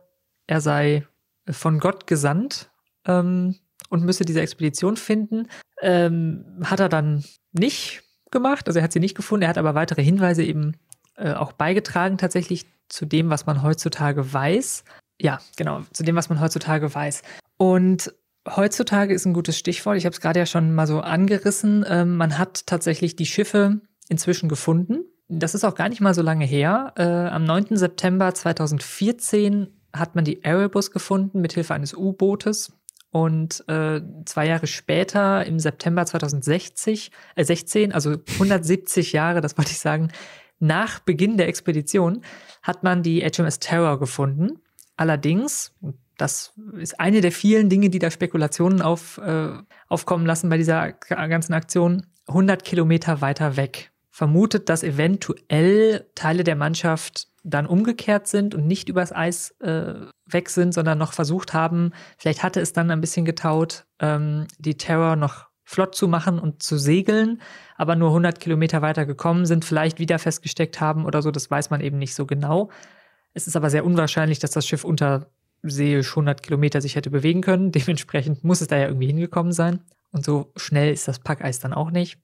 er 0.47 0.61
sei 0.61 1.07
von 1.49 1.79
Gott 1.79 2.07
gesandt 2.07 2.71
ähm, 3.05 3.55
und 3.89 4.03
müsse 4.03 4.25
diese 4.25 4.41
Expedition 4.41 4.97
finden. 4.97 5.47
Ähm, 5.81 6.61
hat 6.63 6.79
er 6.79 6.89
dann 6.89 7.23
nicht 7.51 8.03
gemacht, 8.31 8.67
also 8.67 8.79
er 8.79 8.83
hat 8.83 8.93
sie 8.93 8.99
nicht 8.99 9.15
gefunden, 9.15 9.43
er 9.43 9.49
hat 9.49 9.57
aber 9.57 9.75
weitere 9.75 10.03
Hinweise 10.03 10.43
eben 10.43 10.77
äh, 11.15 11.33
auch 11.33 11.53
beigetragen 11.53 12.17
tatsächlich 12.17 12.65
zu 12.89 13.05
dem, 13.05 13.29
was 13.29 13.45
man 13.45 13.63
heutzutage 13.63 14.33
weiß. 14.33 14.83
Ja, 15.19 15.39
genau, 15.57 15.81
zu 15.93 16.03
dem, 16.03 16.15
was 16.15 16.29
man 16.29 16.39
heutzutage 16.39 16.93
weiß. 16.93 17.21
Und 17.57 18.13
heutzutage 18.47 19.13
ist 19.13 19.25
ein 19.25 19.33
gutes 19.33 19.57
Stichwort. 19.57 19.97
Ich 19.97 20.05
habe 20.05 20.13
es 20.13 20.21
gerade 20.21 20.39
ja 20.39 20.45
schon 20.45 20.73
mal 20.73 20.87
so 20.87 21.01
angerissen. 21.01 21.85
Ähm, 21.87 22.17
man 22.17 22.37
hat 22.37 22.65
tatsächlich 22.65 23.15
die 23.15 23.25
Schiffe 23.25 23.81
inzwischen 24.09 24.49
gefunden. 24.49 25.05
Das 25.35 25.55
ist 25.55 25.63
auch 25.63 25.73
gar 25.73 25.89
nicht 25.89 25.99
mal 25.99 26.13
so 26.13 26.21
lange 26.21 26.45
her. 26.45 26.93
Äh, 26.95 27.03
am 27.03 27.43
9. 27.43 27.75
September 27.75 28.33
2014 28.33 29.67
hat 29.91 30.13
man 30.13 30.25
die 30.25 30.43
Erebus 30.43 30.91
gefunden 30.91 31.41
mit 31.41 31.53
Hilfe 31.53 31.73
eines 31.73 31.95
U-Bootes. 31.95 32.73
Und 33.09 33.67
äh, 33.67 34.01
zwei 34.25 34.47
Jahre 34.47 34.67
später, 34.67 35.45
im 35.45 35.59
September 35.59 36.05
2016, 36.05 36.99
äh, 37.35 37.43
16, 37.43 37.93
also 37.93 38.17
170 38.33 39.13
Jahre, 39.13 39.41
das 39.41 39.57
wollte 39.57 39.71
ich 39.71 39.79
sagen, 39.79 40.11
nach 40.59 40.99
Beginn 40.99 41.37
der 41.37 41.47
Expedition, 41.47 42.21
hat 42.61 42.83
man 42.83 43.01
die 43.01 43.21
HMS 43.21 43.59
Terror 43.59 43.99
gefunden. 43.99 44.59
Allerdings, 44.97 45.75
das 46.17 46.53
ist 46.77 46.99
eine 46.99 47.21
der 47.21 47.31
vielen 47.31 47.69
Dinge, 47.69 47.89
die 47.89 47.99
da 47.99 48.11
Spekulationen 48.11 48.83
auf, 48.83 49.17
äh, 49.17 49.49
aufkommen 49.89 50.27
lassen 50.27 50.49
bei 50.49 50.57
dieser 50.57 50.93
ganzen 50.93 51.53
Aktion, 51.53 52.05
100 52.27 52.63
Kilometer 52.63 53.21
weiter 53.21 53.57
weg. 53.57 53.92
Vermutet, 54.15 54.69
dass 54.69 54.83
eventuell 54.83 56.05
Teile 56.13 56.43
der 56.43 56.55
Mannschaft 56.55 57.29
dann 57.43 57.65
umgekehrt 57.65 58.27
sind 58.27 58.53
und 58.53 58.67
nicht 58.67 58.87
übers 58.87 59.11
Eis 59.11 59.55
äh, 59.59 59.95
weg 60.27 60.51
sind, 60.51 60.71
sondern 60.71 60.99
noch 60.99 61.13
versucht 61.13 61.55
haben, 61.55 61.93
vielleicht 62.19 62.43
hatte 62.43 62.61
es 62.61 62.73
dann 62.73 62.91
ein 62.91 63.01
bisschen 63.01 63.25
getaut, 63.25 63.87
ähm, 63.97 64.45
die 64.59 64.77
Terror 64.77 65.15
noch 65.15 65.47
flott 65.63 65.95
zu 65.95 66.07
machen 66.07 66.37
und 66.37 66.61
zu 66.61 66.77
segeln, 66.77 67.41
aber 67.75 67.95
nur 67.95 68.09
100 68.09 68.39
Kilometer 68.39 68.83
weiter 68.83 69.07
gekommen 69.07 69.47
sind, 69.47 69.65
vielleicht 69.65 69.97
wieder 69.97 70.19
festgesteckt 70.19 70.79
haben 70.79 71.07
oder 71.07 71.23
so, 71.23 71.31
das 71.31 71.49
weiß 71.49 71.71
man 71.71 71.81
eben 71.81 71.97
nicht 71.97 72.13
so 72.13 72.27
genau. 72.27 72.69
Es 73.33 73.47
ist 73.47 73.55
aber 73.55 73.71
sehr 73.71 73.83
unwahrscheinlich, 73.83 74.37
dass 74.37 74.51
das 74.51 74.67
Schiff 74.67 74.83
unter 74.83 75.25
seeisch 75.63 76.11
100 76.11 76.43
Kilometer 76.43 76.81
sich 76.81 76.95
hätte 76.95 77.09
bewegen 77.09 77.41
können. 77.41 77.71
Dementsprechend 77.71 78.43
muss 78.43 78.61
es 78.61 78.67
da 78.67 78.77
ja 78.77 78.89
irgendwie 78.89 79.07
hingekommen 79.07 79.53
sein. 79.53 79.79
Und 80.11 80.23
so 80.23 80.51
schnell 80.55 80.93
ist 80.93 81.07
das 81.07 81.17
Packeis 81.17 81.57
dann 81.57 81.73
auch 81.73 81.89
nicht. 81.89 82.19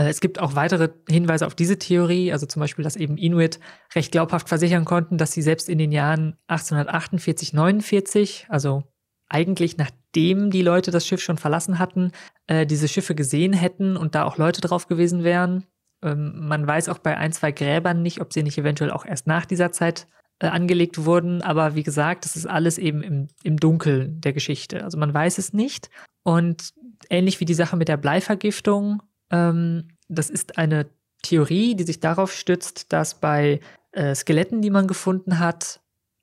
Äh, 0.00 0.08
es 0.08 0.20
gibt 0.20 0.40
auch 0.40 0.54
weitere 0.54 0.88
Hinweise 1.08 1.46
auf 1.46 1.54
diese 1.54 1.78
Theorie, 1.78 2.32
also 2.32 2.46
zum 2.46 2.60
Beispiel, 2.60 2.82
dass 2.82 2.96
eben 2.96 3.18
Inuit 3.18 3.60
recht 3.94 4.10
glaubhaft 4.12 4.48
versichern 4.48 4.84
konnten, 4.84 5.18
dass 5.18 5.32
sie 5.32 5.42
selbst 5.42 5.68
in 5.68 5.78
den 5.78 5.92
Jahren 5.92 6.36
1848, 6.48 7.52
49, 7.52 8.46
also 8.48 8.84
eigentlich 9.28 9.76
nachdem 9.76 10.50
die 10.50 10.62
Leute 10.62 10.90
das 10.90 11.06
Schiff 11.06 11.20
schon 11.20 11.38
verlassen 11.38 11.78
hatten, 11.78 12.12
äh, 12.46 12.66
diese 12.66 12.88
Schiffe 12.88 13.14
gesehen 13.14 13.52
hätten 13.52 13.96
und 13.96 14.14
da 14.14 14.24
auch 14.24 14.38
Leute 14.38 14.60
drauf 14.60 14.88
gewesen 14.88 15.22
wären. 15.22 15.66
Ähm, 16.02 16.48
man 16.48 16.66
weiß 16.66 16.88
auch 16.88 16.98
bei 16.98 17.16
ein, 17.16 17.32
zwei 17.32 17.52
Gräbern 17.52 18.02
nicht, 18.02 18.20
ob 18.20 18.32
sie 18.32 18.42
nicht 18.42 18.58
eventuell 18.58 18.90
auch 18.90 19.04
erst 19.04 19.26
nach 19.26 19.44
dieser 19.44 19.70
Zeit 19.70 20.08
äh, 20.40 20.46
angelegt 20.46 21.04
wurden. 21.04 21.42
Aber 21.42 21.74
wie 21.74 21.82
gesagt, 21.82 22.24
das 22.24 22.34
ist 22.34 22.46
alles 22.46 22.78
eben 22.78 23.02
im, 23.02 23.28
im 23.44 23.58
Dunkeln 23.58 24.20
der 24.22 24.32
Geschichte. 24.32 24.82
Also 24.82 24.98
man 24.98 25.12
weiß 25.12 25.38
es 25.38 25.52
nicht. 25.52 25.90
Und 26.24 26.72
ähnlich 27.08 27.38
wie 27.38 27.44
die 27.44 27.54
Sache 27.54 27.76
mit 27.76 27.88
der 27.88 27.98
Bleivergiftung, 27.98 29.02
ähm, 29.30 29.88
das 30.08 30.30
ist 30.30 30.58
eine 30.58 30.86
Theorie, 31.22 31.74
die 31.74 31.84
sich 31.84 32.00
darauf 32.00 32.32
stützt, 32.32 32.92
dass 32.92 33.20
bei 33.20 33.60
äh, 33.92 34.14
Skeletten, 34.14 34.62
die 34.62 34.70
man 34.70 34.86
gefunden 34.86 35.38
hat, 35.38 35.80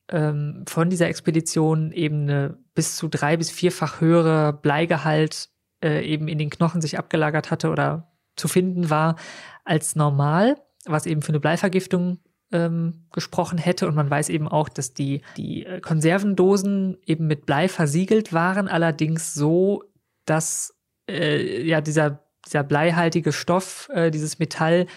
ähm, 0.09 0.63
von 0.67 0.89
dieser 0.89 1.07
Expedition 1.07 1.91
eben 1.91 2.23
eine 2.23 2.57
bis 2.73 2.95
zu 2.95 3.07
drei- 3.07 3.37
bis 3.37 3.51
vierfach 3.51 4.01
höhere 4.01 4.53
Bleigehalt 4.53 5.49
äh, 5.83 6.05
eben 6.05 6.27
in 6.27 6.37
den 6.37 6.49
Knochen 6.49 6.81
sich 6.81 6.97
abgelagert 6.97 7.51
hatte 7.51 7.69
oder 7.69 8.11
zu 8.35 8.47
finden 8.47 8.89
war 8.89 9.15
als 9.65 9.95
normal, 9.95 10.55
was 10.85 11.05
eben 11.05 11.21
für 11.21 11.29
eine 11.29 11.39
Bleivergiftung 11.39 12.19
ähm, 12.51 13.07
gesprochen 13.11 13.57
hätte. 13.57 13.87
Und 13.87 13.95
man 13.95 14.09
weiß 14.09 14.29
eben 14.29 14.47
auch, 14.47 14.69
dass 14.69 14.93
die, 14.93 15.21
die 15.35 15.65
äh, 15.65 15.81
Konservendosen 15.81 16.97
eben 17.05 17.27
mit 17.27 17.45
Blei 17.45 17.67
versiegelt 17.67 18.31
waren, 18.31 18.67
allerdings 18.67 19.33
so, 19.33 19.83
dass 20.25 20.73
äh, 21.09 21.63
ja 21.63 21.81
dieser, 21.81 22.26
dieser 22.45 22.63
bleihaltige 22.63 23.31
Stoff, 23.31 23.89
äh, 23.93 24.11
dieses 24.11 24.39
Metall 24.39 24.87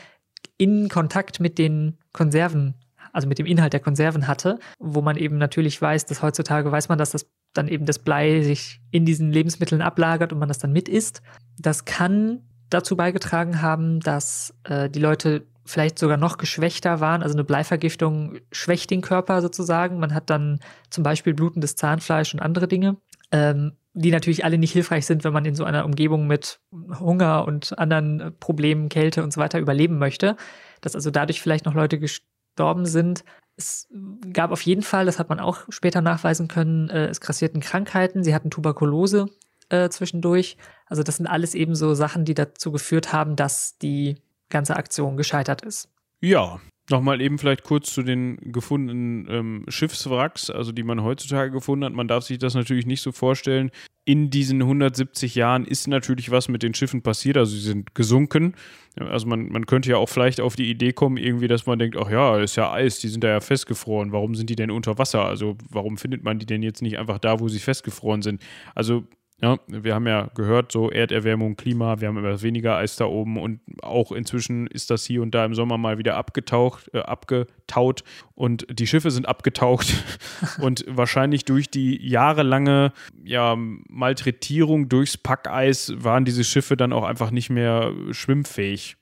in 0.57 0.89
Kontakt 0.89 1.41
mit 1.41 1.59
den 1.59 1.99
Konserven 2.13 2.75
also 3.13 3.29
mit 3.29 3.39
dem 3.39 3.47
Inhalt 3.47 3.73
der 3.73 3.81
Konserven 3.81 4.27
hatte, 4.27 4.59
wo 4.79 5.03
man 5.03 5.17
eben 5.17 5.39
natürlich 5.39 5.81
weiß, 5.81 6.07
dass 6.07 6.23
heutzutage 6.23 6.71
weiß 6.71 6.89
man, 6.89 6.99
dass 6.99 7.11
das 7.11 7.27
dann 7.53 7.69
eben 7.69 7.87
das 7.87 7.99
Blei 7.99 8.43
sich 8.43 8.81
in 8.91 9.05
diesen 9.05 9.33
Lebensmitteln 9.33 9.83
ablagert 9.83 10.33
und 10.33 10.39
man 10.39 10.49
das 10.49 10.59
dann 10.59 10.73
mit 10.73 10.89
isst. 10.89 11.23
Das 11.59 11.85
kann 11.85 12.43
dazu 12.69 12.97
beigetragen 12.97 13.61
haben, 13.61 14.01
dass 14.01 14.55
äh, 14.65 14.89
die 14.89 15.01
Leute 15.01 15.47
vielleicht 15.65 15.99
sogar 15.99 16.17
noch 16.17 16.39
geschwächter 16.39 17.01
waren. 17.01 17.23
Also 17.23 17.35
eine 17.35 17.45
Bleivergiftung 17.45 18.39
schwächt 18.53 18.91
den 18.91 19.03
Körper 19.03 19.43
sozusagen. 19.43 19.99
Man 19.99 20.15
hat 20.15 20.31
dann 20.31 20.61
zum 20.91 21.05
Beispiel 21.05 21.35
blutendes 21.35 21.77
Zahnfleisch 21.77 22.33
und 22.33 22.41
andere 22.41 22.69
Dinge, 22.69 22.97
ähm, 23.33 23.73
die 23.93 24.11
natürlich 24.11 24.45
alle 24.45 24.59
nicht 24.59 24.73
hilfreich 24.73 25.07
sind, 25.07 25.25
wenn 25.25 25.33
man 25.33 25.45
in 25.45 25.55
so 25.55 25.65
einer 25.65 25.85
Umgebung 25.85 26.27
mit 26.27 26.61
Hunger 26.73 27.47
und 27.47 27.79
anderen 27.79 28.35
Problemen, 28.39 28.89
Kälte 28.89 29.23
und 29.23 29.33
so 29.33 29.41
weiter 29.41 29.59
überleben 29.59 29.99
möchte. 29.99 30.37
Dass 30.81 30.95
also 30.95 31.11
dadurch 31.11 31.43
vielleicht 31.43 31.65
noch 31.65 31.75
Leute 31.75 31.99
gestorben 31.99 32.87
sind. 32.87 33.25
Es 33.57 33.89
gab 34.33 34.53
auf 34.53 34.63
jeden 34.63 34.83
Fall, 34.83 35.07
das 35.07 35.19
hat 35.19 35.29
man 35.29 35.41
auch 35.41 35.65
später 35.69 36.01
nachweisen 36.01 36.49
können, 36.49 36.89
äh, 36.89 37.07
es 37.07 37.21
grassierten 37.21 37.61
Krankheiten. 37.61 38.23
Sie 38.23 38.35
hatten 38.35 38.51
Tuberkulose 38.51 39.27
äh, 39.71 39.89
zwischendurch. 39.89 40.57
Also 40.87 41.03
das 41.03 41.17
sind 41.17 41.27
alles 41.27 41.55
eben 41.55 41.75
so 41.75 41.95
Sachen, 41.95 42.25
die 42.25 42.35
dazu 42.35 42.73
geführt 42.73 43.13
haben, 43.13 43.37
dass 43.37 43.77
die 43.79 44.17
ganze 44.49 44.77
Aktion 44.77 45.17
gescheitert 45.17 45.63
ist. 45.63 45.89
Ja, 46.21 46.61
Nochmal 46.91 47.21
eben 47.21 47.39
vielleicht 47.39 47.63
kurz 47.63 47.95
zu 47.95 48.03
den 48.03 48.37
gefundenen 48.53 49.27
ähm, 49.31 49.65
Schiffswracks, 49.69 50.51
also 50.51 50.73
die 50.73 50.83
man 50.83 51.03
heutzutage 51.05 51.53
gefunden 51.53 51.85
hat. 51.85 51.93
Man 51.93 52.09
darf 52.09 52.25
sich 52.25 52.39
das 52.39 52.55
natürlich 52.55 52.85
nicht 52.85 53.01
so 53.01 53.13
vorstellen. 53.13 53.71
In 54.05 54.31
diesen 54.31 54.61
170 54.61 55.37
Jahren 55.37 55.65
ist 55.65 55.87
natürlich 55.87 56.33
was 56.33 56.49
mit 56.49 56.65
den 56.65 56.75
Schiffen 56.75 57.03
passiert, 57.03 57.37
also 57.37 57.55
sie 57.55 57.61
sind 57.61 57.95
gesunken. 57.95 58.55
Also 58.99 59.29
man, 59.29 59.51
man 59.51 59.67
könnte 59.67 59.91
ja 59.91 59.99
auch 59.99 60.09
vielleicht 60.09 60.41
auf 60.41 60.57
die 60.57 60.69
Idee 60.69 60.93
kommen, 60.93 61.17
irgendwie, 61.17 61.47
dass 61.47 61.67
man 61.67 61.79
denkt, 61.79 61.97
ach 61.97 62.11
ja, 62.11 62.39
ist 62.39 62.57
ja 62.57 62.73
Eis, 62.73 62.99
die 62.99 63.09
sind 63.09 63.23
da 63.23 63.29
ja 63.29 63.41
festgefroren. 63.41 64.11
Warum 64.11 64.35
sind 64.35 64.51
die 64.51 64.57
denn 64.57 64.73
unter 64.73 64.99
Wasser? 64.99 65.25
Also 65.25 65.57
warum 65.69 65.97
findet 65.97 66.25
man 66.25 66.41
die 66.41 66.47
denn 66.47 66.63
jetzt 66.63 66.83
nicht 66.83 66.99
einfach 66.99 67.21
da, 67.21 67.39
wo 67.39 67.49
sie 67.49 67.61
festgefroren 67.61 68.23
sind? 68.23 68.43
Also 68.75 69.05
ja, 69.43 69.59
wir 69.69 69.95
haben 69.95 70.07
ja 70.07 70.31
gehört, 70.35 70.71
so 70.71 70.91
Erderwärmung, 70.91 71.57
Klima, 71.57 72.01
wir 72.01 72.09
haben 72.09 72.19
immer 72.19 72.43
weniger 72.43 72.77
Eis 72.77 72.97
da 72.97 73.07
oben 73.07 73.39
und 73.39 73.61
auch 73.83 74.13
inzwischen 74.13 74.67
ist 74.67 74.91
das 74.91 75.05
hier 75.05 75.23
und 75.23 75.35
da 75.35 75.45
im 75.45 75.55
Sommer 75.55 75.79
mal 75.79 75.97
wieder 75.97 76.17
abgetaucht, 76.17 76.91
äh, 76.93 76.99
abgetaut 76.99 78.05
und 78.35 78.67
die 78.71 78.87
Schiffe 78.87 79.11
sind 79.11 79.27
abgetaucht 79.27 79.95
und 80.61 80.85
wahrscheinlich 80.89 81.47
durch 81.47 81.71
die 81.71 82.07
jahrelange 82.07 82.93
ja, 83.25 83.57
Malträtierung 83.57 84.89
durchs 84.91 85.17
Packeis 85.17 85.95
waren 85.97 86.27
diese 86.27 86.45
Schiffe 86.45 86.77
dann 86.77 86.93
auch 86.93 87.05
einfach 87.05 87.31
nicht 87.31 87.49
mehr 87.49 87.93
schwimmfähig. 88.11 88.97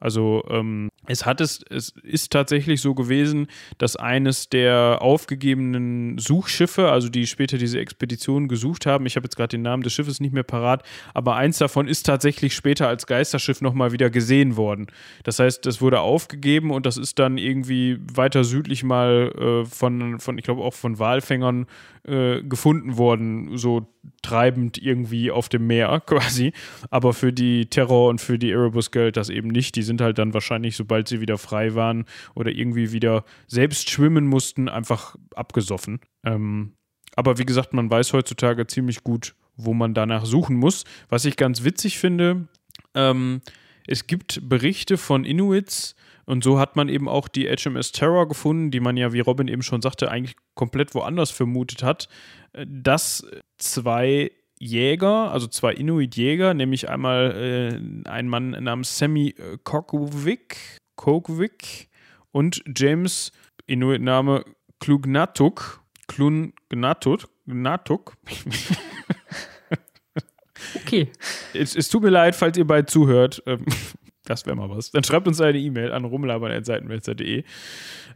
Also 0.00 0.44
ähm, 0.50 0.88
es 1.06 1.26
hat 1.26 1.40
es, 1.40 1.64
es 1.68 1.90
ist 2.02 2.30
tatsächlich 2.30 2.80
so 2.80 2.94
gewesen, 2.94 3.48
dass 3.78 3.96
eines 3.96 4.48
der 4.48 4.98
aufgegebenen 5.00 6.18
Suchschiffe, 6.18 6.92
also 6.92 7.08
die 7.08 7.26
später 7.26 7.58
diese 7.58 7.80
Expedition 7.80 8.46
gesucht 8.46 8.86
haben, 8.86 9.04
ich 9.06 9.16
habe 9.16 9.24
jetzt 9.24 9.36
gerade 9.36 9.48
den 9.48 9.62
Namen 9.62 9.82
des 9.82 9.92
Schiffes 9.92 10.20
nicht 10.20 10.32
mehr 10.32 10.44
parat, 10.44 10.84
aber 11.12 11.34
eins 11.34 11.58
davon 11.58 11.88
ist 11.88 12.06
tatsächlich 12.06 12.54
später 12.54 12.86
als 12.86 13.06
Geisterschiff 13.06 13.60
nochmal 13.60 13.90
wieder 13.90 14.10
gesehen 14.10 14.56
worden. 14.56 14.86
Das 15.24 15.40
heißt, 15.40 15.66
das 15.66 15.80
wurde 15.80 16.00
aufgegeben 16.00 16.70
und 16.70 16.86
das 16.86 16.96
ist 16.96 17.18
dann 17.18 17.36
irgendwie 17.36 17.98
weiter 18.14 18.44
südlich 18.44 18.84
mal 18.84 19.32
äh, 19.36 19.64
von, 19.64 20.20
von, 20.20 20.38
ich 20.38 20.44
glaube 20.44 20.62
auch 20.62 20.74
von 20.74 21.00
Walfängern 21.00 21.66
äh, 22.04 22.42
gefunden 22.42 22.96
worden, 22.96 23.56
so 23.56 23.91
treibend 24.22 24.78
irgendwie 24.78 25.30
auf 25.30 25.48
dem 25.48 25.66
Meer 25.66 26.00
quasi. 26.06 26.52
Aber 26.90 27.12
für 27.12 27.32
die 27.32 27.66
Terror 27.66 28.08
und 28.08 28.20
für 28.20 28.38
die 28.38 28.50
Erebus 28.50 28.90
gilt 28.90 29.16
das 29.16 29.28
eben 29.28 29.48
nicht. 29.48 29.76
Die 29.76 29.82
sind 29.82 30.00
halt 30.00 30.18
dann 30.18 30.34
wahrscheinlich, 30.34 30.76
sobald 30.76 31.08
sie 31.08 31.20
wieder 31.20 31.38
frei 31.38 31.74
waren 31.74 32.04
oder 32.34 32.50
irgendwie 32.50 32.92
wieder 32.92 33.24
selbst 33.46 33.90
schwimmen 33.90 34.26
mussten, 34.26 34.68
einfach 34.68 35.16
abgesoffen. 35.34 36.00
Ähm, 36.24 36.74
aber 37.14 37.38
wie 37.38 37.44
gesagt, 37.46 37.72
man 37.72 37.90
weiß 37.90 38.12
heutzutage 38.12 38.66
ziemlich 38.66 39.04
gut, 39.04 39.34
wo 39.56 39.74
man 39.74 39.94
danach 39.94 40.24
suchen 40.24 40.56
muss. 40.56 40.84
Was 41.08 41.24
ich 41.24 41.36
ganz 41.36 41.64
witzig 41.64 41.98
finde, 41.98 42.48
ähm, 42.94 43.42
es 43.86 44.06
gibt 44.06 44.48
Berichte 44.48 44.96
von 44.96 45.24
Inuits, 45.24 45.96
Und 46.32 46.42
so 46.42 46.58
hat 46.58 46.76
man 46.76 46.88
eben 46.88 47.10
auch 47.10 47.28
die 47.28 47.46
HMS 47.46 47.92
Terror 47.92 48.26
gefunden, 48.26 48.70
die 48.70 48.80
man 48.80 48.96
ja, 48.96 49.12
wie 49.12 49.20
Robin 49.20 49.48
eben 49.48 49.60
schon 49.60 49.82
sagte, 49.82 50.10
eigentlich 50.10 50.34
komplett 50.54 50.94
woanders 50.94 51.30
vermutet 51.30 51.82
hat, 51.82 52.08
äh, 52.54 52.64
dass 52.66 53.26
zwei 53.58 54.32
Jäger, 54.58 55.30
also 55.30 55.46
zwei 55.46 55.74
Inuit-Jäger, 55.74 56.54
nämlich 56.54 56.88
einmal 56.88 57.32
äh, 57.36 58.08
ein 58.08 58.28
Mann 58.28 58.52
namens 58.52 58.96
Sammy 58.96 59.34
Kokwick, 59.64 60.78
Kokwick 60.96 61.90
und 62.30 62.64
James, 62.74 63.32
Inuit-Name 63.66 64.46
Klugnatuk, 64.80 65.82
Klungnatuk, 66.08 67.28
Gnatuk. 67.46 68.14
okay. 70.76 71.10
Es, 71.52 71.76
es, 71.76 71.90
tut 71.90 72.02
mir 72.02 72.08
leid, 72.08 72.34
falls 72.34 72.56
ihr 72.56 72.66
bald 72.66 72.88
zuhört. 72.88 73.42
Das 74.32 74.46
wäre 74.46 74.56
mal 74.56 74.70
was. 74.70 74.90
Dann 74.90 75.04
schreibt 75.04 75.28
uns 75.28 75.40
eine 75.40 75.58
E-Mail 75.58 75.92
an 75.92 76.06
rumlabern.seitenwälzer.de. 76.06 77.44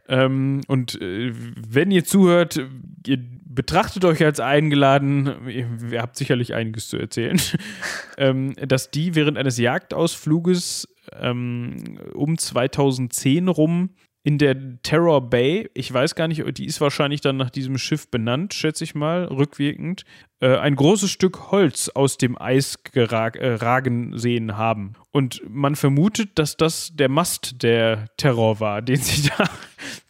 Ähm, 0.09 0.63
und 0.67 1.01
äh, 1.01 1.31
wenn 1.35 1.91
ihr 1.91 2.05
zuhört, 2.05 2.59
ihr 3.07 3.19
betrachtet 3.45 4.05
euch 4.07 4.25
als 4.25 4.41
eingeladen, 4.41 5.47
ihr, 5.47 5.69
ihr 5.91 6.01
habt 6.01 6.17
sicherlich 6.17 6.55
einiges 6.55 6.89
zu 6.89 6.97
erzählen, 6.97 7.39
ähm, 8.19 8.55
dass 8.55 8.91
die 8.91 9.15
während 9.15 9.37
eines 9.37 9.59
Jagdausfluges 9.59 10.89
ähm, 11.13 11.99
um 12.15 12.39
2010 12.39 13.49
rum 13.49 13.91
in 14.23 14.39
der 14.39 14.81
Terror 14.83 15.31
Bay, 15.31 15.71
ich 15.75 15.93
weiß 15.93 16.17
gar 16.17 16.27
nicht, 16.27 16.43
die 16.59 16.67
ist 16.67 16.81
wahrscheinlich 16.81 17.21
dann 17.21 17.37
nach 17.37 17.51
diesem 17.51 17.79
Schiff 17.79 18.11
benannt, 18.11 18.55
schätze 18.55 18.83
ich 18.83 18.97
mal, 18.97 19.27
rückwirkend, 19.27 20.03
äh, 20.41 20.57
ein 20.57 20.77
großes 20.77 21.11
Stück 21.11 21.51
Holz 21.51 21.89
aus 21.89 22.19
dem 22.19 22.41
Eis 22.41 22.79
äh, 22.93 23.01
ragen 23.03 24.19
sehen 24.19 24.57
haben. 24.57 24.95
Und 25.11 25.43
man 25.49 25.77
vermutet, 25.77 26.39
dass 26.39 26.57
das 26.57 26.95
der 26.95 27.09
Mast 27.09 27.63
der 27.63 28.07
Terror 28.17 28.61
war, 28.61 28.83
den 28.83 28.97
sie 28.97 29.29
da 29.29 29.49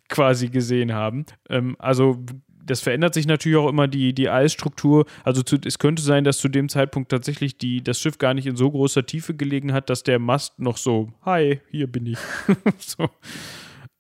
quasi 0.09 0.49
gesehen 0.49 0.93
haben. 0.93 1.27
Ähm, 1.49 1.77
also 1.79 2.25
das 2.67 2.81
verändert 2.81 3.15
sich 3.15 3.27
natürlich 3.27 3.57
auch 3.57 3.69
immer 3.69 3.87
die, 3.87 4.13
die 4.13 4.29
Eisstruktur. 4.29 5.07
Also 5.23 5.43
zu, 5.43 5.57
es 5.65 5.79
könnte 5.79 6.03
sein, 6.03 6.25
dass 6.25 6.39
zu 6.39 6.49
dem 6.49 6.69
Zeitpunkt 6.69 7.11
tatsächlich 7.11 7.59
die, 7.59 7.83
das 7.83 8.01
Schiff 8.01 8.19
gar 8.19 8.35
nicht 8.35 8.47
in 8.47 8.57
so 8.57 8.71
großer 8.71 9.07
Tiefe 9.07 9.35
gelegen 9.35 9.73
hat, 9.73 9.89
dass 9.89 10.03
der 10.03 10.19
Mast 10.19 10.59
noch 10.59 10.77
so, 10.77 11.13
hi, 11.25 11.61
hier 11.71 11.87
bin 11.87 12.07
ich. 12.07 12.19
so. 12.79 13.09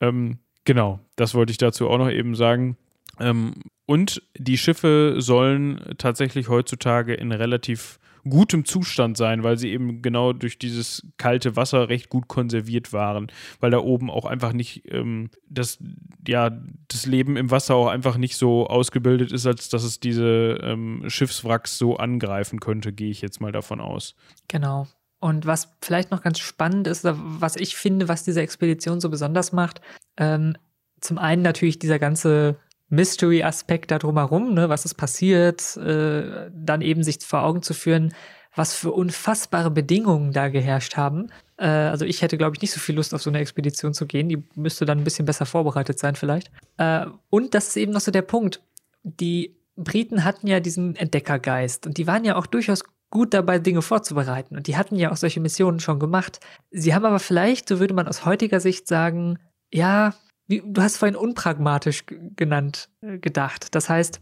Ähm, 0.00 0.38
genau, 0.64 0.98
das 1.14 1.34
wollte 1.34 1.52
ich 1.52 1.58
dazu 1.58 1.88
auch 1.88 1.98
noch 1.98 2.10
eben 2.10 2.34
sagen. 2.34 2.76
Ähm, 3.18 3.54
und 3.86 4.22
die 4.36 4.58
Schiffe 4.58 5.16
sollen 5.18 5.94
tatsächlich 5.98 6.48
heutzutage 6.48 7.14
in 7.14 7.32
relativ 7.32 7.98
gutem 8.28 8.64
Zustand 8.64 9.16
sein, 9.16 9.44
weil 9.44 9.56
sie 9.56 9.70
eben 9.70 10.02
genau 10.02 10.32
durch 10.32 10.58
dieses 10.58 11.06
kalte 11.16 11.56
Wasser 11.56 11.88
recht 11.88 12.08
gut 12.08 12.28
konserviert 12.28 12.92
waren, 12.92 13.28
weil 13.60 13.70
da 13.70 13.78
oben 13.78 14.10
auch 14.10 14.24
einfach 14.24 14.52
nicht 14.52 14.90
ähm, 14.92 15.30
das, 15.48 15.78
ja, 16.26 16.50
das 16.88 17.06
Leben 17.06 17.36
im 17.36 17.50
Wasser 17.50 17.76
auch 17.76 17.88
einfach 17.88 18.16
nicht 18.16 18.36
so 18.36 18.66
ausgebildet 18.66 19.32
ist, 19.32 19.46
als 19.46 19.68
dass 19.68 19.84
es 19.84 20.00
diese 20.00 20.58
ähm, 20.62 21.04
Schiffswracks 21.06 21.78
so 21.78 21.96
angreifen 21.96 22.60
könnte, 22.60 22.92
gehe 22.92 23.10
ich 23.10 23.22
jetzt 23.22 23.40
mal 23.40 23.52
davon 23.52 23.80
aus. 23.80 24.14
Genau. 24.48 24.88
Und 25.18 25.46
was 25.46 25.76
vielleicht 25.80 26.10
noch 26.10 26.22
ganz 26.22 26.38
spannend 26.38 26.86
ist, 26.86 27.04
was 27.04 27.56
ich 27.56 27.76
finde, 27.76 28.08
was 28.08 28.24
diese 28.24 28.42
Expedition 28.42 29.00
so 29.00 29.08
besonders 29.08 29.52
macht, 29.52 29.80
ähm, 30.18 30.56
zum 31.00 31.18
einen 31.18 31.42
natürlich 31.42 31.78
dieser 31.78 31.98
ganze 31.98 32.58
Mystery-Aspekt 32.88 33.90
da 33.90 33.98
drumherum, 33.98 34.54
ne, 34.54 34.68
was 34.68 34.84
ist 34.84 34.94
passiert, 34.94 35.76
äh, 35.76 36.50
dann 36.52 36.80
eben 36.82 37.02
sich 37.02 37.18
vor 37.20 37.42
Augen 37.42 37.62
zu 37.62 37.74
führen, 37.74 38.14
was 38.54 38.74
für 38.74 38.92
unfassbare 38.92 39.70
Bedingungen 39.70 40.32
da 40.32 40.48
geherrscht 40.48 40.96
haben. 40.96 41.28
Äh, 41.58 41.66
also 41.66 42.04
ich 42.04 42.22
hätte, 42.22 42.38
glaube 42.38 42.56
ich, 42.56 42.62
nicht 42.62 42.72
so 42.72 42.80
viel 42.80 42.94
Lust 42.94 43.14
auf 43.14 43.22
so 43.22 43.30
eine 43.30 43.40
Expedition 43.40 43.92
zu 43.92 44.06
gehen. 44.06 44.28
Die 44.28 44.42
müsste 44.54 44.84
dann 44.86 44.98
ein 44.98 45.04
bisschen 45.04 45.26
besser 45.26 45.46
vorbereitet 45.46 45.98
sein 45.98 46.16
vielleicht. 46.16 46.50
Äh, 46.78 47.06
und 47.28 47.54
das 47.54 47.68
ist 47.68 47.76
eben 47.76 47.92
noch 47.92 48.00
so 48.00 48.10
der 48.10 48.22
Punkt. 48.22 48.62
Die 49.02 49.56
Briten 49.76 50.24
hatten 50.24 50.46
ja 50.46 50.60
diesen 50.60 50.96
Entdeckergeist 50.96 51.86
und 51.86 51.98
die 51.98 52.06
waren 52.06 52.24
ja 52.24 52.36
auch 52.36 52.46
durchaus 52.46 52.82
gut 53.10 53.34
dabei, 53.34 53.58
Dinge 53.58 53.82
vorzubereiten. 53.82 54.56
Und 54.56 54.66
die 54.66 54.76
hatten 54.76 54.96
ja 54.96 55.12
auch 55.12 55.16
solche 55.16 55.40
Missionen 55.40 55.80
schon 55.80 55.98
gemacht. 55.98 56.40
Sie 56.70 56.94
haben 56.94 57.04
aber 57.04 57.18
vielleicht, 57.18 57.68
so 57.68 57.78
würde 57.78 57.94
man 57.94 58.08
aus 58.08 58.24
heutiger 58.24 58.60
Sicht 58.60 58.88
sagen, 58.88 59.38
ja, 59.72 60.14
wie, 60.46 60.62
du 60.64 60.80
hast 60.80 60.98
vorhin 60.98 61.16
unpragmatisch 61.16 62.04
genannt, 62.36 62.88
äh, 63.00 63.18
gedacht. 63.18 63.74
Das 63.74 63.88
heißt, 63.88 64.20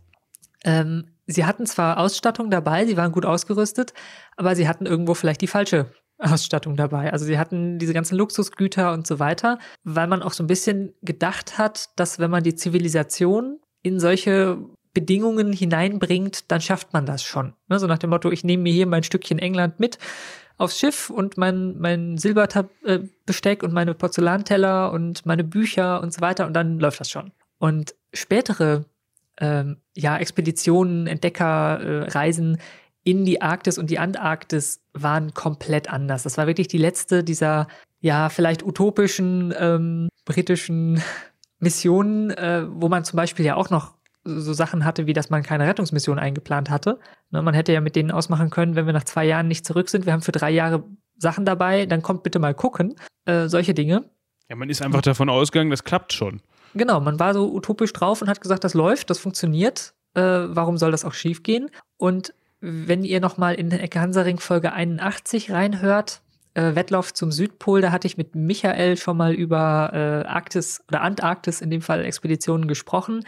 ähm, 0.64 1.06
sie 1.26 1.44
hatten 1.44 1.66
zwar 1.66 1.98
Ausstattung 1.98 2.50
dabei, 2.50 2.86
sie 2.86 2.96
waren 2.96 3.12
gut 3.12 3.26
ausgerüstet, 3.26 3.92
aber 4.36 4.56
sie 4.56 4.68
hatten 4.68 4.86
irgendwo 4.86 5.14
vielleicht 5.14 5.42
die 5.42 5.46
falsche 5.46 5.90
Ausstattung 6.18 6.76
dabei. 6.76 7.12
Also 7.12 7.24
sie 7.24 7.38
hatten 7.38 7.78
diese 7.78 7.92
ganzen 7.92 8.16
Luxusgüter 8.16 8.92
und 8.92 9.06
so 9.06 9.18
weiter, 9.18 9.58
weil 9.82 10.06
man 10.06 10.22
auch 10.22 10.32
so 10.32 10.42
ein 10.42 10.48
bisschen 10.48 10.94
gedacht 11.02 11.58
hat, 11.58 11.90
dass 11.96 12.18
wenn 12.18 12.30
man 12.30 12.42
die 12.42 12.54
Zivilisation 12.54 13.58
in 13.82 14.00
solche 14.00 14.58
Bedingungen 14.94 15.52
hineinbringt, 15.52 16.50
dann 16.50 16.60
schafft 16.60 16.92
man 16.92 17.04
das 17.04 17.24
schon. 17.24 17.52
Ne? 17.68 17.80
So 17.80 17.86
nach 17.86 17.98
dem 17.98 18.10
Motto, 18.10 18.30
ich 18.30 18.44
nehme 18.44 18.62
mir 18.62 18.72
hier 18.72 18.86
mein 18.86 19.02
Stückchen 19.02 19.40
England 19.40 19.80
mit 19.80 19.98
aufs 20.56 20.78
Schiff 20.78 21.10
und 21.10 21.36
mein, 21.36 21.78
mein 21.78 22.18
Silberbesteck 22.18 23.62
und 23.62 23.72
meine 23.72 23.94
Porzellanteller 23.94 24.92
und 24.92 25.26
meine 25.26 25.44
Bücher 25.44 26.00
und 26.00 26.12
so 26.12 26.20
weiter 26.20 26.46
und 26.46 26.54
dann 26.54 26.78
läuft 26.78 27.00
das 27.00 27.10
schon. 27.10 27.32
Und 27.58 27.94
spätere 28.12 28.84
ähm, 29.40 29.78
ja, 29.96 30.16
Expeditionen, 30.16 31.06
Entdeckerreisen 31.06 32.56
äh, 32.56 32.58
in 33.04 33.24
die 33.24 33.42
Arktis 33.42 33.78
und 33.78 33.90
die 33.90 33.98
Antarktis 33.98 34.80
waren 34.92 35.34
komplett 35.34 35.90
anders. 35.90 36.22
Das 36.22 36.38
war 36.38 36.46
wirklich 36.46 36.68
die 36.68 36.78
letzte 36.78 37.22
dieser, 37.22 37.68
ja, 38.00 38.28
vielleicht 38.28 38.64
utopischen 38.64 39.54
ähm, 39.58 40.08
britischen 40.24 41.02
Missionen, 41.58 42.30
äh, 42.30 42.64
wo 42.68 42.88
man 42.88 43.04
zum 43.04 43.16
Beispiel 43.16 43.44
ja 43.44 43.56
auch 43.56 43.70
noch 43.70 43.93
so 44.24 44.52
Sachen 44.52 44.84
hatte, 44.84 45.06
wie 45.06 45.12
dass 45.12 45.30
man 45.30 45.42
keine 45.42 45.66
Rettungsmission 45.66 46.18
eingeplant 46.18 46.70
hatte. 46.70 46.98
Ne, 47.30 47.42
man 47.42 47.54
hätte 47.54 47.72
ja 47.72 47.80
mit 47.80 47.96
denen 47.96 48.10
ausmachen 48.10 48.50
können, 48.50 48.74
wenn 48.74 48.86
wir 48.86 48.92
nach 48.92 49.04
zwei 49.04 49.24
Jahren 49.24 49.48
nicht 49.48 49.66
zurück 49.66 49.88
sind, 49.88 50.06
wir 50.06 50.12
haben 50.12 50.22
für 50.22 50.32
drei 50.32 50.50
Jahre 50.50 50.84
Sachen 51.16 51.44
dabei, 51.44 51.86
dann 51.86 52.02
kommt 52.02 52.22
bitte 52.22 52.38
mal 52.38 52.54
gucken. 52.54 52.96
Äh, 53.24 53.48
solche 53.48 53.74
Dinge. 53.74 54.04
Ja, 54.48 54.56
man 54.56 54.68
ist 54.68 54.82
einfach 54.82 55.02
davon 55.02 55.28
ausgegangen, 55.28 55.70
das 55.70 55.84
klappt 55.84 56.12
schon. 56.12 56.40
Genau, 56.74 57.00
man 57.00 57.20
war 57.20 57.34
so 57.34 57.52
utopisch 57.52 57.92
drauf 57.92 58.20
und 58.20 58.28
hat 58.28 58.40
gesagt, 58.40 58.64
das 58.64 58.74
läuft, 58.74 59.10
das 59.10 59.18
funktioniert. 59.18 59.94
Äh, 60.14 60.20
warum 60.20 60.76
soll 60.76 60.90
das 60.90 61.04
auch 61.04 61.14
schief 61.14 61.42
gehen? 61.42 61.70
Und 61.96 62.34
wenn 62.60 63.04
ihr 63.04 63.20
nochmal 63.20 63.54
in 63.54 63.70
Ecke 63.70 64.00
Hansaring 64.00 64.38
Folge 64.38 64.72
81 64.72 65.52
reinhört, 65.52 66.22
äh, 66.54 66.74
Wettlauf 66.74 67.12
zum 67.12 67.30
Südpol, 67.30 67.80
da 67.80 67.92
hatte 67.92 68.06
ich 68.06 68.16
mit 68.16 68.34
Michael 68.34 68.96
schon 68.96 69.16
mal 69.16 69.34
über 69.34 69.90
äh, 69.92 70.26
Arktis 70.26 70.82
oder 70.88 71.02
Antarktis 71.02 71.60
in 71.60 71.70
dem 71.70 71.82
Fall 71.82 72.04
Expeditionen 72.04 72.68
gesprochen 72.68 73.24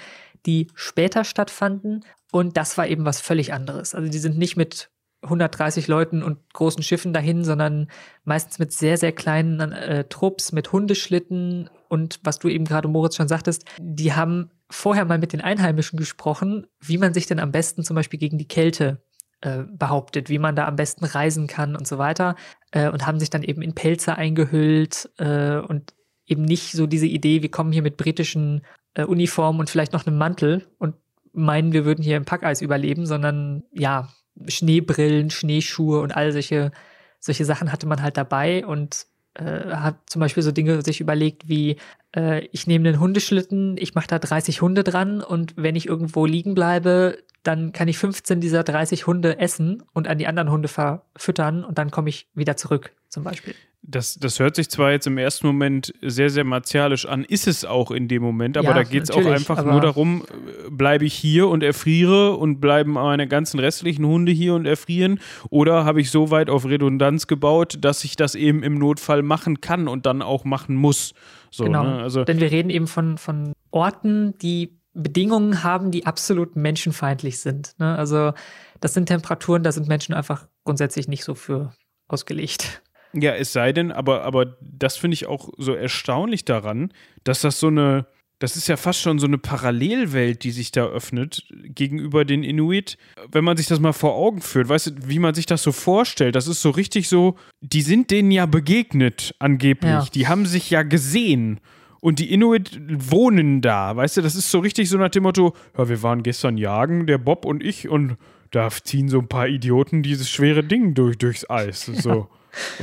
die 0.47 0.69
später 0.75 1.25
stattfanden. 1.25 2.05
Und 2.33 2.57
das 2.57 2.79
war 2.79 2.87
eben 2.87 3.05
was 3.05 3.21
völlig 3.21 3.53
anderes. 3.53 3.95
Also 3.95 4.11
die 4.11 4.19
sind 4.19 4.39
nicht 4.39 4.57
mit 4.57 4.91
130 5.23 5.89
Leuten 5.89 6.23
und 6.23 6.39
großen 6.53 6.83
Schiffen 6.83 7.13
dahin, 7.13 7.45
sondern 7.45 7.89
meistens 8.25 8.59
mit 8.59 8.73
sehr, 8.73 8.97
sehr 8.97 9.13
kleinen 9.13 9.73
äh, 9.73 10.05
Trupps, 10.05 10.53
mit 10.53 10.73
Hundeschlitten 10.73 11.71
und 11.89 12.21
was 12.23 12.39
du 12.39 12.49
eben 12.49 12.65
gerade, 12.65 12.89
Moritz, 12.89 13.17
schon 13.17 13.29
sagtest, 13.29 13.65
die 13.79 14.13
haben 14.13 14.51
vorher 14.69 15.05
mal 15.05 15.19
mit 15.19 15.33
den 15.33 15.41
Einheimischen 15.41 15.99
gesprochen, 15.99 16.67
wie 16.81 16.99
man 16.99 17.15
sich 17.15 17.27
denn 17.27 17.39
am 17.39 17.53
besten 17.53 17.85
zum 17.85 17.95
Beispiel 17.95 18.19
gegen 18.19 18.39
die 18.39 18.49
Kälte 18.49 19.03
äh, 19.41 19.65
behauptet, 19.71 20.29
wie 20.29 20.39
man 20.39 20.57
da 20.57 20.67
am 20.67 20.77
besten 20.77 21.05
reisen 21.05 21.47
kann 21.47 21.77
und 21.77 21.87
so 21.87 21.99
weiter 21.99 22.37
äh, 22.73 22.89
und 22.89 23.07
haben 23.07 23.21
sich 23.21 23.31
dann 23.31 23.43
eben 23.43 23.63
in 23.63 23.75
Pelze 23.75 24.17
eingehüllt 24.17 25.11
äh, 25.19 25.57
und 25.57 25.95
eben 26.27 26.43
nicht 26.43 26.73
so 26.73 26.87
diese 26.87 27.07
Idee, 27.07 27.43
wir 27.43 27.51
kommen 27.51 27.73
hier 27.73 27.83
mit 27.83 27.97
britischen 27.97 28.63
äh, 28.97 29.05
Uniform 29.05 29.61
und 29.61 29.71
vielleicht 29.71 29.93
noch 29.93 30.07
einem 30.07 30.19
Mantel 30.19 30.67
und 30.79 30.97
meinen, 31.33 31.73
wir 31.73 31.85
würden 31.85 32.03
hier 32.03 32.17
im 32.17 32.25
Packeis 32.25 32.63
überleben, 32.63 33.07
sondern 33.07 33.63
ja, 33.73 34.09
Schneebrillen, 34.49 35.31
Schneeschuhe 35.31 36.01
und 36.01 36.17
all 36.17 36.33
solche, 36.33 36.73
solche 37.21 37.45
Sachen 37.45 37.73
hatte 37.73 37.87
man 37.87 38.03
halt 38.03 38.17
dabei 38.17 38.67
und 38.67 39.07
äh, 39.35 39.71
hat 39.71 39.97
zum 40.07 40.21
Beispiel 40.21 40.43
so 40.43 40.51
Dinge 40.51 40.83
sich 40.83 41.01
überlegt 41.01 41.49
wie, 41.49 41.77
äh, 42.15 42.47
ich 42.53 42.67
nehme 42.67 42.89
einen 42.89 43.01
Hundeschlitten, 43.01 43.77
ich 43.79 43.95
mache 43.95 44.09
da 44.09 44.19
30 44.19 44.63
Hunde 44.63 44.83
dran 44.83 45.23
und 45.23 45.55
wenn 45.57 45.77
ich 45.77 45.87
irgendwo 45.87 46.27
liegen 46.27 46.55
bleibe, 46.55 47.19
dann 47.43 47.73
kann 47.73 47.89
ich 47.89 47.99
15 47.99 48.41
dieser 48.41 48.65
30 48.65 49.07
Hunde 49.07 49.39
essen 49.39 49.83
und 49.93 50.09
an 50.09 50.19
die 50.19 50.27
anderen 50.27 50.51
Hunde 50.51 50.69
verfüttern 50.69 51.65
und 51.65 51.79
dann 51.79 51.91
komme 51.91 52.09
ich 52.09 52.29
wieder 52.35 52.57
zurück, 52.57 52.93
zum 53.09 53.25
Beispiel. 53.25 53.55
Das, 53.89 54.15
das 54.15 54.41
hört 54.41 54.57
sich 54.57 54.69
zwar 54.69 54.91
jetzt 54.91 55.07
im 55.07 55.17
ersten 55.17 55.47
Moment 55.47 55.93
sehr, 56.03 56.29
sehr 56.31 56.45
martialisch 56.45 57.07
an, 57.07 57.25
ist 57.25 57.47
es 57.47 57.65
auch 57.65 57.91
in 57.91 58.09
dem 58.09 58.23
Moment, 58.23 58.57
aber 58.57 58.69
ja, 58.69 58.75
da 58.75 58.83
geht 58.83 59.05
es 59.05 59.11
auch 59.11 59.25
einfach 59.25 59.65
nur 59.65 59.81
darum, 59.81 60.25
bleibe 60.71 61.05
ich 61.05 61.15
hier 61.15 61.49
und 61.49 61.63
erfriere 61.63 62.37
und 62.37 62.61
bleiben 62.61 62.93
meine 62.93 63.29
ganzen 63.29 63.61
restlichen 63.61 64.05
Hunde 64.05 64.33
hier 64.33 64.55
und 64.55 64.67
erfrieren 64.67 65.21
oder 65.51 65.85
habe 65.85 66.01
ich 66.01 66.11
so 66.11 66.31
weit 66.31 66.51
auf 66.51 66.65
Redundanz 66.65 67.27
gebaut, 67.27 67.79
dass 67.81 68.03
ich 68.05 68.17
das 68.17 68.35
eben 68.35 68.63
im 68.63 68.79
Notfall 68.79 69.23
machen 69.23 69.61
kann 69.61 69.87
und 69.87 70.05
dann 70.05 70.21
auch 70.21 70.45
machen 70.45 70.75
muss. 70.75 71.15
So, 71.51 71.65
genau, 71.65 71.85
ne? 71.85 72.03
also, 72.03 72.25
denn 72.25 72.41
wir 72.41 72.51
reden 72.51 72.71
eben 72.71 72.89
von, 72.89 73.19
von 73.19 73.53
Orten, 73.71 74.37
die 74.39 74.81
Bedingungen 74.97 75.63
haben, 75.63 75.91
die 75.91 76.07
absolut 76.07 76.57
menschenfeindlich 76.57 77.39
sind. 77.39 77.75
Ne? 77.79 77.97
Also 77.97 78.33
das 78.81 78.95
sind 78.95 79.07
Temperaturen, 79.07 79.63
da 79.63 79.71
sind 79.71 79.89
Menschen 79.89 80.15
einfach 80.15 80.49
grundsätzlich 80.65 81.07
nicht 81.07 81.23
so 81.23 81.35
für 81.35 81.73
ausgelegt. 82.09 82.83
Ja, 83.21 83.35
es 83.35 83.53
sei 83.53 83.73
denn, 83.73 83.93
aber, 83.93 84.23
aber 84.25 84.57
das 84.61 84.97
finde 84.97 85.15
ich 85.15 85.27
auch 85.27 85.51
so 85.59 85.75
erstaunlich 85.75 86.45
daran, 86.45 86.93
dass 87.25 87.41
das 87.41 87.61
so 87.61 87.69
eine, 87.69 88.07
das 88.39 88.57
ist 88.57 88.69
ja 88.69 88.77
fast 88.77 89.01
schon 89.01 89.19
so 89.19 89.27
eine 89.27 89.39
Parallelwelt, 89.39 90.45
die 90.45 90.51
sich 90.51 90.71
da 90.71 90.87
öffnet 90.87 91.49
gegenüber 91.51 92.25
den 92.25 92.43
Inuit. 92.43 92.99
Wenn 93.31 93.45
man 93.45 93.57
sich 93.57 93.67
das 93.67 93.81
mal 93.81 93.93
vor 93.93 94.15
Augen 94.15 94.43
führt, 94.43 94.69
weißt 94.69 94.87
du, 94.87 94.93
wie 95.07 95.19
man 95.19 95.35
sich 95.35 95.47
das 95.47 95.63
so 95.63 95.73
vorstellt, 95.73 96.35
das 96.35 96.47
ist 96.47 96.61
so 96.61 96.71
richtig 96.71 97.09
so, 97.09 97.37
die 97.61 97.83
sind 97.83 98.11
denen 98.11 98.31
ja 98.31 98.47
begegnet, 98.47 99.35
angeblich. 99.39 99.91
Ja. 99.91 100.07
Die 100.13 100.29
haben 100.29 100.45
sich 100.47 100.71
ja 100.71 100.83
gesehen. 100.83 101.61
Und 102.01 102.19
die 102.19 102.31
Inuit 102.33 102.79
wohnen 102.89 103.63
da, 103.63 103.97
weißt 103.97 104.19
du, 104.19 104.23
das 104.23 104.35
ist 104.37 104.51
so 104.51 104.59
richtig 104.59 104.89
so 104.89 104.99
nach 104.99 105.09
dem 105.09 105.23
Motto, 105.23 105.55
ja, 105.77 105.89
wir 105.89 106.03
waren 106.03 106.23
gestern 106.23 106.59
jagen, 106.59 107.07
der 107.07 107.19
Bob 107.19 107.45
und 107.45 107.65
ich, 107.65 107.89
und 107.89 108.17
da 108.51 108.69
ziehen 108.71 109.09
so 109.09 109.19
ein 109.19 109.29
paar 109.29 109.49
Idioten 109.49 110.03
dieses 110.03 110.31
schwere 110.31 110.63
Ding 110.63 110.95
durch, 110.95 111.19
durchs 111.19 111.49
Eis. 111.49 111.87
Ja. 111.87 111.95
So. 111.95 112.29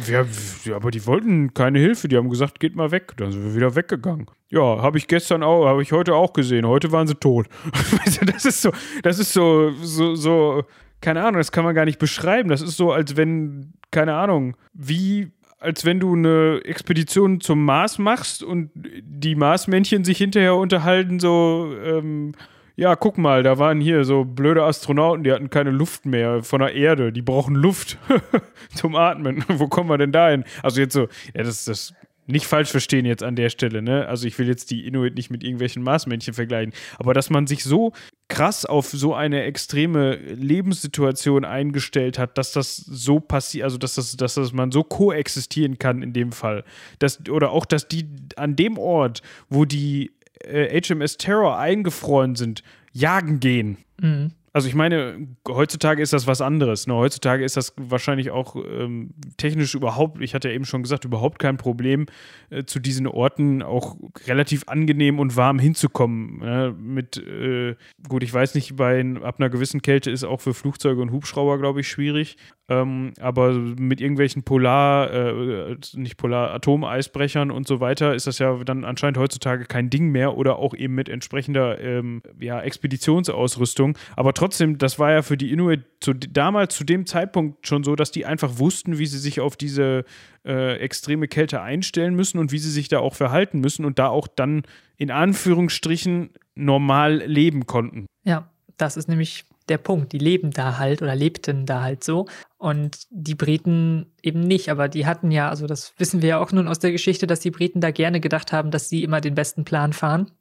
Wir, 0.06 0.28
aber 0.76 0.92
die 0.92 1.06
wollten 1.06 1.54
keine 1.54 1.80
Hilfe, 1.80 2.08
die 2.08 2.18
haben 2.18 2.30
gesagt, 2.30 2.60
geht 2.60 2.76
mal 2.76 2.92
weg. 2.92 3.14
Dann 3.18 3.32
sind 3.32 3.44
wir 3.44 3.56
wieder 3.56 3.76
weggegangen. 3.76 4.28
Ja, 4.50 4.82
habe 4.82 4.98
ich 4.98 5.08
gestern 5.08 5.44
auch, 5.44 5.66
habe 5.66 5.82
ich 5.82 5.92
heute 5.92 6.16
auch 6.16 6.34
gesehen. 6.34 6.68
Heute 6.68 6.92
waren 6.92 7.08
sie 7.08 7.16
tot. 7.16 7.48
das 8.26 8.46
ist 8.46 8.62
so, 8.62 8.72
das 9.02 9.20
ist 9.20 9.34
so, 9.34 9.72
so, 9.82 10.16
so, 10.16 10.64
keine 11.02 11.22
Ahnung, 11.22 11.38
das 11.38 11.52
kann 11.52 11.64
man 11.64 11.76
gar 11.76 11.86
nicht 11.86 12.00
beschreiben. 12.00 12.50
Das 12.50 12.62
ist 12.62 12.78
so, 12.78 12.92
als 12.92 13.18
wenn, 13.18 13.74
keine 13.92 14.16
Ahnung, 14.16 14.56
wie 14.74 15.32
als 15.60 15.86
wenn 15.86 16.02
du 16.02 16.14
eine 16.14 16.60
Expedition 16.66 17.40
zum 17.40 17.64
Mars 17.64 17.98
machst 17.98 18.44
und 18.44 18.70
die 18.76 19.34
Marsmännchen 19.34 20.04
sich 20.04 20.18
hinterher 20.18 20.56
unterhalten, 20.56 21.22
so, 21.22 21.74
ähm, 21.82 22.34
ja, 22.76 22.96
guck 22.96 23.18
mal, 23.18 23.44
da 23.44 23.60
waren 23.60 23.80
hier 23.80 24.04
so 24.04 24.26
blöde 24.26 24.64
Astronauten, 24.64 25.24
die 25.24 25.32
hatten 25.32 25.50
keine 25.50 25.70
Luft 25.70 26.06
mehr 26.06 26.44
von 26.44 26.60
der 26.60 26.74
Erde, 26.74 27.12
die 27.12 27.22
brauchen 27.22 27.56
Luft 27.56 27.98
zum 28.76 28.96
Atmen. 28.96 29.44
Wo 29.48 29.68
kommen 29.68 29.90
wir 29.90 29.98
denn 29.98 30.12
dahin? 30.12 30.44
Also 30.64 30.82
jetzt 30.82 30.94
so, 30.94 31.08
ja, 31.36 31.44
das, 31.44 31.66
das 31.66 31.94
nicht 32.26 32.48
falsch 32.48 32.72
verstehen 32.72 33.06
jetzt 33.06 33.22
an 33.22 33.36
der 33.36 33.50
Stelle, 33.50 33.82
ne? 33.82 34.08
Also 34.08 34.28
ich 34.28 34.40
will 34.40 34.48
jetzt 34.48 34.72
die 34.72 34.88
Inuit 34.88 35.16
nicht 35.16 35.30
mit 35.30 35.44
irgendwelchen 35.44 35.84
Marsmännchen 35.84 36.34
vergleichen, 36.34 36.74
aber 36.98 37.14
dass 37.14 37.30
man 37.30 37.48
sich 37.48 37.64
so 37.64 37.92
krass 38.30 38.66
auf 38.66 38.88
so 38.88 39.14
eine 39.14 39.44
extreme 39.44 40.16
Lebenssituation 40.16 41.44
eingestellt 41.44 42.18
hat, 42.18 42.38
dass 42.38 42.54
das 42.54 42.78
so 42.78 43.20
passiert, 43.20 43.66
also 43.66 43.78
dass 43.78 43.96
das, 43.96 44.16
dass 44.16 44.36
das 44.36 44.54
man 44.54 44.72
so 44.72 44.84
koexistieren 44.84 45.78
kann 45.78 46.02
in 46.02 46.14
dem 46.14 46.32
Fall, 46.32 46.64
dass, 47.00 47.28
oder 47.30 47.52
auch, 47.52 47.66
dass 47.66 47.88
die 47.88 48.08
an 48.38 48.56
dem 48.56 48.78
Ort, 48.78 49.22
wo 49.50 49.66
die 49.66 50.12
HMS 50.48 51.18
Terror 51.18 51.58
eingefroren 51.58 52.36
sind, 52.36 52.64
jagen 52.92 53.40
gehen. 53.40 53.78
Mhm. 54.00 54.32
Also 54.56 54.68
ich 54.68 54.76
meine, 54.76 55.28
heutzutage 55.48 56.02
ist 56.04 56.14
das 56.14 56.28
was 56.28 56.40
anderes. 56.40 56.86
Ne? 56.86 56.94
Heutzutage 56.94 57.44
ist 57.44 57.58
das 57.58 57.74
wahrscheinlich 57.76 58.30
auch 58.30 58.56
ähm, 58.56 59.16
technisch 59.38 59.74
überhaupt, 59.74 60.22
ich 60.22 60.36
hatte 60.36 60.50
ja 60.50 60.54
eben 60.54 60.66
schon 60.66 60.84
gesagt, 60.84 61.06
überhaupt 61.06 61.40
kein 61.40 61.58
Problem, 61.58 62.06
äh, 62.52 62.64
zu 62.64 62.80
diesen 62.80 63.08
Orten 63.08 63.64
auch 63.64 63.98
relativ 64.28 64.68
angenehm 64.68 65.18
und 65.18 65.36
warm 65.36 65.58
hinzukommen. 65.58 66.38
Ne? 66.38 66.76
Mit, 66.78 67.18
äh, 67.18 67.76
gut, 68.08 68.22
ich 68.22 68.32
weiß 68.32 68.54
nicht, 68.54 68.76
bei 68.76 69.04
ab 69.24 69.40
einer 69.40 69.50
gewissen 69.50 69.82
Kälte 69.82 70.12
ist 70.12 70.24
auch 70.24 70.40
für 70.40 70.54
Flugzeuge 70.54 71.02
und 71.02 71.12
Hubschrauber, 71.12 71.58
glaube 71.58 71.82
ich, 71.82 71.88
schwierig. 71.88 72.38
Ähm, 72.70 73.14
aber 73.20 73.54
mit 73.54 74.00
irgendwelchen 74.00 74.44
Polar, 74.44 75.12
äh, 75.12 75.76
nicht 75.96 76.16
Polar, 76.16 76.54
Atomeisbrechern 76.54 77.52
und 77.52 77.68
so 77.68 77.82
weiter 77.82 78.16
ist 78.16 78.26
das 78.26 78.40
ja 78.40 78.64
dann 78.64 78.86
anscheinend 78.86 79.18
heutzutage 79.18 79.66
kein 79.66 79.90
Ding 79.90 80.10
mehr 80.10 80.38
oder 80.38 80.60
auch 80.60 80.74
eben 80.74 80.96
mit 80.96 81.10
entsprechender 81.10 81.80
ähm, 81.82 82.22
ja, 82.40 82.62
Expeditionsausrüstung. 82.62 83.98
Aber 84.16 84.34
trotzdem, 84.44 84.78
das 84.78 85.00
war 85.00 85.10
ja 85.10 85.22
für 85.22 85.38
die 85.38 85.54
Inuit 85.54 85.86
zu, 86.02 86.14
damals 86.14 86.76
zu 86.76 86.84
dem 86.84 87.06
Zeitpunkt 87.06 87.66
schon 87.66 87.86
so, 87.86 87.96
dass 87.96 88.12
die 88.12 88.26
einfach 88.26 88.60
wussten, 88.60 89.00
wie 89.00 89.06
sie 89.06 89.18
sich 89.18 89.40
auf 89.40 89.56
diese 89.56 90.04
äh, 90.46 90.80
extreme 90.80 91.30
Kälte 91.30 91.62
einstellen 91.62 92.14
müssen 92.14 92.40
und 92.40 92.52
wie 92.52 92.58
sie 92.60 92.70
sich 92.70 92.90
da 92.90 93.00
auch 93.00 93.16
verhalten 93.16 93.62
müssen 93.62 93.86
und 93.86 94.00
da 94.00 94.10
auch 94.10 94.28
dann 94.28 94.64
in 94.98 95.12
Anführungsstrichen 95.12 96.32
normal 96.56 97.24
leben 97.26 97.68
konnten. 97.68 98.06
Ja, 98.26 98.50
das 98.76 98.98
ist 98.98 99.08
nämlich 99.08 99.46
der 99.70 99.78
Punkt. 99.78 100.12
Die 100.12 100.18
leben 100.18 100.52
da 100.52 100.78
halt 100.78 101.02
oder 101.02 101.16
lebten 101.16 101.66
da 101.66 101.82
halt 101.82 102.04
so. 102.04 102.28
Und 102.58 103.08
die 103.12 103.36
Briten 103.36 104.12
eben 104.22 104.42
nicht. 104.42 104.68
Aber 104.68 104.90
die 104.90 105.06
hatten 105.06 105.32
ja, 105.32 105.48
also 105.48 105.68
das 105.68 105.94
wissen 106.00 106.22
wir 106.22 106.30
ja 106.30 106.40
auch 106.40 106.52
nun 106.52 106.68
aus 106.68 106.80
der 106.80 106.92
Geschichte, 106.92 107.28
dass 107.28 107.40
die 107.40 107.52
Briten 107.52 107.80
da 107.80 107.92
gerne 107.92 108.20
gedacht 108.20 108.52
haben, 108.52 108.72
dass 108.72 108.90
sie 108.90 109.04
immer 109.04 109.22
den 109.22 109.36
besten 109.36 109.64
Plan 109.64 109.94
fahren. 109.94 110.32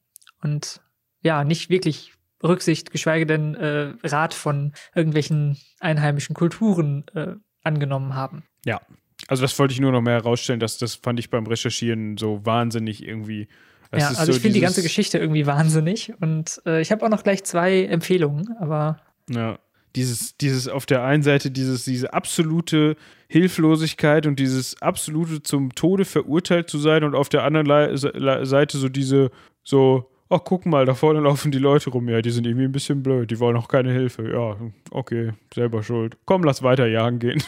Und 0.43 0.81
ja, 1.23 1.45
nicht 1.45 1.71
wirklich 1.71 2.15
Rücksicht, 2.43 2.91
geschweige 2.91 3.27
denn 3.27 3.55
äh, 3.55 3.95
Rat 4.05 4.35
von 4.35 4.73
irgendwelchen 4.95 5.59
einheimischen 5.81 6.35
Kulturen 6.35 7.05
äh, 7.15 7.35
angenommen 7.63 8.15
haben. 8.15 8.45
Ja, 8.65 8.81
also 9.29 9.43
das 9.43 9.59
wollte 9.59 9.73
ich 9.73 9.81
nur 9.81 9.93
noch 9.93 10.03
mehr 10.03 10.15
herausstellen, 10.15 10.61
dass 10.61 10.79
das 10.79 10.97
fand 10.97 11.19
ich 11.19 11.31
beim 11.31 11.47
Recherchieren 11.47 12.17
so 12.17 12.45
wahnsinnig 12.45 13.07
irgendwie 13.07 13.49
ja, 13.95 14.09
also 14.09 14.25
so 14.25 14.33
ich 14.33 14.41
finde 14.41 14.55
die 14.55 14.61
ganze 14.61 14.83
Geschichte 14.83 15.19
irgendwie 15.19 15.47
wahnsinnig 15.47 16.15
und 16.21 16.63
äh, 16.65 16.81
ich 16.81 16.91
habe 16.93 17.05
auch 17.05 17.11
noch 17.11 17.23
gleich 17.23 17.45
zwei 17.45 17.85
Empfehlungen, 17.85 18.57
aber 18.59 19.01
ja. 19.29 19.59
Dieses, 19.95 20.39
dieses 20.39 20.69
auf 20.69 20.87
der 20.87 21.05
einen 21.05 21.23
Seite 21.23 21.51
dieses, 21.51 21.85
diese 21.85 22.15
absolute 22.15 22.97
Hilflosigkeit 23.29 24.27
und 24.27 24.39
dieses 24.39 24.81
absolute 24.81 25.43
zum 25.43 25.75
Tode 25.75 26.07
verurteilt 26.07 26.71
zu 26.71 26.79
sein 26.79 27.05
und 27.05 27.15
auf 27.15 27.29
der 27.29 27.45
anderen 27.45 27.99
Seite 28.47 28.79
so 28.79 28.89
diese, 28.89 29.31
so, 29.63 30.11
ach 30.33 30.41
guck 30.45 30.67
mal, 30.67 30.87
da 30.87 30.95
vorne 30.95 31.21
laufen 31.21 31.53
die 31.53 31.59
Leute 31.59 31.91
rum, 31.91 32.09
ja, 32.09 32.23
die 32.23 32.31
sind 32.31 32.47
irgendwie 32.47 32.65
ein 32.65 32.73
bisschen 32.73 33.03
blöd, 33.03 33.31
die 33.31 33.39
wollen 33.39 33.57
auch 33.57 33.69
keine 33.69 33.93
Hilfe. 33.93 34.31
Ja, 34.31 34.57
okay, 34.91 35.33
selber 35.55 35.83
schuld. 35.83 36.17
Komm, 36.25 36.43
lass 36.45 36.63
weiter 36.63 36.87
jagen 36.87 37.19
gehen. 37.19 37.43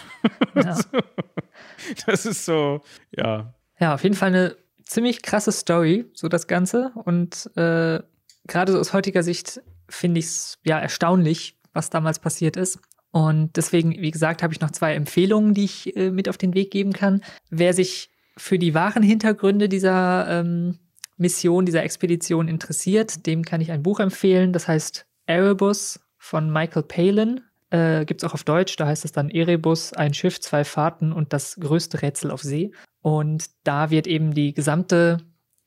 Ja. 0.55 0.79
das 2.07 2.27
ist 2.27 2.45
so, 2.45 2.83
ja. 3.11 3.55
Ja, 3.81 3.95
auf 3.95 4.03
jeden 4.03 4.15
Fall 4.15 4.29
eine 4.29 4.57
ziemlich 4.85 5.23
krasse 5.23 5.53
Story, 5.53 6.05
so 6.15 6.29
das 6.29 6.47
Ganze. 6.47 6.93
Und 7.05 7.51
äh, 7.57 8.01
gerade 8.47 8.73
so 8.73 8.79
aus 8.79 8.93
heutiger 8.93 9.23
Sicht 9.23 9.61
finde 9.89 10.21
ich 10.21 10.27
es 10.27 10.59
ja 10.65 10.79
erstaunlich, 10.79 11.59
was 11.73 11.91
damals 11.91 12.19
passiert 12.19 12.57
ist. 12.57 12.79
Und 13.11 13.57
deswegen, 13.57 13.93
wie 13.93 14.11
gesagt, 14.11 14.43
habe 14.43 14.53
ich 14.53 14.61
noch 14.61 14.73
zwei 14.73 14.95
Empfehlungen, 14.95 15.55
die 15.55 15.65
ich 15.65 15.97
äh, 15.97 16.11
mit 16.11 16.29
auf 16.29 16.37
den 16.37 16.55
Weg 16.55 16.71
geben 16.71 16.93
kann. 16.93 17.23
Wer 17.49 17.73
sich 17.73 18.11
für 18.37 18.59
die 18.59 18.75
wahren 18.75 19.03
Hintergründe 19.03 19.69
dieser 19.69 20.27
ähm, 20.29 20.79
Mission, 21.17 21.67
dieser 21.67 21.83
Expedition 21.83 22.49
interessiert, 22.49 23.27
dem 23.27 23.45
kann 23.45 23.61
ich 23.61 23.71
ein 23.71 23.83
Buch 23.83 24.01
empfehlen. 24.01 24.53
Das 24.53 24.69
heißt 24.69 25.07
Erebus 25.27 26.01
von 26.19 26.53
Michael 26.53 26.83
Palin. 26.83 27.41
Äh, 27.71 28.05
Gibt 28.05 28.23
es 28.23 28.29
auch 28.29 28.35
auf 28.35 28.45
Deutsch, 28.45 28.77
da 28.77 28.87
heißt 28.87 29.05
es 29.05 29.13
dann 29.13 29.31
Erebus, 29.31 29.93
ein 29.93 30.15
Schiff, 30.15 30.41
zwei 30.41 30.65
Fahrten 30.65 31.13
und 31.13 31.33
das 31.33 31.57
größte 31.57 32.03
Rätsel 32.03 32.31
auf 32.31 32.43
See. 32.43 32.73
Und 33.01 33.51
da 33.65 33.91
wird 33.91 34.07
eben 34.07 34.35
die 34.35 34.55
gesamte 34.55 35.19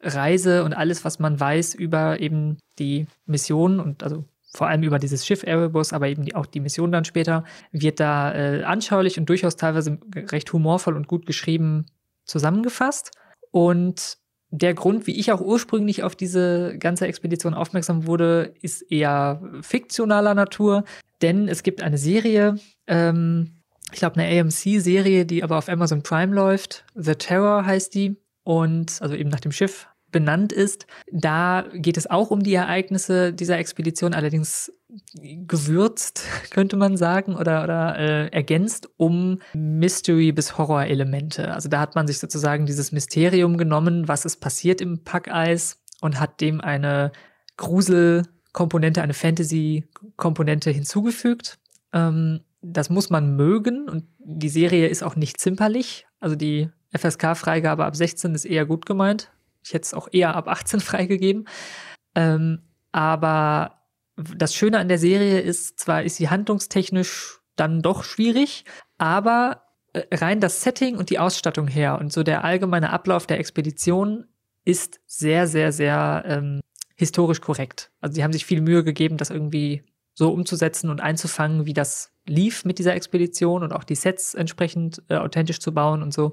Reise 0.02 0.64
und 0.64 0.74
alles, 0.74 1.06
was 1.06 1.20
man 1.20 1.40
weiß 1.40 1.74
über 1.74 2.20
eben 2.20 2.58
die 2.80 3.08
Mission 3.26 3.80
und 3.80 4.04
also 4.04 4.26
vor 4.54 4.68
allem 4.68 4.84
über 4.84 5.00
dieses 5.00 5.26
Schiff 5.26 5.44
Erebus, 5.44 5.94
aber 5.94 6.08
eben 6.08 6.34
auch 6.34 6.46
die 6.46 6.60
Mission 6.60 6.92
dann 6.92 7.06
später, 7.06 7.44
wird 7.72 8.00
da 8.00 8.34
äh, 8.34 8.64
anschaulich 8.64 9.20
und 9.20 9.28
durchaus 9.28 9.56
teilweise 9.56 10.00
recht 10.16 10.52
humorvoll 10.54 10.96
und 10.96 11.08
gut 11.08 11.26
geschrieben 11.26 11.86
zusammengefasst. 12.26 13.12
Und 13.52 14.18
der 14.50 14.74
Grund, 14.74 15.08
wie 15.08 15.20
ich 15.20 15.32
auch 15.32 15.42
ursprünglich 15.42 16.04
auf 16.04 16.16
diese 16.16 16.78
ganze 16.80 17.08
Expedition 17.08 17.54
aufmerksam 17.54 18.08
wurde, 18.08 18.54
ist 18.62 18.82
eher 18.92 19.42
fiktionaler 19.62 20.34
Natur, 20.34 20.84
denn 21.22 21.48
es 21.48 21.64
gibt 21.64 21.82
eine 21.82 21.98
Serie, 21.98 22.56
ähm, 22.88 23.58
ich 23.92 24.00
glaube 24.00 24.20
eine 24.20 24.42
AMC-Serie, 24.42 25.26
die 25.26 25.44
aber 25.44 25.58
auf 25.58 25.70
Amazon 25.70 26.04
Prime 26.04 26.34
läuft. 26.34 26.86
The 26.96 27.16
Terror 27.16 27.66
heißt 27.66 27.94
die. 27.96 28.18
Und 28.44 29.02
also 29.02 29.16
eben 29.16 29.30
nach 29.30 29.40
dem 29.40 29.52
Schiff 29.52 29.88
benannt 30.18 30.52
ist. 30.52 30.88
Da 31.12 31.66
geht 31.74 31.96
es 31.96 32.10
auch 32.10 32.32
um 32.32 32.42
die 32.42 32.56
Ereignisse 32.56 33.34
dieser 33.34 33.60
Expedition, 33.60 34.16
allerdings 34.16 34.74
gewürzt, 35.14 36.24
könnte 36.50 36.76
man 36.76 36.98
sagen, 36.98 37.36
oder, 37.36 37.64
oder 37.64 38.00
äh, 38.00 38.28
ergänzt 38.30 38.90
um 38.98 39.40
Mystery- 39.54 40.32
bis 40.32 40.58
Horror-Elemente. 40.58 41.54
Also 41.54 41.70
da 41.70 41.80
hat 41.80 41.94
man 41.94 42.08
sich 42.08 42.18
sozusagen 42.18 42.66
dieses 42.66 42.92
Mysterium 42.92 43.58
genommen, 43.58 44.08
was 44.08 44.26
ist 44.26 44.38
passiert 44.38 44.82
im 44.82 45.04
Packeis 45.04 45.84
und 46.02 46.20
hat 46.20 46.42
dem 46.42 46.60
eine 46.62 47.12
Grusel-Komponente, 47.58 49.04
eine 49.04 49.14
Fantasy-Komponente 49.14 50.72
hinzugefügt. 50.72 51.60
Ähm, 51.94 52.40
das 52.64 52.90
muss 52.90 53.12
man 53.12 53.36
mögen 53.36 53.88
und 53.88 54.06
die 54.18 54.50
Serie 54.50 54.88
ist 54.88 55.04
auch 55.04 55.16
nicht 55.16 55.40
zimperlich. 55.40 56.08
Also 56.20 56.36
die 56.36 56.70
FSK-Freigabe 56.98 57.86
ab 57.86 57.96
16 57.96 58.34
ist 58.34 58.46
eher 58.46 58.66
gut 58.66 58.88
gemeint. 58.88 59.30
Ich 59.68 59.74
hätte 59.74 59.86
es 59.86 59.94
auch 59.94 60.08
eher 60.12 60.36
ab 60.36 60.48
18 60.48 60.80
freigegeben. 60.82 61.48
Ähm, 62.16 62.64
aber 62.92 63.84
das 64.16 64.56
Schöne 64.56 64.80
an 64.80 64.88
der 64.88 64.98
Serie 64.98 65.42
ist, 65.42 65.80
zwar 65.80 66.04
ist 66.04 66.16
sie 66.16 66.30
handlungstechnisch 66.30 67.40
dann 67.56 67.82
doch 67.82 68.04
schwierig, 68.04 68.66
aber 68.98 69.64
äh, 69.94 70.04
rein 70.16 70.40
das 70.40 70.64
Setting 70.64 70.98
und 70.98 71.10
die 71.10 71.20
Ausstattung 71.20 71.68
her 71.68 72.00
und 72.00 72.12
so 72.12 72.24
der 72.24 72.44
allgemeine 72.44 72.92
Ablauf 72.92 73.28
der 73.28 73.40
Expedition 73.40 74.26
ist 74.64 75.00
sehr, 75.06 75.48
sehr, 75.48 75.72
sehr 75.72 76.24
ähm, 76.26 76.62
historisch 76.96 77.42
korrekt. 77.42 77.92
Also 78.02 78.16
sie 78.16 78.24
haben 78.24 78.34
sich 78.34 78.46
viel 78.46 78.62
Mühe 78.62 78.84
gegeben, 78.84 79.18
das 79.18 79.30
irgendwie 79.30 79.84
so 80.14 80.32
umzusetzen 80.32 80.90
und 80.90 81.00
einzufangen, 81.00 81.66
wie 81.66 81.74
das 81.74 82.12
lief 82.28 82.66
mit 82.66 82.80
dieser 82.80 82.96
Expedition 82.96 83.64
und 83.64 83.74
auch 83.74 83.84
die 83.84 83.96
Sets 83.96 84.34
entsprechend 84.34 85.02
äh, 85.10 85.16
authentisch 85.16 85.60
zu 85.60 85.74
bauen 85.74 86.02
und 86.02 86.14
so. 86.14 86.32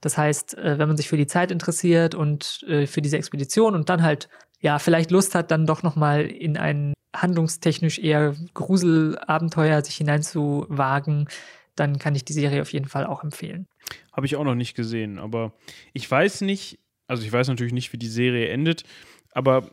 Das 0.00 0.18
heißt, 0.18 0.58
äh, 0.58 0.78
wenn 0.78 0.88
man 0.88 0.96
sich 0.96 1.08
für 1.08 1.16
die 1.16 1.26
Zeit 1.26 1.50
interessiert 1.50 2.14
und 2.14 2.64
äh, 2.68 2.86
für 2.86 3.02
diese 3.02 3.16
Expedition 3.16 3.74
und 3.74 3.88
dann 3.88 4.02
halt 4.02 4.28
ja 4.60 4.78
vielleicht 4.78 5.10
Lust 5.10 5.34
hat, 5.34 5.50
dann 5.50 5.66
doch 5.66 5.82
noch 5.82 5.96
mal 5.96 6.26
in 6.26 6.56
ein 6.56 6.94
handlungstechnisch 7.14 7.98
eher 7.98 8.34
Gruselabenteuer 8.54 9.82
sich 9.82 9.96
hineinzuwagen, 9.96 11.28
dann 11.74 11.98
kann 11.98 12.14
ich 12.14 12.24
die 12.24 12.32
Serie 12.32 12.62
auf 12.62 12.72
jeden 12.72 12.88
Fall 12.88 13.06
auch 13.06 13.22
empfehlen. 13.22 13.66
Habe 14.12 14.26
ich 14.26 14.36
auch 14.36 14.44
noch 14.44 14.54
nicht 14.54 14.74
gesehen, 14.74 15.18
aber 15.18 15.52
ich 15.92 16.10
weiß 16.10 16.40
nicht, 16.42 16.78
also 17.06 17.22
ich 17.22 17.32
weiß 17.32 17.48
natürlich 17.48 17.72
nicht, 17.72 17.92
wie 17.92 17.98
die 17.98 18.08
Serie 18.08 18.48
endet, 18.48 18.84
aber 19.32 19.70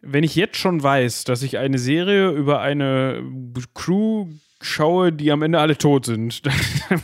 wenn 0.00 0.24
ich 0.24 0.36
jetzt 0.36 0.56
schon 0.56 0.82
weiß, 0.82 1.24
dass 1.24 1.42
ich 1.42 1.58
eine 1.58 1.78
Serie 1.78 2.30
über 2.30 2.60
eine 2.60 3.22
Crew 3.74 4.28
schaue, 4.60 5.12
die 5.12 5.30
am 5.30 5.42
Ende 5.42 5.58
alle 5.58 5.76
tot 5.76 6.06
sind, 6.06 6.46
dann 6.88 7.02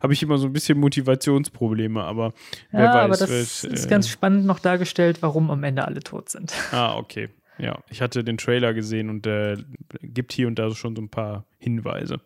habe 0.00 0.12
ich 0.12 0.22
immer 0.22 0.38
so 0.38 0.46
ein 0.46 0.52
bisschen 0.52 0.78
Motivationsprobleme, 0.78 2.02
aber 2.02 2.32
wer 2.70 2.84
ja, 2.84 2.94
weiß. 2.94 3.04
aber 3.04 3.16
das 3.16 3.30
wird, 3.30 3.72
ist 3.74 3.86
äh, 3.86 3.88
ganz 3.88 4.08
spannend 4.08 4.46
noch 4.46 4.58
dargestellt, 4.58 5.18
warum 5.20 5.50
am 5.50 5.62
Ende 5.64 5.86
alle 5.86 6.00
tot 6.00 6.28
sind. 6.28 6.52
Ah, 6.72 6.96
okay. 6.96 7.28
Ja, 7.58 7.78
ich 7.90 8.00
hatte 8.00 8.24
den 8.24 8.38
Trailer 8.38 8.72
gesehen 8.72 9.10
und 9.10 9.26
der 9.26 9.58
gibt 10.00 10.32
hier 10.32 10.46
und 10.46 10.58
da 10.58 10.70
schon 10.74 10.96
so 10.96 11.02
ein 11.02 11.10
paar 11.10 11.44
Hinweise. 11.58 12.18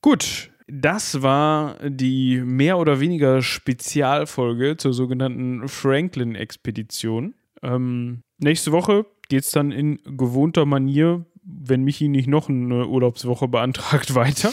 Gut, 0.00 0.50
das 0.68 1.22
war 1.22 1.76
die 1.82 2.40
mehr 2.40 2.78
oder 2.78 3.00
weniger 3.00 3.42
Spezialfolge 3.42 4.76
zur 4.76 4.92
sogenannten 4.92 5.68
Franklin-Expedition. 5.68 7.34
Ähm, 7.62 8.22
nächste 8.38 8.70
Woche 8.70 9.06
geht 9.28 9.44
es 9.44 9.50
dann 9.50 9.72
in 9.72 9.98
gewohnter 10.16 10.66
Manier, 10.66 11.26
wenn 11.42 11.82
Michi 11.84 12.08
nicht 12.08 12.28
noch 12.28 12.48
eine 12.48 12.86
Urlaubswoche 12.86 13.48
beantragt, 13.48 14.14
weiter. 14.14 14.52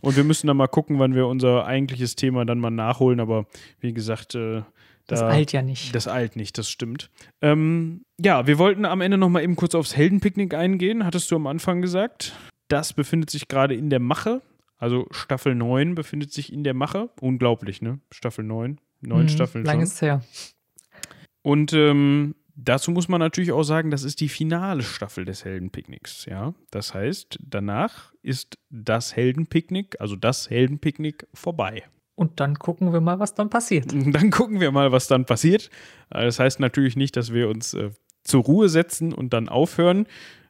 Und 0.00 0.16
wir 0.16 0.24
müssen 0.24 0.46
dann 0.46 0.56
mal 0.56 0.66
gucken, 0.68 0.98
wann 0.98 1.14
wir 1.14 1.26
unser 1.26 1.66
eigentliches 1.66 2.16
Thema 2.16 2.44
dann 2.44 2.58
mal 2.58 2.70
nachholen. 2.70 3.20
Aber 3.20 3.46
wie 3.80 3.92
gesagt, 3.92 4.34
äh, 4.34 4.62
Das 5.06 5.20
da- 5.20 5.28
eilt 5.28 5.52
ja 5.52 5.62
nicht. 5.62 5.94
das 5.94 6.08
eilt 6.08 6.36
nicht, 6.36 6.56
das 6.58 6.70
stimmt. 6.70 7.10
Ähm, 7.42 8.04
ja, 8.18 8.46
wir 8.46 8.58
wollten 8.58 8.84
am 8.84 9.00
Ende 9.00 9.18
noch 9.18 9.28
mal 9.28 9.42
eben 9.42 9.56
kurz 9.56 9.74
aufs 9.74 9.96
Heldenpicknick 9.96 10.54
eingehen, 10.54 11.04
hattest 11.04 11.30
du 11.30 11.36
am 11.36 11.46
Anfang 11.46 11.82
gesagt. 11.82 12.34
Das 12.68 12.92
befindet 12.94 13.28
sich 13.30 13.48
gerade 13.48 13.74
in 13.74 13.90
der 13.90 14.00
Mache. 14.00 14.40
Also 14.78 15.06
Staffel 15.10 15.54
9 15.54 15.94
befindet 15.94 16.32
sich 16.32 16.52
in 16.52 16.64
der 16.64 16.74
Mache. 16.74 17.10
Unglaublich, 17.20 17.80
ne? 17.82 18.00
Staffel 18.10 18.44
9. 18.44 18.78
Neun 19.02 19.24
Mhm, 19.24 19.28
Staffeln 19.28 19.64
Lang 19.64 19.76
schon. 19.76 19.82
ist 19.84 20.00
her. 20.02 20.22
Und 21.42 21.72
ähm, 21.74 22.34
dazu 22.56 22.90
muss 22.90 23.08
man 23.08 23.20
natürlich 23.20 23.52
auch 23.52 23.62
sagen, 23.62 23.90
das 23.90 24.02
ist 24.02 24.20
die 24.20 24.28
finale 24.28 24.82
Staffel 24.82 25.24
des 25.24 25.44
Heldenpicknicks, 25.44 26.26
ja. 26.26 26.54
Das 26.70 26.94
heißt, 26.94 27.38
danach 27.42 28.12
ist 28.22 28.58
das 28.70 29.16
Heldenpicknick, 29.16 30.00
also 30.00 30.16
das 30.16 30.50
Heldenpicknick 30.50 31.26
vorbei. 31.34 31.84
Und 32.16 32.38
dann 32.40 32.58
gucken 32.58 32.92
wir 32.92 33.00
mal, 33.00 33.18
was 33.18 33.34
dann 33.34 33.50
passiert. 33.50 33.92
Dann 33.92 34.30
gucken 34.30 34.60
wir 34.60 34.70
mal, 34.70 34.92
was 34.92 35.08
dann 35.08 35.26
passiert. 35.26 35.68
Äh, 36.10 36.24
Das 36.24 36.38
heißt 36.38 36.60
natürlich 36.60 36.94
nicht, 36.96 37.16
dass 37.16 37.32
wir 37.32 37.48
uns 37.48 37.74
äh, 37.74 37.90
zur 38.22 38.44
Ruhe 38.44 38.68
setzen 38.68 39.12
und 39.12 39.32
dann 39.32 39.48
aufhören. 39.48 40.06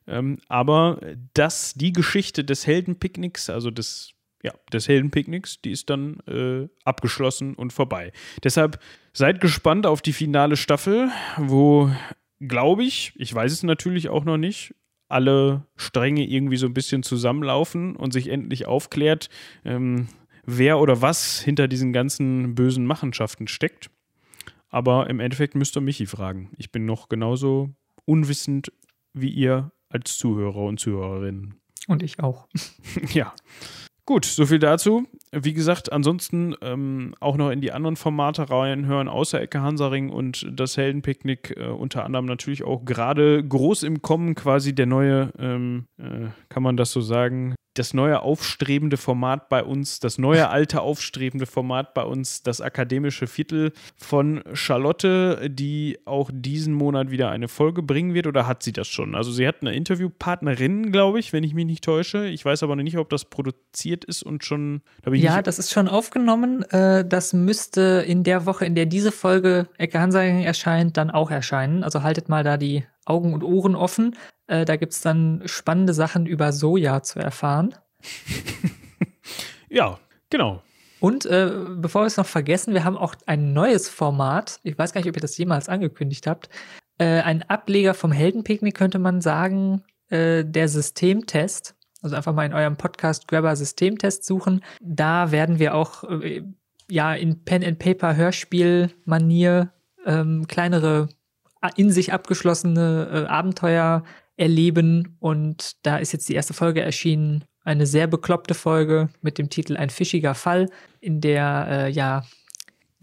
Ähm, 0.07 0.39
aber 0.49 1.01
dass 1.33 1.73
die 1.73 1.93
Geschichte 1.93 2.45
des 2.45 2.67
Heldenpicknicks, 2.67 3.49
also 3.49 3.71
des, 3.71 4.13
ja, 4.45 4.53
des 4.73 4.87
Heldenpicknicks, 4.89 5.63
die 5.63 5.71
ist 5.71 5.89
dann 5.89 6.21
äh, 6.29 6.69
abgeschlossen 6.85 7.55
und 7.55 7.73
vorbei. 7.73 8.13
Deshalb 8.45 8.79
seid 9.15 9.41
gespannt 9.41 9.87
auf 9.87 10.03
die 10.03 10.13
finale 10.13 10.57
Staffel, 10.57 11.11
wo, 11.39 11.91
glaube 12.41 12.85
ich, 12.85 13.15
ich 13.17 13.35
weiß 13.35 13.51
es 13.51 13.63
natürlich 13.63 14.11
auch 14.11 14.25
noch 14.25 14.37
nicht, 14.37 14.75
alle 15.09 15.67
Stränge 15.77 16.27
irgendwie 16.27 16.59
so 16.59 16.67
ein 16.67 16.75
bisschen 16.75 17.03
zusammenlaufen 17.03 17.97
und 17.97 18.13
sich 18.13 18.29
endlich 18.29 18.67
aufklärt, 18.67 19.31
ähm, 19.65 20.09
wer 20.45 20.79
oder 20.79 21.01
was 21.01 21.41
hinter 21.41 21.67
diesen 21.67 21.95
ganzen 21.95 22.55
bösen 22.55 22.85
Machenschaften 22.85 23.49
steckt. 23.49 23.91
Aber 24.69 25.09
im 25.09 25.21
Endeffekt 25.21 25.55
müsst 25.55 25.77
ihr 25.77 25.81
Michi 25.81 26.05
fragen. 26.05 26.51
Ich 26.59 26.71
bin 26.71 26.85
noch 26.85 27.09
genauso 27.09 27.71
unwissend 28.05 28.73
wie 29.15 29.31
ihr 29.31 29.73
als 29.89 30.19
Zuhörer 30.19 30.65
und 30.65 30.81
Zuhörerinnen. 30.81 31.55
Und 31.87 32.03
ich 32.03 32.21
auch. 32.21 32.47
ja. 33.13 33.33
Gut, 34.07 34.27
soviel 34.27 34.59
dazu. 34.59 35.07
Wie 35.33 35.55
gesagt, 35.55 35.91
ansonsten 35.91 36.55
ähm, 36.61 37.15
auch 37.21 37.39
noch 37.39 37.51
in 37.51 37.63
die 37.63 37.73
anderen 37.73 37.97
Formate 37.97 38.51
reinhören, 38.51 39.09
außer 39.09 39.41
Ecke 39.41 39.63
Hansaring 39.63 40.11
und 40.11 40.47
das 40.53 40.77
Heldenpicknick. 40.77 41.57
Äh, 41.57 41.69
unter 41.69 42.05
anderem 42.05 42.27
natürlich 42.27 42.65
auch 42.65 42.85
gerade 42.85 43.43
groß 43.43 43.83
im 43.83 44.03
Kommen 44.03 44.35
quasi 44.35 44.75
der 44.75 44.85
neue, 44.85 45.33
ähm, 45.39 45.87
äh, 45.97 46.29
kann 46.51 46.63
man 46.63 46.77
das 46.77 46.93
so 46.93 47.01
sagen, 47.01 47.55
das 47.75 47.93
neue 47.93 48.21
aufstrebende 48.21 48.97
Format 48.97 49.49
bei 49.49 49.63
uns, 49.65 50.01
das 50.01 50.19
neue 50.19 50.49
alte 50.49 50.81
aufstrebende 50.81 51.47
Format 51.47 51.93
bei 51.95 52.05
uns, 52.05 52.43
das 52.43 52.61
akademische 52.61 53.27
Viertel 53.27 53.73
von 53.97 54.43
Charlotte, 54.53 55.51
die 55.51 55.99
auch 56.05 56.31
diesen 56.33 56.73
Monat 56.75 57.11
wieder 57.11 57.31
eine 57.31 57.49
Folge 57.49 57.83
bringen 57.83 58.15
wird 58.15 58.27
oder 58.27 58.47
hat 58.47 58.63
sie 58.63 58.73
das 58.73 58.89
schon? 58.89 59.15
Also 59.15 59.33
sie 59.33 59.47
hat 59.47 59.57
eine 59.61 59.75
Interviewpartnerin, 59.75 60.93
glaube 60.93 61.19
ich, 61.19 61.33
wenn 61.33 61.45
ich 61.45 61.55
mich 61.55 61.67
nicht 61.67 61.85
täusche. 61.85 62.27
Ich 62.27 62.45
weiß 62.45 62.63
aber 62.63 62.77
nicht, 62.77 62.97
ob 62.97 63.11
das 63.11 63.25
produziert 63.25 64.05
ist 64.05 64.23
und 64.23 64.45
schon. 64.45 64.83
Da 65.03 65.13
Ja, 65.13 65.43
das 65.43 65.59
ist 65.59 65.73
schon 65.73 65.89
aufgenommen. 65.89 66.63
Äh, 66.71 67.05
Das 67.07 67.33
müsste 67.33 68.05
in 68.07 68.23
der 68.23 68.47
Woche, 68.47 68.65
in 68.65 68.75
der 68.75 68.87
diese 68.87 69.13
Folge 69.13 69.69
Ecke 69.79 70.01
Hansaring 70.01 70.43
erscheint, 70.43 70.97
dann 70.97 71.11
auch 71.11 71.31
erscheinen. 71.31 71.83
Also 71.83 72.03
haltet 72.03 72.29
mal 72.29 72.45
da 72.45 72.57
die 72.57 72.85
Augen 73.05 73.35
und 73.35 73.43
Ohren 73.43 73.75
offen. 73.75 74.17
Äh, 74.47 74.65
Da 74.65 74.77
gibt's 74.77 75.01
dann 75.01 75.43
spannende 75.47 75.95
Sachen 75.95 76.27
über 76.27 76.53
Soja 76.53 77.03
zu 77.03 77.19
erfahren. 77.19 77.75
ja, 79.69 79.99
genau. 80.31 80.63
Und 81.01 81.27
äh, 81.27 81.51
bevor 81.77 82.03
wir 82.03 82.07
es 82.07 82.17
noch 82.17 82.27
vergessen, 82.27 82.73
wir 82.73 82.85
haben 82.85 82.97
auch 82.97 83.15
ein 83.27 83.53
neues 83.53 83.89
Format. 83.89 84.61
Ich 84.63 84.79
weiß 84.79 84.93
gar 84.93 85.01
nicht, 85.01 85.09
ob 85.11 85.17
ihr 85.17 85.21
das 85.21 85.37
jemals 85.37 85.69
angekündigt 85.69 86.27
habt. 86.27 86.49
Äh, 86.99 87.21
ein 87.21 87.43
Ableger 87.43 87.93
vom 87.93 88.13
Heldenpicknick 88.13 88.75
könnte 88.75 88.99
man 88.99 89.21
sagen, 89.21 89.83
äh, 90.09 90.45
der 90.45 90.69
Systemtest. 90.69 91.75
Also 92.01 92.17
einfach 92.17 92.35
mal 92.35 92.47
in 92.47 92.55
eurem 92.55 92.77
Podcast 92.77 93.29
Grabber 93.29 93.57
Systemtest 93.57 94.25
suchen. 94.25 94.63
Da 94.81 95.31
werden 95.31 95.59
wir 95.59 95.75
auch 95.75 96.05
äh, 96.05 96.43
ja 96.91 97.15
in 97.15 97.45
Pen 97.45 97.65
and 97.65 97.79
Paper 97.79 98.15
Hörspiel 98.17 98.91
Manier 99.05 99.73
ähm, 100.07 100.47
kleinere 100.47 101.09
in 101.69 101.91
sich 101.91 102.13
abgeschlossene 102.13 103.27
äh, 103.27 103.31
Abenteuer 103.31 104.05
erleben 104.37 105.17
und 105.21 105.77
da 105.87 105.99
ist 105.99 106.13
jetzt 106.13 106.29
die 106.29 106.35
erste 106.35 106.55
Folge 106.55 106.83
erschienen, 106.83 107.45
eine 107.65 107.87
sehr 107.87 108.07
bekloppte 108.07 108.55
Folge 108.55 109.09
mit 109.23 109.39
dem 109.39 109.49
Titel 109.49 109.77
Ein 109.77 109.91
fischiger 109.91 110.35
Fall, 110.35 110.69
in 111.01 111.21
der 111.21 111.67
äh, 111.71 111.91
ja 111.91 112.25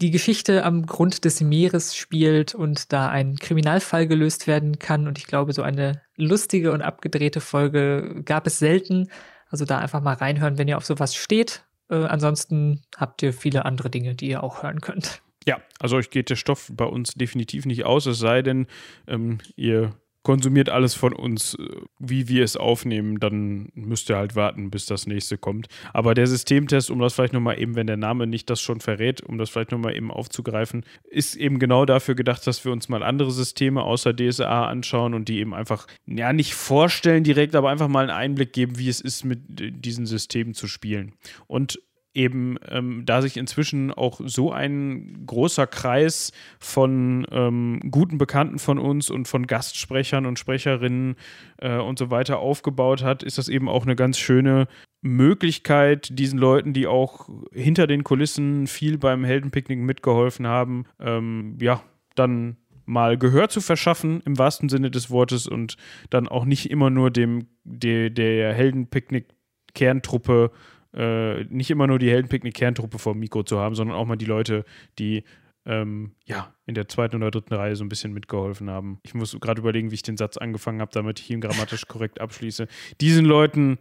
die 0.02 0.10
Geschichte 0.10 0.64
am 0.64 0.84
Grund 0.84 1.24
des 1.24 1.40
Meeres 1.40 1.94
spielt 1.94 2.54
und 2.54 2.92
da 2.92 3.08
ein 3.08 3.36
Kriminalfall 3.36 4.08
gelöst 4.08 4.48
werden 4.48 4.80
kann. 4.80 5.06
Und 5.06 5.16
ich 5.16 5.28
glaube, 5.28 5.52
so 5.52 5.62
eine 5.62 6.02
lustige 6.16 6.72
und 6.72 6.82
abgedrehte 6.82 7.40
Folge 7.40 8.22
gab 8.24 8.48
es 8.48 8.58
selten. 8.58 9.08
Also 9.48 9.64
da 9.64 9.78
einfach 9.78 10.00
mal 10.00 10.14
reinhören, 10.14 10.58
wenn 10.58 10.66
ihr 10.66 10.76
auf 10.76 10.84
sowas 10.84 11.14
steht. 11.14 11.64
Äh, 11.88 12.04
ansonsten 12.04 12.82
habt 12.96 13.22
ihr 13.22 13.32
viele 13.32 13.64
andere 13.64 13.90
Dinge, 13.90 14.16
die 14.16 14.28
ihr 14.28 14.42
auch 14.42 14.64
hören 14.64 14.80
könnt. 14.80 15.22
Ja, 15.46 15.60
also 15.78 15.96
euch 15.96 16.10
geht 16.10 16.30
der 16.30 16.36
Stoff 16.36 16.70
bei 16.74 16.84
uns 16.84 17.14
definitiv 17.14 17.66
nicht 17.66 17.84
aus, 17.84 18.06
es 18.06 18.18
sei 18.18 18.42
denn, 18.42 18.66
ähm, 19.06 19.38
ihr 19.56 19.94
konsumiert 20.22 20.68
alles 20.68 20.94
von 20.94 21.12
uns, 21.12 21.54
äh, 21.54 21.80
wie 21.98 22.28
wir 22.28 22.44
es 22.44 22.56
aufnehmen, 22.56 23.18
dann 23.18 23.70
müsst 23.74 24.08
ihr 24.10 24.16
halt 24.16 24.36
warten, 24.36 24.70
bis 24.70 24.86
das 24.86 25.06
nächste 25.06 25.36
kommt. 25.36 25.66
Aber 25.92 26.14
der 26.14 26.26
Systemtest, 26.26 26.90
um 26.90 27.00
das 27.00 27.14
vielleicht 27.14 27.32
nochmal 27.32 27.60
eben, 27.60 27.74
wenn 27.74 27.86
der 27.86 27.96
Name 27.96 28.26
nicht 28.26 28.48
das 28.48 28.60
schon 28.60 28.80
verrät, 28.80 29.20
um 29.20 29.38
das 29.38 29.50
vielleicht 29.50 29.72
nochmal 29.72 29.96
eben 29.96 30.10
aufzugreifen, 30.10 30.84
ist 31.04 31.34
eben 31.36 31.58
genau 31.58 31.84
dafür 31.84 32.14
gedacht, 32.14 32.46
dass 32.46 32.64
wir 32.64 32.72
uns 32.72 32.88
mal 32.88 33.02
andere 33.02 33.30
Systeme 33.30 33.82
außer 33.82 34.14
DSA 34.14 34.66
anschauen 34.66 35.14
und 35.14 35.28
die 35.28 35.38
eben 35.38 35.54
einfach, 35.54 35.86
ja, 36.06 36.32
nicht 36.32 36.54
vorstellen 36.54 37.24
direkt, 37.24 37.54
aber 37.54 37.70
einfach 37.70 37.88
mal 37.88 38.02
einen 38.02 38.10
Einblick 38.10 38.52
geben, 38.52 38.78
wie 38.78 38.88
es 38.88 39.00
ist, 39.00 39.24
mit 39.24 39.60
äh, 39.60 39.72
diesen 39.72 40.06
Systemen 40.06 40.54
zu 40.54 40.68
spielen. 40.68 41.14
Und 41.46 41.80
eben, 42.14 42.56
ähm, 42.68 43.04
da 43.06 43.22
sich 43.22 43.36
inzwischen 43.36 43.90
auch 43.92 44.20
so 44.24 44.52
ein 44.52 45.24
großer 45.26 45.66
Kreis 45.66 46.32
von 46.58 47.26
ähm, 47.30 47.80
guten 47.90 48.18
Bekannten 48.18 48.58
von 48.58 48.78
uns 48.78 49.10
und 49.10 49.28
von 49.28 49.46
Gastsprechern 49.46 50.26
und 50.26 50.38
Sprecherinnen 50.38 51.16
äh, 51.58 51.78
und 51.78 51.98
so 51.98 52.10
weiter 52.10 52.38
aufgebaut 52.38 53.02
hat, 53.02 53.22
ist 53.22 53.38
das 53.38 53.48
eben 53.48 53.68
auch 53.68 53.84
eine 53.84 53.96
ganz 53.96 54.18
schöne 54.18 54.68
Möglichkeit, 55.00 56.10
diesen 56.18 56.38
Leuten, 56.38 56.72
die 56.72 56.86
auch 56.86 57.28
hinter 57.52 57.86
den 57.86 58.04
Kulissen 58.04 58.66
viel 58.66 58.98
beim 58.98 59.24
Heldenpicknick 59.24 59.80
mitgeholfen 59.80 60.46
haben, 60.46 60.84
ähm, 61.00 61.58
ja, 61.60 61.82
dann 62.14 62.56
mal 62.84 63.18
Gehör 63.18 63.48
zu 63.48 63.60
verschaffen 63.60 64.20
im 64.24 64.38
wahrsten 64.38 64.68
Sinne 64.68 64.90
des 64.90 65.10
Wortes 65.10 65.46
und 65.46 65.76
dann 66.10 66.28
auch 66.28 66.44
nicht 66.44 66.70
immer 66.70 66.90
nur 66.90 67.10
dem 67.10 67.46
der, 67.64 68.10
der 68.10 68.52
Heldenpicknick-Kerntruppe 68.54 70.50
äh, 70.94 71.44
nicht 71.44 71.70
immer 71.70 71.86
nur 71.86 71.98
die 71.98 72.10
Heldenpicknick-Kerntruppe 72.10 72.98
vor 72.98 73.14
dem 73.14 73.20
Mikro 73.20 73.42
zu 73.42 73.58
haben, 73.58 73.74
sondern 73.74 73.96
auch 73.96 74.06
mal 74.06 74.16
die 74.16 74.24
Leute, 74.24 74.64
die 74.98 75.24
ähm, 75.64 76.12
ja, 76.24 76.52
in 76.66 76.74
der 76.74 76.88
zweiten 76.88 77.16
oder 77.16 77.30
dritten 77.30 77.54
Reihe 77.54 77.76
so 77.76 77.84
ein 77.84 77.88
bisschen 77.88 78.12
mitgeholfen 78.12 78.68
haben. 78.68 78.98
Ich 79.02 79.14
muss 79.14 79.38
gerade 79.40 79.60
überlegen, 79.60 79.90
wie 79.90 79.94
ich 79.94 80.02
den 80.02 80.16
Satz 80.16 80.36
angefangen 80.36 80.80
habe, 80.80 80.90
damit 80.92 81.20
ich 81.20 81.30
ihn 81.30 81.40
grammatisch 81.40 81.86
korrekt 81.86 82.20
abschließe. 82.20 82.66
Diesen 83.00 83.24
Leuten 83.24 83.78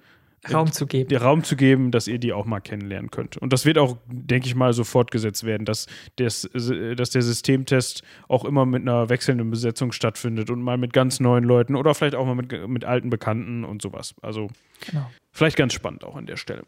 Raum 0.51 0.71
zu 0.71 0.87
geben. 0.87 1.15
Raum 1.15 1.43
zu 1.43 1.55
geben, 1.55 1.91
dass 1.91 2.07
ihr 2.07 2.17
die 2.17 2.33
auch 2.33 2.45
mal 2.45 2.61
kennenlernen 2.61 3.11
könnt. 3.11 3.37
Und 3.37 3.53
das 3.53 3.65
wird 3.65 3.77
auch, 3.77 3.97
denke 4.07 4.47
ich 4.47 4.55
mal, 4.55 4.73
so 4.73 4.83
fortgesetzt 4.83 5.43
werden, 5.43 5.65
dass, 5.65 5.85
des, 6.17 6.49
dass 6.51 7.11
der 7.11 7.21
Systemtest 7.21 8.01
auch 8.27 8.43
immer 8.43 8.65
mit 8.65 8.81
einer 8.81 9.09
wechselnden 9.09 9.51
Besetzung 9.51 9.91
stattfindet 9.91 10.49
und 10.49 10.61
mal 10.61 10.77
mit 10.77 10.93
ganz 10.93 11.19
neuen 11.19 11.43
Leuten 11.43 11.75
oder 11.75 11.93
vielleicht 11.93 12.15
auch 12.15 12.25
mal 12.25 12.35
mit, 12.35 12.67
mit 12.67 12.85
alten 12.85 13.11
Bekannten 13.11 13.63
und 13.63 13.81
sowas. 13.83 14.15
Also 14.21 14.47
Genau. 14.89 15.09
vielleicht 15.31 15.57
ganz 15.57 15.73
spannend 15.73 16.03
auch 16.03 16.15
an 16.15 16.25
der 16.25 16.37
Stelle. 16.37 16.63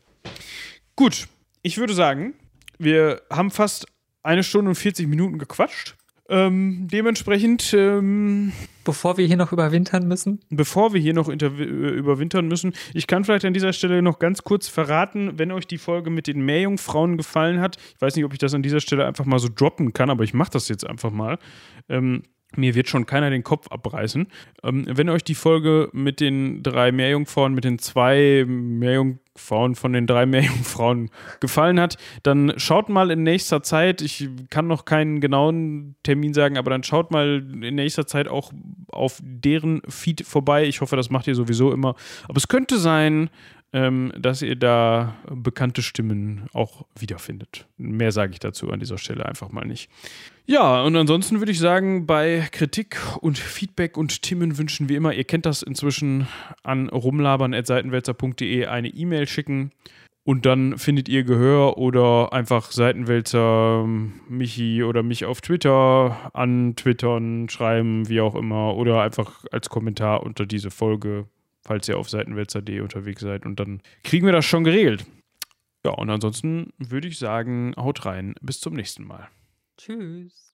Gut, 0.96 1.28
ich 1.62 1.78
würde 1.78 1.94
sagen, 1.94 2.34
wir 2.78 3.22
haben 3.32 3.52
fast 3.52 3.88
eine 4.22 4.44
Stunde 4.44 4.70
und 4.70 4.76
40 4.76 5.08
Minuten 5.08 5.38
gequatscht. 5.38 5.96
Ähm, 6.30 6.88
dementsprechend 6.90 7.74
ähm, 7.74 8.54
Bevor 8.86 9.18
wir 9.18 9.28
hier 9.28 9.36
noch 9.36 9.52
überwintern 9.52 10.08
müssen. 10.08 10.40
bevor 10.50 10.94
wir 10.94 11.02
hier 11.02 11.14
noch 11.14 11.28
äh, 11.30 11.36
überwintern 11.36 12.48
müssen, 12.48 12.74
ich 12.94 13.08
kann 13.08 13.26
vielleicht 13.26 13.44
an 13.44 13.54
dieser 13.54 13.74
Stelle 13.74 14.02
noch 14.02 14.20
ganz 14.20 14.44
kurz 14.44 14.70
verraten, 14.70 15.38
wenn 15.38 15.52
euch 15.52 15.68
die 15.68 15.78
Folge 15.78 16.10
mit 16.10 16.28
den 16.28 16.46
Meerjungfrauen 16.46 17.18
gefallen 17.18 17.60
hat. 17.60 17.78
Ich 17.96 18.02
weiß 18.02 18.16
nicht, 18.16 18.24
ob 18.24 18.32
ich 18.32 18.40
das 18.40 18.54
an 18.54 18.64
dieser 18.64 18.80
Stelle 18.80 19.06
einfach 19.06 19.26
mal 19.26 19.40
so 19.40 19.50
droppen 19.54 19.92
kann, 19.92 20.10
aber 20.10 20.24
ich 20.24 20.34
mache 20.34 20.52
das 20.52 20.70
jetzt 20.70 20.88
einfach 20.88 21.12
mal. 21.12 21.40
Ähm, 21.90 22.24
mir 22.58 22.76
wird 22.76 22.88
schon 22.88 23.06
keiner 23.06 23.30
den 23.30 23.44
Kopf 23.44 23.68
abreißen. 23.70 24.28
Ähm, 24.64 24.86
wenn 24.90 25.10
euch 25.10 25.24
die 25.24 25.36
Folge 25.36 25.90
mit 25.94 26.20
den 26.20 26.64
drei 26.64 26.92
Meerjungfrauen, 26.92 27.54
mit 27.54 27.64
den 27.64 27.80
zwei 27.80 28.46
Meerjungfrauen 28.48 29.76
von 29.76 29.94
den 29.94 30.08
drei 30.08 30.26
Meerjungfrauen 30.26 31.10
gefallen 31.40 31.80
hat, 31.80 31.98
dann 32.24 32.54
schaut 32.58 32.90
mal 32.90 33.12
in 33.12 33.24
nächster 33.24 33.64
Zeit, 33.64 34.02
ich 34.02 34.30
kann 34.50 34.68
noch 34.68 34.86
keinen 34.86 35.22
genauen 35.22 35.96
Termin 36.04 36.34
sagen, 36.34 36.58
aber 36.58 36.72
dann 36.72 36.84
schaut 36.84 37.12
mal 37.12 37.46
in 37.62 37.76
nächster 37.76 38.08
Zeit 38.08 38.28
auch 38.28 38.52
auf 38.88 39.20
deren 39.24 39.82
Feed 39.88 40.26
vorbei. 40.26 40.66
Ich 40.66 40.82
hoffe, 40.82 40.96
das 40.96 41.10
macht 41.10 41.28
ihr 41.28 41.36
sowieso 41.36 41.72
immer. 41.72 41.96
Aber 42.28 42.38
es 42.38 42.48
könnte 42.48 42.78
sein, 42.78 43.30
ähm, 43.74 44.14
dass 44.18 44.42
ihr 44.42 44.56
da 44.56 45.16
bekannte 45.30 45.82
Stimmen 45.82 46.48
auch 46.54 46.86
wiederfindet. 46.98 47.68
Mehr 47.78 48.12
sage 48.12 48.34
ich 48.34 48.40
dazu 48.40 48.72
an 48.72 48.80
dieser 48.80 49.00
Stelle 49.00 49.26
einfach 49.26 49.52
mal 49.52 49.66
nicht. 49.66 49.90
Ja, 50.46 50.84
und 50.84 50.96
ansonsten 50.96 51.40
würde 51.40 51.52
ich 51.52 51.60
sagen, 51.60 52.06
bei 52.06 52.48
Kritik 52.52 52.98
und 53.22 53.38
Feedback 53.38 53.98
und 53.98 54.22
Themen 54.22 54.58
wünschen 54.58 54.90
wie 54.90 54.96
immer, 54.96 55.14
ihr 55.14 55.24
kennt 55.24 55.46
das 55.46 55.64
inzwischen 55.64 56.28
an 56.64 56.90
rumlabern.seitenwälzer.de 56.90 58.68
eine 58.68 58.90
E-Mail 58.90 59.28
schicken 59.28 59.72
und 60.26 60.46
dann 60.46 60.78
findet 60.78 61.10
ihr 61.10 61.24
Gehör 61.24 61.78
oder 61.78 62.32
einfach 62.32 62.72
Seitenwälzer 62.72 63.86
Michi 64.30 64.84
oder 64.84 65.02
mich 65.02 65.26
auf 65.26 65.42
Twitter 65.42 66.32
antwittern, 66.34 67.50
schreiben, 67.50 68.08
wie 68.08 68.22
auch 68.22 68.36
immer 68.36 68.76
oder 68.76 69.02
einfach 69.02 69.46
als 69.52 69.70
Kommentar 69.70 70.24
unter 70.24 70.46
diese 70.46 70.72
Folge, 70.72 71.26
falls 71.66 71.88
ihr 71.88 71.98
auf 71.98 72.10
seitenwälzer.de 72.10 72.82
unterwegs 72.82 73.22
seid 73.22 73.46
und 73.46 73.60
dann 73.60 73.82
kriegen 74.04 74.26
wir 74.26 74.34
das 74.34 74.46
schon 74.46 74.64
geregelt. 74.64 75.06
Ja, 75.86 75.92
und 75.92 76.10
ansonsten 76.10 76.72
würde 76.78 77.08
ich 77.08 77.20
sagen, 77.20 77.74
haut 77.76 78.06
rein, 78.06 78.36
bis 78.42 78.60
zum 78.60 78.74
nächsten 78.74 79.04
Mal. 79.04 79.30
Tschüss. 79.78 80.53